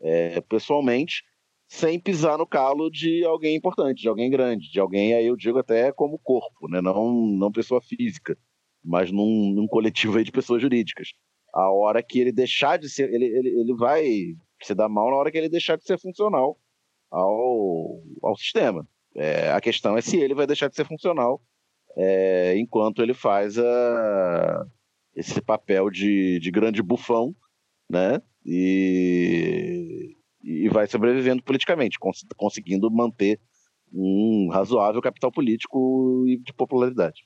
é, 0.00 0.40
pessoalmente 0.42 1.22
sem 1.68 1.98
pisar 1.98 2.38
no 2.38 2.46
calo 2.46 2.90
de 2.90 3.24
alguém 3.24 3.56
importante, 3.56 4.02
de 4.02 4.08
alguém 4.08 4.30
grande, 4.30 4.70
de 4.70 4.78
alguém, 4.78 5.14
aí 5.14 5.26
eu 5.26 5.36
digo 5.36 5.58
até 5.58 5.90
como 5.92 6.18
corpo, 6.18 6.68
né? 6.68 6.80
não, 6.80 7.12
não 7.12 7.50
pessoa 7.50 7.80
física, 7.80 8.36
mas 8.84 9.10
num, 9.10 9.52
num 9.52 9.66
coletivo 9.66 10.22
de 10.22 10.30
pessoas 10.30 10.60
jurídicas. 10.60 11.08
A 11.54 11.70
hora 11.70 12.02
que 12.02 12.20
ele 12.20 12.32
deixar 12.32 12.78
de 12.78 12.88
ser, 12.88 13.12
ele, 13.12 13.24
ele, 13.24 13.48
ele 13.60 13.74
vai 13.74 14.04
se 14.62 14.74
dar 14.74 14.88
mal 14.88 15.10
na 15.10 15.16
hora 15.16 15.30
que 15.30 15.38
ele 15.38 15.48
deixar 15.48 15.76
de 15.76 15.84
ser 15.84 15.98
funcional 15.98 16.58
ao, 17.10 18.02
ao 18.22 18.36
sistema. 18.36 18.86
É, 19.14 19.50
a 19.52 19.60
questão 19.60 19.96
é 19.96 20.00
se 20.00 20.16
ele 20.16 20.34
vai 20.34 20.46
deixar 20.46 20.68
de 20.68 20.76
ser 20.76 20.86
funcional 20.86 21.40
é, 21.96 22.56
enquanto 22.56 23.02
ele 23.02 23.14
faz 23.14 23.58
a, 23.58 24.66
esse 25.14 25.40
papel 25.40 25.90
de, 25.90 26.38
de 26.40 26.50
grande 26.50 26.82
bufão, 26.82 27.34
né? 27.88 28.20
E, 28.44 30.16
e 30.42 30.68
vai 30.68 30.86
sobrevivendo 30.86 31.42
politicamente, 31.42 31.98
cons 31.98 32.24
conseguindo 32.36 32.90
manter 32.90 33.38
um 33.92 34.48
razoável 34.50 35.02
capital 35.02 35.30
político 35.30 36.24
e 36.26 36.38
de 36.38 36.52
popularidade. 36.52 37.22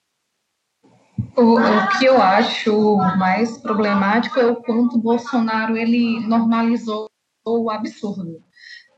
O, 1.37 1.55
o, 1.55 1.99
que 1.99 2.05
eu 2.05 2.21
acho 2.21 2.97
mais 3.17 3.57
problemático 3.59 4.39
é 4.39 4.47
o 4.47 4.57
quanto 4.57 4.99
Bolsonaro 4.99 5.77
ele 5.77 6.21
normalizou 6.27 7.09
o 7.47 7.71
absurdo. 7.71 8.43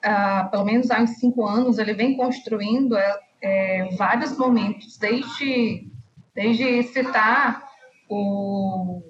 Ah, 0.02 0.48
pelo 0.50 0.64
menos 0.64 0.90
há 0.90 1.00
uns 1.00 1.18
cinco 1.18 1.46
anos 1.46 1.78
ele 1.78 1.92
vem 1.92 2.16
construindo 2.16 2.96
é, 2.96 3.20
é, 3.42 3.88
vários 3.96 4.36
momentos, 4.36 4.96
desde, 4.96 5.90
desde 6.34 6.82
citar 6.84 7.66
o 8.08 9.02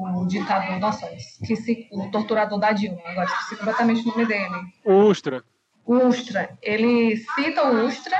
o 0.00 0.26
ditador, 0.26 0.78
nossa, 0.78 1.12
esqueci, 1.14 1.88
o 1.92 2.10
torturador 2.10 2.58
da 2.58 2.72
Dilma, 2.72 3.00
agora 3.04 3.26
esqueci 3.26 3.56
completamente 3.56 4.02
o 4.02 4.10
nome 4.10 4.26
dele. 4.26 4.54
Ustra. 4.84 5.44
Ustra. 5.86 6.56
Ele 6.62 7.16
cita 7.16 7.70
o 7.70 7.86
Ustra, 7.86 8.16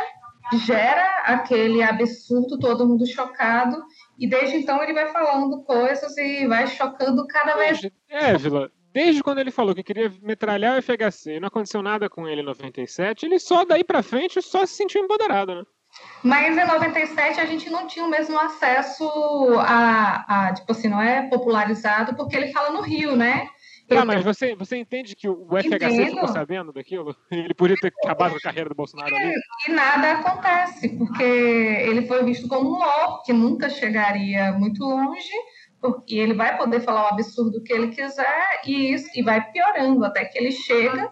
gera 0.67 1.23
aquele 1.25 1.83
absurdo, 1.83 2.59
todo 2.59 2.87
mundo 2.87 3.07
chocado, 3.07 3.83
e 4.19 4.29
desde 4.29 4.57
então 4.57 4.83
ele 4.83 4.93
vai 4.93 5.11
falando 5.13 5.63
coisas 5.63 6.17
e 6.19 6.47
vai 6.47 6.67
chocando 6.67 7.27
cada 7.27 7.57
vez. 7.57 7.81
É, 8.09 8.37
Vila, 8.37 8.71
desde 8.93 9.23
quando 9.23 9.39
ele 9.39 9.51
falou 9.51 9.75
que 9.75 9.83
queria 9.83 10.13
metralhar 10.23 10.79
o 10.79 10.83
FHC 10.83 11.37
e 11.37 11.41
não 11.41 11.49
aconteceu 11.49 11.83
nada 11.83 12.09
com 12.09 12.27
ele 12.27 12.43
em 12.43 12.45
97, 12.45 13.27
ele 13.27 13.39
só 13.39 13.65
daí 13.65 13.85
pra 13.85 14.03
frente 14.03 14.41
só 14.43 14.65
se 14.67 14.75
sentiu 14.75 15.03
empoderado, 15.03 15.55
né? 15.55 15.63
Mas 16.23 16.57
em 16.57 16.67
97 16.67 17.41
a 17.41 17.47
gente 17.47 17.69
não 17.69 17.87
tinha 17.87 18.05
o 18.05 18.11
mesmo 18.11 18.39
acesso 18.39 19.05
a, 19.59 20.49
a 20.49 20.55
tipo 20.55 20.71
assim, 20.71 20.89
não 20.89 21.03
é 21.03 21.29
popularizado, 21.29 22.15
porque 22.15 22.37
ele 22.37 22.53
fala 22.53 22.71
no 22.71 22.81
Rio, 22.81 23.17
né? 23.17 23.49
Tá, 23.89 24.05
mas 24.05 24.23
você, 24.23 24.55
você 24.55 24.77
entende 24.77 25.17
que 25.17 25.29
o 25.29 25.49
FHC 25.49 25.75
Entendo. 25.75 26.11
ficou 26.13 26.29
sabendo 26.29 26.73
daquilo? 26.73 27.17
Ele 27.29 27.53
podia 27.53 27.75
ter 27.81 27.93
acabado 28.05 28.31
com 28.31 28.37
a 28.37 28.41
carreira 28.41 28.69
do 28.69 28.75
Bolsonaro 28.75 29.13
ali? 29.13 29.33
E 29.67 29.73
nada 29.73 30.13
acontece, 30.13 30.91
porque 30.91 31.25
ele 31.25 32.07
foi 32.07 32.23
visto 32.25 32.47
como 32.47 32.69
um 32.69 32.79
louco, 32.79 33.25
que 33.25 33.33
nunca 33.33 33.69
chegaria 33.69 34.53
muito 34.53 34.85
longe, 34.85 35.33
e 36.09 36.19
ele 36.19 36.35
vai 36.35 36.57
poder 36.57 36.81
falar 36.81 37.05
o 37.05 37.15
absurdo 37.15 37.63
que 37.63 37.73
ele 37.73 37.89
quiser, 37.89 38.61
e, 38.67 38.93
isso, 38.93 39.09
e 39.15 39.23
vai 39.23 39.51
piorando 39.51 40.05
até 40.05 40.25
que 40.25 40.39
ele 40.39 40.53
chega 40.53 41.11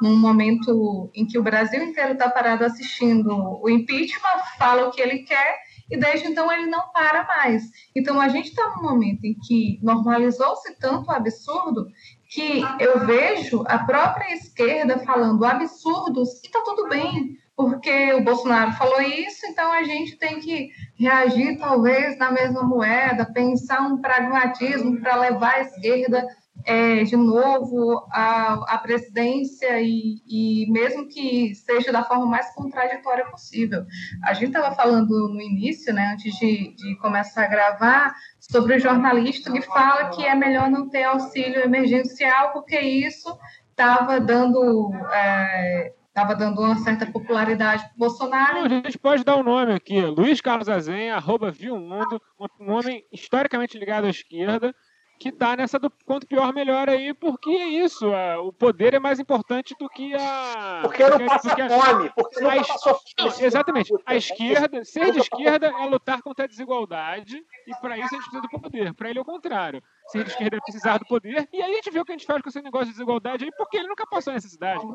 num 0.00 0.16
momento 0.16 1.10
em 1.14 1.26
que 1.26 1.38
o 1.38 1.42
Brasil 1.42 1.82
inteiro 1.82 2.12
está 2.12 2.28
parado 2.28 2.64
assistindo 2.64 3.30
o 3.62 3.68
impeachment, 3.68 4.42
fala 4.56 4.88
o 4.88 4.90
que 4.90 5.00
ele 5.00 5.20
quer 5.20 5.58
e 5.90 5.96
desde 5.96 6.28
então 6.28 6.52
ele 6.52 6.66
não 6.66 6.90
para 6.92 7.24
mais. 7.24 7.62
Então 7.96 8.20
a 8.20 8.28
gente 8.28 8.48
está 8.50 8.74
num 8.76 8.82
momento 8.82 9.24
em 9.24 9.34
que 9.34 9.78
normalizou-se 9.82 10.78
tanto 10.78 11.08
o 11.08 11.12
absurdo 11.12 11.86
que 12.28 12.62
eu 12.78 13.06
vejo 13.06 13.64
a 13.66 13.78
própria 13.78 14.34
esquerda 14.34 14.98
falando 14.98 15.44
absurdos 15.44 16.42
e 16.44 16.46
está 16.46 16.60
tudo 16.62 16.88
bem, 16.88 17.36
porque 17.58 18.12
o 18.12 18.22
Bolsonaro 18.22 18.70
falou 18.74 19.00
isso, 19.02 19.44
então 19.46 19.72
a 19.72 19.82
gente 19.82 20.16
tem 20.16 20.38
que 20.38 20.70
reagir 20.96 21.58
talvez 21.58 22.16
na 22.16 22.30
mesma 22.30 22.62
moeda, 22.62 23.26
pensar 23.26 23.80
um 23.80 24.00
pragmatismo 24.00 25.00
para 25.00 25.16
levar 25.16 25.54
a 25.54 25.60
esquerda 25.62 26.24
é, 26.64 27.02
de 27.02 27.16
novo 27.16 28.06
à, 28.12 28.74
à 28.74 28.78
presidência 28.78 29.80
e, 29.80 30.22
e, 30.28 30.70
mesmo 30.70 31.08
que 31.08 31.52
seja 31.56 31.90
da 31.90 32.04
forma 32.04 32.26
mais 32.26 32.54
contraditória 32.54 33.24
possível. 33.28 33.84
A 34.22 34.34
gente 34.34 34.56
estava 34.56 34.72
falando 34.76 35.28
no 35.28 35.40
início, 35.40 35.92
né, 35.92 36.12
antes 36.12 36.32
de, 36.36 36.76
de, 36.76 36.96
começar 36.98 37.42
a 37.42 37.48
gravar, 37.48 38.14
sobre 38.38 38.76
o 38.76 38.80
jornalista 38.80 39.50
que 39.50 39.62
fala 39.62 40.10
que 40.10 40.24
é 40.24 40.34
melhor 40.36 40.70
não 40.70 40.88
ter 40.88 41.02
auxílio 41.02 41.60
emergencial 41.60 42.52
porque 42.52 42.78
isso 42.78 43.36
estava 43.72 44.20
dando 44.20 44.92
é, 45.12 45.92
estava 46.18 46.34
dando 46.34 46.60
uma 46.60 46.76
certa 46.76 47.06
popularidade 47.06 47.84
para 47.84 47.92
Bolsonaro. 47.96 48.54
Não, 48.54 48.64
a 48.64 48.68
gente 48.68 48.98
pode 48.98 49.24
dar 49.24 49.36
o 49.36 49.40
um 49.40 49.44
nome 49.44 49.72
aqui, 49.72 50.00
Luiz 50.00 50.40
Carlos 50.40 50.68
Azenha, 50.68 51.14
arroba 51.14 51.50
Viu 51.50 51.78
Mundo, 51.78 52.20
um 52.60 52.72
homem 52.72 53.04
historicamente 53.12 53.78
ligado 53.78 54.06
à 54.06 54.10
esquerda, 54.10 54.74
que 55.18 55.32
tá 55.32 55.56
nessa 55.56 55.78
do 55.78 55.90
quanto 56.04 56.26
pior 56.26 56.52
melhor 56.52 56.88
aí, 56.88 57.12
porque 57.12 57.50
é 57.50 57.66
isso, 57.68 58.12
a, 58.12 58.40
o 58.40 58.52
poder 58.52 58.94
é 58.94 58.98
mais 58.98 59.18
importante 59.18 59.74
do 59.78 59.88
que 59.88 60.14
a. 60.14 60.80
Porque 60.82 61.08
não 61.08 61.26
passa 61.26 61.48
porque 61.48 61.68
fome, 61.68 62.12
porque 62.14 62.40
não 62.40 62.56
passa 62.56 62.78
fome. 62.78 63.44
Exatamente. 63.44 63.92
A 64.06 64.14
esquerda, 64.14 64.84
ser 64.84 65.12
de 65.12 65.18
esquerda 65.18 65.66
é 65.66 65.86
lutar 65.86 66.22
contra 66.22 66.44
a 66.44 66.48
desigualdade, 66.48 67.36
e 67.66 67.80
para 67.80 67.96
isso 67.98 68.14
a 68.14 68.18
gente 68.18 68.30
precisa 68.30 68.42
do 68.42 68.48
poder. 68.48 68.94
Para 68.94 69.10
ele 69.10 69.18
é 69.18 69.22
o 69.22 69.24
contrário. 69.24 69.82
Ser 70.08 70.24
de 70.24 70.30
esquerda 70.30 70.56
é 70.56 70.60
precisar 70.60 70.98
do 70.98 71.06
poder, 71.06 71.48
e 71.52 71.62
aí 71.62 71.72
a 71.72 71.74
gente 71.76 71.90
vê 71.90 72.00
o 72.00 72.04
que 72.04 72.12
a 72.12 72.16
gente 72.16 72.26
faz 72.26 72.40
com 72.40 72.48
esse 72.48 72.62
negócio 72.62 72.86
de 72.86 72.92
desigualdade 72.92 73.44
aí, 73.44 73.50
porque 73.56 73.76
ele 73.76 73.88
nunca 73.88 74.06
passou 74.06 74.32
necessidade. 74.32 74.86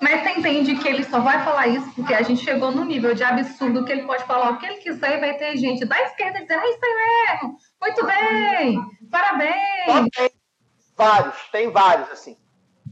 Mas 0.00 0.22
você 0.22 0.30
entende 0.30 0.76
que 0.76 0.88
ele 0.88 1.04
só 1.04 1.20
vai 1.20 1.42
falar 1.44 1.68
isso 1.68 1.90
porque 1.94 2.12
a 2.12 2.22
gente 2.22 2.44
chegou 2.44 2.70
no 2.72 2.84
nível 2.84 3.14
de 3.14 3.22
absurdo 3.22 3.84
que 3.84 3.92
ele 3.92 4.02
pode 4.02 4.24
falar 4.24 4.50
o 4.50 4.58
que 4.58 4.66
ele 4.66 4.76
quiser 4.76 5.16
e 5.16 5.20
vai 5.20 5.34
ter 5.34 5.56
gente 5.56 5.84
da 5.84 6.00
esquerda 6.02 6.40
dizendo, 6.40 6.62
é 6.62 6.70
isso 6.70 6.80
aí 6.84 6.94
mesmo, 7.26 7.56
muito 7.80 8.06
bem, 8.06 8.80
parabéns. 9.10 10.30
Vários, 10.96 11.36
tem 11.50 11.70
vários, 11.70 12.10
assim. 12.10 12.36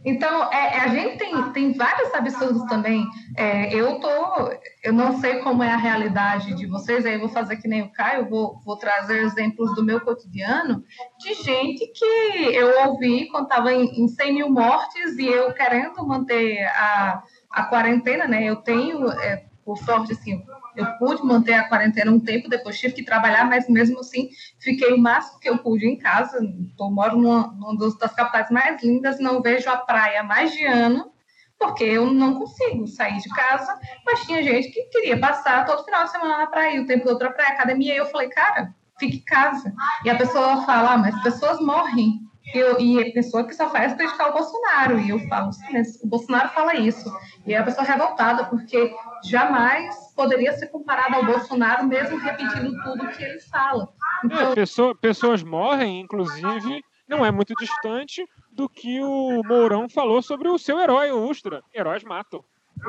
Então, 0.05 0.53
é, 0.53 0.81
a 0.81 0.89
gente 0.89 1.17
tem, 1.17 1.53
tem 1.53 1.73
vários 1.73 2.13
absurdos 2.15 2.65
também. 2.65 3.07
É, 3.37 3.73
eu 3.75 4.01
tô, 4.01 4.51
eu 4.83 4.93
não 4.93 5.21
sei 5.21 5.39
como 5.39 5.63
é 5.63 5.71
a 5.71 5.77
realidade 5.77 6.55
de 6.55 6.67
vocês, 6.67 7.07
aí 7.07 7.15
eu 7.15 7.21
vou 7.21 7.29
fazer 7.29 7.57
que 7.57 7.69
nem 7.69 7.83
o 7.83 7.93
Caio, 7.93 8.29
vou, 8.29 8.61
vou 8.65 8.77
trazer 8.77 9.19
exemplos 9.23 9.75
do 9.75 9.85
meu 9.85 10.01
cotidiano 10.01 10.83
de 11.19 11.35
gente 11.35 11.87
que 11.87 12.55
eu 12.55 12.89
ouvi 12.89 13.29
estava 13.33 13.73
em, 13.73 14.03
em 14.03 14.09
100 14.09 14.35
mil 14.35 14.51
mortes 14.51 15.17
e 15.19 15.27
eu 15.27 15.53
querendo 15.53 16.07
manter 16.07 16.65
a, 16.65 17.23
a 17.51 17.65
quarentena, 17.65 18.27
né? 18.27 18.45
Eu 18.45 18.57
tenho, 18.57 19.09
é, 19.09 19.45
por 19.65 19.79
sorte, 19.79 20.13
assim, 20.13 20.43
eu 20.77 20.87
pude 20.99 21.23
manter 21.23 21.55
a 21.55 21.69
quarentena 21.69 22.11
um 22.11 22.21
tempo, 22.21 22.49
depois 22.49 22.79
tive 22.79 22.95
que 22.95 23.05
trabalhar, 23.05 23.45
mas 23.45 23.69
mesmo 23.69 24.01
assim 24.01 24.31
fiquei 24.61 24.93
o 24.93 24.99
máximo 24.99 25.39
que 25.39 25.49
eu 25.49 25.59
pude 25.59 25.87
em 25.87 25.97
casa. 25.97 26.39
Eu 26.39 26.91
moro 26.91 27.17
numa, 27.17 27.49
numa 27.49 27.79
das 27.79 28.15
capitais 28.15 28.51
mais 28.51 28.83
lindas, 28.83 29.19
não 29.19 29.43
vejo 29.43 29.69
a 29.69 29.77
praia 29.77 30.23
mais 30.23 30.53
de 30.53 30.65
ano, 30.65 31.13
porque 31.59 31.85
eu 31.85 32.13
não 32.13 32.35
consigo 32.35 32.87
sair 32.87 33.19
de 33.19 33.29
casa. 33.31 33.79
Mas 34.05 34.25
tinha 34.25 34.43
gente 34.43 34.71
que 34.71 34.83
queria 34.85 35.19
passar 35.19 35.65
todo 35.65 35.85
final 35.85 36.05
de 36.05 36.11
semana 36.11 36.39
na 36.39 36.47
praia, 36.47 36.81
o 36.81 36.87
tempo 36.87 37.05
todo 37.05 37.19
para 37.19 37.33
praia, 37.33 37.51
academia. 37.51 37.95
E 37.95 37.99
eu 37.99 38.07
falei, 38.07 38.29
cara, 38.29 38.75
fique 38.99 39.19
em 39.19 39.25
casa. 39.25 39.73
E 40.05 40.11
a 40.11 40.17
pessoa 40.17 40.65
fala, 40.65 40.95
ah, 40.95 40.99
mas 40.99 41.23
pessoas 41.23 41.61
morrem. 41.61 42.21
E, 42.55 42.59
eu, 42.59 42.81
e 42.81 43.01
a 43.01 43.13
pessoa 43.13 43.45
que 43.45 43.55
só 43.55 43.69
faz 43.71 43.95
criticar 43.95 44.31
o 44.31 44.33
Bolsonaro. 44.33 44.99
E 45.01 45.11
eu 45.11 45.19
falo, 45.29 45.53
sim, 45.53 45.73
mas 45.73 46.01
o 46.03 46.07
Bolsonaro 46.07 46.49
fala 46.51 46.75
isso. 46.75 47.13
E 47.47 47.55
é 47.55 47.59
a 47.59 47.63
pessoa 47.63 47.87
revoltada, 47.87 48.45
porque 48.45 48.95
jamais 49.25 49.95
poderia 50.15 50.53
ser 50.53 50.67
comparado 50.69 51.17
ao 51.17 51.25
Bolsonaro, 51.25 51.87
mesmo 51.87 52.19
repetindo 52.19 52.73
tudo 52.83 53.09
que 53.09 53.23
ele 53.23 53.41
fala. 53.41 53.89
Então... 54.25 54.53
É, 54.53 54.55
pessoa, 54.55 54.95
pessoas 54.95 55.43
morrem, 55.43 56.01
inclusive, 56.01 56.85
não 57.09 57.25
é 57.25 57.31
muito 57.31 57.55
distante 57.55 58.25
do 58.51 58.69
que 58.69 59.01
o 59.01 59.43
Mourão 59.45 59.89
falou 59.89 60.23
sobre 60.23 60.49
o 60.49 60.59
seu 60.59 60.79
herói, 60.79 61.11
o 61.11 61.29
Ustra. 61.29 61.63
Heróis 61.75 62.05
matam. 62.05 62.45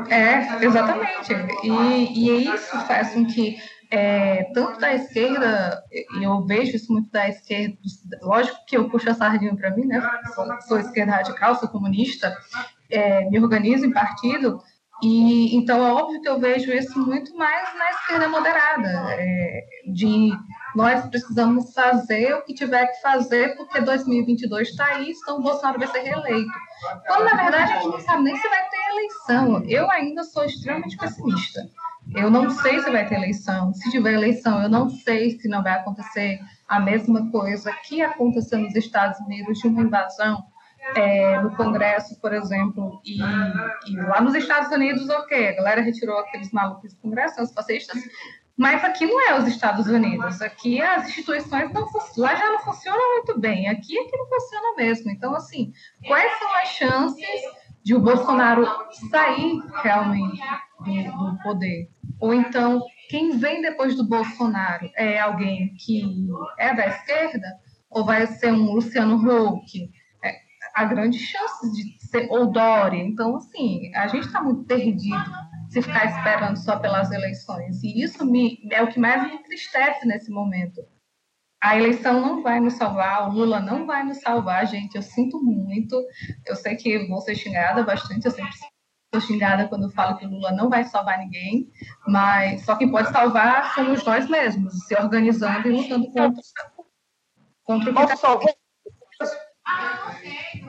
É, 0.09 0.64
exatamente. 0.64 1.34
E, 1.64 1.70
e 1.70 2.53
isso 2.53 2.80
faz 2.88 3.14
com 3.14 3.26
que 3.26 3.57
é, 3.94 4.46
tanto 4.56 4.80
da 4.80 4.91
esquerda, 4.96 5.84
eu 6.20 6.44
vejo 6.48 6.76
isso 6.76 6.91
muito 6.91 7.12
da 7.12 7.30
esquerda, 7.30 7.78
lógico 8.24 8.58
que 8.66 8.76
eu 8.76 8.89
puxo 8.89 9.08
a 9.08 9.14
sardinha 9.14 9.56
para 9.56 9.70
mim, 9.70 9.86
né? 9.86 10.02
Sou, 10.34 10.62
sou, 10.62 10.80
esquerda 10.80 11.12
radical, 11.12 11.56
sou 11.56 11.70
comunista, 11.70 12.36
é, 12.89 13.30
me 13.30 13.39
organizo 13.39 13.86
em 13.86 13.94
partido, 13.94 14.60
e 15.04 15.56
então 15.56 15.86
é 15.86 15.94
óbvio 15.94 16.20
que 16.24 16.28
eu 16.28 16.39
vejo 16.39 16.72
isso 16.74 17.00
muito 17.06 17.38
mais 17.38 17.78
na 17.78 17.91
esquerda 17.91 18.30
moderada, 18.30 18.89
é, 19.12 19.62
de 19.86 20.32
nós 20.76 21.06
precisamos 21.06 21.72
fazer 21.72 22.34
o 22.34 22.41
que 22.41 22.56
tiver 22.56 22.88
que 22.88 23.00
fazer, 23.00 23.56
porque 23.56 23.80
2022 23.80 24.70
está 24.70 24.88
aí, 24.88 25.12
então 25.12 25.38
o 25.38 25.44
Bolsonaro 25.44 25.78
vai 25.78 25.88
ser 25.88 26.00
reeleito. 26.00 26.50
Quando, 27.06 27.26
na 27.26 27.36
verdade, 27.36 27.74
a 27.74 27.76
gente 27.76 27.91
não 27.91 28.00
sabe 28.00 28.24
nem 28.24 28.36
se 28.36 28.50
vai 28.50 28.70
ter 28.70 28.89
eleição. 28.89 29.64
Eu 29.68 29.89
ainda 29.91 30.24
sou 30.24 30.44
extremamente 30.44 30.98
pessimista. 30.98 31.62
Eu 32.16 32.30
não 32.30 32.49
sei 32.49 32.80
se 32.80 32.91
vai 32.91 33.08
ter 33.08 33.16
eleição. 33.16 33.74
Se 33.74 33.89
tiver 33.91 34.14
eleição, 34.14 34.62
eu 34.62 34.70
não 34.70 34.89
sei 34.89 35.32
se 35.39 35.47
não 35.47 35.64
vai 35.64 35.74
acontecer 35.74 36.39
a 36.68 36.80
mesma 36.80 37.30
coisa 37.32 37.72
que 37.88 38.01
aconteceu 38.01 38.60
nos 38.60 38.76
Estados 38.76 39.20
Unidos 39.22 39.60
de 39.60 39.68
uma 39.68 39.82
invasão 39.82 40.43
é, 40.95 41.39
no 41.39 41.56
Congresso, 41.56 42.20
por 42.20 42.34
exemplo, 42.34 43.01
e, 43.06 43.18
e, 43.18 43.95
lá 43.95 44.20
nos 44.20 44.36
Estados 44.36 44.70
Unidos, 44.72 45.08
ok, 45.10 45.49
a 45.49 45.56
galera 45.56 45.82
retirou 45.82 46.20
aqueles 46.20 46.51
malucos 46.51 46.93
do 46.93 46.99
Congresso, 46.99 47.41
os 47.41 47.54
fascistas, 47.54 47.97
mas 48.56 48.84
aqui 48.84 49.06
não 49.06 49.20
é 49.20 49.39
os 49.39 49.47
Estados 49.47 49.88
Unidos. 49.88 50.41
Aqui 50.41 50.80
as 50.82 51.08
instituições 51.08 51.72
não 51.72 51.88
lá 52.18 52.36
já 52.36 52.45
não 52.51 52.60
funcionam 52.60 53.16
muito 53.16 53.39
bem. 53.39 53.68
Aqui 53.68 53.97
é 53.97 54.04
que 54.04 54.16
não 54.16 54.28
funciona 54.28 54.76
mesmo. 54.78 55.10
Então, 55.10 55.36
assim, 55.36 55.74
quais 56.08 56.38
são 56.38 56.56
as 56.58 56.68
chances 56.70 57.41
de 57.84 57.93
o 57.95 57.99
Bolsonaro 57.99 58.65
sair 59.09 59.61
realmente 59.81 60.41
do, 60.79 61.31
do 61.31 61.43
poder? 61.43 61.89
Ou 62.19 62.34
então, 62.34 62.81
quem 63.10 63.38
vem 63.38 63.61
depois 63.61 63.95
do 63.95 64.07
Bolsonaro 64.07 64.89
é 64.95 65.19
alguém 65.19 65.76
que 65.76 66.03
é 66.57 66.73
da 66.73 66.88
esquerda? 66.88 67.47
Ou 67.89 68.05
vai 68.05 68.26
ser 68.26 68.51
um 68.51 68.73
Luciano 68.73 69.15
Huck? 69.18 69.91
É, 70.23 70.35
há 70.73 70.85
grandes 70.85 71.22
chances 71.22 71.72
de 71.73 72.07
ser 72.07 72.27
ou 72.31 72.51
Dória. 72.51 73.03
Então, 73.03 73.35
assim, 73.35 73.93
a 73.95 74.07
gente 74.07 74.27
está 74.27 74.41
muito 74.41 74.64
perdido 74.64 75.23
se 75.69 75.81
ficar 75.81 76.05
esperando 76.05 76.55
só 76.57 76.77
pelas 76.77 77.11
eleições. 77.11 77.84
E 77.84 78.03
isso 78.03 78.26
me, 78.26 78.60
é 78.72 78.81
o 78.81 78.88
que 78.88 78.99
mais 78.99 79.23
me 79.23 79.34
entristece 79.34 80.07
nesse 80.07 80.31
momento. 80.31 80.81
A 81.64 81.77
eleição 81.77 82.19
não 82.19 82.44
vai 82.44 82.60
nos 82.60 82.73
salvar, 82.73 83.30
o 83.30 83.31
Lula 83.31 83.61
não 83.61 83.85
vai 83.85 84.03
nos 84.03 84.19
salvar, 84.19 84.68
gente. 84.68 84.95
Eu 84.95 85.02
sinto 85.02 85.41
muito. 85.41 85.95
Eu 86.45 86.57
sei 86.57 86.76
que 86.76 87.07
vou 87.07 87.22
ser 87.22 87.35
xingada 87.35 87.84
bastante, 87.84 88.26
eu 88.26 88.31
sempre 88.31 88.52
Estou 89.14 89.22
xingada 89.22 89.68
quando 89.68 89.84
eu 89.84 89.91
falo 89.91 90.18
que 90.18 90.26
o 90.26 90.30
Lula 90.30 90.52
não 90.52 90.69
vai 90.69 90.84
salvar 90.85 91.19
ninguém, 91.19 91.72
mas 92.07 92.65
só 92.65 92.76
quem 92.76 92.90
pode 92.90 93.11
salvar 93.11 93.76
somos 93.76 94.03
nós 94.03 94.27
mesmos, 94.27 94.73
se 94.88 94.95
organizando 94.95 95.68
e 95.68 95.72
lutando 95.72 96.11
contra, 96.11 96.41
contra 97.64 97.91
o 97.91 98.07
que 98.07 98.18
salvou. 98.18 98.53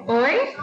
Oi? 0.07 0.57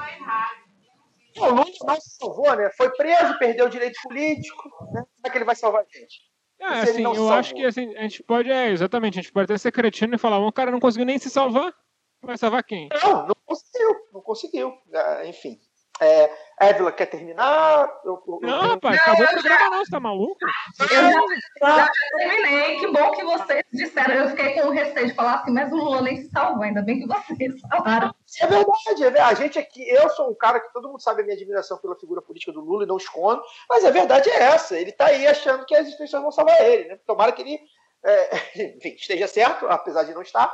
O 1.40 1.46
Lula 1.46 1.66
não 1.88 2.00
se 2.00 2.18
salvou, 2.20 2.56
né? 2.56 2.70
Foi 2.78 2.92
preso, 2.92 3.40
perdeu 3.40 3.66
o 3.66 3.70
direito 3.70 4.00
político. 4.04 4.70
Né? 4.94 5.02
Como 5.02 5.26
é 5.26 5.30
que 5.32 5.38
ele 5.40 5.46
vai 5.46 5.56
salvar 5.56 5.82
a 5.82 5.86
gente? 5.86 6.31
É, 6.62 6.82
assim, 6.82 7.04
eu 7.04 7.16
salvou? 7.16 7.34
acho 7.34 7.56
que 7.56 7.66
assim, 7.66 7.96
a 7.96 8.04
gente 8.04 8.22
pode, 8.22 8.52
é, 8.52 8.70
exatamente, 8.70 9.18
a 9.18 9.22
gente 9.22 9.32
pode 9.32 9.46
até 9.46 9.58
ser 9.58 9.72
cretino 9.72 10.14
e 10.14 10.20
falar, 10.20 10.38
o 10.40 10.52
cara 10.52 10.70
não 10.70 10.80
conseguiu 10.80 11.06
nem 11.06 11.18
se 11.18 11.30
salvar. 11.30 11.74
Vai 12.22 12.38
salvar 12.38 12.64
quem? 12.64 12.88
Não, 13.04 13.28
não 13.28 13.36
conseguiu, 13.44 13.96
não 14.14 14.22
conseguiu. 14.22 14.78
Ah, 14.94 15.26
enfim. 15.26 15.60
É, 16.02 16.32
Évila 16.60 16.92
quer 16.92 17.06
terminar? 17.06 17.88
Eu, 18.04 18.24
eu, 18.28 18.40
não, 18.42 18.62
rapaz, 18.70 19.00
acabou 19.00 19.26
o 19.26 19.30
programa 19.30 19.70
não, 19.70 19.86
você 19.86 19.92
tá 19.92 20.00
maluco? 20.00 20.38
Eu 20.80 20.88
já, 20.88 21.78
já 21.78 21.92
terminei, 22.18 22.80
que 22.80 22.88
bom 22.88 23.12
que 23.12 23.24
vocês 23.24 23.64
disseram. 23.72 24.16
Eu 24.16 24.30
fiquei 24.30 24.54
com 24.54 24.70
receio 24.70 25.08
de 25.08 25.14
falar 25.14 25.36
assim, 25.36 25.52
mas 25.52 25.72
o 25.72 25.76
Lula 25.76 26.02
nem 26.02 26.18
se 26.18 26.30
salvou, 26.30 26.64
ainda 26.64 26.82
bem 26.82 27.02
que 27.02 27.08
vocês 27.08 27.62
falaram. 27.62 28.14
É 28.40 28.48
verdade, 28.48 28.90
é 28.90 28.96
verdade. 28.96 29.22
A 29.22 29.34
gente 29.36 29.60
aqui, 29.60 29.88
eu 29.90 30.10
sou 30.10 30.32
um 30.32 30.36
cara 30.36 30.60
que 30.60 30.74
todo 30.74 30.88
mundo 30.90 31.02
sabe 31.02 31.22
a 31.22 31.24
minha 31.24 31.36
admiração 31.36 31.78
pela 31.78 31.96
figura 31.96 32.22
política 32.22 32.52
do 32.52 32.62
Lula 32.62 32.84
e 32.84 32.88
não 32.88 32.98
escondo, 32.98 33.44
mas 33.70 33.86
a 33.86 33.92
verdade 33.92 34.28
é 34.30 34.42
essa. 34.42 34.80
Ele 34.80 34.92
tá 34.92 35.06
aí 35.06 35.28
achando 35.28 35.66
que 35.66 35.76
as 35.76 35.88
instituições 35.88 36.24
vão 36.24 36.32
salvar 36.32 36.60
ele, 36.62 36.90
né? 36.90 37.00
Tomara 37.06 37.32
que 37.32 37.44
ele 37.44 37.60
é, 38.04 38.36
enfim, 38.78 38.96
esteja 38.96 39.28
certo, 39.28 39.68
apesar 39.68 40.04
de 40.04 40.14
não 40.14 40.22
estar 40.22 40.52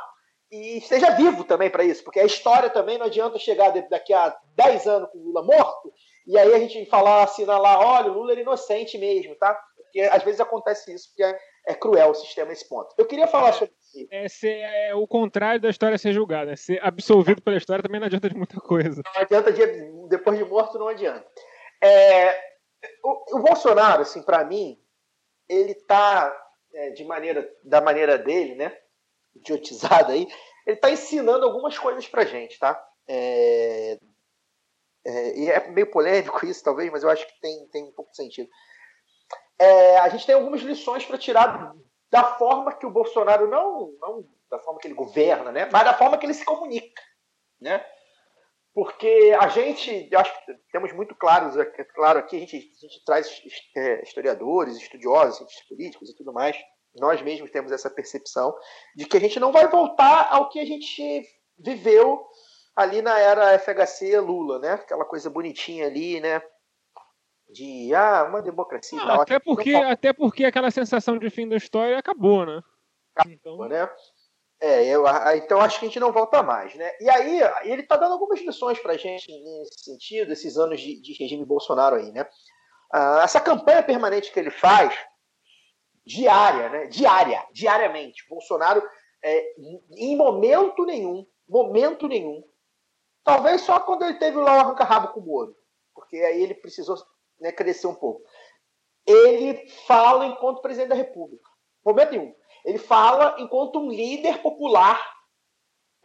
e 0.50 0.78
esteja 0.78 1.10
vivo 1.10 1.44
também 1.44 1.70
para 1.70 1.84
isso, 1.84 2.02
porque 2.02 2.20
a 2.20 2.24
história 2.24 2.70
também 2.70 2.98
não 2.98 3.06
adianta 3.06 3.38
chegar 3.38 3.70
daqui 3.88 4.12
a 4.12 4.36
10 4.56 4.86
anos 4.86 5.10
com 5.10 5.18
o 5.18 5.22
Lula 5.24 5.42
morto 5.42 5.92
e 6.26 6.36
aí 6.36 6.54
a 6.54 6.58
gente 6.58 6.84
falar, 6.86 7.22
assinar 7.22 7.58
lá, 7.58 7.80
olha, 7.80 8.10
o 8.10 8.14
Lula 8.14 8.32
era 8.32 8.40
inocente 8.42 8.98
mesmo, 8.98 9.34
tá? 9.36 9.54
Porque 9.76 10.00
às 10.00 10.22
vezes 10.22 10.40
acontece 10.40 10.92
isso, 10.92 11.08
porque 11.08 11.22
é, 11.22 11.38
é 11.68 11.74
cruel 11.74 12.10
o 12.10 12.14
sistema 12.14 12.50
nesse 12.50 12.68
ponto. 12.68 12.94
Eu 12.98 13.06
queria 13.06 13.26
falar 13.26 13.54
sobre 13.54 13.72
isso. 13.94 14.06
É, 14.10 14.28
ser, 14.28 14.58
é 14.58 14.94
o 14.94 15.06
contrário 15.06 15.58
da 15.58 15.70
história 15.70 15.96
ser 15.96 16.12
julgada. 16.12 16.52
É 16.52 16.56
ser 16.56 16.84
absolvido 16.84 17.40
pela 17.40 17.56
história 17.56 17.82
também 17.82 17.98
não 17.98 18.06
adianta 18.06 18.28
de 18.28 18.36
muita 18.36 18.60
coisa. 18.60 19.00
Não 19.14 19.22
adianta, 19.22 19.50
de, 19.50 19.66
depois 20.08 20.38
de 20.38 20.44
morto, 20.44 20.78
não 20.78 20.88
adianta. 20.88 21.26
É, 21.82 22.38
o, 23.02 23.38
o 23.38 23.42
Bolsonaro, 23.42 24.02
assim, 24.02 24.22
para 24.22 24.44
mim, 24.44 24.78
ele 25.48 25.74
tá 25.74 26.30
é, 26.74 26.90
de 26.90 27.04
maneira, 27.04 27.50
da 27.64 27.80
maneira 27.80 28.18
dele, 28.18 28.54
né? 28.54 28.76
Idiotizado 29.34 30.12
aí, 30.12 30.28
ele 30.66 30.76
tá 30.76 30.90
ensinando 30.90 31.44
algumas 31.44 31.78
coisas 31.78 32.06
pra 32.06 32.24
gente, 32.24 32.58
tá? 32.58 32.78
É, 33.06 33.98
é, 35.06 35.38
e 35.38 35.50
é 35.50 35.68
meio 35.70 35.90
polêmico 35.90 36.44
isso, 36.44 36.62
talvez, 36.62 36.90
mas 36.90 37.02
eu 37.02 37.10
acho 37.10 37.26
que 37.26 37.40
tem, 37.40 37.66
tem 37.68 37.84
um 37.84 37.92
pouco 37.92 38.10
de 38.10 38.16
sentido. 38.16 38.48
É, 39.58 39.98
a 39.98 40.08
gente 40.08 40.26
tem 40.26 40.34
algumas 40.34 40.60
lições 40.60 41.04
para 41.04 41.18
tirar 41.18 41.74
da 42.10 42.24
forma 42.34 42.74
que 42.74 42.86
o 42.86 42.90
Bolsonaro, 42.90 43.48
não, 43.48 43.92
não 44.00 44.28
da 44.50 44.58
forma 44.58 44.78
que 44.80 44.86
ele 44.86 44.94
governa, 44.94 45.50
né, 45.52 45.68
mas 45.72 45.84
da 45.84 45.94
forma 45.94 46.18
que 46.18 46.26
ele 46.26 46.34
se 46.34 46.44
comunica. 46.44 47.02
Né? 47.60 47.84
Porque 48.74 49.36
a 49.40 49.48
gente, 49.48 50.08
eu 50.10 50.20
acho 50.20 50.32
que 50.44 50.54
temos 50.70 50.92
muito 50.92 51.14
claros, 51.14 51.54
claro 51.94 52.18
aqui, 52.18 52.36
a 52.36 52.40
gente, 52.40 52.56
a 52.56 52.80
gente 52.86 53.04
traz 53.04 53.42
é, 53.76 54.02
historiadores, 54.02 54.76
estudiosos, 54.76 55.38
cientistas 55.38 55.68
políticos 55.68 56.10
e 56.10 56.16
tudo 56.16 56.32
mais, 56.32 56.56
nós 56.98 57.20
mesmos 57.22 57.50
temos 57.50 57.72
essa 57.72 57.90
percepção 57.90 58.54
de 58.94 59.04
que 59.06 59.16
a 59.16 59.20
gente 59.20 59.38
não 59.40 59.52
vai 59.52 59.68
voltar 59.68 60.28
ao 60.30 60.48
que 60.48 60.60
a 60.60 60.64
gente 60.64 61.22
viveu 61.58 62.26
ali 62.76 63.02
na 63.02 63.18
era 63.18 63.58
FHC 63.58 64.20
Lula, 64.20 64.58
né? 64.58 64.72
Aquela 64.74 65.04
coisa 65.04 65.28
bonitinha 65.28 65.86
ali, 65.86 66.20
né? 66.20 66.40
De 67.50 67.94
ah, 67.94 68.24
uma 68.28 68.40
democracia. 68.40 69.00
Ah, 69.02 69.22
até 69.22 69.38
porque 69.38 69.74
até 69.74 70.12
porque 70.12 70.44
aquela 70.44 70.70
sensação 70.70 71.18
de 71.18 71.28
fim 71.30 71.48
da 71.48 71.56
história 71.56 71.98
acabou, 71.98 72.46
né? 72.46 72.62
Acabou, 73.16 73.66
então... 73.66 73.68
né? 73.68 73.90
É, 74.60 74.84
eu, 74.84 75.04
então 75.36 75.60
acho 75.60 75.78
que 75.78 75.86
a 75.86 75.88
gente 75.88 76.00
não 76.00 76.12
volta 76.12 76.42
mais, 76.42 76.74
né? 76.74 76.90
E 77.00 77.08
aí 77.08 77.40
ele 77.62 77.82
está 77.82 77.96
dando 77.96 78.12
algumas 78.12 78.40
lições 78.40 78.78
para 78.80 78.94
a 78.94 78.96
gente 78.96 79.30
nesse 79.30 79.84
sentido, 79.84 80.32
esses 80.32 80.56
anos 80.56 80.80
de, 80.80 81.00
de 81.00 81.12
regime 81.14 81.44
Bolsonaro 81.44 81.94
aí, 81.94 82.10
né? 82.10 82.26
Ah, 82.92 83.20
essa 83.22 83.40
campanha 83.40 83.82
permanente 83.82 84.32
que 84.32 84.38
ele 84.38 84.50
faz, 84.50 84.92
diária, 86.08 86.68
né? 86.70 86.86
Diária, 86.86 87.46
diariamente. 87.52 88.26
Bolsonaro, 88.28 88.82
é, 89.22 89.54
em 89.96 90.16
momento 90.16 90.84
nenhum, 90.84 91.26
momento 91.48 92.08
nenhum, 92.08 92.42
Talvez 93.28 93.60
só 93.60 93.78
quando 93.80 94.06
ele 94.06 94.14
teve 94.14 94.38
lá 94.38 94.56
o 94.56 94.60
arranca-rabo 94.60 95.08
com 95.08 95.20
o 95.20 95.22
Moro. 95.22 95.54
Porque 95.94 96.16
aí 96.16 96.42
ele 96.42 96.54
precisou 96.54 96.96
né, 97.38 97.52
crescer 97.52 97.86
um 97.86 97.94
pouco. 97.94 98.22
Ele 99.06 99.68
fala 99.86 100.24
enquanto 100.24 100.62
presidente 100.62 100.88
da 100.88 100.94
República. 100.94 101.46
Momento 101.84 102.12
nenhum. 102.12 102.34
Ele 102.64 102.78
fala 102.78 103.36
enquanto 103.38 103.80
um 103.80 103.90
líder 103.90 104.40
popular 104.40 104.98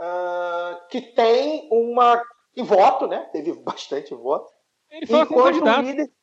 uh, 0.02 0.86
que 0.90 1.00
tem 1.00 1.70
uma. 1.72 2.22
E 2.58 2.62
voto, 2.62 3.08
né? 3.08 3.30
Teve 3.32 3.54
bastante 3.64 4.14
voto. 4.14 4.52
Ele 4.92 5.08
fala 5.08 5.26
como 5.26 5.44
candidato. 5.44 5.80
Um 5.80 5.84
líder, 5.84 6.14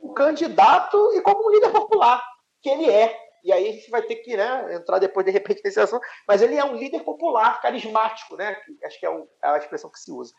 como 0.00 0.14
candidato 0.14 1.12
e 1.12 1.20
como 1.20 1.46
um 1.46 1.50
líder 1.50 1.72
popular, 1.72 2.24
que 2.62 2.68
ele 2.68 2.90
é. 2.90 3.18
E 3.44 3.52
aí 3.52 3.68
a 3.68 3.72
gente 3.72 3.90
vai 3.90 4.02
ter 4.02 4.16
que 4.16 4.36
né, 4.36 4.74
entrar 4.74 4.98
depois, 5.00 5.26
de 5.26 5.32
repente, 5.32 5.60
nesse 5.64 5.80
assunto. 5.80 6.04
Mas 6.28 6.40
ele 6.40 6.56
é 6.56 6.64
um 6.64 6.76
líder 6.76 7.00
popular, 7.00 7.60
carismático, 7.60 8.36
né? 8.36 8.56
Acho 8.84 9.00
que 9.00 9.06
é, 9.06 9.10
é 9.10 9.48
a 9.48 9.58
expressão 9.58 9.90
que 9.90 9.98
se 9.98 10.12
usa. 10.12 10.32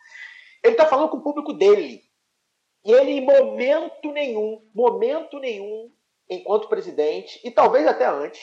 Ele 0.63 0.73
está 0.73 0.85
falando 0.85 1.09
com 1.09 1.17
o 1.17 1.23
público 1.23 1.51
dele. 1.51 2.01
E 2.85 2.91
ele, 2.91 3.11
em 3.11 3.21
momento 3.21 4.11
nenhum, 4.11 4.65
momento 4.73 5.39
nenhum, 5.39 5.91
enquanto 6.29 6.69
presidente, 6.69 7.39
e 7.43 7.51
talvez 7.51 7.85
até 7.85 8.05
antes, 8.05 8.41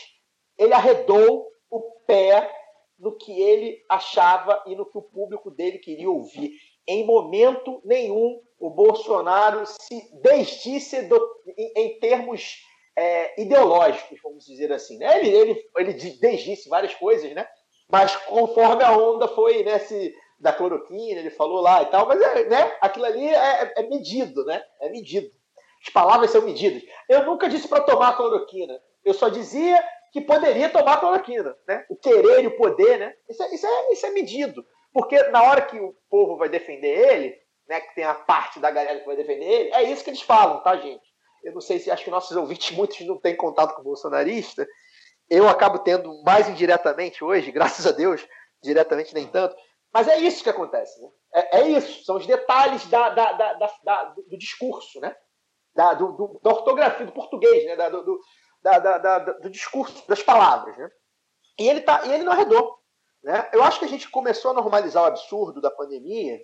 ele 0.59 0.75
arredou 0.75 1.47
o 1.71 1.81
pé 2.07 2.51
no 2.99 3.17
que 3.17 3.41
ele 3.41 3.83
achava 3.89 4.63
e 4.67 4.77
no 4.77 4.85
que 4.85 4.99
o 4.99 5.03
público 5.03 5.51
dele 5.51 5.79
queria 5.79 6.11
ouvir. 6.11 6.53
Em 6.87 7.05
momento 7.05 7.81
nenhum, 7.85 8.43
o 8.59 8.69
Bolsonaro 8.69 9.65
se 9.67 10.21
desdisse 10.21 11.03
do, 11.03 11.19
em, 11.57 11.73
em 11.77 11.99
termos 11.99 12.63
é, 12.97 13.41
ideológicos, 13.41 14.19
vamos 14.23 14.45
dizer 14.45 14.73
assim. 14.73 14.99
Né? 14.99 15.19
Ele, 15.19 15.29
ele, 15.29 15.65
ele 15.77 15.93
desdisse 15.93 16.69
várias 16.69 16.95
coisas, 16.95 17.33
né? 17.33 17.47
mas 17.91 18.15
conforme 18.17 18.85
a 18.85 18.97
onda 18.97 19.27
foi 19.29 19.63
né, 19.65 19.79
se, 19.81 20.15
da 20.39 20.53
cloroquina, 20.53 21.21
ele 21.21 21.31
falou 21.31 21.61
lá 21.61 21.83
e 21.83 21.87
tal, 21.87 22.07
mas 22.07 22.21
é, 22.21 22.45
né, 22.45 22.77
aquilo 22.81 23.05
ali 23.05 23.29
é, 23.29 23.73
é 23.77 23.83
medido, 23.83 24.45
né? 24.45 24.63
É 24.81 24.89
medido. 24.89 25.31
As 25.83 25.93
palavras 25.93 26.31
são 26.31 26.43
medidas. 26.43 26.83
Eu 27.09 27.25
nunca 27.25 27.49
disse 27.49 27.67
para 27.67 27.83
tomar 27.83 28.17
cloroquina. 28.17 28.79
Eu 29.05 29.15
só 29.15 29.29
dizia 29.29 29.83
que 30.13 30.21
poderia 30.21 30.69
tomar 30.69 30.99
cloroquina. 30.99 31.57
Né? 31.67 31.85
O 31.89 31.97
querer 31.97 32.45
e 32.45 32.47
o 32.47 32.57
poder, 32.57 32.99
né? 32.99 33.15
Isso 33.29 33.43
é, 33.43 33.55
isso, 33.55 33.67
é, 33.67 33.93
isso 33.93 34.07
é 34.07 34.11
medido. 34.11 34.65
Porque 34.93 35.23
na 35.25 35.43
hora 35.43 35.63
que 35.63 35.79
o 35.79 35.95
povo 36.11 36.37
vai 36.37 36.49
defender 36.49 36.89
ele, 36.89 37.35
né, 37.69 37.81
que 37.81 37.95
tem 37.95 38.05
a 38.05 38.15
parte 38.15 38.59
da 38.59 38.71
galera 38.71 39.01
que 39.01 39.07
vai 39.07 39.17
defender 39.17 39.45
ele, 39.45 39.75
é 39.75 39.85
isso 39.85 40.03
que 40.03 40.11
eles 40.11 40.21
falam, 40.21 40.61
tá, 40.63 40.77
gente? 40.77 41.10
Eu 41.43 41.53
não 41.53 41.61
sei 41.61 41.79
se 41.79 41.91
acho 41.91 42.05
que 42.05 42.11
nossos 42.11 42.37
ouvintes, 42.37 42.71
muitos 42.77 43.01
não 43.07 43.19
têm 43.19 43.37
contato 43.37 43.75
com 43.75 43.83
bolsonarista. 43.83 44.67
Eu 45.29 45.49
acabo 45.49 45.79
tendo 45.79 46.23
mais 46.23 46.49
indiretamente 46.49 47.23
hoje, 47.23 47.51
graças 47.53 47.87
a 47.87 47.93
Deus, 47.93 48.27
diretamente 48.63 49.15
nem 49.15 49.27
tanto. 49.27 49.55
Mas 49.93 50.09
é 50.09 50.19
isso 50.19 50.43
que 50.43 50.51
acontece. 50.51 51.01
Né? 51.01 51.09
É, 51.35 51.61
é, 51.61 51.69
isso, 51.69 52.05
são 52.05 52.17
os 52.17 52.27
detalhes 52.27 52.87
da, 52.87 53.11
da, 53.11 53.33
da, 53.33 53.55
da 53.83 54.05
do, 54.05 54.39
discurso, 54.39 55.01
né? 55.01 55.15
da, 55.75 55.95
do, 55.95 56.13
do, 56.13 56.41
da 56.43 56.51
ortografia 56.51 57.07
do 57.07 57.13
português, 57.13 57.65
né? 57.65 57.91
do, 57.91 58.05
do, 58.05 59.51
discurso, 59.51 60.07
das 60.09 60.23
palavras. 60.23 60.77
Né? 60.77 60.91
E, 61.59 61.69
ele 61.69 61.81
tá, 61.81 62.07
e 62.07 62.13
ele 62.13 62.23
não 62.23 62.33
arredou. 62.33 62.79
Né? 63.23 63.51
Eu 63.53 63.63
acho 63.63 63.79
que 63.79 63.85
a 63.85 63.89
gente 63.89 64.09
começou 64.11 64.53
a 64.53 64.55
normalizar 64.55 65.03
o 65.03 65.07
absurdo 65.07 65.61
da 65.61 65.71
pandemia 65.71 66.41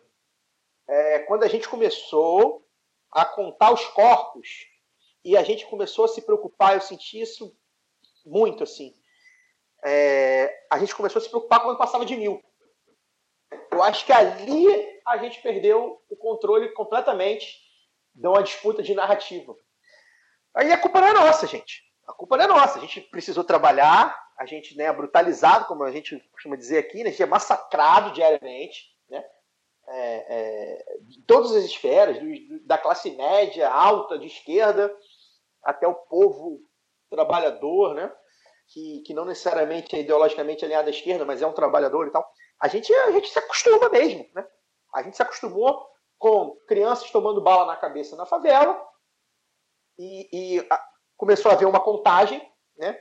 é, 0.89 1.20
quando 1.20 1.44
a 1.44 1.48
gente 1.48 1.68
começou 1.68 2.64
a 3.12 3.24
contar 3.24 3.73
os 3.73 3.85
corpos 3.86 4.66
e 5.27 5.36
a 5.36 5.43
gente 5.43 5.66
começou 5.66 6.05
a 6.05 6.09
se 6.09 6.23
preocupar, 6.23 6.74
eu 6.74 6.81
senti 6.81 7.20
isso 7.20 7.53
muito, 8.24 8.62
assim. 8.62 8.94
É, 9.85 10.66
a 10.70 10.78
gente 10.78 10.94
começou 10.94 11.19
a 11.19 11.23
se 11.23 11.28
preocupar 11.28 11.61
quando 11.61 11.77
passava 11.77 12.07
de 12.07 12.16
mil. 12.16 12.40
Eu 13.73 13.82
acho 13.82 14.07
que 14.07 14.12
ali 14.12 14.66
a 15.05 15.16
gente 15.19 15.43
perdeu 15.43 16.01
o 16.09 16.16
controle 16.16 16.69
completamente 16.74 17.61
de 18.15 18.24
uma 18.28 18.40
disputa 18.40 18.85
de 18.85 18.94
narrativa. 18.94 19.53
Aí 20.55 20.73
a 20.73 20.78
culpa 20.78 21.01
não 21.01 21.09
é 21.09 21.12
nossa, 21.12 21.44
gente. 21.44 21.82
A 22.07 22.12
culpa 22.12 22.36
não 22.36 22.44
é 22.44 22.48
nossa. 22.48 22.78
A 22.78 22.81
gente 22.81 23.01
precisou 23.01 23.43
trabalhar, 23.43 24.16
a 24.39 24.47
gente 24.47 24.77
né, 24.77 24.85
é 24.85 24.93
brutalizado, 24.93 25.66
como 25.66 25.82
a 25.82 25.90
gente 25.90 26.20
costuma 26.31 26.55
dizer 26.55 26.78
aqui, 26.78 26.98
né, 27.03 27.09
a 27.09 27.11
gente 27.11 27.23
é 27.24 27.27
massacrado 27.27 28.12
diariamente, 28.12 28.94
né? 29.11 29.24
É, 29.89 30.27
é, 30.28 30.98
de 31.03 31.23
todas 31.23 31.55
as 31.55 31.65
esferas, 31.65 32.19
do, 32.19 32.66
da 32.66 32.77
classe 32.77 33.11
média, 33.11 33.69
alta, 33.69 34.19
de 34.19 34.27
esquerda, 34.27 34.93
até 35.67 35.87
o 35.87 35.95
povo 35.95 36.61
trabalhador, 37.11 37.95
né? 37.95 38.13
Que, 38.69 39.03
que 39.07 39.15
não 39.15 39.25
necessariamente 39.25 39.95
é 39.95 40.01
ideologicamente 40.01 40.65
alinhado 40.65 40.89
à 40.89 40.91
esquerda, 40.91 41.25
mas 41.25 41.43
é 41.43 41.47
um 41.47 41.53
trabalhador 41.53 42.07
e 42.07 42.11
tal. 42.11 42.27
A 42.61 42.69
gente, 42.69 42.93
a 42.93 43.11
gente 43.11 43.29
se 43.29 43.39
acostuma 43.39 43.89
mesmo, 43.91 44.27
né? 44.35 44.47
A 44.95 45.03
gente 45.03 45.17
se 45.17 45.23
acostumou 45.23 45.87
com 46.19 46.57
crianças 46.67 47.11
tomando 47.11 47.43
bala 47.43 47.67
na 47.67 47.77
cabeça 47.77 48.17
na 48.17 48.25
favela 48.25 48.83
e, 49.99 50.29
e 50.33 50.67
a, 50.71 50.83
começou 51.17 51.51
a 51.51 51.55
haver 51.55 51.67
uma 51.67 51.81
contagem, 51.81 52.41
né? 52.77 52.99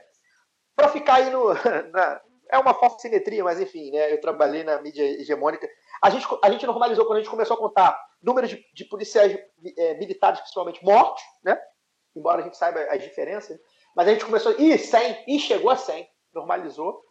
Para 0.74 0.88
ficar 0.88 1.14
aí 1.14 1.30
no. 1.30 1.54
Na, 1.90 2.20
é 2.48 2.58
uma 2.58 2.74
falsa 2.74 3.00
simetria, 3.00 3.42
mas 3.42 3.60
enfim, 3.60 3.90
né? 3.90 4.12
Eu 4.12 4.20
trabalhei 4.20 4.62
na 4.62 4.80
mídia 4.80 5.02
hegemônica. 5.02 5.68
A 6.02 6.10
gente, 6.10 6.26
a 6.42 6.50
gente 6.50 6.66
normalizou 6.66 7.04
quando 7.04 7.18
a 7.18 7.20
gente 7.20 7.30
começou 7.30 7.56
a 7.56 7.58
contar 7.58 7.98
números 8.22 8.50
de, 8.50 8.64
de 8.72 8.84
policiais 8.84 9.36
é, 9.76 9.94
militares, 9.94 10.40
principalmente 10.40 10.84
mortos, 10.84 11.22
né? 11.42 11.60
Embora 12.16 12.40
a 12.40 12.44
gente 12.44 12.56
saiba 12.56 12.80
as 12.90 13.02
diferenças, 13.02 13.58
mas 13.94 14.08
a 14.08 14.12
gente 14.12 14.24
começou, 14.24 14.52
ih, 14.58 14.76
100, 14.76 15.24
e 15.28 15.38
chegou 15.38 15.70
a 15.70 15.76
100, 15.76 16.08
normalizou. 16.34 17.02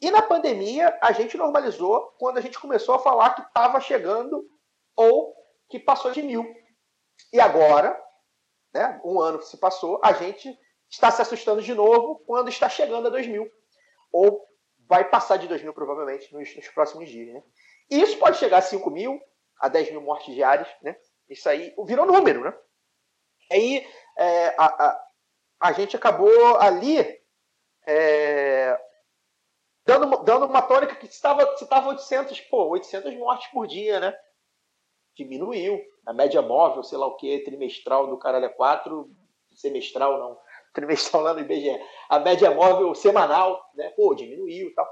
E 0.00 0.10
na 0.10 0.22
pandemia, 0.22 0.96
a 1.02 1.12
gente 1.12 1.36
normalizou 1.36 2.14
quando 2.18 2.38
a 2.38 2.40
gente 2.40 2.58
começou 2.58 2.94
a 2.94 2.98
falar 3.00 3.30
que 3.34 3.42
estava 3.42 3.80
chegando 3.80 4.48
ou 4.94 5.34
que 5.68 5.78
passou 5.78 6.12
de 6.12 6.22
mil. 6.22 6.46
E 7.32 7.40
agora, 7.40 8.00
né, 8.72 9.00
um 9.04 9.20
ano 9.20 9.38
que 9.38 9.46
se 9.46 9.56
passou, 9.56 10.00
a 10.04 10.12
gente 10.12 10.56
está 10.88 11.10
se 11.10 11.20
assustando 11.20 11.60
de 11.60 11.74
novo 11.74 12.22
quando 12.26 12.48
está 12.48 12.68
chegando 12.68 13.08
a 13.08 13.10
2 13.10 13.26
mil. 13.26 13.50
Ou 14.12 14.46
vai 14.88 15.08
passar 15.08 15.36
de 15.36 15.48
2 15.48 15.62
mil, 15.62 15.74
provavelmente, 15.74 16.32
nos, 16.32 16.54
nos 16.54 16.68
próximos 16.68 17.08
dias. 17.08 17.34
Né? 17.34 17.42
E 17.90 18.00
isso 18.00 18.16
pode 18.18 18.38
chegar 18.38 18.58
a 18.58 18.62
5 18.62 18.88
mil, 18.90 19.20
a 19.60 19.68
10 19.68 19.90
mil 19.90 20.00
mortes 20.00 20.34
diárias. 20.34 20.68
Né? 20.82 20.96
Isso 21.28 21.48
aí 21.48 21.74
virou 21.84 22.06
número, 22.06 22.42
né? 22.42 22.56
Aí 23.50 23.86
é, 24.16 24.48
a, 24.58 24.64
a, 24.66 25.08
a, 25.60 25.72
gente 25.72 25.96
acabou 25.96 26.56
ali 26.60 26.98
é, 27.86 28.78
dando, 29.86 30.24
dando 30.24 30.46
uma 30.46 30.62
tônica 30.62 30.94
que 30.96 31.06
estava, 31.06 31.42
estava 31.54 31.88
800, 31.88 32.40
pô, 32.42 32.68
800 32.68 33.16
mortes 33.16 33.48
por 33.48 33.66
dia, 33.66 34.00
né? 34.00 34.14
diminuiu. 35.18 35.80
A 36.06 36.12
média 36.12 36.40
móvel, 36.40 36.82
sei 36.84 36.96
lá 36.96 37.06
o 37.06 37.16
que, 37.16 37.40
trimestral 37.40 38.06
do 38.06 38.16
caralho 38.16 38.46
é 38.46 38.48
4, 38.48 39.10
semestral 39.54 40.18
não, 40.18 40.38
trimestral 40.72 41.22
lá 41.22 41.34
no 41.34 41.40
IBGE. 41.40 41.78
A 42.08 42.20
média 42.20 42.50
móvel 42.52 42.94
semanal, 42.94 43.60
né? 43.74 43.90
Pô, 43.90 44.14
diminuiu 44.14 44.68
e 44.68 44.74
tal. 44.74 44.88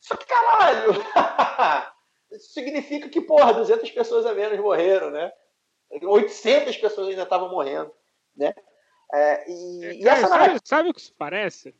Só 0.00 0.16
que 0.16 0.26
caralho! 0.26 0.92
Significa 2.38 3.08
que, 3.08 3.20
porra, 3.20 3.54
200 3.54 3.90
pessoas 3.92 4.26
a 4.26 4.34
menos 4.34 4.58
morreram, 4.58 5.10
né? 5.10 5.32
800 6.02 6.76
pessoas 6.76 7.08
ainda 7.08 7.22
estavam 7.22 7.50
morrendo, 7.50 7.92
né? 8.36 8.54
É, 9.12 9.50
e, 9.50 9.84
É, 9.84 9.94
e 9.94 10.02
cara, 10.02 10.18
essa 10.18 10.28
sabe, 10.28 10.60
sabe 10.64 10.88
o 10.88 10.94
que 10.94 11.00
isso 11.00 11.14
parece? 11.16 11.74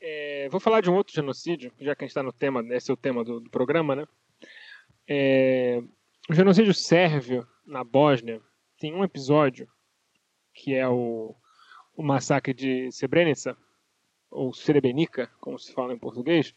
É, 0.00 0.48
vou 0.50 0.60
falar 0.60 0.80
de 0.80 0.90
um 0.90 0.94
outro 0.94 1.14
genocídio, 1.14 1.72
já 1.80 1.94
que 1.94 2.04
a 2.04 2.06
gente 2.06 2.10
está 2.10 2.22
no 2.22 2.32
tema, 2.32 2.62
esse 2.74 2.90
é 2.90 2.94
o 2.94 2.96
tema 2.96 3.24
do, 3.24 3.40
do 3.40 3.50
programa, 3.50 3.96
né? 3.96 4.06
É, 5.08 5.80
o 6.28 6.34
genocídio 6.34 6.74
sérvio 6.74 7.46
na 7.64 7.82
Bósnia 7.82 8.40
tem 8.78 8.94
um 8.94 9.04
episódio 9.04 9.68
que 10.52 10.74
é 10.74 10.88
o, 10.88 11.34
o 11.96 12.02
massacre 12.02 12.52
de 12.52 12.90
Srebrenica, 12.90 13.56
ou 14.30 14.52
Srebrenica, 14.52 15.30
como 15.40 15.58
se 15.58 15.72
fala 15.72 15.94
em 15.94 15.98
português, 15.98 16.54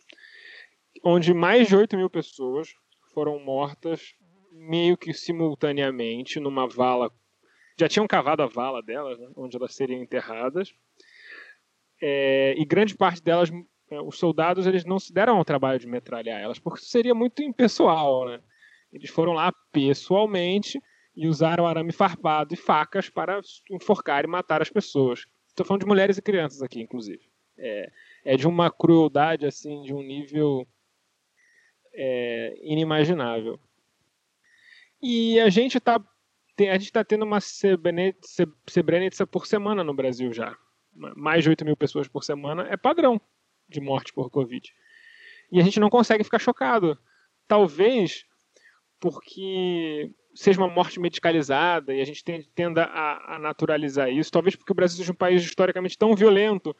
onde 1.03 1.33
mais 1.33 1.67
de 1.67 1.75
8 1.75 1.95
mil 1.97 2.09
pessoas 2.09 2.73
foram 3.13 3.39
mortas 3.39 4.15
meio 4.51 4.97
que 4.97 5.13
simultaneamente 5.13 6.39
numa 6.39 6.67
vala. 6.67 7.11
Já 7.79 7.87
tinham 7.87 8.07
cavado 8.07 8.43
a 8.43 8.47
vala 8.47 8.81
delas, 8.81 9.17
né, 9.19 9.29
onde 9.35 9.55
elas 9.55 9.73
seriam 9.73 10.01
enterradas. 10.01 10.73
É, 12.01 12.53
e 12.57 12.65
grande 12.65 12.95
parte 12.95 13.21
delas, 13.21 13.49
é, 13.91 14.01
os 14.01 14.17
soldados, 14.17 14.65
eles 14.65 14.85
não 14.85 14.99
se 14.99 15.13
deram 15.13 15.37
ao 15.37 15.45
trabalho 15.45 15.79
de 15.79 15.87
metralhar 15.87 16.39
elas, 16.39 16.59
porque 16.59 16.83
seria 16.83 17.13
muito 17.13 17.41
impessoal, 17.41 18.27
né? 18.27 18.41
Eles 18.91 19.09
foram 19.09 19.33
lá 19.33 19.53
pessoalmente 19.71 20.81
e 21.15 21.27
usaram 21.27 21.67
arame 21.67 21.91
farpado 21.91 22.53
e 22.53 22.57
facas 22.57 23.09
para 23.09 23.39
enforcar 23.69 24.23
e 24.23 24.27
matar 24.27 24.61
as 24.61 24.69
pessoas. 24.69 25.25
Estou 25.47 25.65
falando 25.65 25.81
de 25.81 25.87
mulheres 25.87 26.17
e 26.17 26.21
crianças 26.21 26.61
aqui, 26.61 26.81
inclusive. 26.81 27.29
É, 27.57 27.91
é 28.23 28.37
de 28.37 28.47
uma 28.47 28.71
crueldade, 28.71 29.45
assim, 29.45 29.81
de 29.81 29.93
um 29.93 30.01
nível 30.01 30.65
é, 31.93 32.55
inimaginável. 32.61 33.59
E 35.01 35.39
a 35.39 35.49
gente 35.49 35.77
está 35.77 35.95
a 36.59 36.73
gente 36.73 36.85
está 36.87 37.05
tendo 37.05 37.23
uma 37.23 37.39
Srebrenica 37.39 39.25
por 39.25 39.47
semana 39.47 39.81
no 39.81 39.93
Brasil 39.93 40.33
já. 40.33 40.57
Mais 41.15 41.43
de 41.43 41.49
8 41.49 41.63
mil 41.63 41.77
pessoas 41.77 42.07
por 42.07 42.21
semana 42.23 42.67
é 42.69 42.75
padrão 42.75 43.19
de 43.69 43.79
morte 43.79 44.11
por 44.11 44.29
Covid. 44.29 44.69
E 45.51 45.59
a 45.59 45.63
gente 45.63 45.79
não 45.79 45.89
consegue 45.89 46.23
ficar 46.23 46.39
chocado. 46.39 46.99
Talvez 47.47 48.25
porque 48.99 50.11
seja 50.35 50.59
uma 50.59 50.67
morte 50.67 50.99
medicalizada 50.99 51.93
e 51.93 52.01
a 52.01 52.05
gente 52.05 52.23
ten- 52.23 52.43
tenda 52.53 52.83
a, 52.83 53.35
a 53.35 53.39
naturalizar 53.39 54.09
isso. 54.09 54.31
Talvez 54.31 54.55
porque 54.55 54.71
o 54.71 54.75
Brasil 54.75 54.97
seja 54.97 55.11
um 55.11 55.15
país 55.15 55.41
historicamente 55.41 55.97
tão 55.97 56.13
violento, 56.15 56.75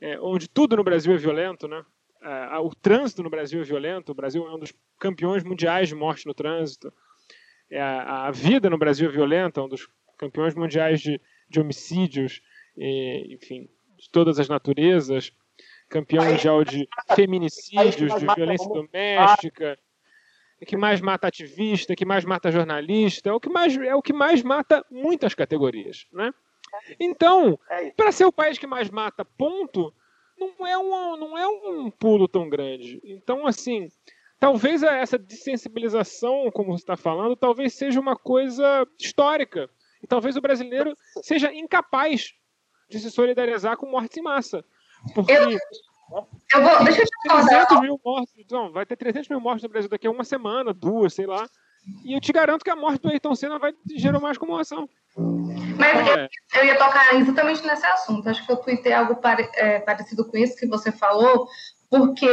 é, 0.00 0.18
onde 0.20 0.48
tudo 0.48 0.76
no 0.76 0.84
Brasil 0.84 1.12
é 1.14 1.16
violento, 1.16 1.68
né? 1.68 1.84
Ah, 2.20 2.60
o 2.60 2.72
trânsito 2.74 3.22
no 3.22 3.30
Brasil 3.30 3.60
é 3.60 3.64
violento. 3.64 4.12
O 4.12 4.14
Brasil 4.14 4.46
é 4.46 4.54
um 4.54 4.58
dos 4.58 4.72
campeões 4.98 5.42
mundiais 5.42 5.88
de 5.88 5.94
morte 5.94 6.26
no 6.26 6.34
trânsito. 6.34 6.92
É, 7.72 7.80
a, 7.80 8.26
a 8.26 8.30
vida 8.30 8.68
no 8.68 8.76
Brasil 8.76 9.08
é 9.08 9.12
violenta, 9.12 9.60
é 9.60 9.64
um 9.64 9.68
dos 9.68 9.88
campeões 10.18 10.54
mundiais 10.54 11.00
de, 11.00 11.18
de 11.48 11.58
homicídios, 11.58 12.42
e, 12.76 13.34
enfim, 13.34 13.68
de 13.98 14.10
todas 14.10 14.38
as 14.38 14.48
naturezas. 14.48 15.32
Campeão 15.88 16.24
mundial 16.24 16.64
de 16.64 16.88
feminicídios, 17.14 18.14
de 18.14 18.26
violência 18.34 18.68
doméstica 18.68 19.78
é 20.60 20.64
que 20.64 20.76
mais 20.76 21.00
mata 21.00 21.26
ativista, 21.26 21.96
que 21.96 22.04
mais 22.04 22.24
mata 22.24 22.52
jornalista, 22.52 23.30
é 23.30 23.32
o 23.32 23.40
que 23.40 23.48
mais, 23.48 23.76
é 23.76 23.94
o 23.94 24.00
que 24.00 24.12
mais 24.12 24.42
mata 24.42 24.84
muitas 24.90 25.34
categorias, 25.34 26.06
né? 26.12 26.32
Então, 27.00 27.58
É 27.68 27.90
para 27.90 28.12
ser 28.12 28.26
o 28.26 28.32
país 28.32 28.58
que 28.58 28.66
mais 28.66 28.88
mata, 28.88 29.24
ponto, 29.24 29.92
não 30.38 30.66
é 30.66 30.78
um, 30.78 31.16
não 31.16 31.36
é 31.36 31.46
um 31.48 31.90
pulo 31.90 32.28
tão 32.28 32.48
grande. 32.48 33.00
Então, 33.04 33.46
assim, 33.46 33.88
talvez 34.42 34.82
essa 34.82 35.16
desensibilização, 35.16 36.50
como 36.50 36.72
você 36.76 36.82
está 36.82 36.96
falando, 36.96 37.36
talvez 37.36 37.74
seja 37.74 38.00
uma 38.00 38.16
coisa 38.16 38.84
histórica. 38.98 39.70
E 40.02 40.06
talvez 40.06 40.36
o 40.36 40.40
brasileiro 40.40 40.96
seja 41.22 41.54
incapaz 41.54 42.32
de 42.90 42.98
se 42.98 43.08
solidarizar 43.08 43.76
com 43.76 43.86
mortes 43.86 44.18
em 44.18 44.22
massa. 44.22 44.64
Porque 45.14 45.30
Eu- 45.32 45.48
Eu 46.54 46.62
vou, 46.62 46.84
deixa 46.84 47.02
eu 47.02 47.06
te 47.06 47.28
contar. 47.28 47.46
300 47.46 47.80
mil 47.80 48.00
mortos, 48.04 48.34
não, 48.50 48.72
vai 48.72 48.84
ter 48.84 48.96
300 48.96 49.28
mil 49.30 49.40
mortos 49.40 49.62
no 49.62 49.68
Brasil 49.68 49.88
daqui 49.88 50.06
a 50.08 50.10
uma 50.10 50.24
semana, 50.24 50.74
duas, 50.74 51.14
sei 51.14 51.24
lá. 51.24 51.46
E 52.04 52.12
eu 52.12 52.20
te 52.20 52.32
garanto 52.32 52.64
que 52.64 52.70
a 52.70 52.76
morte 52.76 53.00
do 53.00 53.08
Ayrton 53.10 53.34
Senna 53.36 53.58
vai 53.60 53.72
gerar 53.96 54.18
mais 54.20 54.36
comoção. 54.36 54.88
Mas 55.78 56.06
eu, 56.08 56.14
É, 56.14 56.28
eu 56.56 56.64
ia 56.66 56.76
tocar 56.78 57.14
exatamente 57.14 57.64
nesse 57.66 57.86
assunto. 57.86 58.28
Acho 58.28 58.44
que 58.44 58.52
eu 58.52 58.56
tuitei 58.56 58.92
algo 58.92 59.16
pare- 59.16 59.50
é, 59.54 59.78
parecido 59.80 60.24
com 60.28 60.36
isso 60.36 60.56
que 60.56 60.66
você 60.66 60.92
falou, 60.92 61.48
porque 61.92 62.24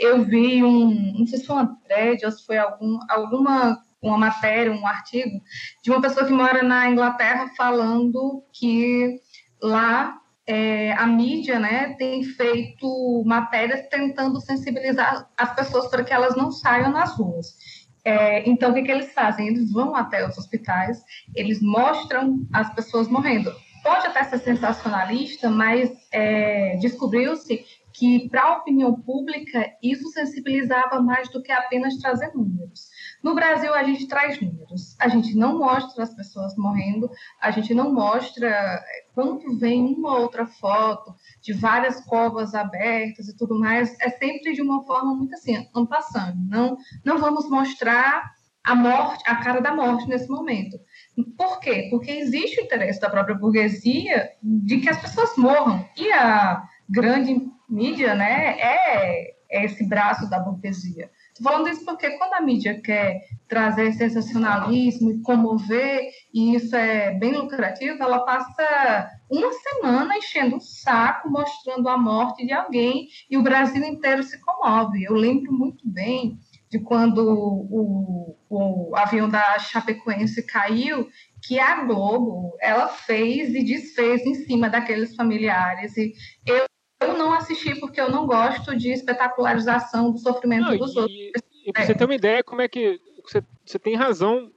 eu 0.00 0.24
vi 0.24 0.64
um, 0.64 1.18
não 1.18 1.26
sei 1.26 1.38
se 1.38 1.44
foi 1.44 1.56
uma 1.56 1.76
thread 1.84 2.24
ou 2.24 2.32
se 2.32 2.46
foi 2.46 2.56
algum, 2.56 2.98
alguma 3.10 3.78
uma 4.00 4.16
matéria, 4.16 4.72
um 4.72 4.86
artigo, 4.86 5.38
de 5.84 5.90
uma 5.90 6.00
pessoa 6.00 6.26
que 6.26 6.32
mora 6.32 6.62
na 6.62 6.88
Inglaterra 6.88 7.52
falando 7.54 8.42
que 8.52 9.20
lá 9.62 10.18
é, 10.46 10.92
a 10.94 11.06
mídia 11.06 11.60
né, 11.60 11.94
tem 11.98 12.24
feito 12.24 13.22
matérias 13.26 13.86
tentando 13.90 14.40
sensibilizar 14.40 15.28
as 15.36 15.54
pessoas 15.54 15.88
para 15.88 16.02
que 16.02 16.12
elas 16.12 16.34
não 16.34 16.50
saiam 16.50 16.90
nas 16.90 17.14
ruas. 17.14 17.54
É, 18.04 18.48
então, 18.48 18.70
o 18.70 18.74
que, 18.74 18.82
que 18.82 18.90
eles 18.90 19.12
fazem? 19.12 19.46
Eles 19.46 19.70
vão 19.70 19.94
até 19.94 20.26
os 20.26 20.36
hospitais, 20.38 21.00
eles 21.36 21.60
mostram 21.60 22.44
as 22.52 22.74
pessoas 22.74 23.08
morrendo. 23.08 23.54
Pode 23.84 24.06
até 24.06 24.24
ser 24.24 24.38
sensacionalista, 24.38 25.50
mas 25.50 25.92
é, 26.10 26.76
descobriu-se 26.76 27.64
que, 27.92 28.28
para 28.28 28.42
a 28.42 28.56
opinião 28.58 28.94
pública, 28.94 29.70
isso 29.82 30.08
sensibilizava 30.08 31.00
mais 31.00 31.28
do 31.30 31.42
que 31.42 31.52
apenas 31.52 31.96
trazer 31.98 32.32
números. 32.34 32.88
No 33.22 33.34
Brasil, 33.34 33.72
a 33.74 33.82
gente 33.84 34.08
traz 34.08 34.40
números, 34.40 34.96
a 34.98 35.08
gente 35.08 35.36
não 35.36 35.58
mostra 35.58 36.02
as 36.02 36.14
pessoas 36.14 36.56
morrendo, 36.56 37.10
a 37.40 37.50
gente 37.50 37.74
não 37.74 37.92
mostra 37.92 38.48
é, 38.48 38.82
quando 39.14 39.58
vem 39.58 39.94
uma 39.94 40.18
outra 40.18 40.46
foto 40.46 41.14
de 41.40 41.52
várias 41.52 42.00
covas 42.04 42.54
abertas 42.54 43.28
e 43.28 43.36
tudo 43.36 43.58
mais, 43.58 43.94
é 44.00 44.10
sempre 44.10 44.54
de 44.54 44.62
uma 44.62 44.84
forma 44.84 45.14
muito 45.14 45.34
assim, 45.34 45.68
passando. 45.88 46.38
Não, 46.48 46.76
não 47.04 47.18
vamos 47.18 47.48
mostrar 47.48 48.32
a 48.64 48.74
morte, 48.74 49.22
a 49.26 49.36
cara 49.36 49.60
da 49.60 49.74
morte 49.74 50.08
nesse 50.08 50.28
momento. 50.28 50.78
Por 51.36 51.58
quê? 51.60 51.88
Porque 51.90 52.10
existe 52.10 52.60
o 52.60 52.64
interesse 52.64 53.00
da 53.00 53.10
própria 53.10 53.34
burguesia 53.34 54.30
de 54.42 54.78
que 54.78 54.88
as 54.88 55.00
pessoas 55.00 55.36
morram. 55.36 55.84
E 55.96 56.10
a 56.12 56.62
grande 56.88 57.50
mídia, 57.72 58.14
né, 58.14 58.56
é, 58.58 59.34
é 59.50 59.64
esse 59.64 59.86
braço 59.88 60.28
da 60.28 60.38
burguesia. 60.38 61.10
Estou 61.28 61.50
falando 61.50 61.68
isso 61.68 61.84
porque 61.84 62.10
quando 62.18 62.34
a 62.34 62.40
mídia 62.40 62.80
quer 62.80 63.22
trazer 63.48 63.92
sensacionalismo 63.92 65.10
e 65.10 65.22
comover, 65.22 66.10
e 66.32 66.54
isso 66.54 66.76
é 66.76 67.12
bem 67.14 67.32
lucrativo, 67.32 68.02
ela 68.02 68.20
passa 68.20 69.10
uma 69.30 69.50
semana 69.52 70.16
enchendo 70.16 70.56
o 70.56 70.60
saco, 70.60 71.30
mostrando 71.30 71.88
a 71.88 71.96
morte 71.96 72.46
de 72.46 72.52
alguém, 72.52 73.08
e 73.30 73.36
o 73.38 73.42
Brasil 73.42 73.82
inteiro 73.82 74.22
se 74.22 74.38
comove. 74.40 75.04
Eu 75.04 75.14
lembro 75.14 75.52
muito 75.52 75.88
bem 75.88 76.38
de 76.70 76.78
quando 76.78 77.18
o, 77.18 78.36
o 78.48 78.96
avião 78.96 79.28
da 79.28 79.58
Chapecoense 79.58 80.42
caiu, 80.46 81.08
que 81.42 81.58
a 81.58 81.84
Globo 81.84 82.56
ela 82.60 82.88
fez 82.88 83.54
e 83.54 83.62
desfez 83.62 84.24
em 84.24 84.34
cima 84.34 84.70
daqueles 84.70 85.14
familiares. 85.14 85.96
E 85.96 86.14
eu, 86.46 86.64
eu 87.02 87.18
não 87.18 87.32
assisti 87.32 87.78
porque 87.78 88.00
eu 88.00 88.10
não 88.10 88.26
gosto 88.26 88.76
de 88.76 88.92
espetacularização 88.92 90.10
do 90.10 90.18
sofrimento 90.18 90.70
não, 90.70 90.76
dos 90.76 90.94
e, 90.94 90.98
outros. 90.98 91.16
e 91.66 91.72
pra 91.72 91.84
você 91.84 91.94
ter 91.94 92.04
uma 92.04 92.14
ideia 92.14 92.42
como 92.42 92.62
é 92.62 92.68
que 92.68 93.00
você, 93.22 93.42
você 93.64 93.78
tem 93.78 93.94
razão, 93.94 94.50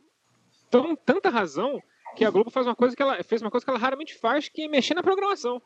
tão, 0.69 0.95
tanta 0.95 1.29
razão, 1.29 1.81
que 2.15 2.25
a 2.25 2.29
Globo 2.29 2.49
faz 2.49 2.65
uma 2.65 2.75
coisa 2.75 2.95
que 2.95 3.01
ela 3.01 3.21
fez 3.23 3.41
uma 3.41 3.51
coisa 3.51 3.65
que 3.65 3.69
ela 3.69 3.79
raramente 3.79 4.17
faz, 4.17 4.47
que 4.49 4.63
é 4.63 4.67
mexer 4.67 4.93
na 4.93 5.03
programação. 5.03 5.61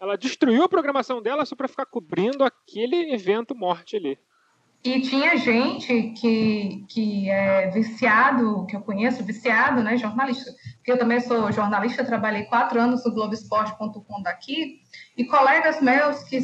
Ela 0.00 0.16
destruiu 0.16 0.62
a 0.62 0.68
programação 0.68 1.22
dela 1.22 1.44
só 1.44 1.56
para 1.56 1.68
ficar 1.68 1.86
cobrindo 1.86 2.44
aquele 2.44 3.12
evento 3.12 3.54
morte 3.54 3.96
ali. 3.96 4.18
E 4.84 5.00
tinha 5.00 5.36
gente 5.36 6.14
que, 6.20 6.84
que 6.88 7.28
é 7.28 7.68
viciado, 7.70 8.64
que 8.66 8.76
eu 8.76 8.80
conheço, 8.80 9.24
viciado, 9.24 9.82
né, 9.82 9.96
jornalista, 9.96 10.52
porque 10.76 10.92
eu 10.92 10.98
também 10.98 11.20
sou 11.20 11.50
jornalista, 11.50 12.04
trabalhei 12.04 12.44
quatro 12.44 12.80
anos 12.80 13.04
no 13.04 13.12
Globoesporte.com 13.12 14.22
daqui, 14.22 14.80
e 15.16 15.24
colegas 15.24 15.80
meus 15.82 16.22
que 16.24 16.40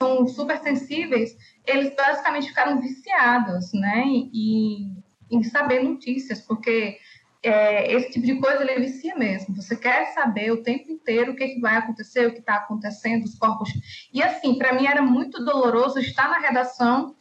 são 0.00 0.26
super 0.26 0.58
sensíveis, 0.58 1.36
eles 1.66 1.94
basicamente 1.94 2.48
ficaram 2.48 2.80
viciados, 2.80 3.72
né, 3.74 4.02
em, 4.06 4.96
em 5.30 5.42
saber 5.42 5.84
notícias, 5.84 6.40
porque 6.40 6.96
é, 7.42 7.92
esse 7.92 8.12
tipo 8.12 8.24
de 8.24 8.40
coisa 8.40 8.62
ele 8.62 8.86
vicia 8.86 9.14
mesmo. 9.14 9.54
Você 9.54 9.76
quer 9.76 10.06
saber 10.14 10.50
o 10.50 10.62
tempo 10.62 10.90
inteiro 10.90 11.32
o 11.32 11.36
que, 11.36 11.48
que 11.48 11.60
vai 11.60 11.76
acontecer, 11.76 12.26
o 12.26 12.32
que 12.32 12.38
está 12.38 12.56
acontecendo, 12.56 13.24
os 13.24 13.34
corpos. 13.38 13.70
E 14.12 14.22
assim, 14.22 14.56
para 14.56 14.72
mim 14.72 14.86
era 14.86 15.02
muito 15.02 15.44
doloroso 15.44 15.98
estar 15.98 16.30
na 16.30 16.38
redação 16.38 17.14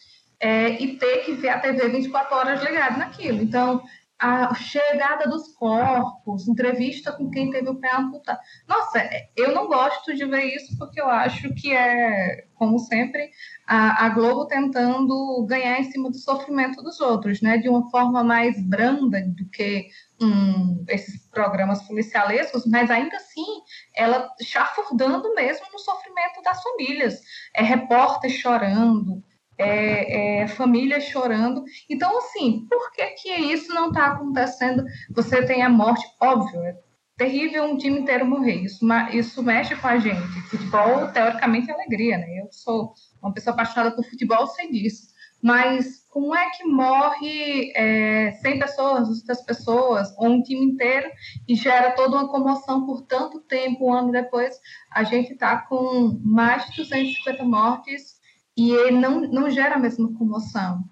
é, 0.43 0.71
e 0.71 0.97
ter 0.97 1.19
que 1.19 1.31
ver 1.31 1.49
a 1.49 1.59
TV 1.59 1.87
24 1.87 2.35
horas 2.35 2.61
ligada 2.61 2.97
naquilo. 2.97 3.41
Então, 3.41 3.81
a 4.19 4.53
chegada 4.53 5.25
dos 5.29 5.53
corpos, 5.55 6.49
entrevista 6.49 7.13
com 7.13 7.29
quem 7.29 7.49
teve 7.49 7.69
o 7.69 7.79
pé 7.79 7.95
amputado. 7.95 8.39
Nossa, 8.67 9.09
eu 9.37 9.53
não 9.53 9.67
gosto 9.67 10.13
de 10.13 10.25
ver 10.25 10.43
isso 10.53 10.77
porque 10.77 10.99
eu 10.99 11.07
acho 11.07 11.53
que 11.55 11.73
é, 11.73 12.45
como 12.55 12.77
sempre, 12.77 13.31
a, 13.65 14.05
a 14.05 14.09
Globo 14.09 14.45
tentando 14.45 15.45
ganhar 15.45 15.79
em 15.79 15.89
cima 15.89 16.09
do 16.09 16.17
sofrimento 16.17 16.83
dos 16.83 16.99
outros, 16.99 17.41
né? 17.41 17.57
De 17.57 17.69
uma 17.69 17.89
forma 17.89 18.21
mais 18.21 18.61
branda 18.67 19.21
do 19.25 19.49
que 19.49 19.87
hum, 20.21 20.83
esses 20.89 21.25
programas 21.27 21.81
policialescos, 21.83 22.65
mas 22.65 22.91
ainda 22.91 23.15
assim 23.15 23.61
ela 23.95 24.29
chafurdando 24.41 25.33
mesmo 25.35 25.65
no 25.71 25.79
sofrimento 25.79 26.41
das 26.43 26.61
famílias. 26.61 27.21
É 27.53 27.63
repórter 27.63 28.29
chorando, 28.29 29.23
é, 29.57 30.41
é, 30.41 30.47
família 30.47 30.99
chorando. 30.99 31.63
Então, 31.89 32.17
assim, 32.17 32.65
por 32.69 32.91
que, 32.91 33.05
que 33.11 33.29
isso 33.29 33.73
não 33.73 33.89
está 33.89 34.07
acontecendo? 34.07 34.83
Você 35.11 35.43
tem 35.45 35.61
a 35.61 35.69
morte, 35.69 36.05
óbvio, 36.21 36.61
é 36.63 36.75
terrível 37.17 37.63
um 37.65 37.77
time 37.77 37.99
inteiro 37.99 38.25
morrer. 38.25 38.61
Isso, 38.63 38.85
isso 39.11 39.43
mexe 39.43 39.75
com 39.75 39.87
a 39.87 39.97
gente. 39.97 40.21
Futebol, 40.49 41.07
teoricamente, 41.11 41.69
é 41.69 41.73
alegria, 41.73 42.17
né? 42.17 42.39
Eu 42.39 42.47
sou 42.51 42.93
uma 43.21 43.33
pessoa 43.33 43.53
apaixonada 43.53 43.95
por 43.95 44.05
futebol, 44.05 44.47
sei 44.47 44.71
disso. 44.71 45.13
Mas 45.41 46.05
como 46.09 46.33
é 46.33 46.49
que 46.51 46.63
morre 46.63 47.73
é, 47.75 48.31
100 48.31 48.59
pessoas, 48.59 49.07
200 49.09 49.41
pessoas, 49.41 50.15
ou 50.17 50.27
um 50.27 50.41
time 50.41 50.63
inteiro, 50.63 51.09
e 51.47 51.53
gera 51.53 51.91
toda 51.91 52.15
uma 52.15 52.29
comoção 52.29 52.85
por 52.85 53.01
tanto 53.01 53.41
tempo, 53.41 53.89
um 53.89 53.93
ano 53.93 54.11
depois? 54.11 54.55
A 54.89 55.03
gente 55.03 55.33
está 55.33 55.57
com 55.57 56.17
mais 56.23 56.65
de 56.67 56.77
250 56.77 57.43
mortes 57.43 58.22
e 58.57 58.71
ele 58.71 58.99
não, 58.99 59.21
não 59.21 59.49
gera 59.49 59.75
a 59.75 59.79
mesma 59.79 60.11
comoção. 60.17 60.83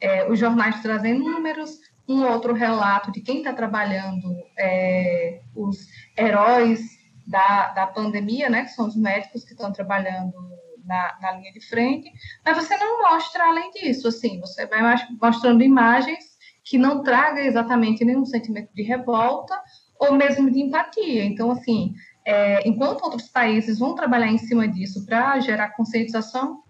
É, 0.00 0.30
os 0.30 0.38
jornais 0.38 0.82
trazendo 0.82 1.24
números, 1.24 1.78
um 2.08 2.22
outro 2.24 2.52
relato 2.52 3.10
de 3.10 3.20
quem 3.20 3.38
está 3.38 3.52
trabalhando, 3.52 4.30
é, 4.58 5.40
os 5.54 5.86
heróis 6.16 6.80
da, 7.26 7.68
da 7.70 7.86
pandemia, 7.86 8.48
né, 8.48 8.64
que 8.64 8.70
são 8.70 8.86
os 8.86 8.96
médicos 8.96 9.44
que 9.44 9.52
estão 9.52 9.72
trabalhando 9.72 10.34
na, 10.84 11.18
na, 11.20 11.32
linha 11.32 11.52
de 11.52 11.60
frente, 11.60 12.12
mas 12.44 12.56
você 12.56 12.76
não 12.76 13.02
mostra 13.02 13.48
além 13.48 13.70
disso, 13.72 14.06
assim, 14.06 14.38
você 14.38 14.66
vai 14.66 14.80
mostrando 15.20 15.64
imagens 15.64 16.36
que 16.64 16.78
não 16.78 17.02
tragam 17.02 17.44
exatamente 17.44 18.04
nenhum 18.04 18.24
sentimento 18.24 18.72
de 18.74 18.82
revolta 18.82 19.60
ou 19.98 20.12
mesmo 20.12 20.50
de 20.50 20.60
empatia. 20.60 21.24
Então, 21.24 21.50
assim, 21.50 21.94
é, 22.24 22.68
enquanto 22.68 23.02
outros 23.02 23.28
países 23.28 23.78
vão 23.78 23.94
trabalhar 23.94 24.28
em 24.28 24.38
cima 24.38 24.68
disso 24.68 25.04
para 25.06 25.38
gerar 25.40 25.70
conscientização, 25.70 26.62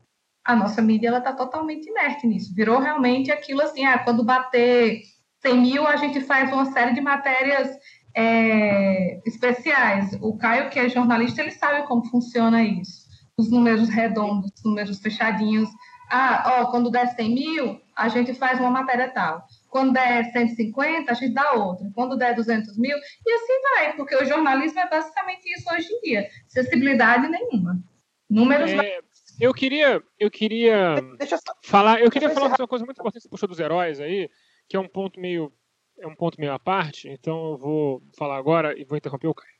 a 0.46 0.54
nossa 0.54 0.80
mídia 0.80 1.08
ela 1.08 1.18
está 1.18 1.32
totalmente 1.32 1.90
inerte 1.90 2.26
nisso. 2.26 2.54
Virou 2.54 2.78
realmente 2.78 3.32
aquilo 3.32 3.60
assim, 3.60 3.84
ah, 3.84 3.98
quando 3.98 4.24
bater 4.24 5.02
100 5.42 5.60
mil, 5.60 5.86
a 5.86 5.96
gente 5.96 6.20
faz 6.20 6.52
uma 6.52 6.66
série 6.66 6.94
de 6.94 7.00
matérias 7.00 7.76
é, 8.14 9.20
especiais. 9.26 10.16
O 10.22 10.38
Caio, 10.38 10.70
que 10.70 10.78
é 10.78 10.88
jornalista, 10.88 11.42
ele 11.42 11.50
sabe 11.50 11.86
como 11.88 12.08
funciona 12.08 12.62
isso. 12.62 13.06
Os 13.36 13.50
números 13.50 13.88
redondos, 13.88 14.52
os 14.56 14.64
números 14.64 15.00
fechadinhos. 15.00 15.68
Ah, 16.10 16.60
ó, 16.60 16.70
quando 16.70 16.92
der 16.92 17.08
100 17.08 17.34
mil, 17.34 17.80
a 17.96 18.08
gente 18.08 18.32
faz 18.32 18.60
uma 18.60 18.70
matéria 18.70 19.08
tal. 19.08 19.44
Quando 19.68 19.92
der 19.92 20.30
150, 20.30 21.10
a 21.10 21.14
gente 21.14 21.34
dá 21.34 21.54
outra. 21.54 21.90
Quando 21.92 22.16
der 22.16 22.36
200 22.36 22.78
mil, 22.78 22.96
e 22.96 23.32
assim 23.32 23.62
vai, 23.74 23.96
porque 23.96 24.14
o 24.14 24.24
jornalismo 24.24 24.78
é 24.78 24.88
basicamente 24.88 25.44
isso 25.52 25.68
hoje 25.74 25.88
em 25.92 26.00
dia. 26.02 26.28
Acessibilidade 26.46 27.28
nenhuma. 27.28 27.82
Números... 28.30 28.70
É, 28.70 29.00
eu 29.40 29.52
queria, 29.52 30.02
eu 30.18 30.30
queria 30.30 30.96
Deixa 31.18 31.38
falar, 31.62 32.00
eu 32.00 32.10
queria 32.10 32.30
falar 32.30 32.48
uma 32.48 32.68
coisa 32.68 32.84
muito 32.84 32.98
importante 32.98 33.22
que 33.22 33.22
você 33.22 33.28
puxou 33.28 33.48
dos 33.48 33.60
heróis 33.60 34.00
aí, 34.00 34.30
que 34.68 34.76
é 34.76 34.80
um 34.80 34.88
ponto 34.88 35.20
meio 35.20 35.52
é 35.98 36.06
um 36.06 36.14
ponto 36.14 36.38
meio 36.38 36.52
à 36.52 36.58
parte, 36.58 37.08
então 37.08 37.52
eu 37.52 37.56
vou 37.56 38.02
falar 38.18 38.36
agora 38.36 38.78
e 38.78 38.84
vou 38.84 38.98
interromper 38.98 39.28
o 39.28 39.34
Caio. 39.34 39.56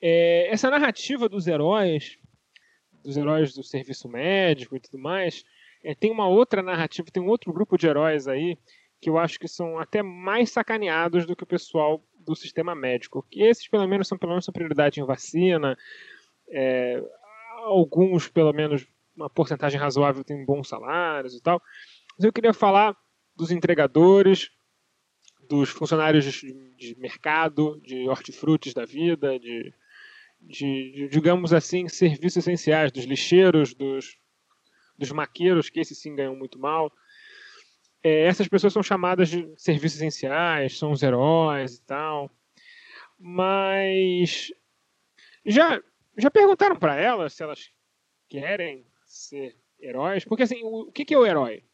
É, 0.00 0.48
essa 0.50 0.68
narrativa 0.68 1.28
dos 1.28 1.46
heróis, 1.46 2.18
dos 3.04 3.16
heróis 3.16 3.54
do 3.54 3.62
serviço 3.62 4.08
médico 4.08 4.74
e 4.74 4.80
tudo 4.80 4.98
mais, 4.98 5.44
é, 5.84 5.94
tem 5.94 6.10
uma 6.10 6.26
outra 6.26 6.62
narrativa, 6.62 7.08
tem 7.12 7.22
um 7.22 7.28
outro 7.28 7.52
grupo 7.52 7.78
de 7.78 7.86
heróis 7.86 8.26
aí 8.26 8.58
que 9.00 9.10
eu 9.10 9.18
acho 9.18 9.38
que 9.38 9.48
são 9.48 9.78
até 9.78 10.00
mais 10.00 10.50
sacaneados 10.50 11.26
do 11.26 11.34
que 11.34 11.42
o 11.42 11.46
pessoal 11.46 12.00
do 12.14 12.36
sistema 12.36 12.72
médico. 12.72 13.26
Que 13.28 13.42
esses, 13.42 13.66
pelo 13.66 13.86
menos, 13.88 14.06
são 14.06 14.16
pelo 14.16 14.30
menos 14.30 14.44
são 14.44 14.52
prioridade 14.52 15.00
em 15.00 15.04
vacina. 15.04 15.76
É, 16.48 17.02
alguns, 17.64 18.28
pelo 18.28 18.52
menos, 18.52 18.86
uma 19.16 19.28
porcentagem 19.30 19.78
razoável 19.78 20.24
tem 20.24 20.44
bons 20.44 20.68
salários 20.68 21.34
e 21.34 21.42
tal. 21.42 21.60
Mas 22.16 22.24
eu 22.24 22.32
queria 22.32 22.52
falar 22.52 22.96
dos 23.36 23.50
entregadores, 23.50 24.50
dos 25.48 25.70
funcionários 25.70 26.24
de, 26.24 26.96
mercado, 26.98 27.80
de 27.82 28.08
hortifrutis 28.08 28.74
da 28.74 28.84
vida, 28.84 29.38
de, 29.38 29.74
de, 30.40 30.92
de, 30.92 31.08
digamos 31.08 31.52
assim, 31.52 31.88
serviços 31.88 32.38
essenciais, 32.38 32.92
dos 32.92 33.04
lixeiros, 33.04 33.74
dos, 33.74 34.16
dos 34.96 35.10
maqueiros, 35.10 35.68
que 35.70 35.80
esses 35.80 35.98
sim 35.98 36.14
ganham 36.14 36.36
muito 36.36 36.58
mal. 36.58 36.92
É, 38.02 38.24
essas 38.26 38.48
pessoas 38.48 38.72
são 38.72 38.82
chamadas 38.82 39.28
de 39.28 39.52
serviços 39.56 39.98
essenciais, 39.98 40.78
são 40.78 40.92
os 40.92 41.02
heróis 41.02 41.76
e 41.76 41.84
tal. 41.84 42.30
Mas 43.18 44.52
já 45.44 45.80
já 46.18 46.30
perguntaram 46.30 46.76
para 46.76 46.96
elas 46.96 47.32
se 47.32 47.42
elas 47.42 47.70
querem 48.28 48.84
ser 49.32 49.56
heróis? 49.80 50.24
Porque 50.24 50.42
assim, 50.42 50.60
o, 50.62 50.92
que, 50.92 51.14
é 51.14 51.18
o 51.18 51.24
herói? 51.24 51.64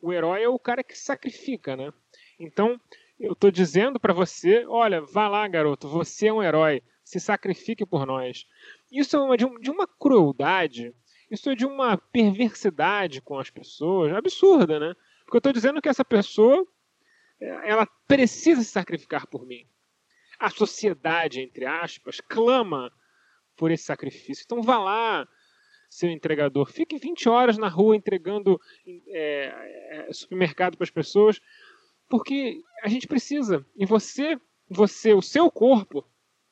O 0.00 0.12
herói 0.12 0.42
é 0.42 0.48
o 0.48 0.58
cara 0.58 0.82
que 0.82 0.96
sacrifica, 0.96 1.76
né? 1.76 1.92
Então, 2.40 2.80
eu 3.20 3.34
tô 3.34 3.50
dizendo 3.50 4.00
para 4.00 4.14
você, 4.14 4.64
olha, 4.66 5.02
vá 5.02 5.28
lá, 5.28 5.46
garoto, 5.46 5.88
você 5.88 6.28
é 6.28 6.32
um 6.32 6.42
herói, 6.42 6.82
se 7.04 7.20
sacrifique 7.20 7.84
por 7.84 8.06
nós. 8.06 8.46
Isso 8.90 9.16
é 9.16 9.20
uma, 9.20 9.36
de, 9.36 9.46
de 9.60 9.70
uma 9.70 9.86
crueldade, 9.86 10.94
isso 11.30 11.50
é 11.50 11.54
de 11.54 11.66
uma 11.66 11.98
perversidade 11.98 13.20
com 13.20 13.38
as 13.38 13.50
pessoas, 13.50 14.12
absurda, 14.12 14.80
né? 14.80 14.94
Porque 15.24 15.36
eu 15.36 15.42
tô 15.42 15.52
dizendo 15.52 15.80
que 15.80 15.88
essa 15.88 16.04
pessoa, 16.04 16.66
é, 17.40 17.70
ela 17.70 17.86
precisa 18.08 18.62
se 18.62 18.70
sacrificar 18.70 19.26
por 19.26 19.46
mim. 19.46 19.66
A 20.38 20.50
sociedade, 20.50 21.40
entre 21.40 21.64
aspas, 21.66 22.20
clama 22.20 22.92
por 23.56 23.70
esse 23.70 23.84
sacrifício. 23.84 24.42
Então 24.44 24.62
vá 24.62 24.78
lá, 24.78 25.28
seu 25.94 26.10
entregador. 26.10 26.66
Fique 26.72 26.98
20 26.98 27.28
horas 27.28 27.56
na 27.56 27.68
rua 27.68 27.94
entregando 27.94 28.60
é, 29.08 30.06
é, 30.08 30.12
supermercado 30.12 30.76
para 30.76 30.82
as 30.82 30.90
pessoas, 30.90 31.40
porque 32.08 32.60
a 32.82 32.88
gente 32.88 33.06
precisa. 33.06 33.64
E 33.76 33.86
você, 33.86 34.36
você, 34.68 35.14
o 35.14 35.22
seu 35.22 35.48
corpo, 35.48 36.04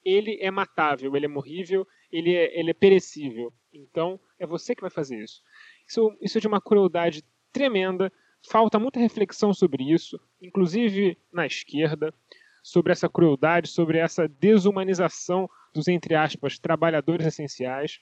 ele 0.05 0.39
é 0.41 0.49
matável, 0.49 1.17
ele 1.17 1.27
é 1.27 1.29
morrível, 1.29 1.87
ele 2.11 2.33
é, 2.33 2.57
ele 2.57 2.71
é 2.71 2.75
perecível. 2.75 3.53
Então 3.73 4.21
é 4.39 4.47
você 4.47 4.77
que 4.77 4.81
vai 4.81 4.91
fazer 4.91 5.21
isso. 5.21 5.43
Isso, 5.89 6.17
isso 6.21 6.39
é 6.39 6.41
de 6.41 6.47
uma 6.47 6.61
crueldade 6.61 7.25
tremenda. 7.53 8.13
Falta 8.49 8.79
muita 8.79 9.01
reflexão 9.01 9.53
sobre 9.53 9.93
isso, 9.93 10.21
inclusive 10.41 11.19
na 11.33 11.47
esquerda, 11.47 12.15
sobre 12.63 12.93
essa 12.93 13.09
crueldade, 13.09 13.69
sobre 13.69 13.99
essa 13.99 14.29
desumanização 14.29 15.51
dos, 15.75 15.89
entre 15.89 16.15
aspas, 16.15 16.61
trabalhadores 16.61 17.27
essenciais. 17.27 18.01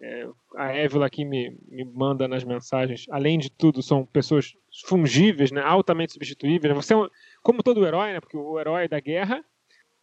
É, 0.00 0.28
a 0.56 0.72
Évila 0.72 1.06
aqui 1.06 1.24
me, 1.24 1.58
me 1.66 1.84
manda 1.84 2.28
nas 2.28 2.44
mensagens, 2.44 3.06
além 3.10 3.38
de 3.38 3.50
tudo, 3.50 3.82
são 3.82 4.06
pessoas 4.06 4.54
fungíveis, 4.86 5.50
né, 5.50 5.60
altamente 5.60 6.12
substituíveis. 6.12 6.74
Você 6.74 6.94
é 6.94 7.08
como 7.42 7.62
todo 7.62 7.84
herói, 7.84 8.12
né, 8.12 8.20
porque 8.20 8.36
o 8.36 8.60
herói 8.60 8.86
da 8.86 9.00
guerra 9.00 9.44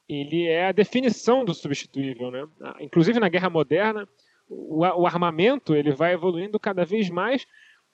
ele 0.08 0.48
é 0.48 0.68
a 0.68 0.72
definição 0.72 1.44
do 1.44 1.54
substituível. 1.54 2.30
Né? 2.30 2.48
Ah, 2.62 2.78
inclusive 2.80 3.20
na 3.20 3.30
guerra 3.30 3.50
moderna, 3.50 4.08
o, 4.48 4.80
o 4.82 5.08
armamento 5.08 5.74
ele 5.74 5.92
vai 5.92 6.14
evoluindo 6.14 6.60
cada 6.60 6.86
vez 6.86 7.10
mais 7.10 7.48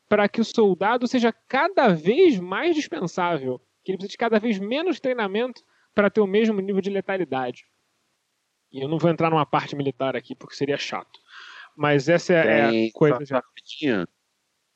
para 0.09 0.27
que 0.27 0.41
o 0.41 0.45
soldado 0.45 1.07
seja 1.07 1.31
cada 1.47 1.87
vez 1.89 2.37
mais 2.37 2.75
dispensável, 2.75 3.61
que 3.83 3.91
ele 3.91 3.97
precisa 3.97 4.11
de 4.11 4.17
cada 4.17 4.39
vez 4.39 4.59
menos 4.59 4.99
treinamento 4.99 5.63
para 5.95 6.09
ter 6.09 6.19
o 6.19 6.27
mesmo 6.27 6.59
nível 6.59 6.81
de 6.81 6.89
letalidade. 6.89 7.65
E 8.71 8.83
eu 8.83 8.87
não 8.87 8.97
vou 8.97 9.09
entrar 9.09 9.29
numa 9.29 9.45
parte 9.45 9.75
militar 9.75 10.15
aqui 10.15 10.33
porque 10.35 10.55
seria 10.55 10.77
chato. 10.77 11.19
Mas 11.77 12.09
essa 12.09 12.33
é, 12.33 12.69
tem, 12.69 12.89
a 12.89 12.91
coisa 12.93 13.25
já. 13.25 13.35
Rapidinho, 13.37 14.07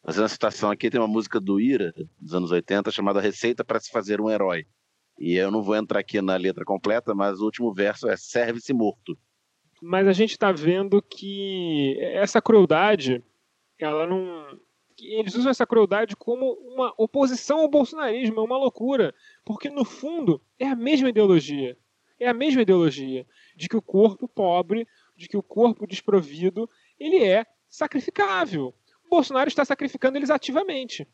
fazendo 0.04 0.24
uma 0.24 0.30
citação 0.30 0.72
aqui, 0.72 0.90
tem 0.90 1.00
uma 1.00 1.08
música 1.08 1.40
do 1.40 1.60
Ira, 1.60 1.94
dos 2.20 2.34
anos 2.34 2.52
80, 2.52 2.92
chamada 2.92 3.22
Receita 3.22 3.64
para 3.64 3.80
se 3.80 3.90
fazer 3.90 4.22
um 4.22 4.30
herói. 4.30 4.66
E 5.18 5.36
eu 5.36 5.50
não 5.50 5.62
vou 5.64 5.76
entrar 5.76 6.00
aqui 6.00 6.22
na 6.22 6.36
letra 6.36 6.66
completa, 6.66 7.16
mas 7.16 7.40
o 7.40 7.46
último 7.46 7.74
verso 7.74 8.08
é 8.08 8.18
serve-se 8.18 8.74
morto. 8.74 9.18
Mas 9.82 10.08
a 10.08 10.14
gente 10.14 10.32
está 10.32 10.52
vendo 10.52 11.02
que 11.02 11.98
essa 12.00 12.42
crueldade, 12.42 13.24
ela 13.80 14.06
não. 14.08 14.60
Eles 15.00 15.36
usam 15.36 15.52
essa 15.52 15.68
crueldade 15.68 16.16
como 16.16 16.54
uma 16.54 16.94
oposição 16.98 17.60
ao 17.60 17.70
bolsonarismo, 17.70 18.40
é 18.40 18.44
uma 18.44 18.58
loucura. 18.58 19.14
Porque, 19.44 19.70
no 19.70 19.84
fundo, 19.84 20.42
é 20.58 20.68
a 20.68 20.76
mesma 20.76 21.10
ideologia. 21.10 21.78
É 22.18 22.30
a 22.30 22.34
mesma 22.34 22.62
ideologia 22.62 23.26
de 23.56 23.68
que 23.68 23.76
o 23.76 23.82
corpo 23.82 24.28
pobre, 24.28 24.88
de 25.16 25.28
que 25.28 25.36
o 25.36 25.44
corpo 25.44 25.86
desprovido, 25.86 26.70
ele 27.00 27.24
é 27.24 27.46
sacrificável. 27.70 28.74
O 29.06 29.10
Bolsonaro 29.10 29.48
está 29.48 29.64
sacrificando 29.64 30.18
eles 30.18 30.30
ativamente. 30.30 31.08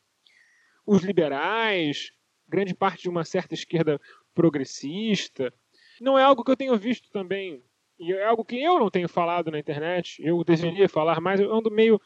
Os 0.85 1.03
liberais, 1.03 2.11
grande 2.47 2.73
parte 2.73 3.03
de 3.03 3.09
uma 3.09 3.23
certa 3.23 3.53
esquerda 3.53 3.99
progressista. 4.33 5.53
Não 5.99 6.17
é 6.17 6.23
algo 6.23 6.43
que 6.43 6.51
eu 6.51 6.57
tenho 6.57 6.77
visto 6.77 7.09
também, 7.11 7.63
e 8.01 8.11
é 8.13 8.25
algo 8.25 8.43
que 8.43 8.61
eu 8.61 8.79
não 8.79 8.89
tenho 8.89 9.07
falado 9.07 9.51
na 9.51 9.59
internet. 9.59 10.19
Eu 10.25 10.43
deveria 10.43 10.89
falar 10.89 11.21
mais, 11.21 11.39
eu 11.39 11.53
ando 11.53 11.69
meio. 11.69 12.01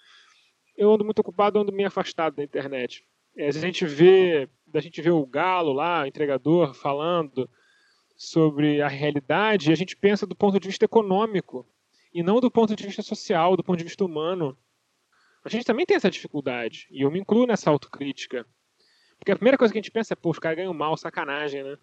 Eu 0.75 0.91
ando 0.93 1.05
muito 1.05 1.19
ocupado, 1.19 1.57
ando 1.57 1.71
meio 1.71 1.87
afastado 1.87 2.35
da 2.35 2.43
internet. 2.43 3.01
É, 3.37 3.47
a 3.47 3.51
gente 3.51 3.85
vê. 3.85 4.49
A 4.73 4.81
gente 4.81 5.01
vê 5.01 5.09
o 5.09 5.25
Galo 5.25 5.71
lá, 5.71 6.03
o 6.03 6.05
entregador, 6.05 6.73
falando 6.73 7.49
sobre 8.17 8.81
a 8.81 8.89
realidade, 8.89 9.69
e 9.69 9.73
a 9.73 9.75
gente 9.75 9.95
pensa 9.95 10.27
do 10.27 10.35
ponto 10.35 10.59
de 10.59 10.67
vista 10.67 10.83
econômico, 10.83 11.65
e 12.15 12.23
não 12.23 12.39
do 12.39 12.49
ponto 12.49 12.73
de 12.73 12.85
vista 12.85 13.01
social, 13.01 13.57
do 13.57 13.63
ponto 13.63 13.77
de 13.77 13.83
vista 13.83 14.05
humano. 14.05 14.57
A 15.43 15.49
gente 15.49 15.65
também 15.65 15.85
tem 15.85 15.97
essa 15.97 16.09
dificuldade, 16.09 16.87
e 16.89 17.01
eu 17.01 17.11
me 17.11 17.19
incluo 17.19 17.45
nessa 17.45 17.69
autocrítica. 17.69 18.47
Porque 19.19 19.33
a 19.33 19.35
primeira 19.35 19.57
coisa 19.57 19.73
que 19.73 19.77
a 19.77 19.81
gente 19.81 19.91
pensa 19.91 20.13
é, 20.13 20.15
pô, 20.15 20.29
os 20.29 20.39
caras 20.39 20.55
ganham 20.55 20.73
mal, 20.73 20.95
sacanagem, 20.95 21.61
né? 21.61 21.77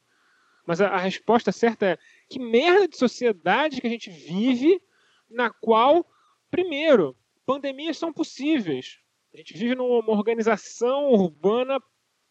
Mas 0.66 0.80
a, 0.80 0.88
a, 0.88 0.96
resposta 0.96 1.52
certa 1.52 1.84
é: 1.84 1.98
que 2.30 2.38
merda 2.38 2.88
de 2.88 2.96
sociedade 2.96 3.78
que 3.78 3.86
a 3.86 3.90
gente 3.90 4.08
vive, 4.08 4.80
na 5.28 5.50
qual, 5.50 6.10
primeiro, 6.50 7.14
pandemias 7.44 7.98
são 7.98 8.10
possíveis. 8.10 9.00
A 9.34 9.36
gente 9.36 9.52
vive 9.52 9.74
numa 9.74 10.10
organização 10.12 11.10
urbana 11.10 11.78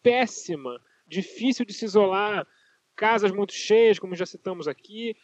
péssima, 0.02 0.82
difícil 1.06 1.64
de 1.64 1.72
se 1.72 1.84
isolar, 1.84 2.44
casas 2.96 3.30
muito 3.30 3.52
cheias, 3.52 4.00
como 4.00 4.16
já 4.16 4.26
citamos 4.26 4.66
aqui, 4.66 5.16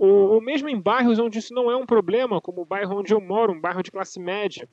ou, 0.00 0.30
ou 0.30 0.40
mesmo 0.40 0.66
em 0.66 0.80
bairros 0.80 1.18
onde 1.18 1.38
isso 1.38 1.52
não 1.52 1.70
é 1.70 1.76
um 1.76 1.84
problema, 1.84 2.40
como 2.40 2.62
o 2.62 2.64
bairro 2.64 2.98
onde 2.98 3.12
eu 3.12 3.20
moro, 3.20 3.52
um 3.52 3.60
bairro 3.60 3.82
de 3.82 3.90
classe 3.90 4.18
média. 4.18 4.66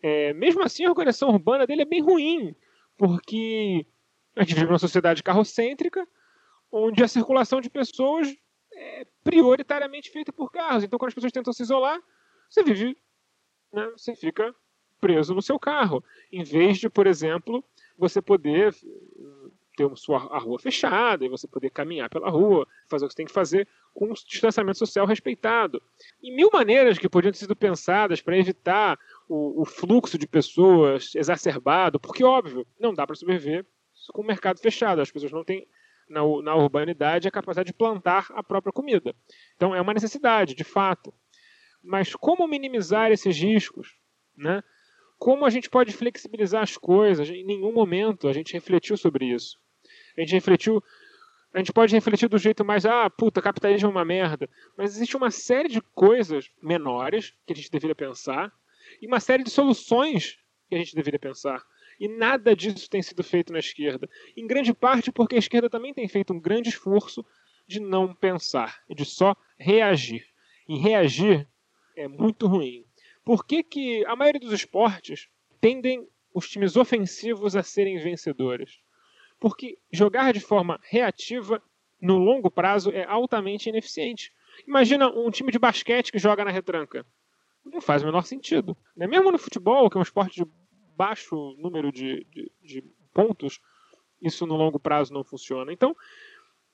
É, 0.00 0.32
mesmo 0.34 0.62
assim, 0.62 0.84
a 0.84 0.88
organização 0.88 1.30
urbana 1.30 1.66
dele 1.66 1.82
é 1.82 1.84
bem 1.84 2.00
ruim, 2.00 2.54
porque 2.96 3.84
a 4.36 4.44
gente 4.44 4.54
vive 4.54 4.68
numa 4.68 4.78
sociedade 4.78 5.20
carrocêntrica, 5.20 6.06
onde 6.70 7.02
a 7.02 7.08
circulação 7.08 7.60
de 7.60 7.68
pessoas 7.68 8.32
é 8.72 9.04
prioritariamente 9.24 10.10
feita 10.10 10.32
por 10.32 10.52
carros. 10.52 10.84
Então, 10.84 10.96
quando 10.96 11.08
as 11.08 11.14
pessoas 11.14 11.32
tentam 11.32 11.52
se 11.52 11.64
isolar, 11.64 12.00
você 12.48 12.62
vive, 12.62 12.96
né, 13.72 13.90
você 13.96 14.14
fica 14.14 14.54
preso 15.00 15.34
no 15.34 15.42
seu 15.42 15.58
carro, 15.58 16.04
em 16.30 16.44
vez 16.44 16.78
de, 16.78 16.88
por 16.88 17.08
exemplo, 17.08 17.64
você 17.98 18.22
poder 18.22 18.72
ter 19.76 19.88
sua, 19.96 20.18
a 20.34 20.38
rua 20.38 20.58
fechada 20.58 21.24
e 21.24 21.28
você 21.28 21.46
poder 21.46 21.70
caminhar 21.70 22.08
pela 22.08 22.30
rua, 22.30 22.66
fazer 22.88 23.04
o 23.04 23.08
que 23.08 23.12
você 23.12 23.16
tem 23.16 23.26
que 23.26 23.32
fazer 23.32 23.68
com 23.92 24.06
um 24.06 24.12
distanciamento 24.12 24.78
social 24.78 25.06
respeitado. 25.06 25.82
E 26.22 26.34
mil 26.34 26.50
maneiras 26.52 26.98
que 26.98 27.08
podiam 27.08 27.32
ter 27.32 27.38
sido 27.38 27.54
pensadas 27.54 28.20
para 28.20 28.36
evitar 28.36 28.98
o, 29.28 29.62
o, 29.62 29.64
fluxo 29.64 30.18
de 30.18 30.26
pessoas 30.26 31.14
exacerbado, 31.14 32.00
porque, 32.00 32.24
óbvio, 32.24 32.66
não 32.78 32.92
dá 32.92 33.06
para 33.06 33.14
sobreviver 33.14 33.64
com 34.12 34.22
o 34.22 34.26
mercado 34.26 34.58
fechado. 34.60 35.00
As 35.00 35.10
pessoas 35.10 35.32
não 35.32 35.44
têm, 35.44 35.66
na, 36.08 36.20
na 36.42 36.54
urbanidade, 36.56 37.28
a 37.28 37.30
capacidade 37.30 37.68
de 37.68 37.74
plantar 37.74 38.26
a 38.30 38.42
própria 38.42 38.72
comida. 38.72 39.14
Então, 39.56 39.74
é 39.74 39.80
uma 39.80 39.94
necessidade, 39.94 40.54
de 40.54 40.64
fato. 40.64 41.14
Mas 41.82 42.14
como 42.14 42.48
minimizar 42.48 43.12
esses 43.12 43.36
riscos? 43.36 43.96
Né? 44.36 44.62
Como 45.18 45.44
a 45.44 45.50
gente 45.50 45.70
pode 45.70 45.92
flexibilizar 45.92 46.62
as 46.62 46.76
coisas? 46.76 47.28
Em 47.30 47.44
nenhum 47.44 47.72
momento 47.72 48.28
a 48.28 48.32
gente 48.32 48.52
refletiu 48.52 48.96
sobre 48.96 49.26
isso. 49.26 49.58
A 50.16 50.20
gente 50.20 50.32
refletiu. 50.32 50.82
A 51.52 51.58
gente 51.58 51.72
pode 51.72 51.94
refletir 51.94 52.28
do 52.28 52.38
jeito 52.38 52.64
mais, 52.64 52.84
ah, 52.84 53.08
puta, 53.08 53.40
capitalismo 53.40 53.88
é 53.88 53.90
uma 53.90 54.04
merda. 54.04 54.48
Mas 54.76 54.96
existe 54.96 55.16
uma 55.16 55.30
série 55.30 55.68
de 55.68 55.80
coisas 55.80 56.50
menores 56.60 57.32
que 57.46 57.52
a 57.52 57.56
gente 57.56 57.70
deveria 57.70 57.94
pensar 57.94 58.52
e 59.00 59.06
uma 59.06 59.20
série 59.20 59.44
de 59.44 59.50
soluções 59.50 60.36
que 60.68 60.74
a 60.74 60.78
gente 60.78 60.94
deveria 60.94 61.18
pensar. 61.18 61.62
E 61.98 62.08
nada 62.08 62.56
disso 62.56 62.90
tem 62.90 63.02
sido 63.02 63.22
feito 63.22 63.52
na 63.52 63.60
esquerda. 63.60 64.08
Em 64.36 64.46
grande 64.46 64.74
parte 64.74 65.12
porque 65.12 65.36
a 65.36 65.38
esquerda 65.38 65.70
também 65.70 65.94
tem 65.94 66.08
feito 66.08 66.32
um 66.32 66.40
grande 66.40 66.70
esforço 66.70 67.24
de 67.66 67.80
não 67.80 68.14
pensar 68.14 68.82
e 68.88 68.94
de 68.94 69.04
só 69.04 69.36
reagir. 69.56 70.26
E 70.68 70.76
reagir 70.76 71.48
é 71.96 72.08
muito 72.08 72.46
ruim. 72.46 72.84
Por 73.24 73.46
que, 73.46 73.62
que 73.62 74.04
a 74.06 74.16
maioria 74.16 74.40
dos 74.40 74.52
esportes 74.52 75.28
tendem 75.60 76.06
os 76.34 76.48
times 76.48 76.76
ofensivos 76.76 77.54
a 77.54 77.62
serem 77.62 77.98
vencedores? 77.98 78.80
Porque 79.44 79.76
jogar 79.92 80.32
de 80.32 80.40
forma 80.40 80.80
reativa 80.84 81.62
no 82.00 82.16
longo 82.16 82.50
prazo 82.50 82.90
é 82.90 83.04
altamente 83.04 83.68
ineficiente. 83.68 84.32
Imagina 84.66 85.10
um 85.10 85.30
time 85.30 85.52
de 85.52 85.58
basquete 85.58 86.10
que 86.10 86.18
joga 86.18 86.46
na 86.46 86.50
retranca. 86.50 87.04
Não 87.62 87.78
faz 87.78 88.02
o 88.02 88.06
menor 88.06 88.24
sentido. 88.24 88.74
Né? 88.96 89.06
Mesmo 89.06 89.30
no 89.30 89.36
futebol, 89.36 89.90
que 89.90 89.98
é 89.98 90.00
um 90.00 90.02
esporte 90.02 90.42
de 90.42 90.50
baixo 90.96 91.54
número 91.58 91.92
de, 91.92 92.26
de, 92.30 92.50
de 92.62 92.84
pontos, 93.12 93.60
isso 94.18 94.46
no 94.46 94.56
longo 94.56 94.80
prazo 94.80 95.12
não 95.12 95.22
funciona. 95.22 95.70
Então, 95.70 95.94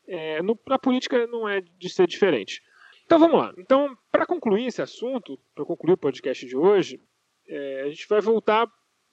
é, 0.06 0.40
no, 0.40 0.56
na 0.68 0.78
política 0.78 1.26
não 1.26 1.48
é 1.48 1.60
de 1.60 1.88
ser 1.90 2.06
diferente. 2.06 2.62
Então 3.04 3.18
vamos 3.18 3.36
lá. 3.36 3.52
Então, 3.58 3.98
para 4.12 4.24
concluir 4.24 4.66
esse 4.66 4.80
assunto, 4.80 5.36
para 5.56 5.64
concluir 5.64 5.94
o 5.94 5.98
podcast 5.98 6.46
de 6.46 6.56
hoje, 6.56 7.02
é, 7.48 7.82
a 7.86 7.88
gente 7.88 8.06
vai 8.08 8.20
voltar 8.20 8.68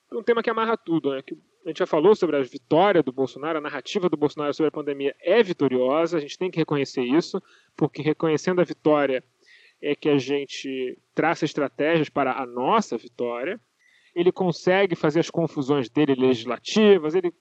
para 0.07 0.19
um 0.19 0.23
tema 0.23 0.43
que 0.43 0.49
amarra 0.51 0.77
tudo, 0.77 1.09
né? 1.09 1.23
Que 1.23 1.35
a 1.67 1.69
gente 1.69 1.79
já 1.79 1.85
falou 1.85 2.15
sobre 2.15 2.37
a 2.37 2.41
vitória 2.41 3.03
do 3.03 3.11
Bolsonaro, 3.11 3.57
a 3.57 3.61
narrativa 3.61 4.07
do 4.07 4.15
Bolsonaro 4.15 4.53
sobre 4.53 4.69
a 4.69 4.71
pandemia 4.71 5.13
é 5.19 5.43
vitoriosa, 5.43 6.17
a 6.17 6.21
gente 6.21 6.37
tem 6.37 6.49
que 6.49 6.57
reconhecer 6.57 7.03
isso, 7.03 7.43
porque 7.75 8.01
reconhecendo 8.01 8.61
a 8.61 8.63
vitória 8.63 9.21
é 9.81 9.93
que 9.93 10.07
a 10.07 10.17
gente 10.17 10.97
traça 11.13 11.43
estratégias 11.43 12.07
para 12.07 12.41
a 12.41 12.45
nossa 12.45 12.97
vitória. 12.97 13.59
Ele 14.15 14.31
consegue 14.31 14.95
fazer 14.95 15.19
as 15.19 15.29
confusões 15.29 15.89
dele 15.89 16.15
legislativas, 16.15 17.15
ele, 17.15 17.33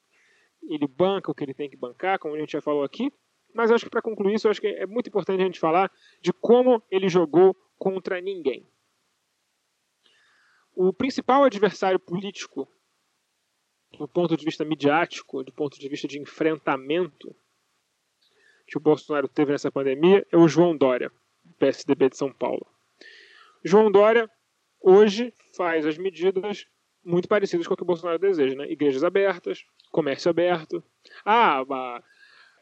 ele 0.69 0.89
banca 0.89 1.31
o 1.31 1.35
que 1.35 1.45
ele 1.45 1.55
tem 1.55 1.71
que 1.71 1.77
bancar, 1.77 2.19
como 2.19 2.35
a 2.35 2.39
gente 2.41 2.51
já 2.51 2.61
falou 2.61 2.83
aqui. 2.83 3.13
Mas 3.55 3.71
acho 3.71 3.85
que 3.85 3.91
para 3.91 4.03
concluir 4.03 4.35
isso, 4.35 4.49
acho 4.49 4.61
que 4.61 4.67
é 4.67 4.87
muito 4.87 5.09
importante 5.09 5.41
a 5.41 5.45
gente 5.45 5.61
falar 5.61 5.89
de 6.21 6.33
como 6.33 6.83
ele 6.91 7.09
jogou 7.09 7.57
contra 7.79 8.21
ninguém. 8.21 8.69
O 10.75 10.93
principal 10.93 11.45
adversário 11.45 12.01
político 12.01 12.69
do 13.99 14.09
ponto 14.09 14.37
de 14.37 14.45
vista 14.45 14.65
midiático, 14.65 15.43
do 15.43 15.53
ponto 15.53 15.79
de 15.79 15.89
vista 15.89 16.07
de 16.07 16.19
enfrentamento 16.19 17.35
que 18.67 18.77
o 18.77 18.81
Bolsonaro 18.81 19.29
teve 19.29 19.53
nessa 19.53 19.71
pandemia 19.71 20.27
é 20.31 20.37
o 20.37 20.49
João 20.49 20.77
Dória, 20.77 21.11
PSDB 21.59 22.11
de 22.11 22.17
São 22.17 22.33
Paulo. 22.33 22.67
João 23.65 23.91
Dória 23.91 24.31
hoje 24.81 25.33
faz 25.57 25.87
as 25.87 25.97
medidas 25.97 26.67
muito 27.05 27.29
parecidas 27.29 27.67
com 27.67 27.75
o 27.75 27.77
que 27.77 27.85
o 27.85 27.87
Bolsonaro 27.87 28.19
deseja, 28.19 28.57
né? 28.57 28.71
Igrejas 28.71 29.05
abertas, 29.05 29.65
comércio 29.93 30.29
aberto. 30.29 30.83
Ah, 31.25 31.63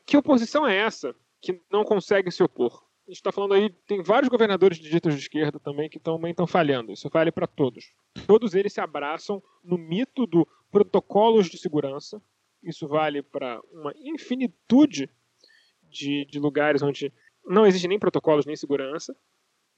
que 0.05 0.17
oposição 0.17 0.67
é 0.67 0.77
essa 0.77 1.15
que 1.41 1.61
não 1.71 1.85
consegue 1.85 2.31
se 2.31 2.43
opor? 2.43 2.84
A 3.07 3.11
gente 3.11 3.19
está 3.19 3.31
falando 3.31 3.53
aí, 3.53 3.69
tem 3.87 4.03
vários 4.03 4.31
governadores 4.31 4.79
de 4.79 4.89
ditos 4.89 5.13
de 5.15 5.21
esquerda 5.21 5.61
também 5.61 5.91
que 5.91 6.01
também 6.01 6.31
estão 6.31 6.47
falhando. 6.47 6.91
Isso 6.91 7.09
vale 7.11 7.31
para 7.31 7.47
todos. 7.47 7.93
Todos 8.27 8.55
eles 8.55 8.73
se 8.73 8.81
abraçam 8.81 9.43
no 9.63 9.77
mito 9.77 10.27
do 10.27 10.49
protocolos 10.71 11.51
de 11.51 11.59
segurança. 11.59 12.21
Isso 12.63 12.89
vale 12.89 13.23
para 13.23 13.61
uma 13.71 13.93
infinitude 13.97 15.11
de, 15.83 16.25
de 16.25 16.39
lugares 16.39 16.81
onde 16.81 17.13
não 17.45 17.67
existe 17.67 17.87
nem 17.87 17.99
protocolos 17.99 18.47
nem 18.47 18.57
segurança. 18.57 19.15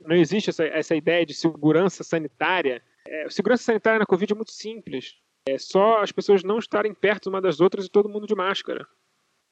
Não 0.01 0.15
existe 0.15 0.51
essa, 0.51 0.65
essa 0.65 0.95
ideia 0.95 1.27
de 1.27 1.35
segurança 1.35 2.05
sanitária. 2.05 2.81
É, 3.09 3.29
segurança 3.29 3.65
sanitária 3.65 3.99
na 3.99 4.07
Covid 4.07 4.33
é 4.33 4.37
muito 4.37 4.53
simples. 4.53 5.17
É 5.49 5.59
só 5.59 6.01
as 6.01 6.13
pessoas 6.13 6.45
não 6.45 6.59
estarem 6.59 6.95
perto 6.95 7.29
uma 7.29 7.41
das 7.41 7.61
outras 7.61 7.87
e 7.87 7.91
todo 7.91 8.09
mundo 8.09 8.27
de 8.27 8.37
máscara. 8.37 8.87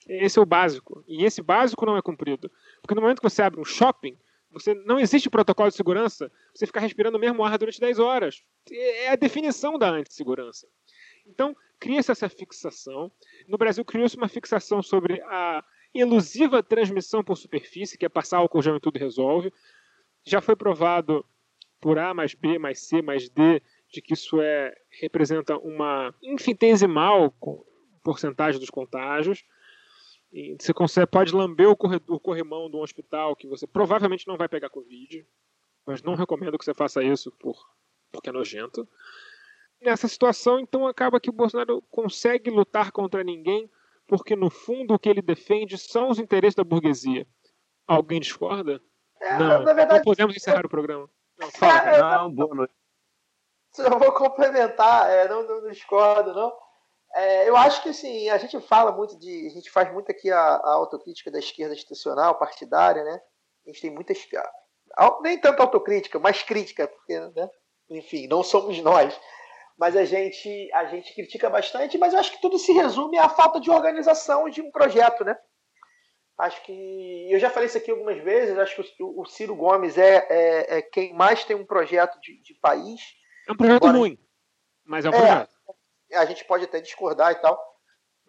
Esse 0.08 0.38
é 0.38 0.42
o 0.42 0.46
básico. 0.46 1.02
E 1.06 1.24
esse 1.24 1.42
básico 1.42 1.84
não 1.86 1.96
é 1.96 2.02
cumprido. 2.02 2.50
Porque 2.80 2.94
no 2.94 3.00
momento 3.00 3.20
que 3.20 3.28
você 3.28 3.42
abre 3.42 3.60
um 3.60 3.64
shopping, 3.64 4.16
você 4.52 4.74
não 4.74 4.98
existe 4.98 5.28
protocolo 5.28 5.68
de 5.68 5.76
segurança, 5.76 6.30
você 6.54 6.66
ficar 6.66 6.80
respirando 6.80 7.16
o 7.16 7.20
mesmo 7.20 7.44
ar 7.44 7.58
durante 7.58 7.80
10 7.80 7.98
horas. 7.98 8.42
É 8.70 9.10
a 9.10 9.16
definição 9.16 9.78
da 9.78 9.90
antissegurança. 9.90 10.68
Então, 11.26 11.56
cria-se 11.80 12.12
essa 12.12 12.28
fixação. 12.28 13.10
No 13.48 13.58
Brasil, 13.58 13.84
criou-se 13.84 14.16
uma 14.16 14.28
fixação 14.28 14.82
sobre 14.82 15.20
a 15.22 15.64
elusiva 15.94 16.62
transmissão 16.62 17.22
por 17.22 17.36
superfície, 17.36 17.96
que 17.96 18.04
é 18.04 18.08
passar 18.08 18.38
álcool 18.38 18.62
gel 18.62 18.76
e 18.76 18.80
tudo 18.80 18.98
resolve. 18.98 19.52
Já 20.24 20.40
foi 20.40 20.56
provado 20.56 21.24
por 21.80 21.98
A 21.98 22.14
mais 22.14 22.34
B 22.34 22.58
mais 22.58 22.80
C 22.80 23.02
mais 23.02 23.28
D 23.28 23.60
de 23.90 24.00
que 24.00 24.14
isso 24.14 24.40
é, 24.40 24.74
representa 25.00 25.56
uma 25.58 26.14
infinitesimal 26.22 27.32
porcentagem 28.02 28.58
dos 28.58 28.70
contágios. 28.70 29.44
Você 30.60 30.74
consegue, 30.74 31.06
pode 31.06 31.34
lamber 31.34 31.68
o, 31.68 31.76
corre, 31.76 32.00
o 32.08 32.18
corrimão 32.18 32.68
de 32.68 32.76
um 32.76 32.80
hospital 32.80 33.36
que 33.36 33.46
você 33.46 33.66
provavelmente 33.66 34.26
não 34.26 34.36
vai 34.36 34.48
pegar 34.48 34.68
Covid, 34.68 35.24
mas 35.86 36.02
não 36.02 36.14
recomendo 36.14 36.58
que 36.58 36.64
você 36.64 36.74
faça 36.74 37.02
isso 37.02 37.30
por, 37.32 37.56
porque 38.10 38.30
é 38.30 38.32
nojento 38.32 38.88
nessa 39.84 40.08
situação, 40.08 40.58
então 40.58 40.86
acaba 40.86 41.20
que 41.20 41.30
o 41.30 41.32
Bolsonaro 41.32 41.82
consegue 41.90 42.50
lutar 42.50 42.90
contra 42.90 43.22
ninguém, 43.22 43.70
porque 44.06 44.34
no 44.34 44.50
fundo 44.50 44.94
o 44.94 44.98
que 44.98 45.08
ele 45.08 45.22
defende 45.22 45.76
são 45.78 46.08
os 46.08 46.18
interesses 46.18 46.54
da 46.54 46.64
burguesia. 46.64 47.26
Alguém 47.86 48.20
discorda? 48.20 48.80
É, 49.20 49.38
não, 49.38 49.62
na 49.62 49.72
verdade, 49.72 49.98
não 49.98 50.02
podemos 50.02 50.34
encerrar 50.34 50.62
eu... 50.62 50.66
o 50.66 50.70
programa. 50.70 51.08
Não, 51.38 51.50
fala, 51.50 51.90
É, 51.90 52.00
Não, 52.00 52.32
boa 52.32 52.54
noite. 52.54 52.74
Eu 53.76 53.98
vou 53.98 54.12
complementar, 54.12 55.10
é, 55.10 55.28
não, 55.28 55.46
não, 55.46 55.62
não 55.62 55.70
discordo, 55.70 56.32
não. 56.32 56.52
É, 57.14 57.48
eu 57.48 57.56
acho 57.56 57.82
que 57.82 57.90
assim, 57.90 58.28
a 58.28 58.38
gente 58.38 58.60
fala 58.60 58.90
muito 58.92 59.16
de. 59.18 59.46
A 59.46 59.50
gente 59.50 59.70
faz 59.70 59.92
muito 59.92 60.10
aqui 60.10 60.30
a, 60.30 60.38
a 60.38 60.72
autocrítica 60.74 61.30
da 61.30 61.38
esquerda 61.38 61.74
institucional, 61.74 62.38
partidária, 62.38 63.04
né? 63.04 63.20
A 63.64 63.70
gente 63.70 63.80
tem 63.80 63.90
muitas. 63.90 64.18
Nem 65.22 65.38
tanto 65.38 65.60
autocrítica, 65.60 66.18
mas 66.18 66.42
crítica, 66.42 66.86
porque, 66.88 67.18
né? 67.18 67.48
enfim, 67.90 68.26
não 68.26 68.42
somos 68.42 68.80
nós. 68.80 69.18
Mas 69.76 69.96
a 69.96 70.04
gente, 70.04 70.70
a 70.72 70.84
gente 70.86 71.12
critica 71.14 71.50
bastante, 71.50 71.98
mas 71.98 72.12
eu 72.12 72.20
acho 72.20 72.32
que 72.32 72.40
tudo 72.40 72.58
se 72.58 72.72
resume 72.72 73.18
à 73.18 73.28
falta 73.28 73.60
de 73.60 73.70
organização 73.70 74.48
de 74.48 74.62
um 74.62 74.70
projeto, 74.70 75.24
né? 75.24 75.36
Acho 76.38 76.62
que. 76.62 77.28
Eu 77.30 77.38
já 77.38 77.50
falei 77.50 77.66
isso 77.66 77.78
aqui 77.78 77.90
algumas 77.90 78.22
vezes, 78.22 78.58
acho 78.58 78.82
que 78.82 79.02
o, 79.02 79.20
o 79.20 79.24
Ciro 79.24 79.54
Gomes 79.54 79.98
é, 79.98 80.26
é, 80.28 80.78
é, 80.78 80.82
quem 80.82 81.12
mais 81.12 81.44
tem 81.44 81.56
um 81.56 81.64
projeto 81.64 82.20
de, 82.20 82.40
de 82.40 82.54
país. 82.54 83.00
É 83.48 83.52
um 83.52 83.56
projeto 83.56 83.84
embora, 83.84 83.98
ruim, 83.98 84.18
mas 84.84 85.04
é 85.04 85.08
um 85.08 85.12
projeto. 85.12 85.53
A 86.16 86.24
gente 86.24 86.44
pode 86.44 86.64
até 86.64 86.80
discordar 86.80 87.32
e 87.32 87.36
tal. 87.36 87.58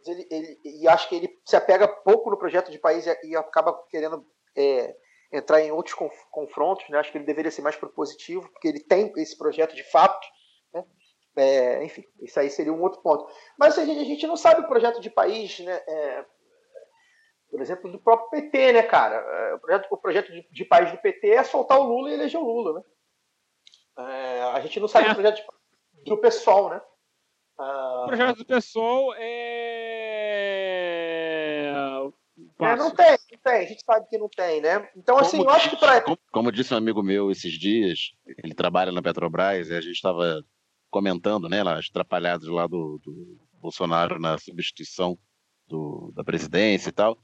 Ele, 0.05 0.27
ele, 0.29 0.59
e 0.63 0.87
acho 0.87 1.09
que 1.09 1.15
ele 1.15 1.39
se 1.43 1.55
apega 1.55 1.87
pouco 1.87 2.29
no 2.29 2.37
projeto 2.37 2.71
de 2.71 2.77
país 2.77 3.07
e, 3.07 3.19
e 3.23 3.35
acaba 3.35 3.73
querendo 3.89 4.25
é, 4.55 4.95
entrar 5.31 5.61
em 5.61 5.71
outros 5.71 5.95
confrontos. 6.31 6.87
Né? 6.89 6.97
Acho 6.97 7.11
que 7.11 7.17
ele 7.17 7.25
deveria 7.25 7.51
ser 7.51 7.61
mais 7.61 7.75
propositivo, 7.75 8.47
porque 8.49 8.67
ele 8.67 8.79
tem 8.79 9.11
esse 9.17 9.37
projeto 9.37 9.75
de 9.75 9.83
fato. 9.83 10.25
Né? 10.73 10.85
É, 11.35 11.83
enfim, 11.83 12.03
isso 12.21 12.39
aí 12.39 12.49
seria 12.49 12.73
um 12.73 12.81
outro 12.81 13.01
ponto. 13.01 13.27
Mas 13.57 13.77
a 13.77 13.85
gente, 13.85 13.99
a 13.99 14.05
gente 14.05 14.27
não 14.27 14.37
sabe 14.37 14.61
o 14.61 14.67
projeto 14.67 15.01
de 15.01 15.09
país, 15.09 15.59
né? 15.59 15.81
É, 15.87 16.25
por 17.49 17.61
exemplo, 17.61 17.91
do 17.91 17.99
próprio 17.99 18.29
PT, 18.29 18.73
né, 18.73 18.83
cara? 18.83 19.15
É, 19.15 19.53
o 19.53 19.59
projeto, 19.59 19.87
o 19.89 19.97
projeto 19.97 20.31
de, 20.31 20.47
de 20.51 20.65
país 20.65 20.91
do 20.91 20.97
PT 20.97 21.29
é 21.29 21.43
soltar 21.43 21.79
o 21.79 21.83
Lula 21.83 22.09
e 22.09 22.13
eleger 22.13 22.39
o 22.39 22.45
Lula, 22.45 22.79
né? 22.79 22.83
É, 23.97 24.41
a 24.41 24.59
gente 24.59 24.79
não 24.79 24.87
sabe 24.87 25.07
é. 25.07 25.11
o 25.11 25.13
projeto 25.13 25.37
de, 25.37 26.03
do 26.03 26.17
PSOL, 26.17 26.69
né? 26.69 26.81
Uh... 27.57 28.03
O 28.03 28.07
projeto 28.07 28.37
do 28.37 28.45
PSOL 28.45 29.13
é. 29.17 29.35
é 32.59 32.75
não 32.75 32.91
tem, 32.91 33.17
não 33.31 33.39
tem, 33.43 33.53
a 33.53 33.65
gente 33.65 33.83
sabe 33.83 34.07
que 34.09 34.17
não 34.17 34.27
tem, 34.29 34.61
né? 34.61 34.89
Então, 34.95 35.17
assim, 35.17 35.37
como, 35.37 35.49
eu 35.49 35.53
acho 35.53 35.69
que 35.69 35.77
para. 35.77 36.01
Como, 36.01 36.17
como, 36.31 36.51
disse 36.51 36.73
um 36.73 36.77
amigo 36.77 37.01
meu 37.01 37.31
esses 37.31 37.53
dias, 37.53 38.11
ele 38.43 38.53
trabalha 38.53 38.91
na 38.91 39.01
Petrobras 39.01 39.69
e 39.69 39.73
a 39.73 39.81
gente 39.81 39.95
estava 39.95 40.43
comentando, 40.89 41.49
né, 41.49 41.63
lá, 41.63 41.77
as 41.77 41.87
atrapalhadas 41.89 42.47
lá 42.47 42.67
do, 42.67 42.99
do 43.03 43.37
Bolsonaro 43.53 44.19
na 44.19 44.37
substituição 44.37 45.17
do, 45.67 46.11
da 46.15 46.23
presidência 46.23 46.89
e 46.89 46.93
tal. 46.93 47.17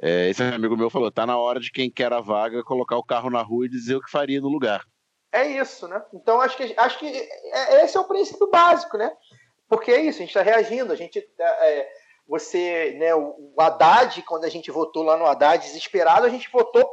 É, 0.00 0.28
esse 0.28 0.42
amigo 0.42 0.76
meu 0.76 0.90
falou: 0.90 1.10
tá 1.10 1.26
na 1.26 1.36
hora 1.36 1.58
de 1.58 1.70
quem 1.70 1.90
quer 1.90 2.12
a 2.12 2.20
vaga 2.20 2.62
colocar 2.62 2.96
o 2.96 3.04
carro 3.04 3.30
na 3.30 3.42
rua 3.42 3.66
e 3.66 3.70
dizer 3.70 3.96
o 3.96 4.02
que 4.02 4.10
faria 4.10 4.40
no 4.40 4.48
lugar. 4.48 4.84
É 5.32 5.46
isso, 5.46 5.86
né? 5.88 6.02
Então 6.14 6.40
acho 6.40 6.56
que, 6.56 6.74
acho 6.76 6.98
que 6.98 7.06
é, 7.06 7.84
esse 7.84 7.96
é 7.96 8.00
o 8.00 8.08
princípio 8.08 8.48
básico, 8.50 8.96
né? 8.96 9.10
Porque 9.68 9.90
é 9.90 10.00
isso, 10.00 10.18
a 10.18 10.20
gente 10.20 10.30
está 10.30 10.42
reagindo, 10.42 10.92
a 10.92 10.96
gente. 10.96 11.18
É, 11.38 11.78
é, 11.78 11.92
você, 12.26 12.94
né, 12.98 13.14
o 13.14 13.54
Haddad, 13.58 14.20
quando 14.22 14.44
a 14.44 14.48
gente 14.48 14.70
votou 14.70 15.02
lá 15.02 15.16
no 15.16 15.24
Haddad 15.24 15.64
desesperado, 15.64 16.26
a 16.26 16.28
gente 16.28 16.50
votou 16.50 16.86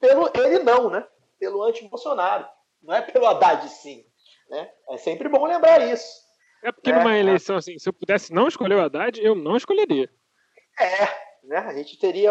pelo 0.00 0.30
ele 0.34 0.60
não, 0.60 0.88
né? 0.90 1.06
Pelo 1.38 1.62
anti-Bolsonaro. 1.62 2.46
Não 2.82 2.94
é 2.94 3.02
pelo 3.02 3.26
Haddad 3.26 3.68
sim. 3.68 4.04
Né? 4.48 4.70
É 4.90 4.96
sempre 4.96 5.28
bom 5.28 5.44
lembrar 5.46 5.80
isso. 5.80 6.22
É 6.64 6.72
porque 6.72 6.92
numa 6.92 7.18
eleição 7.18 7.56
assim, 7.56 7.78
se 7.78 7.88
eu 7.88 7.92
pudesse 7.92 8.32
não 8.32 8.48
escolher 8.48 8.76
o 8.76 8.80
Haddad, 8.80 9.20
eu 9.20 9.34
não 9.34 9.56
escolheria. 9.56 10.08
É, 10.80 11.04
né? 11.44 11.58
A 11.58 11.74
gente 11.74 11.98
teria, 11.98 12.30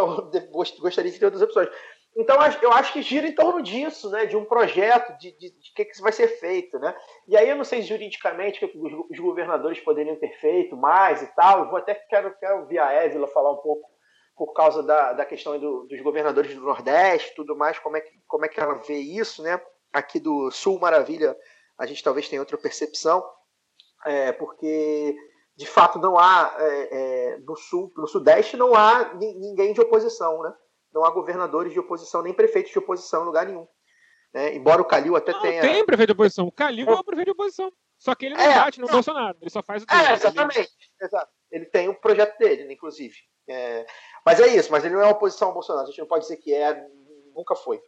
gostaria 0.80 1.12
de 1.12 1.20
ter 1.20 1.26
outras 1.26 1.44
opções. 1.44 1.70
Então, 2.16 2.38
eu 2.62 2.72
acho 2.74 2.92
que 2.92 3.02
gira 3.02 3.26
em 3.26 3.34
torno 3.34 3.62
disso, 3.62 4.10
né? 4.10 4.26
De 4.26 4.36
um 4.36 4.44
projeto, 4.44 5.18
de, 5.18 5.32
de, 5.38 5.50
de 5.50 5.74
que, 5.74 5.86
que 5.86 6.02
vai 6.02 6.12
ser 6.12 6.28
feito, 6.28 6.78
né? 6.78 6.94
E 7.28 7.38
aí 7.38 7.50
eu 7.50 7.56
não 7.56 7.64
sei 7.64 7.82
juridicamente 7.82 8.64
o 8.64 8.70
que 8.70 8.78
os, 8.78 8.92
os 9.10 9.20
governadores 9.20 9.80
poderiam 9.80 10.18
ter 10.18 10.32
feito 10.40 10.76
mais 10.76 11.22
e 11.22 11.28
tal. 11.28 11.60
Eu 11.60 11.70
vou 11.70 11.78
até 11.78 11.96
quero, 11.96 12.38
quero 12.38 12.60
ouvir 12.60 12.80
a 12.80 12.92
Évila 12.92 13.28
falar 13.28 13.54
um 13.54 13.58
pouco 13.58 13.90
por 14.36 14.54
causa 14.54 14.82
da, 14.82 15.14
da 15.14 15.26
questão 15.26 15.58
do, 15.60 15.84
dos 15.84 16.02
governadores 16.02 16.56
do 16.56 16.62
Nordeste, 16.62 17.36
tudo 17.36 17.56
mais, 17.56 17.78
como 17.78 17.98
é 17.98 18.02
que 18.02 18.12
como 18.28 18.44
é 18.44 18.50
que 18.50 18.60
ela 18.60 18.76
vê 18.76 18.98
isso, 18.98 19.44
né? 19.44 19.62
Aqui 19.94 20.20
do 20.20 20.50
Sul 20.52 20.80
Maravilha, 20.80 21.38
a 21.78 21.86
gente 21.86 22.04
talvez 22.04 22.28
tenha 22.28 22.42
outra 22.42 22.58
percepção, 22.58 23.24
é, 24.06 24.32
porque 24.32 25.16
de 25.56 25.68
fato 25.68 26.00
não 26.00 26.18
há 26.18 26.56
é, 26.58 26.90
é, 26.92 27.38
no 27.40 27.56
sul, 27.56 27.92
no 27.96 28.08
sudeste 28.08 28.58
não 28.58 28.74
há 28.74 29.14
ninguém 29.14 29.74
de 29.74 29.82
oposição, 29.82 30.42
né? 30.42 30.54
Não 30.94 31.06
há 31.06 31.10
governadores 31.12 31.74
de 31.74 31.80
oposição 31.80 32.22
nem 32.22 32.34
prefeitos 32.34 32.72
de 32.72 32.80
oposição 32.80 33.24
em 33.24 33.26
lugar 33.26 33.46
nenhum. 33.46 33.68
Né? 34.34 34.56
Embora 34.56 34.82
o 34.82 34.86
Calil 34.86 35.16
até 35.16 35.32
não, 35.32 35.42
tenha. 35.42 35.62
Tem 35.62 35.86
prefeito 35.86 36.10
de 36.10 36.14
oposição. 36.14 36.48
O 36.48 36.52
Calil 36.52 36.90
é 36.90 36.94
o 36.94 37.04
prefeito 37.04 37.28
de 37.28 37.32
oposição. 37.32 37.72
Só 37.98 38.16
que 38.16 38.26
ele 38.26 38.36
não 38.36 38.44
é, 38.44 38.56
bate 38.56 38.80
no 38.80 38.88
não. 38.88 38.94
Bolsonaro. 38.94 39.38
Ele 39.40 39.50
só 39.50 39.62
faz 39.62 39.84
o 39.84 39.86
dele. 39.86 40.02
É, 40.02 40.14
exatamente. 40.14 40.70
Exato. 41.00 41.32
Ele 41.52 41.66
tem 41.66 41.88
o 41.88 41.92
um 41.92 41.96
projeto 41.96 42.38
dele, 42.38 42.64
né, 42.64 42.74
inclusive. 42.74 43.16
É... 43.48 43.86
Mas 44.26 44.40
é 44.40 44.48
isso. 44.48 44.72
Mas 44.72 44.84
ele 44.84 44.96
não 44.96 45.02
é 45.02 45.08
oposição 45.08 45.50
ao 45.50 45.54
Bolsonaro. 45.54 45.86
A 45.86 45.90
gente 45.90 46.00
não 46.00 46.08
pode 46.08 46.24
dizer 46.24 46.38
que 46.38 46.54
é. 46.54 46.88
Nunca 47.36 47.56
foi. 47.56 47.82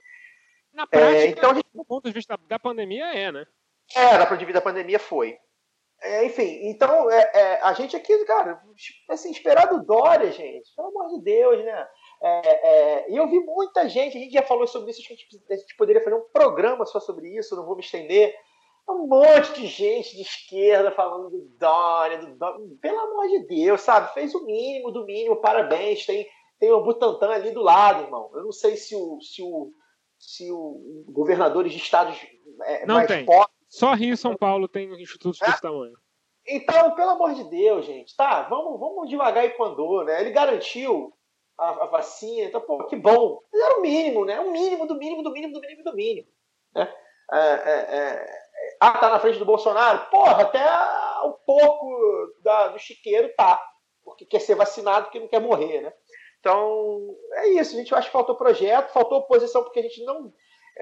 Na 0.73 0.87
prática, 0.87 1.17
é, 1.17 1.27
então, 1.27 1.53
gente... 1.53 1.67
do 1.73 1.85
ponto 1.85 2.05
de 2.05 2.13
vista 2.13 2.37
da 2.47 2.57
pandemia, 2.57 3.05
é, 3.13 3.31
né? 3.31 3.45
É, 3.95 4.17
da 4.17 4.25
ponto 4.25 4.39
de 4.39 4.45
vista 4.45 4.59
da 4.59 4.63
pandemia 4.63 4.97
foi. 4.97 5.37
É, 6.01 6.25
enfim, 6.25 6.67
então 6.67 7.09
é, 7.09 7.31
é, 7.33 7.61
a 7.61 7.71
gente 7.73 7.95
aqui, 7.95 8.25
cara, 8.25 8.61
assim, 9.09 9.31
esperar 9.31 9.67
do 9.67 9.83
Dória, 9.85 10.31
gente, 10.31 10.69
pelo 10.75 10.89
amor 10.89 11.17
de 11.17 11.23
Deus, 11.23 11.63
né? 11.63 11.87
É, 12.25 12.69
é, 12.69 13.11
e 13.11 13.17
eu 13.17 13.27
vi 13.27 13.39
muita 13.41 13.89
gente, 13.89 14.17
a 14.17 14.21
gente 14.21 14.33
já 14.33 14.43
falou 14.43 14.65
sobre 14.65 14.91
isso, 14.91 15.01
acho 15.01 15.09
que 15.09 15.13
a 15.13 15.17
gente, 15.17 15.43
a 15.51 15.55
gente 15.57 15.75
poderia 15.75 16.01
fazer 16.01 16.15
um 16.15 16.29
programa 16.31 16.85
só 16.85 16.99
sobre 16.99 17.27
isso, 17.35 17.55
não 17.55 17.65
vou 17.65 17.75
me 17.75 17.81
estender. 17.81 18.33
Um 18.87 19.07
monte 19.07 19.53
de 19.53 19.67
gente 19.67 20.15
de 20.15 20.21
esquerda 20.21 20.91
falando 20.91 21.29
do 21.29 21.41
Dória, 21.57 22.19
do 22.19 22.35
Dória. 22.35 22.59
Pelo 22.81 22.99
amor 22.99 23.27
de 23.27 23.45
Deus, 23.47 23.81
sabe? 23.81 24.13
Fez 24.13 24.33
o 24.33 24.45
mínimo 24.45 24.91
do 24.91 25.05
mínimo, 25.05 25.37
parabéns. 25.37 26.05
Tem, 26.05 26.27
tem 26.59 26.71
o 26.71 26.83
Butantan 26.83 27.29
ali 27.29 27.51
do 27.51 27.61
lado, 27.61 28.03
irmão. 28.03 28.29
Eu 28.33 28.43
não 28.43 28.51
sei 28.51 28.75
se 28.75 28.93
o, 28.95 29.21
se 29.21 29.41
o, 29.41 29.71
se 30.17 30.51
o 30.51 31.05
governadores 31.07 31.71
de 31.71 31.77
estados 31.77 32.17
é, 32.63 32.85
não 32.85 32.95
mais 32.95 33.07
tem. 33.07 33.25
pobres 33.25 33.53
só 33.73 33.95
Rio 33.95 34.13
e 34.13 34.17
São 34.17 34.37
Paulo 34.37 34.67
tem 34.67 34.87
institutos 35.01 35.41
é? 35.41 35.47
desse 35.47 35.61
tamanho. 35.61 35.97
Então, 36.45 36.93
pelo 36.93 37.11
amor 37.11 37.33
de 37.33 37.43
Deus, 37.45 37.85
gente, 37.85 38.15
tá, 38.15 38.43
vamos, 38.43 38.79
vamos 38.79 39.09
devagar 39.09 39.45
e 39.45 39.49
quando, 39.51 40.03
né? 40.03 40.21
Ele 40.21 40.29
garantiu 40.29 41.11
a, 41.57 41.69
a, 41.83 41.85
vacina, 41.87 42.47
então, 42.47 42.61
pô, 42.61 42.85
que 42.85 42.95
bom. 42.95 43.41
Era 43.53 43.79
o 43.79 43.81
mínimo, 43.81 44.25
né? 44.25 44.39
O 44.39 44.51
mínimo 44.51 44.87
do 44.87 44.95
mínimo 44.95 45.23
do 45.23 45.31
mínimo 45.31 45.53
do 45.53 45.61
mínimo 45.61 45.83
do 45.83 45.93
mínimo. 45.93 46.27
Né? 46.75 46.93
É, 47.31 47.39
é, 47.39 47.97
é, 47.97 48.43
ah, 48.79 48.97
tá 48.97 49.09
na 49.09 49.19
frente 49.19 49.39
do 49.39 49.45
Bolsonaro? 49.45 50.09
Porra, 50.09 50.43
até 50.43 50.63
o 51.25 51.33
pouco 51.45 52.33
da, 52.43 52.69
do 52.69 52.79
chiqueiro 52.79 53.33
tá. 53.35 53.61
Porque 54.03 54.25
quer 54.25 54.39
ser 54.39 54.55
vacinado, 54.55 55.05
porque 55.05 55.19
não 55.19 55.27
quer 55.27 55.39
morrer, 55.39 55.81
né? 55.81 55.93
Então, 56.39 57.15
é 57.33 57.47
isso. 57.49 57.75
A 57.75 57.77
gente 57.77 57.95
acha 57.95 58.07
que 58.07 58.13
faltou 58.13 58.35
projeto, 58.35 58.91
faltou 58.91 59.19
oposição, 59.19 59.63
porque 59.63 59.79
a 59.79 59.83
gente 59.83 60.03
não 60.03 60.33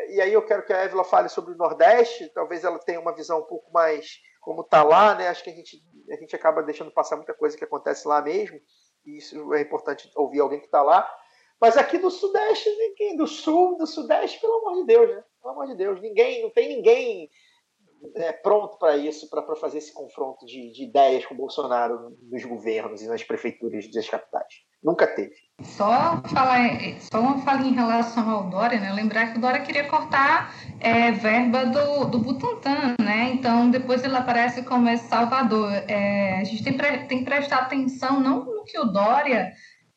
e 0.09 0.21
aí 0.21 0.31
eu 0.31 0.45
quero 0.45 0.65
que 0.65 0.71
a 0.71 0.83
Évila 0.83 1.03
fale 1.03 1.27
sobre 1.27 1.53
o 1.53 1.57
Nordeste, 1.57 2.29
talvez 2.29 2.63
ela 2.63 2.79
tenha 2.79 2.99
uma 2.99 3.13
visão 3.13 3.39
um 3.39 3.45
pouco 3.45 3.71
mais 3.73 4.19
como 4.39 4.61
está 4.61 4.83
lá, 4.83 5.15
né? 5.15 5.27
Acho 5.27 5.43
que 5.43 5.49
a 5.49 5.53
gente, 5.53 5.77
a 6.09 6.15
gente 6.15 6.35
acaba 6.35 6.63
deixando 6.63 6.91
passar 6.91 7.17
muita 7.17 7.33
coisa 7.33 7.57
que 7.57 7.63
acontece 7.63 8.07
lá 8.07 8.21
mesmo, 8.21 8.59
isso 9.05 9.53
é 9.53 9.61
importante 9.61 10.09
ouvir 10.15 10.39
alguém 10.39 10.59
que 10.59 10.65
está 10.65 10.81
lá. 10.81 11.09
Mas 11.59 11.77
aqui 11.77 11.97
do 11.97 12.09
Sudeste, 12.09 12.69
ninguém, 12.69 13.15
do 13.15 13.27
Sul, 13.27 13.77
do 13.77 13.85
Sudeste, 13.85 14.39
pelo 14.39 14.59
amor 14.59 14.81
de 14.81 14.85
Deus, 14.85 15.09
né? 15.09 15.23
Pelo 15.41 15.53
amor 15.53 15.67
de 15.67 15.75
Deus, 15.75 16.01
ninguém, 16.01 16.41
não 16.41 16.49
tem 16.49 16.69
ninguém 16.69 17.29
é, 18.15 18.31
pronto 18.31 18.77
para 18.77 18.97
isso, 18.97 19.29
para 19.29 19.43
fazer 19.55 19.77
esse 19.77 19.93
confronto 19.93 20.45
de, 20.45 20.71
de 20.71 20.83
ideias 20.83 21.25
com 21.25 21.35
o 21.35 21.37
Bolsonaro 21.37 22.17
nos 22.29 22.43
governos 22.45 23.01
e 23.01 23.07
nas 23.07 23.23
prefeituras 23.23 23.89
das 23.91 24.09
capitais. 24.09 24.53
Nunca 24.83 25.05
teve. 25.05 25.35
Só, 25.61 26.19
falar, 26.33 26.79
só 26.99 27.19
uma 27.19 27.37
fala 27.39 27.61
em 27.61 27.73
relação 27.73 28.27
ao 28.27 28.49
Dória, 28.49 28.79
né? 28.79 28.91
Lembrar 28.91 29.31
que 29.31 29.37
o 29.37 29.41
Dória 29.41 29.61
queria 29.61 29.87
cortar 29.87 30.55
é, 30.79 31.11
verba 31.11 31.65
do, 31.65 32.05
do 32.05 32.17
Butantan, 32.17 32.95
né? 32.99 33.31
Então, 33.33 33.69
depois 33.69 34.03
ele 34.03 34.17
aparece 34.17 34.63
como 34.63 34.89
esse 34.89 35.07
salvador. 35.07 35.71
É, 35.87 36.39
a 36.39 36.43
gente 36.43 36.63
tem, 36.63 36.75
tem 37.07 37.19
que 37.19 37.25
prestar 37.25 37.57
atenção 37.59 38.19
não 38.19 38.50
que 38.63 38.79
o 38.79 38.85
Dória 38.85 39.51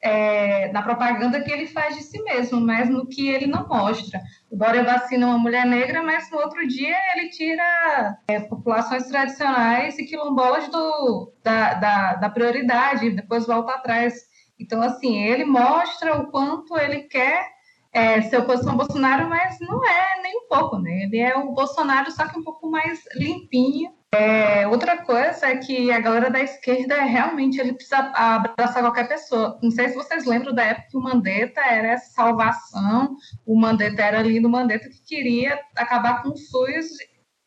é, 0.05 0.71
na 0.71 0.83
propaganda 0.83 1.41
que 1.41 1.51
ele 1.51 1.67
faz 1.67 1.97
de 1.97 2.03
si 2.03 2.23
mesmo, 2.23 2.61
mas 2.61 2.91
no 2.91 3.07
que 3.07 3.27
ele 3.29 3.47
não 3.47 3.67
mostra. 3.67 4.21
O 4.51 4.57
Dória 4.57 4.85
vacina 4.85 5.27
uma 5.27 5.39
mulher 5.39 5.65
negra, 5.65 6.03
mas 6.03 6.31
no 6.31 6.39
outro 6.39 6.69
dia 6.69 6.95
ele 7.15 7.31
tira 7.31 8.19
é, 8.29 8.41
populações 8.41 9.07
tradicionais 9.09 9.99
e 9.99 10.05
quilombolas 10.05 10.69
do, 10.69 11.33
da, 11.43 11.75
da, 11.75 12.15
da 12.17 12.29
prioridade, 12.29 13.11
depois 13.11 13.47
volta 13.47 13.73
atrás. 13.73 14.15
Então, 14.61 14.83
assim, 14.83 15.25
ele 15.25 15.47
mostra 15.47 16.21
o 16.21 16.31
quanto 16.31 16.77
ele 16.77 17.05
quer 17.05 17.55
é, 17.91 18.21
ser 18.21 18.39
oposição 18.39 18.73
ao 18.73 18.79
Bolsonaro, 18.79 19.27
mas 19.29 19.59
não 19.61 19.83
é 19.89 20.21
nem 20.23 20.37
um 20.37 20.49
pouco, 20.49 20.79
né? 20.79 21.05
Ele 21.05 21.19
é 21.19 21.35
o 21.35 21.53
Bolsonaro, 21.53 22.11
só 22.11 22.29
que 22.29 22.39
um 22.39 22.45
pouco 22.45 22.71
mais 22.71 23.03
limpinho 23.17 23.91
é, 24.15 24.67
outra 24.69 24.99
coisa 25.05 25.47
é 25.47 25.57
que 25.57 25.91
a 25.91 26.01
galera 26.01 26.31
da 26.31 26.41
esquerda 26.41 27.03
realmente 27.03 27.59
ele 27.59 27.73
precisa 27.73 27.99
abraçar 28.15 28.83
qualquer 28.83 29.09
pessoa. 29.09 29.59
Não 29.63 29.71
sei 29.71 29.89
se 29.89 29.95
vocês 29.95 30.25
lembram 30.25 30.55
da 30.55 30.63
época 30.65 30.89
que 30.91 30.97
o 30.97 31.01
Mandetta 31.01 31.61
era 31.61 31.89
essa 31.89 32.13
salvação, 32.13 33.17
o 33.45 33.59
Mandetta 33.59 34.03
era 34.03 34.21
ali 34.21 34.41
no 34.41 34.49
Mandetta 34.49 34.89
que 34.89 35.03
queria 35.05 35.61
acabar 35.77 36.23
com 36.23 36.31
o 36.31 36.37
SUS, 36.37 36.97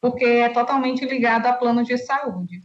porque 0.01 0.25
é 0.25 0.49
totalmente 0.49 1.05
ligado 1.05 1.47
a 1.47 1.53
plano 1.53 1.83
de 1.83 1.97
saúde. 1.97 2.61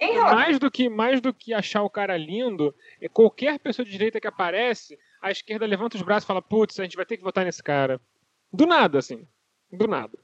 Em. 0.00 0.18
Mais 0.18 0.58
do 0.58 0.70
que 0.70 0.88
mais 0.88 1.20
do 1.20 1.32
que 1.32 1.54
achar 1.54 1.82
o 1.82 1.90
cara 1.90 2.16
lindo, 2.16 2.74
é 3.00 3.08
qualquer 3.08 3.58
pessoa 3.58 3.84
de 3.84 3.92
direita 3.92 4.20
que 4.20 4.26
aparece, 4.26 4.98
a 5.22 5.30
esquerda 5.30 5.64
levanta 5.64 5.96
os 5.96 6.02
braços 6.02 6.24
e 6.24 6.26
fala: 6.26 6.42
"Putz, 6.42 6.78
a 6.78 6.82
gente 6.82 6.96
vai 6.96 7.06
ter 7.06 7.16
que 7.16 7.22
votar 7.22 7.44
nesse 7.44 7.62
cara". 7.62 8.00
Do 8.52 8.66
nada 8.66 8.98
assim. 8.98 9.26
Do 9.72 9.86
nada. 9.86 10.18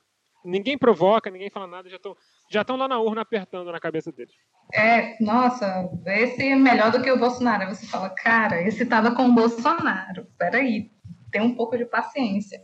Ninguém 0.44 0.76
provoca, 0.76 1.30
ninguém 1.30 1.50
fala 1.50 1.66
nada, 1.66 1.88
já 1.88 1.96
estão 1.96 2.16
já 2.52 2.60
estão 2.60 2.76
lá 2.76 2.86
na 2.86 2.98
urna 2.98 3.22
apertando 3.22 3.72
na 3.72 3.80
cabeça 3.80 4.12
deles. 4.12 4.34
É, 4.72 5.16
nossa, 5.22 5.90
esse 6.06 6.48
é 6.48 6.56
melhor 6.56 6.92
do 6.92 7.02
que 7.02 7.10
o 7.10 7.18
Bolsonaro. 7.18 7.68
Você 7.68 7.86
fala, 7.86 8.10
cara, 8.10 8.62
esse 8.62 8.82
estava 8.82 9.14
com 9.14 9.26
o 9.26 9.34
Bolsonaro. 9.34 10.26
Peraí, 10.38 10.90
tem 11.30 11.40
um 11.40 11.54
pouco 11.54 11.76
de 11.76 11.84
paciência. 11.84 12.60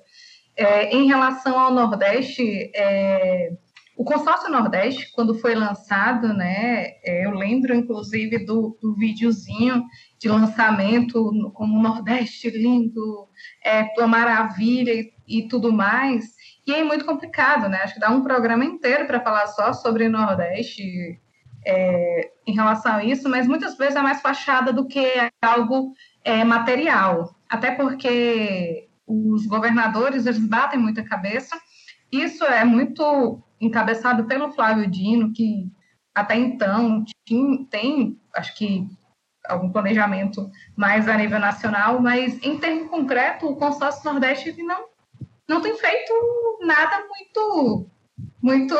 É, 0.56 0.94
em 0.94 1.06
relação 1.06 1.58
ao 1.58 1.72
Nordeste, 1.72 2.70
é, 2.74 3.52
o 3.96 4.04
consórcio 4.04 4.50
Nordeste, 4.50 5.10
quando 5.12 5.34
foi 5.34 5.54
lançado, 5.54 6.28
né, 6.28 6.92
é, 7.04 7.26
eu 7.26 7.32
lembro 7.32 7.74
inclusive 7.74 8.44
do, 8.44 8.78
do 8.80 8.94
videozinho 8.94 9.84
de 10.18 10.28
lançamento 10.28 11.32
como 11.52 11.82
Nordeste 11.82 12.50
lindo, 12.50 13.28
é, 13.64 13.84
tua 13.94 14.06
maravilha 14.06 14.92
e, 14.92 15.12
e 15.26 15.48
tudo 15.48 15.72
mais. 15.72 16.37
E 16.68 16.74
é 16.74 16.84
muito 16.84 17.06
complicado, 17.06 17.66
né? 17.66 17.78
Acho 17.78 17.94
que 17.94 18.00
dá 18.00 18.10
um 18.10 18.22
programa 18.22 18.62
inteiro 18.62 19.06
para 19.06 19.22
falar 19.22 19.46
só 19.46 19.72
sobre 19.72 20.06
Nordeste 20.06 21.18
é, 21.64 22.30
em 22.46 22.52
relação 22.52 22.96
a 22.96 23.04
isso, 23.04 23.26
mas 23.26 23.48
muitas 23.48 23.74
vezes 23.78 23.96
é 23.96 24.02
mais 24.02 24.20
fachada 24.20 24.70
do 24.70 24.86
que 24.86 25.02
algo 25.40 25.94
é, 26.22 26.44
material. 26.44 27.34
Até 27.48 27.70
porque 27.70 28.86
os 29.06 29.46
governadores 29.46 30.26
eles 30.26 30.38
batem 30.38 30.78
muita 30.78 31.02
cabeça. 31.02 31.58
Isso 32.12 32.44
é 32.44 32.66
muito 32.66 33.42
encabeçado 33.58 34.24
pelo 34.24 34.52
Flávio 34.52 34.90
Dino, 34.90 35.32
que 35.32 35.72
até 36.14 36.36
então 36.36 37.02
tinha, 37.26 37.64
tem, 37.70 38.20
acho 38.36 38.54
que 38.54 38.86
algum 39.48 39.72
planejamento 39.72 40.50
mais 40.76 41.08
a 41.08 41.16
nível 41.16 41.38
nacional, 41.38 41.98
mas 41.98 42.38
em 42.42 42.58
termo 42.58 42.90
concreto, 42.90 43.46
o 43.48 43.56
consórcio 43.56 44.04
Nordeste 44.04 44.62
não 44.62 44.87
não 45.48 45.60
tem 45.60 45.76
feito 45.76 46.12
nada 46.62 47.04
muito, 47.08 47.90
muito 48.42 48.74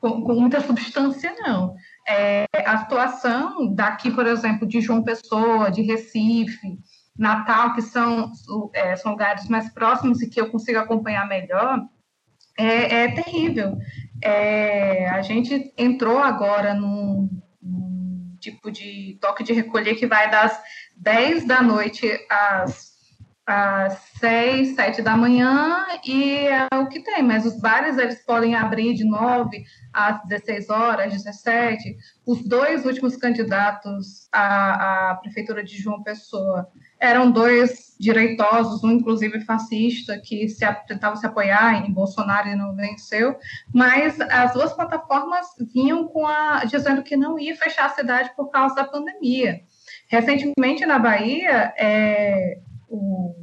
com, 0.00 0.22
com 0.22 0.34
muita 0.34 0.60
substância, 0.60 1.34
não. 1.38 1.74
É, 2.08 2.44
a 2.66 2.78
situação 2.78 3.72
daqui, 3.74 4.10
por 4.10 4.26
exemplo, 4.26 4.66
de 4.66 4.80
João 4.80 5.02
Pessoa, 5.02 5.70
de 5.70 5.82
Recife, 5.82 6.78
Natal, 7.16 7.74
que 7.74 7.82
são, 7.82 8.32
é, 8.72 8.96
são 8.96 9.12
lugares 9.12 9.48
mais 9.48 9.72
próximos 9.72 10.22
e 10.22 10.28
que 10.28 10.40
eu 10.40 10.50
consigo 10.50 10.78
acompanhar 10.78 11.28
melhor, 11.28 11.80
é, 12.58 13.04
é 13.04 13.12
terrível. 13.12 13.76
É, 14.22 15.08
a 15.08 15.22
gente 15.22 15.72
entrou 15.76 16.18
agora 16.18 16.74
num, 16.74 17.28
num, 17.62 18.36
tipo 18.40 18.70
de 18.70 19.18
toque 19.20 19.44
de 19.44 19.52
recolher 19.52 19.96
que 19.96 20.06
vai 20.06 20.30
das 20.30 20.58
10 20.96 21.46
da 21.46 21.62
noite 21.62 22.08
às 22.30 22.89
às 23.46 23.94
seis, 24.18 24.74
sete 24.74 25.02
da 25.02 25.16
manhã 25.16 25.84
e 26.06 26.46
é 26.46 26.68
o 26.74 26.88
que 26.88 27.02
tem, 27.02 27.22
mas 27.22 27.44
os 27.44 27.58
bares 27.60 27.98
eles 27.98 28.24
podem 28.24 28.54
abrir 28.54 28.94
de 28.94 29.04
nove 29.04 29.64
às 29.92 30.22
16 30.26 30.70
horas, 30.70 31.12
17. 31.12 31.96
Os 32.24 32.44
dois 32.46 32.84
últimos 32.84 33.16
candidatos 33.16 34.28
à, 34.30 35.10
à 35.10 35.14
prefeitura 35.16 35.64
de 35.64 35.76
João 35.76 36.02
Pessoa 36.02 36.68
eram 37.00 37.30
dois 37.30 37.96
direitosos, 37.98 38.84
um 38.84 38.92
inclusive 38.92 39.40
fascista, 39.40 40.18
que 40.18 40.48
se 40.48 40.64
tentava 40.86 41.16
se 41.16 41.26
apoiar 41.26 41.84
em 41.84 41.92
Bolsonaro 41.92 42.48
e 42.48 42.54
não 42.54 42.74
venceu, 42.74 43.36
mas 43.74 44.20
as 44.20 44.52
duas 44.52 44.72
plataformas 44.72 45.46
vinham 45.74 46.06
com 46.06 46.26
a 46.26 46.64
dizendo 46.64 47.02
que 47.02 47.16
não 47.16 47.38
ia 47.38 47.56
fechar 47.56 47.86
a 47.86 47.94
cidade 47.94 48.30
por 48.36 48.50
causa 48.50 48.74
da 48.74 48.84
pandemia. 48.84 49.60
Recentemente 50.08 50.84
na 50.86 50.98
Bahia, 50.98 51.72
é, 51.76 52.58
o, 52.90 53.34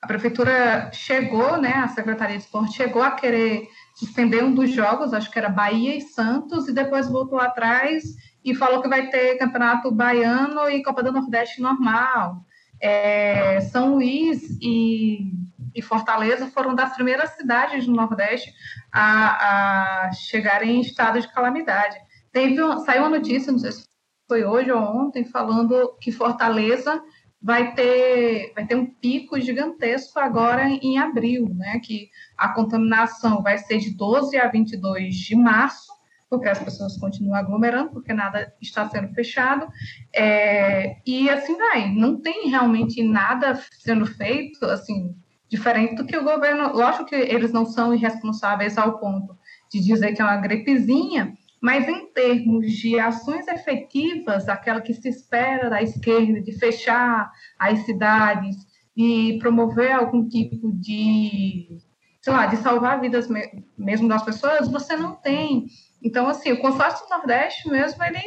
a 0.00 0.06
prefeitura 0.06 0.90
chegou, 0.92 1.60
né, 1.60 1.74
a 1.74 1.88
Secretaria 1.88 2.38
de 2.38 2.44
Esporte 2.44 2.76
chegou 2.76 3.02
a 3.02 3.10
querer 3.10 3.68
suspender 3.94 4.42
um 4.42 4.54
dos 4.54 4.70
jogos, 4.70 5.12
acho 5.12 5.30
que 5.30 5.38
era 5.38 5.48
Bahia 5.48 5.96
e 5.96 6.00
Santos, 6.00 6.68
e 6.68 6.72
depois 6.72 7.08
voltou 7.08 7.38
atrás 7.38 8.04
e 8.44 8.54
falou 8.54 8.80
que 8.80 8.88
vai 8.88 9.10
ter 9.10 9.36
campeonato 9.36 9.90
baiano 9.90 10.70
e 10.70 10.82
Copa 10.82 11.02
do 11.02 11.12
Nordeste 11.12 11.60
normal. 11.60 12.44
É, 12.80 13.60
São 13.60 13.94
Luís 13.94 14.56
e, 14.62 15.32
e, 15.74 15.82
Fortaleza 15.82 16.46
foram 16.46 16.76
das 16.76 16.94
primeiras 16.94 17.30
cidades 17.30 17.84
do 17.84 17.92
Nordeste 17.92 18.52
a, 18.92 20.06
a 20.06 20.12
chegarem 20.12 20.76
em 20.76 20.80
estado 20.80 21.20
de 21.20 21.32
calamidade. 21.32 21.96
Teve, 22.32 22.56
saiu 22.84 23.02
uma 23.02 23.18
notícia, 23.18 23.50
não 23.50 23.58
sei 23.58 23.72
se 23.72 23.84
foi 24.28 24.44
hoje 24.44 24.70
ou 24.70 24.80
ontem, 24.80 25.24
falando 25.24 25.96
que 26.00 26.12
Fortaleza 26.12 27.02
vai 27.40 27.72
ter, 27.74 28.52
vai 28.54 28.66
ter 28.66 28.74
um 28.74 28.86
pico 28.86 29.40
gigantesco 29.40 30.18
agora 30.18 30.68
em 30.68 30.98
abril, 30.98 31.48
né? 31.54 31.78
Que 31.78 32.10
a 32.36 32.48
contaminação 32.48 33.42
vai 33.42 33.58
ser 33.58 33.78
de 33.78 33.96
12 33.96 34.36
a 34.36 34.48
22 34.48 35.14
de 35.14 35.36
março, 35.36 35.92
porque 36.28 36.48
as 36.48 36.58
pessoas 36.58 36.96
continuam 36.98 37.36
aglomerando, 37.36 37.90
porque 37.90 38.12
nada 38.12 38.52
está 38.60 38.88
sendo 38.88 39.14
fechado, 39.14 39.66
é, 40.14 40.96
e 41.06 41.30
assim 41.30 41.56
vai. 41.56 41.90
Não 41.92 42.20
tem 42.20 42.48
realmente 42.48 43.02
nada 43.02 43.58
sendo 43.78 44.04
feito, 44.04 44.64
assim, 44.66 45.14
diferente 45.48 45.94
do 45.94 46.04
que 46.04 46.16
o 46.16 46.24
governo. 46.24 46.72
Lógico 46.74 47.06
que 47.06 47.14
eles 47.14 47.52
não 47.52 47.64
são 47.64 47.94
irresponsáveis 47.94 48.76
ao 48.76 48.98
ponto 48.98 49.38
de 49.72 49.80
dizer 49.80 50.14
que 50.14 50.20
é 50.20 50.24
uma 50.24 50.36
gripezinha, 50.36 51.34
mas 51.60 51.88
em 51.88 52.06
termos 52.12 52.70
de 52.72 52.98
ações 52.98 53.46
efetivas, 53.48 54.48
aquela 54.48 54.80
que 54.80 54.94
se 54.94 55.08
espera 55.08 55.68
da 55.68 55.82
esquerda, 55.82 56.40
de 56.40 56.52
fechar 56.52 57.30
as 57.58 57.80
cidades 57.80 58.56
e 58.96 59.38
promover 59.40 59.92
algum 59.92 60.28
tipo 60.28 60.72
de, 60.72 61.78
sei 62.20 62.32
lá, 62.32 62.46
de 62.46 62.56
salvar 62.58 63.00
vidas 63.00 63.28
mesmo 63.76 64.08
das 64.08 64.22
pessoas, 64.22 64.68
você 64.68 64.96
não 64.96 65.16
tem. 65.16 65.66
Então, 66.02 66.28
assim, 66.28 66.52
o 66.52 66.60
consórcio 66.60 67.06
do 67.06 67.10
Nordeste 67.10 67.68
mesmo, 67.68 68.02
ele, 68.04 68.20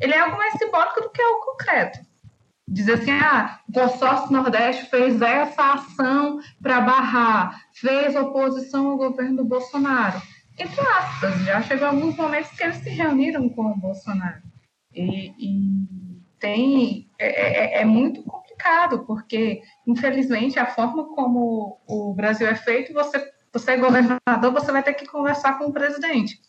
ele 0.00 0.14
é 0.14 0.20
algo 0.20 0.36
mais 0.36 0.54
simbólico 0.54 1.02
do 1.02 1.10
que 1.10 1.20
algo 1.20 1.44
concreto. 1.44 1.98
Dizer 2.66 2.94
assim, 2.94 3.12
ah, 3.12 3.60
o 3.68 3.72
consórcio 3.72 4.32
Nordeste 4.32 4.86
fez 4.86 5.20
essa 5.20 5.74
ação 5.74 6.38
para 6.62 6.80
barrar, 6.82 7.58
fez 7.72 8.14
oposição 8.14 8.88
ao 8.88 8.96
governo 8.98 9.38
do 9.38 9.44
Bolsonaro 9.44 10.20
entre 10.58 11.44
já 11.44 11.62
chegou 11.62 11.88
alguns 11.88 12.16
momentos 12.16 12.50
que 12.50 12.62
eles 12.62 12.76
se 12.78 12.90
reuniram 12.90 13.48
com 13.48 13.66
o 13.66 13.76
Bolsonaro. 13.76 14.42
E, 14.94 15.32
e 15.38 15.88
tem, 16.38 17.08
é, 17.18 17.78
é, 17.78 17.82
é, 17.82 17.84
muito 17.84 18.22
complicado, 18.22 19.04
porque, 19.06 19.62
infelizmente, 19.86 20.58
a 20.58 20.66
forma 20.66 21.14
como 21.14 21.80
o 21.86 22.12
Brasil 22.14 22.46
é 22.48 22.54
feito, 22.54 22.92
você, 22.92 23.24
você 23.52 23.72
é 23.72 23.76
governador, 23.76 24.52
você 24.52 24.72
vai 24.72 24.82
ter 24.82 24.94
que 24.94 25.06
conversar 25.06 25.58
com 25.58 25.66
o 25.66 25.72
presidente, 25.72 26.40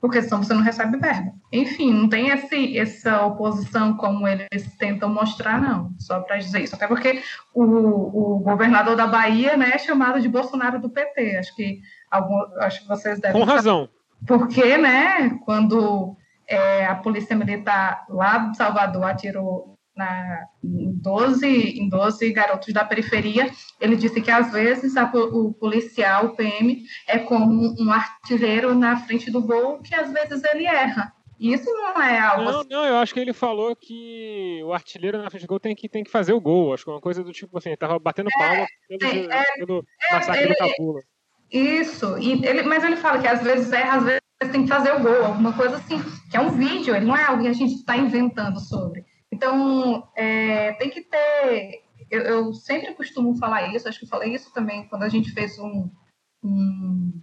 porque 0.00 0.22
senão 0.22 0.42
você 0.42 0.54
não 0.54 0.62
recebe 0.62 0.98
verba. 0.98 1.32
Enfim, 1.52 1.92
não 1.92 2.08
tem 2.08 2.28
esse, 2.28 2.78
essa 2.78 3.24
oposição 3.24 3.96
como 3.96 4.26
eles 4.28 4.76
tentam 4.78 5.08
mostrar, 5.08 5.60
não, 5.60 5.92
só 5.98 6.20
para 6.20 6.36
dizer 6.36 6.62
isso. 6.62 6.74
Até 6.74 6.86
porque 6.86 7.22
o, 7.54 7.62
o 7.64 8.38
governador 8.40 8.94
da 8.94 9.06
Bahia 9.06 9.56
né, 9.56 9.70
é 9.74 9.78
chamado 9.78 10.20
de 10.20 10.28
Bolsonaro 10.28 10.80
do 10.80 10.90
PT. 10.90 11.38
Acho 11.38 11.56
que 11.56 11.80
Algum, 12.10 12.40
acho 12.60 12.82
que 12.82 12.88
vocês 12.88 13.20
devem. 13.20 13.40
Com 13.40 13.46
razão. 13.46 13.88
Porque, 14.26 14.76
né, 14.76 15.38
quando 15.44 16.16
é, 16.48 16.86
a 16.86 16.94
polícia 16.94 17.36
militar 17.36 18.04
lá 18.08 18.38
de 18.38 18.56
Salvador 18.56 19.04
atirou 19.04 19.76
na, 19.96 20.44
em, 20.62 20.92
12, 20.92 21.46
em 21.46 21.88
12 21.88 22.32
garotos 22.32 22.72
da 22.72 22.84
periferia, 22.84 23.50
ele 23.80 23.96
disse 23.96 24.20
que 24.20 24.30
às 24.30 24.52
vezes 24.52 24.96
a, 24.96 25.10
o 25.14 25.52
policial, 25.54 26.26
o 26.26 26.36
PM, 26.36 26.82
é 27.08 27.18
como 27.18 27.74
um 27.80 27.90
artilheiro 27.90 28.74
na 28.74 28.96
frente 28.98 29.30
do 29.30 29.40
gol, 29.40 29.80
que 29.80 29.94
às 29.94 30.12
vezes 30.12 30.44
ele 30.44 30.66
erra. 30.66 31.12
Isso 31.38 31.70
não 31.70 32.02
é 32.02 32.18
algo. 32.18 32.44
Não, 32.44 32.60
assim. 32.60 32.68
não, 32.70 32.84
eu 32.84 32.96
acho 32.96 33.12
que 33.12 33.20
ele 33.20 33.32
falou 33.32 33.76
que 33.76 34.62
o 34.64 34.72
artilheiro 34.72 35.18
na 35.18 35.28
frente 35.28 35.42
do 35.42 35.48
gol 35.48 35.60
tem 35.60 35.74
que, 35.74 35.88
tem 35.88 36.02
que 36.02 36.10
fazer 36.10 36.32
o 36.32 36.40
gol. 36.40 36.72
Acho 36.72 36.84
que 36.84 36.90
é 36.90 36.94
uma 36.94 37.00
coisa 37.00 37.22
do 37.22 37.32
tipo 37.32 37.56
assim, 37.58 37.70
ele 37.70 37.76
tava 37.76 37.98
batendo 37.98 38.30
palma 38.38 38.66
é, 38.90 38.96
pelo, 38.96 39.32
é, 39.32 39.44
pelo 39.56 39.86
é, 40.10 40.14
massacre 40.14 40.44
ele, 40.44 40.54
do 40.54 40.56
Cabula. 40.56 41.00
Isso, 41.50 42.18
e 42.18 42.44
ele, 42.44 42.62
mas 42.62 42.82
ele 42.82 42.96
fala 42.96 43.20
que 43.20 43.28
às 43.28 43.42
vezes 43.42 43.72
erra, 43.72 43.98
às 43.98 44.04
vezes 44.04 44.20
tem 44.52 44.62
que 44.62 44.68
fazer 44.68 44.92
o 44.92 45.00
gol, 45.00 45.24
alguma 45.24 45.52
coisa 45.52 45.76
assim, 45.76 46.02
que 46.30 46.36
é 46.36 46.40
um 46.40 46.50
vídeo, 46.50 46.94
ele 46.94 47.06
não 47.06 47.16
é 47.16 47.24
algo 47.24 47.42
que 47.42 47.48
a 47.48 47.52
gente 47.52 47.74
está 47.74 47.96
inventando 47.96 48.60
sobre. 48.60 49.04
Então, 49.32 50.08
é, 50.14 50.72
tem 50.74 50.90
que 50.90 51.02
ter. 51.02 51.82
Eu, 52.10 52.22
eu, 52.22 52.54
sempre 52.54 52.94
costumo 52.94 53.36
falar 53.36 53.74
isso, 53.74 53.88
acho 53.88 53.98
que 53.98 54.06
falei 54.06 54.34
isso 54.34 54.52
também 54.52 54.88
quando 54.88 55.02
a 55.02 55.08
gente 55.08 55.32
fez 55.32 55.58
um. 55.58 55.90
um 56.42 57.20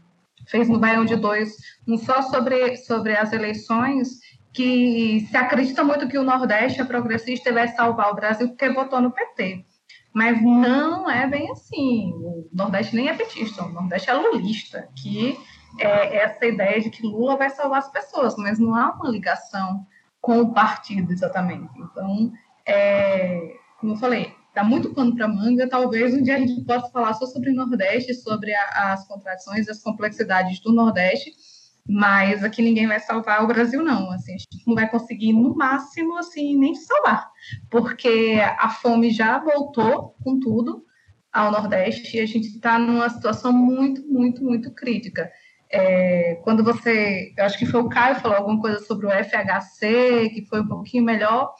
fez 0.47 0.67
no 0.67 0.79
Baião 0.79 1.05
de 1.05 1.15
Dois, 1.15 1.55
um 1.87 1.97
só 1.97 2.21
sobre, 2.23 2.75
sobre 2.77 3.15
as 3.15 3.31
eleições, 3.31 4.19
que 4.51 5.25
se 5.29 5.37
acredita 5.37 5.83
muito 5.83 6.07
que 6.07 6.17
o 6.17 6.23
Nordeste 6.23 6.81
é 6.81 6.85
progressista 6.85 7.49
e 7.49 7.53
vai 7.53 7.67
salvar 7.69 8.11
o 8.11 8.15
Brasil 8.15 8.49
porque 8.49 8.69
votou 8.69 9.01
no 9.01 9.11
PT. 9.11 9.65
Mas 10.13 10.41
não 10.41 11.09
é 11.09 11.27
bem 11.27 11.51
assim. 11.51 12.13
O 12.13 12.47
Nordeste 12.53 12.95
nem 12.95 13.09
é 13.09 13.13
petista, 13.15 13.63
o 13.63 13.69
Nordeste 13.69 14.09
é 14.09 14.13
lulista, 14.13 14.87
que 14.95 15.37
é 15.79 16.17
essa 16.17 16.45
ideia 16.45 16.79
de 16.81 16.89
que 16.89 17.05
Lula 17.05 17.35
vai 17.35 17.49
salvar 17.49 17.79
as 17.79 17.91
pessoas, 17.91 18.35
mas 18.37 18.59
não 18.59 18.75
há 18.75 18.91
uma 18.91 19.09
ligação 19.09 19.85
com 20.21 20.39
o 20.39 20.53
partido 20.53 21.11
exatamente. 21.11 21.69
Então, 21.77 22.31
é, 22.65 23.55
como 23.79 23.93
eu 23.93 23.97
falei, 23.97 24.33
dá 24.53 24.63
muito 24.63 24.93
pano 24.93 25.15
para 25.15 25.27
manga. 25.27 25.67
Talvez 25.67 26.13
um 26.13 26.21
dia 26.21 26.35
a 26.35 26.39
gente 26.39 26.63
possa 26.63 26.89
falar 26.91 27.13
só 27.13 27.25
sobre 27.25 27.49
o 27.49 27.55
Nordeste, 27.55 28.13
sobre 28.13 28.53
a, 28.53 28.93
as 28.93 29.07
contradições, 29.07 29.67
as 29.67 29.81
complexidades 29.81 30.59
do 30.59 30.71
Nordeste, 30.71 31.33
mas 31.87 32.43
aqui 32.43 32.61
ninguém 32.61 32.87
vai 32.87 32.99
salvar 32.99 33.43
o 33.43 33.47
Brasil, 33.47 33.83
não. 33.83 34.11
Assim, 34.11 34.33
a 34.33 34.37
gente 34.37 34.63
não 34.65 34.75
vai 34.75 34.89
conseguir, 34.89 35.33
no 35.33 35.55
máximo, 35.55 36.17
assim, 36.17 36.57
nem 36.57 36.73
salvar, 36.75 37.29
porque 37.69 38.39
a 38.57 38.69
fome 38.69 39.11
já 39.11 39.39
voltou 39.39 40.15
com 40.23 40.39
tudo 40.39 40.83
ao 41.31 41.51
Nordeste 41.51 42.17
e 42.17 42.19
a 42.19 42.25
gente 42.25 42.47
está 42.47 42.77
numa 42.77 43.09
situação 43.09 43.51
muito, 43.51 44.05
muito, 44.07 44.43
muito 44.43 44.71
crítica. 44.73 45.29
É, 45.69 46.35
quando 46.43 46.63
você, 46.63 47.33
eu 47.35 47.45
acho 47.45 47.57
que 47.57 47.65
foi 47.65 47.81
o 47.81 47.89
Caio 47.89 48.17
falou 48.17 48.37
alguma 48.37 48.61
coisa 48.61 48.79
sobre 48.79 49.07
o 49.07 49.09
FHC, 49.09 50.29
que 50.29 50.45
foi 50.47 50.61
um 50.61 50.67
pouquinho 50.67 51.03
melhor, 51.03 51.51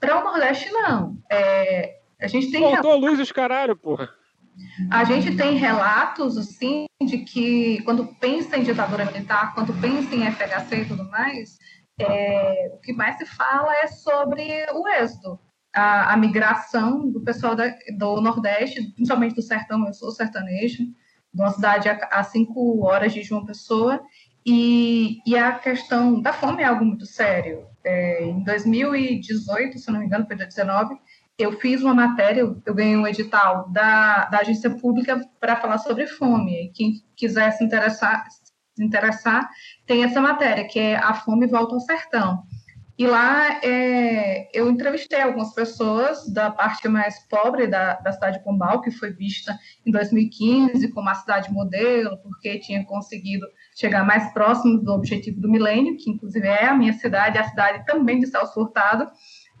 para 0.00 0.18
o 0.18 0.24
Nordeste 0.24 0.70
não. 0.72 1.18
É, 1.30 1.98
a 2.20 2.26
gente 2.26 2.50
tem 2.50 2.62
Faltou 2.62 2.96
luz 2.96 3.20
os 3.20 3.30
caralho, 3.30 3.76
porra. 3.76 4.08
A 4.90 5.04
gente 5.04 5.36
tem 5.36 5.56
relatos, 5.56 6.36
assim, 6.36 6.86
de 7.04 7.18
que 7.18 7.82
quando 7.82 8.06
pensa 8.20 8.56
em 8.56 8.62
ditadura 8.62 9.04
militar, 9.04 9.54
quando 9.54 9.72
pensa 9.80 10.14
em 10.14 10.30
FHC 10.30 10.82
e 10.82 10.84
tudo 10.86 11.08
mais, 11.10 11.58
é, 12.00 12.72
o 12.74 12.78
que 12.80 12.92
mais 12.92 13.16
se 13.16 13.26
fala 13.26 13.74
é 13.76 13.86
sobre 13.88 14.66
o 14.72 14.88
êxodo, 14.88 15.38
a, 15.74 16.12
a 16.12 16.16
migração 16.16 17.10
do 17.10 17.20
pessoal 17.20 17.54
da, 17.54 17.74
do 17.96 18.20
Nordeste, 18.20 18.92
principalmente 18.92 19.34
do 19.34 19.42
sertão, 19.42 19.86
eu 19.86 19.92
sou 19.92 20.10
sertanejo, 20.10 20.84
de 21.32 21.42
uma 21.42 21.50
cidade 21.50 21.88
a, 21.88 21.94
a 22.10 22.22
cinco 22.22 22.84
horas 22.84 23.12
de 23.12 23.22
João 23.22 23.44
Pessoa, 23.44 24.00
e, 24.46 25.20
e, 25.26 25.36
a 25.36 25.52
questão 25.52 26.22
da 26.22 26.32
fome 26.32 26.62
é 26.62 26.66
algo 26.66 26.82
muito 26.82 27.04
sério. 27.04 27.66
É, 27.84 28.24
em 28.24 28.42
2018, 28.42 29.78
se 29.78 29.90
não 29.90 30.00
me 30.00 30.06
engano, 30.06 30.26
foi 30.26 30.36
2019, 30.36 30.94
eu 31.38 31.52
fiz 31.60 31.82
uma 31.82 31.94
matéria, 31.94 32.40
eu 32.40 32.74
ganhei 32.74 32.96
um 32.96 33.06
edital 33.06 33.68
da, 33.70 34.24
da 34.24 34.40
agência 34.40 34.70
pública 34.70 35.20
para 35.38 35.56
falar 35.56 35.78
sobre 35.78 36.06
fome. 36.08 36.72
Quem 36.74 36.94
quiser 37.14 37.52
se 37.52 37.62
interessar, 37.62 38.26
se 38.74 38.84
interessar, 38.84 39.48
tem 39.86 40.02
essa 40.02 40.20
matéria, 40.20 40.66
que 40.66 40.80
é 40.80 40.96
A 40.96 41.14
Fome 41.14 41.46
Volta 41.46 41.74
ao 41.74 41.80
Sertão. 41.80 42.42
E 42.98 43.06
lá 43.06 43.60
é, 43.62 44.48
eu 44.52 44.68
entrevistei 44.68 45.20
algumas 45.20 45.54
pessoas 45.54 46.28
da 46.32 46.50
parte 46.50 46.88
mais 46.88 47.20
pobre 47.28 47.68
da, 47.68 47.94
da 47.94 48.10
cidade 48.10 48.38
de 48.38 48.44
Pombal, 48.44 48.80
que 48.80 48.90
foi 48.90 49.12
vista 49.12 49.56
em 49.86 49.92
2015 49.92 50.88
como 50.88 51.08
a 51.08 51.14
cidade 51.14 51.52
modelo, 51.52 52.18
porque 52.18 52.58
tinha 52.58 52.84
conseguido 52.84 53.46
chegar 53.76 54.04
mais 54.04 54.32
próximo 54.32 54.78
do 54.82 54.92
objetivo 54.92 55.40
do 55.40 55.48
milênio, 55.48 55.96
que 55.96 56.10
inclusive 56.10 56.44
é 56.44 56.64
a 56.64 56.74
minha 56.74 56.92
cidade, 56.92 57.38
a 57.38 57.44
cidade 57.44 57.86
também 57.86 58.18
de 58.18 58.26
Celso 58.26 58.52
Furtado. 58.52 59.08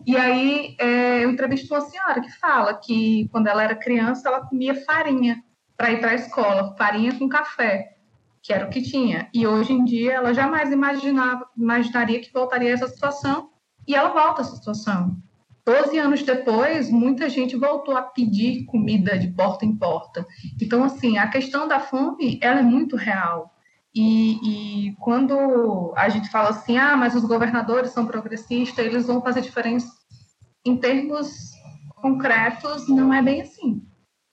E 0.06 0.16
aí 0.16 0.76
é, 0.78 1.24
eu 1.24 1.30
entrevistei 1.30 1.76
uma 1.76 1.84
senhora 1.84 2.20
que 2.20 2.30
fala 2.38 2.74
que 2.74 3.28
quando 3.30 3.46
ela 3.46 3.62
era 3.62 3.74
criança 3.74 4.28
ela 4.28 4.46
comia 4.46 4.74
farinha 4.84 5.42
para 5.76 5.92
ir 5.92 6.00
para 6.00 6.10
a 6.10 6.14
escola, 6.14 6.74
farinha 6.76 7.16
com 7.18 7.28
café, 7.28 7.96
que 8.42 8.52
era 8.52 8.66
o 8.66 8.70
que 8.70 8.82
tinha. 8.82 9.28
E 9.32 9.46
hoje 9.46 9.72
em 9.72 9.84
dia 9.84 10.14
ela 10.14 10.32
jamais 10.32 10.72
imaginava, 10.72 11.46
imaginaria 11.56 12.20
que 12.20 12.32
voltaria 12.32 12.70
a 12.70 12.72
essa 12.72 12.88
situação 12.88 13.50
e 13.86 13.94
ela 13.94 14.10
volta 14.10 14.42
a 14.42 14.44
essa 14.44 14.56
situação. 14.56 15.16
Doze 15.68 15.98
anos 15.98 16.22
depois, 16.22 16.90
muita 16.90 17.28
gente 17.28 17.54
voltou 17.54 17.94
a 17.94 18.00
pedir 18.00 18.64
comida 18.64 19.18
de 19.18 19.28
porta 19.28 19.66
em 19.66 19.76
porta. 19.76 20.26
Então, 20.58 20.82
assim, 20.82 21.18
a 21.18 21.28
questão 21.28 21.68
da 21.68 21.78
fome, 21.78 22.38
ela 22.42 22.60
é 22.60 22.62
muito 22.62 22.96
real. 22.96 23.54
E, 24.00 24.90
e, 24.90 24.96
quando 25.00 25.92
a 25.96 26.08
gente 26.08 26.30
fala 26.30 26.50
assim, 26.50 26.78
ah, 26.78 26.96
mas 26.96 27.16
os 27.16 27.24
governadores 27.24 27.90
são 27.90 28.06
progressistas, 28.06 28.86
eles 28.86 29.08
vão 29.08 29.20
fazer 29.20 29.40
diferença 29.40 29.92
em 30.64 30.76
termos 30.76 31.50
concretos, 31.96 32.88
não 32.88 33.12
é 33.12 33.20
bem 33.20 33.40
assim. 33.40 33.84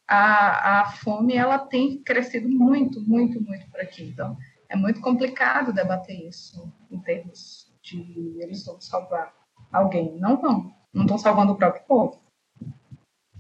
A, 0.08 0.82
a 0.82 0.86
fome 0.92 1.34
ela 1.34 1.58
tem 1.58 1.98
crescido 2.04 2.48
muito, 2.48 3.02
muito, 3.02 3.42
muito 3.42 3.68
por 3.72 3.82
aqui. 3.82 4.04
Então, 4.04 4.38
é 4.70 4.76
muito 4.76 5.02
complicado 5.02 5.74
debater 5.74 6.28
isso 6.28 6.72
em 6.92 7.00
termos 7.00 7.74
de 7.82 8.38
eles 8.40 8.64
vão 8.64 8.80
salvar 8.80 9.34
alguém. 9.74 10.16
Não 10.20 10.40
vão. 10.40 10.76
Não 10.94 11.06
estão 11.06 11.18
salvando 11.18 11.54
o 11.54 11.58
próprio 11.58 11.84
povo. 11.88 12.22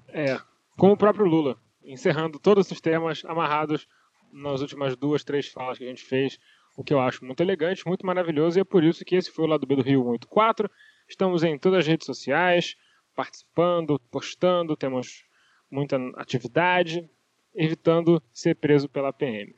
É, 0.08 0.40
com 0.76 0.92
o 0.92 0.98
próprio 0.98 1.28
Lula, 1.28 1.56
encerrando 1.84 2.40
todos 2.40 2.72
os 2.72 2.82
temas 2.82 3.24
amarrados 3.26 3.88
nas 4.36 4.62
últimas 4.62 4.96
duas, 4.96 5.24
três 5.24 5.48
falas 5.48 5.78
que 5.78 5.86
a 5.86 5.88
gente 5.88 6.04
fez, 6.04 6.38
o 6.76 6.84
que 6.84 6.94
eu 6.94 7.00
acho 7.00 7.24
muito 7.24 7.42
elegante, 7.42 7.88
muito 7.88 8.06
maravilhoso, 8.06 8.60
e 8.60 8.62
é 8.62 8.64
por 8.66 8.84
isso 8.84 9.06
que 9.06 9.16
esse 9.16 9.32
foi 9.32 9.46
o 9.46 9.48
lado 9.48 9.66
B 9.66 9.76
do 9.78 9.82
Rio 9.82 10.06
84. 10.08 10.70
Estamos 11.08 11.44
em 11.44 11.58
todas 11.58 11.80
as 11.80 11.88
redes 11.88 12.06
sociais, 12.06 12.76
participando, 13.16 13.98
postando, 14.12 14.76
temos 14.76 15.24
muita 15.72 15.98
atividade, 16.16 17.10
evitando 17.54 18.22
ser 18.34 18.56
preso 18.56 18.90
pela 18.90 19.14
PM. 19.14 19.56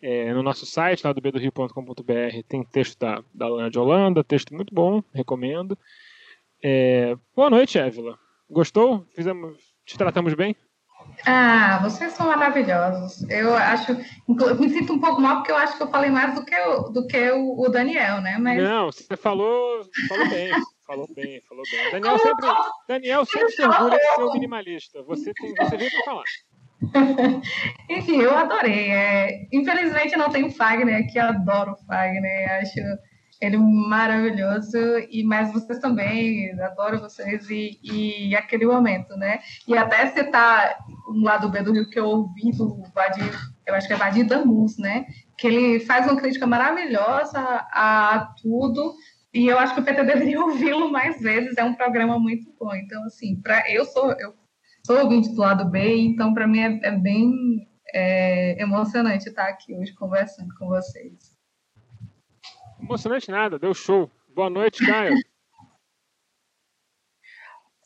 É, 0.00 0.34
no 0.34 0.42
nosso 0.42 0.66
site, 0.66 1.04
lá 1.04 1.12
do 1.12 1.22
tem 2.48 2.64
texto 2.64 2.98
da, 2.98 3.24
da 3.32 3.48
Lana 3.48 3.70
de 3.70 3.78
Holanda, 3.78 4.24
texto 4.24 4.54
muito 4.54 4.74
bom, 4.74 5.02
recomendo. 5.14 5.78
É, 6.62 7.16
boa 7.34 7.48
noite, 7.48 7.78
Évila. 7.78 8.18
Gostou? 8.50 9.06
Fizemos, 9.14 9.56
te 9.86 9.96
tratamos 9.96 10.34
bem? 10.34 10.54
Ah, 11.24 11.78
vocês 11.82 12.12
são 12.14 12.26
maravilhosos. 12.26 13.28
Eu 13.30 13.54
acho, 13.54 13.94
me 14.58 14.70
sinto 14.70 14.94
um 14.94 15.00
pouco 15.00 15.20
mal 15.20 15.36
porque 15.36 15.52
eu 15.52 15.56
acho 15.56 15.76
que 15.76 15.82
eu 15.82 15.88
falei 15.88 16.10
mais 16.10 16.34
do 16.34 16.44
que 16.44 16.54
o, 16.54 16.88
do 16.88 17.06
que 17.06 17.30
o, 17.30 17.60
o 17.60 17.68
Daniel, 17.68 18.20
né? 18.20 18.36
Mas... 18.38 18.62
Não, 18.62 18.86
você 18.86 19.16
falou, 19.16 19.82
falou 20.08 20.28
bem, 20.28 20.50
falou 20.86 21.08
bem, 21.14 21.42
falou 21.48 21.64
bem. 21.70 21.92
Daniel 21.92 22.18
sempre, 22.18 22.48
Daniel 22.88 23.24
sempre 23.24 23.50
se 23.50 23.62
orgulha 23.62 23.96
de 23.96 24.14
ser 24.14 24.22
o 24.22 24.32
minimalista. 24.32 25.02
Você 25.04 25.32
tem, 25.34 25.54
você 25.54 25.76
veio 25.76 25.90
para 25.90 26.04
falar. 26.04 26.24
Enfim, 27.88 28.20
eu 28.20 28.36
adorei. 28.36 28.90
É, 28.90 29.46
infelizmente 29.52 30.16
não 30.16 30.30
tenho 30.30 30.50
Fagner, 30.50 31.10
que 31.12 31.18
adoro 31.18 31.76
Fagner. 31.86 32.50
Acho 32.60 32.80
ele 33.42 33.56
é 33.56 33.58
maravilhoso, 33.58 34.78
e 35.10 35.24
mas 35.24 35.52
vocês 35.52 35.80
também, 35.80 36.52
adoro 36.60 37.00
vocês, 37.00 37.50
e, 37.50 37.78
e 37.82 38.36
aquele 38.36 38.64
momento, 38.64 39.16
né? 39.16 39.40
E 39.66 39.76
até 39.76 40.06
citar 40.06 40.78
um 41.08 41.24
lado 41.24 41.48
B 41.48 41.60
do 41.60 41.72
Rio 41.72 41.90
que 41.90 41.98
eu 41.98 42.06
ouvi 42.06 42.52
do 42.52 42.84
Vadir, 42.94 43.32
eu 43.66 43.74
acho 43.74 43.88
que 43.88 43.94
é 43.94 43.96
Vadir 43.96 44.26
Damus, 44.26 44.78
né? 44.78 45.06
Que 45.36 45.48
ele 45.48 45.80
faz 45.80 46.06
uma 46.06 46.16
crítica 46.16 46.46
maravilhosa 46.46 47.40
a, 47.40 48.14
a 48.14 48.26
tudo, 48.40 48.94
e 49.34 49.48
eu 49.48 49.58
acho 49.58 49.74
que 49.74 49.80
o 49.80 49.84
PT 49.84 50.04
deveria 50.04 50.38
ouvi-lo 50.44 50.92
mais 50.92 51.20
vezes, 51.20 51.56
é 51.58 51.64
um 51.64 51.74
programa 51.74 52.20
muito 52.20 52.48
bom. 52.60 52.72
Então, 52.76 53.02
assim, 53.04 53.40
pra, 53.42 53.68
eu 53.68 53.84
sou 53.84 54.12
eu 54.20 54.34
sou 54.86 55.00
ouvinte 55.00 55.34
do 55.34 55.40
lado 55.40 55.68
B, 55.68 55.96
então 55.96 56.32
para 56.32 56.46
mim 56.46 56.60
é, 56.60 56.80
é 56.84 56.90
bem 56.92 57.32
é, 57.92 58.62
emocionante 58.62 59.28
estar 59.28 59.48
aqui 59.48 59.74
hoje 59.74 59.92
conversando 59.94 60.54
com 60.56 60.68
vocês. 60.68 61.31
Emocionante 62.82 63.30
nada, 63.30 63.60
deu 63.60 63.72
show. 63.72 64.10
Boa 64.28 64.50
noite, 64.50 64.84
Caio. 64.84 65.14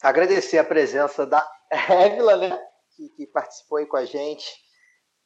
Agradecer 0.03 0.57
a 0.57 0.65
presença 0.65 1.27
da 1.27 1.47
Évila, 1.71 2.39
né? 2.39 2.59
Que, 2.97 3.11
que, 3.11 3.27
participou 3.27 3.77
aí 3.77 3.85
com 3.85 3.99
a 3.99 4.07
gente. 4.07 4.51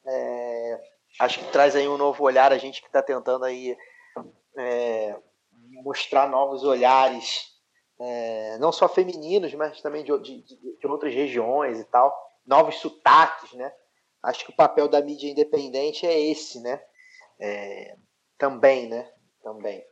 É, 0.04 0.80
acho 1.20 1.38
que 1.38 1.52
traz 1.52 1.76
aí 1.76 1.86
um 1.86 1.96
novo 1.96 2.24
olhar, 2.24 2.52
a 2.52 2.58
gente 2.58 2.80
que 2.80 2.88
está 2.88 3.00
tentando 3.00 3.44
aí 3.44 3.76
é, 4.58 5.16
mostrar 5.84 6.28
novos 6.28 6.64
olhares, 6.64 7.54
é, 8.00 8.58
não 8.58 8.72
só 8.72 8.88
femininos, 8.88 9.54
mas 9.54 9.80
também 9.80 10.02
de, 10.02 10.18
de, 10.18 10.42
de, 10.78 10.86
outras 10.88 11.14
regiões 11.14 11.78
e 11.78 11.84
tal, 11.84 12.12
novos 12.44 12.74
sotaques, 12.80 13.52
né? 13.52 13.72
Acho 14.20 14.44
que 14.44 14.50
o 14.50 14.56
papel 14.56 14.88
da 14.88 15.00
mídia 15.00 15.30
independente 15.30 16.04
é 16.06 16.20
esse, 16.20 16.60
né? 16.60 16.82
É, 17.38 17.96
também, 18.36 18.88
né? 18.88 19.08
Também. 19.42 19.82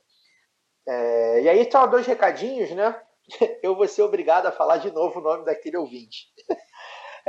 É, 0.87 1.43
e 1.43 1.49
aí, 1.49 1.71
só 1.71 1.87
dois 1.87 2.07
recadinhos, 2.07 2.71
né? 2.71 3.01
Eu 3.63 3.77
vou 3.77 3.87
ser 3.87 4.03
obrigado 4.03 4.47
a 4.47 4.53
falar 4.53 4.79
de 4.79 4.91
novo 4.91 5.21
o 5.21 5.23
nome 5.23 5.45
daquele 5.45 5.77
ouvinte. 5.77 6.27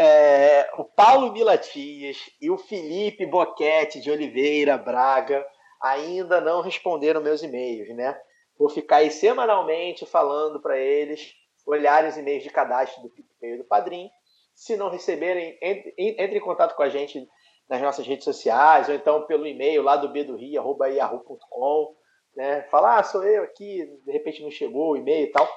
É, 0.02 0.70
o 0.78 0.86
Paulo 0.86 1.34
Milatias 1.34 2.18
e 2.40 2.50
o 2.50 2.58
Felipe 2.58 3.26
Boquete 3.26 4.00
de 4.00 4.10
Oliveira 4.10 4.78
Braga 4.78 5.46
ainda 5.82 6.40
não 6.40 6.62
responderam 6.62 7.20
meus 7.20 7.44
e-mails, 7.44 7.94
né? 7.94 8.18
Vou 8.58 8.70
ficar 8.70 8.98
aí 8.98 9.12
semanalmente 9.12 10.06
falando 10.06 10.62
para 10.62 10.78
eles 10.78 11.34
olharem 11.66 12.10
os 12.10 12.16
e-mails 12.16 12.44
de 12.44 12.50
cadastro 12.50 13.02
do 13.02 13.10
PicPay 13.10 13.58
do 13.58 13.66
Padrim. 13.66 14.10
Se 14.56 14.78
não 14.78 14.90
receberem, 14.90 15.58
entre, 15.62 15.94
entre 15.98 16.38
em 16.38 16.42
contato 16.42 16.78
com 16.78 16.84
a 16.84 16.90
gente 16.90 17.28
nas 17.70 17.82
nossas 17.82 18.08
redes 18.08 18.24
sociais, 18.24 18.88
ou 18.88 18.96
então 18.96 19.26
pelo 19.26 19.46
e-mail 19.46 19.84
lá 19.84 19.98
do 19.98 20.08
bedoria.yahoo.com 20.08 21.96
né? 22.36 22.64
Falar, 22.64 23.00
ah, 23.00 23.04
sou 23.04 23.24
eu 23.24 23.44
aqui, 23.44 23.86
de 24.06 24.12
repente 24.12 24.42
não 24.42 24.52
chegou 24.52 24.92
o 24.92 24.98
e-mail 24.98 25.26
e 25.26 25.32
tal, 25.32 25.48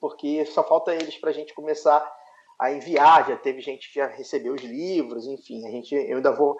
porque 0.00 0.44
só 0.46 0.62
falta 0.62 0.94
eles 0.94 1.16
para 1.16 1.30
a 1.30 1.32
gente 1.32 1.54
começar 1.54 2.10
a 2.60 2.72
enviar. 2.72 3.28
Já 3.28 3.36
teve 3.36 3.60
gente 3.60 3.88
que 3.88 3.98
já 3.98 4.06
recebeu 4.06 4.54
os 4.54 4.62
livros, 4.62 5.26
enfim, 5.26 5.66
a 5.66 5.70
gente, 5.70 5.94
eu 5.94 6.16
ainda 6.16 6.32
vou 6.32 6.56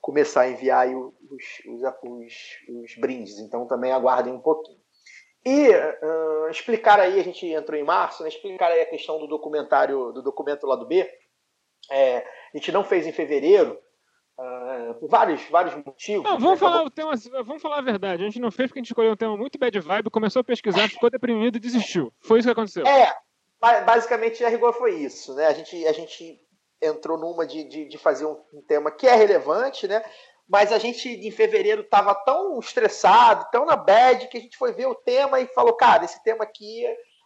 começar 0.00 0.42
a 0.42 0.48
enviar 0.48 0.88
os, 0.88 1.12
os, 1.30 1.82
os, 2.02 2.34
os 2.68 2.94
brindes. 2.96 3.38
Então 3.38 3.66
também 3.66 3.92
aguardem 3.92 4.32
um 4.32 4.40
pouquinho. 4.40 4.80
E 5.44 5.68
uh, 5.70 6.48
explicar 6.50 6.98
aí, 6.98 7.20
a 7.20 7.22
gente 7.22 7.46
entrou 7.46 7.78
em 7.78 7.84
março, 7.84 8.22
né, 8.22 8.28
explicar 8.28 8.72
aí 8.72 8.80
a 8.80 8.86
questão 8.86 9.18
do 9.18 9.28
documentário, 9.28 10.12
do 10.12 10.20
documento 10.20 10.66
lá 10.66 10.74
do 10.74 10.86
B. 10.86 11.08
É, 11.88 12.18
a 12.18 12.56
gente 12.56 12.72
não 12.72 12.82
fez 12.82 13.06
em 13.06 13.12
fevereiro, 13.12 13.78
uh, 14.38 14.94
por 14.94 15.08
vários, 15.08 15.42
vários 15.48 15.74
motivos. 15.84 16.24
Não, 16.24 16.38
vamos, 16.38 16.58
falar 16.58 16.82
o 16.82 16.90
tema, 16.90 17.12
vamos 17.44 17.62
falar 17.62 17.78
a 17.78 17.82
verdade. 17.82 18.22
A 18.22 18.26
gente 18.26 18.40
não 18.40 18.50
fez 18.50 18.68
porque 18.68 18.80
a 18.80 18.82
gente 18.82 18.90
escolheu 18.90 19.12
um 19.12 19.16
tema 19.16 19.36
muito 19.36 19.58
bad 19.58 19.78
vibe, 19.78 20.10
começou 20.10 20.40
a 20.40 20.44
pesquisar, 20.44 20.88
ficou 20.88 21.10
deprimido 21.10 21.56
e 21.56 21.60
desistiu. 21.60 22.12
Foi 22.20 22.38
isso 22.38 22.48
que 22.48 22.52
aconteceu. 22.52 22.86
É, 22.86 23.14
basicamente 23.60 24.44
a 24.44 24.48
rigor 24.48 24.72
foi 24.72 24.94
isso. 24.94 25.34
Né? 25.34 25.46
A, 25.46 25.52
gente, 25.52 25.86
a 25.86 25.92
gente 25.92 26.40
entrou 26.80 27.18
numa 27.18 27.46
de, 27.46 27.64
de, 27.64 27.88
de 27.88 27.98
fazer 27.98 28.26
um, 28.26 28.38
um 28.52 28.62
tema 28.62 28.90
que 28.90 29.06
é 29.06 29.14
relevante, 29.14 29.88
né? 29.88 30.02
mas 30.48 30.72
a 30.72 30.78
gente 30.78 31.08
em 31.08 31.30
fevereiro 31.30 31.82
estava 31.82 32.14
tão 32.14 32.58
estressado, 32.58 33.46
tão 33.50 33.64
na 33.64 33.76
bad, 33.76 34.28
que 34.28 34.38
a 34.38 34.40
gente 34.40 34.56
foi 34.56 34.72
ver 34.72 34.86
o 34.86 34.94
tema 34.94 35.40
e 35.40 35.46
falou, 35.48 35.72
cara, 35.74 36.04
esse 36.04 36.22
tema 36.22 36.44
aqui 36.44 36.84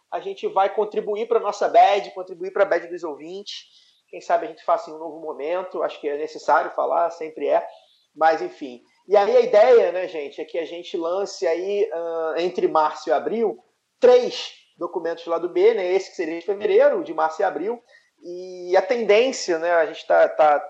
a 0.09 0.19
gente 0.19 0.47
vai 0.47 0.73
contribuir 0.73 1.27
para 1.27 1.37
a 1.37 1.41
nossa 1.41 1.69
bad, 1.69 2.11
contribuir 2.11 2.51
para 2.51 2.63
a 2.63 2.65
bad 2.65 2.87
dos 2.87 3.03
ouvintes. 3.03 3.90
Quem 4.11 4.19
sabe 4.19 4.45
a 4.45 4.49
gente 4.49 4.63
faça 4.65 4.91
em 4.91 4.93
um 4.93 4.99
novo 4.99 5.21
momento, 5.21 5.81
acho 5.81 5.99
que 6.01 6.09
é 6.09 6.17
necessário 6.17 6.69
falar, 6.71 7.09
sempre 7.11 7.47
é, 7.47 7.65
mas 8.13 8.41
enfim. 8.41 8.83
E 9.07 9.15
aí 9.15 9.37
a 9.37 9.39
ideia, 9.39 9.91
né, 9.93 10.07
gente, 10.09 10.41
é 10.41 10.45
que 10.45 10.59
a 10.59 10.65
gente 10.65 10.97
lance 10.97 11.47
aí 11.47 11.89
uh, 11.89 12.39
entre 12.39 12.67
março 12.67 13.09
e 13.09 13.13
abril 13.13 13.57
três 14.01 14.53
documentos 14.77 15.25
lá 15.25 15.37
do 15.37 15.47
B, 15.47 15.73
né, 15.73 15.93
esse 15.93 16.09
que 16.09 16.15
seria 16.17 16.39
de 16.39 16.45
fevereiro, 16.45 17.03
de 17.03 17.13
março 17.13 17.41
e 17.41 17.45
abril, 17.45 17.81
e 18.21 18.75
a 18.75 18.81
tendência, 18.81 19.57
né, 19.59 19.71
a 19.73 19.85
gente 19.85 19.99
está 19.99 20.27
tá, 20.27 20.61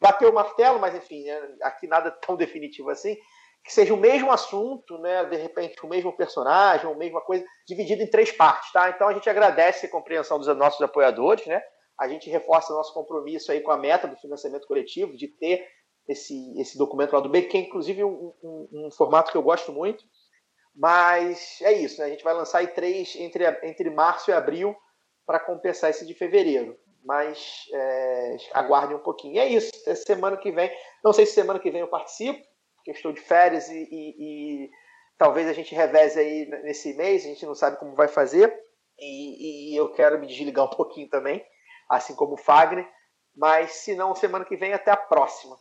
bateu 0.00 0.30
o 0.30 0.34
martelo, 0.34 0.80
mas 0.80 0.94
enfim, 0.94 1.24
né, 1.24 1.56
aqui 1.62 1.86
nada 1.86 2.10
tão 2.26 2.36
definitivo 2.36 2.88
assim, 2.88 3.16
que 3.64 3.72
seja 3.72 3.92
o 3.92 3.98
mesmo 3.98 4.32
assunto, 4.32 4.96
né, 4.98 5.24
de 5.26 5.36
repente 5.36 5.84
o 5.84 5.88
mesmo 5.88 6.16
personagem, 6.16 6.90
a 6.90 6.96
mesma 6.96 7.20
coisa, 7.20 7.44
dividido 7.66 8.02
em 8.02 8.10
três 8.10 8.32
partes, 8.32 8.72
tá? 8.72 8.90
Então 8.90 9.08
a 9.08 9.12
gente 9.12 9.28
agradece 9.30 9.86
a 9.86 9.90
compreensão 9.90 10.38
dos 10.38 10.48
nossos 10.56 10.80
apoiadores, 10.80 11.46
né? 11.46 11.62
A 12.02 12.08
gente 12.08 12.30
reforça 12.30 12.72
nosso 12.72 12.92
compromisso 12.92 13.52
aí 13.52 13.60
com 13.60 13.70
a 13.70 13.76
meta 13.76 14.08
do 14.08 14.16
financiamento 14.16 14.66
coletivo, 14.66 15.16
de 15.16 15.28
ter 15.28 15.66
esse, 16.08 16.58
esse 16.60 16.76
documento 16.76 17.12
lá 17.12 17.20
do 17.20 17.28
B, 17.28 17.42
que 17.42 17.56
é 17.56 17.60
inclusive 17.60 18.02
um, 18.04 18.32
um, 18.42 18.68
um 18.72 18.90
formato 18.90 19.30
que 19.30 19.36
eu 19.36 19.42
gosto 19.42 19.72
muito. 19.72 20.04
Mas 20.74 21.58
é 21.62 21.72
isso, 21.72 22.00
né? 22.00 22.06
A 22.06 22.10
gente 22.10 22.24
vai 22.24 22.34
lançar 22.34 22.58
aí 22.58 22.68
três 22.68 23.14
entre, 23.16 23.44
entre 23.62 23.90
março 23.90 24.30
e 24.30 24.34
abril 24.34 24.74
para 25.26 25.38
compensar 25.38 25.90
esse 25.90 26.06
de 26.06 26.14
fevereiro 26.14 26.78
mas 27.04 27.66
é, 27.72 28.36
um 28.94 28.98
pouquinho. 28.98 29.34
E 29.34 29.38
é 29.38 29.48
isso, 29.48 29.70
é 29.86 29.94
semana 29.94 30.36
que 30.36 30.50
vem. 30.50 30.70
Não 31.04 31.12
sei 31.12 31.26
se 31.26 31.32
semana 31.32 31.58
que 31.58 31.70
vem 31.70 31.80
eu 31.80 31.88
participo, 31.88 32.40
porque 32.76 32.90
eu 32.90 32.94
estou 32.94 33.12
de 33.12 33.20
férias 33.20 33.68
e, 33.68 33.88
e, 33.90 34.64
e 34.64 34.70
talvez 35.18 35.48
a 35.48 35.52
gente 35.52 35.74
reveze 35.74 36.18
aí 36.18 36.46
nesse 36.62 36.94
mês, 36.94 37.24
a 37.24 37.28
gente 37.28 37.46
não 37.46 37.54
sabe 37.54 37.78
como 37.78 37.94
vai 37.94 38.08
fazer. 38.08 38.54
E, 38.98 39.72
e, 39.72 39.76
eu 39.76 39.90
quero 39.92 40.18
me 40.18 40.26
desligar 40.26 40.64
um 40.64 40.70
pouquinho 40.76 41.08
também, 41.08 41.44
assim 41.92 42.14
como 42.14 42.34
o 42.34 42.38
Fagner. 42.38 42.88
Mas 43.34 43.72
se 43.72 43.94
não, 43.94 44.14
semana 44.14 44.44
que 44.44 44.56
vem, 44.56 44.72
até 44.72 44.90
a 44.90 44.96
próxima. 44.96 45.56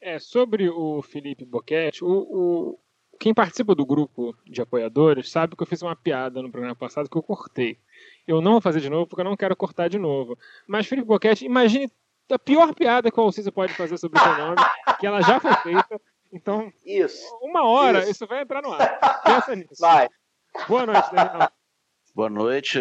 É, 0.00 0.18
sobre 0.18 0.68
o 0.68 1.02
Felipe 1.02 1.44
Boquete, 1.44 2.04
o, 2.04 2.08
o, 2.08 2.78
quem 3.18 3.34
participa 3.34 3.74
do 3.74 3.84
grupo 3.84 4.36
de 4.44 4.62
apoiadores 4.62 5.30
sabe 5.30 5.56
que 5.56 5.62
eu 5.62 5.66
fiz 5.66 5.82
uma 5.82 5.96
piada 5.96 6.40
no 6.40 6.50
programa 6.50 6.76
passado 6.76 7.10
que 7.10 7.16
eu 7.16 7.22
cortei. 7.22 7.78
Eu 8.26 8.40
não 8.40 8.52
vou 8.52 8.60
fazer 8.60 8.80
de 8.80 8.88
novo 8.88 9.06
porque 9.06 9.20
eu 9.20 9.24
não 9.24 9.36
quero 9.36 9.56
cortar 9.56 9.88
de 9.88 9.98
novo. 9.98 10.38
Mas, 10.66 10.86
Felipe 10.86 11.08
Boquete, 11.08 11.44
imagine 11.44 11.90
a 12.30 12.38
pior 12.38 12.74
piada 12.74 13.10
que 13.10 13.18
o 13.18 13.22
Alcísio 13.22 13.50
pode 13.50 13.72
fazer 13.74 13.98
sobre 13.98 14.20
o 14.20 14.22
seu 14.22 14.38
nome, 14.38 14.56
que 15.00 15.06
ela 15.06 15.20
já 15.22 15.40
foi 15.40 15.54
feita. 15.54 16.00
Então, 16.32 16.70
isso, 16.84 17.26
uma 17.40 17.64
hora, 17.64 18.00
isso. 18.00 18.10
isso 18.10 18.26
vai 18.26 18.42
entrar 18.42 18.62
no 18.62 18.72
ar. 18.72 19.22
Pensa 19.24 19.56
nisso. 19.56 19.80
Vai. 19.80 20.08
Boa 20.68 20.86
noite, 20.86 21.10
Daniel. 21.10 21.50
Boa 22.18 22.28
noite, 22.28 22.80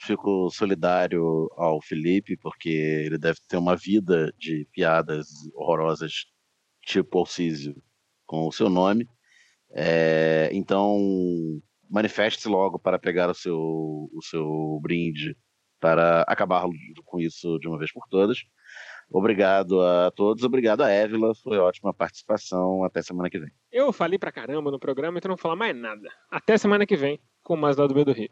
fico 0.00 0.48
solidário 0.48 1.50
ao 1.56 1.82
Felipe, 1.82 2.36
porque 2.36 2.68
ele 2.68 3.18
deve 3.18 3.40
ter 3.48 3.56
uma 3.56 3.74
vida 3.74 4.32
de 4.38 4.64
piadas 4.70 5.26
horrorosas, 5.56 6.26
tipo 6.82 7.18
Alcísio, 7.18 7.74
com 8.24 8.46
o 8.46 8.52
seu 8.52 8.70
nome. 8.70 9.08
É, 9.74 10.50
então, 10.52 11.00
manifeste-se 11.90 12.48
logo 12.48 12.78
para 12.78 12.96
pegar 12.96 13.28
o 13.28 13.34
seu, 13.34 13.58
o 13.58 14.20
seu 14.22 14.78
brinde 14.80 15.36
para 15.80 16.22
acabar 16.22 16.64
com 17.04 17.18
isso 17.18 17.58
de 17.58 17.66
uma 17.66 17.78
vez 17.78 17.92
por 17.92 18.06
todas. 18.08 18.38
Obrigado 19.10 19.82
a 19.82 20.12
todos, 20.12 20.44
obrigado 20.44 20.82
a 20.82 20.90
Évila, 20.90 21.34
foi 21.34 21.58
ótima 21.58 21.92
participação. 21.92 22.84
Até 22.84 23.02
semana 23.02 23.28
que 23.28 23.40
vem. 23.40 23.50
Eu 23.72 23.92
falei 23.92 24.16
pra 24.16 24.30
caramba 24.30 24.70
no 24.70 24.78
programa, 24.78 25.18
então 25.18 25.28
não 25.28 25.36
vou 25.36 25.42
falar 25.42 25.56
mais 25.56 25.76
nada. 25.76 26.08
Até 26.30 26.56
semana 26.56 26.86
que 26.86 26.96
vem, 26.96 27.18
com 27.42 27.56
mais 27.56 27.76
lá 27.76 27.88
do 27.88 27.92
B 27.92 28.04
do 28.04 28.12
Rio. 28.12 28.30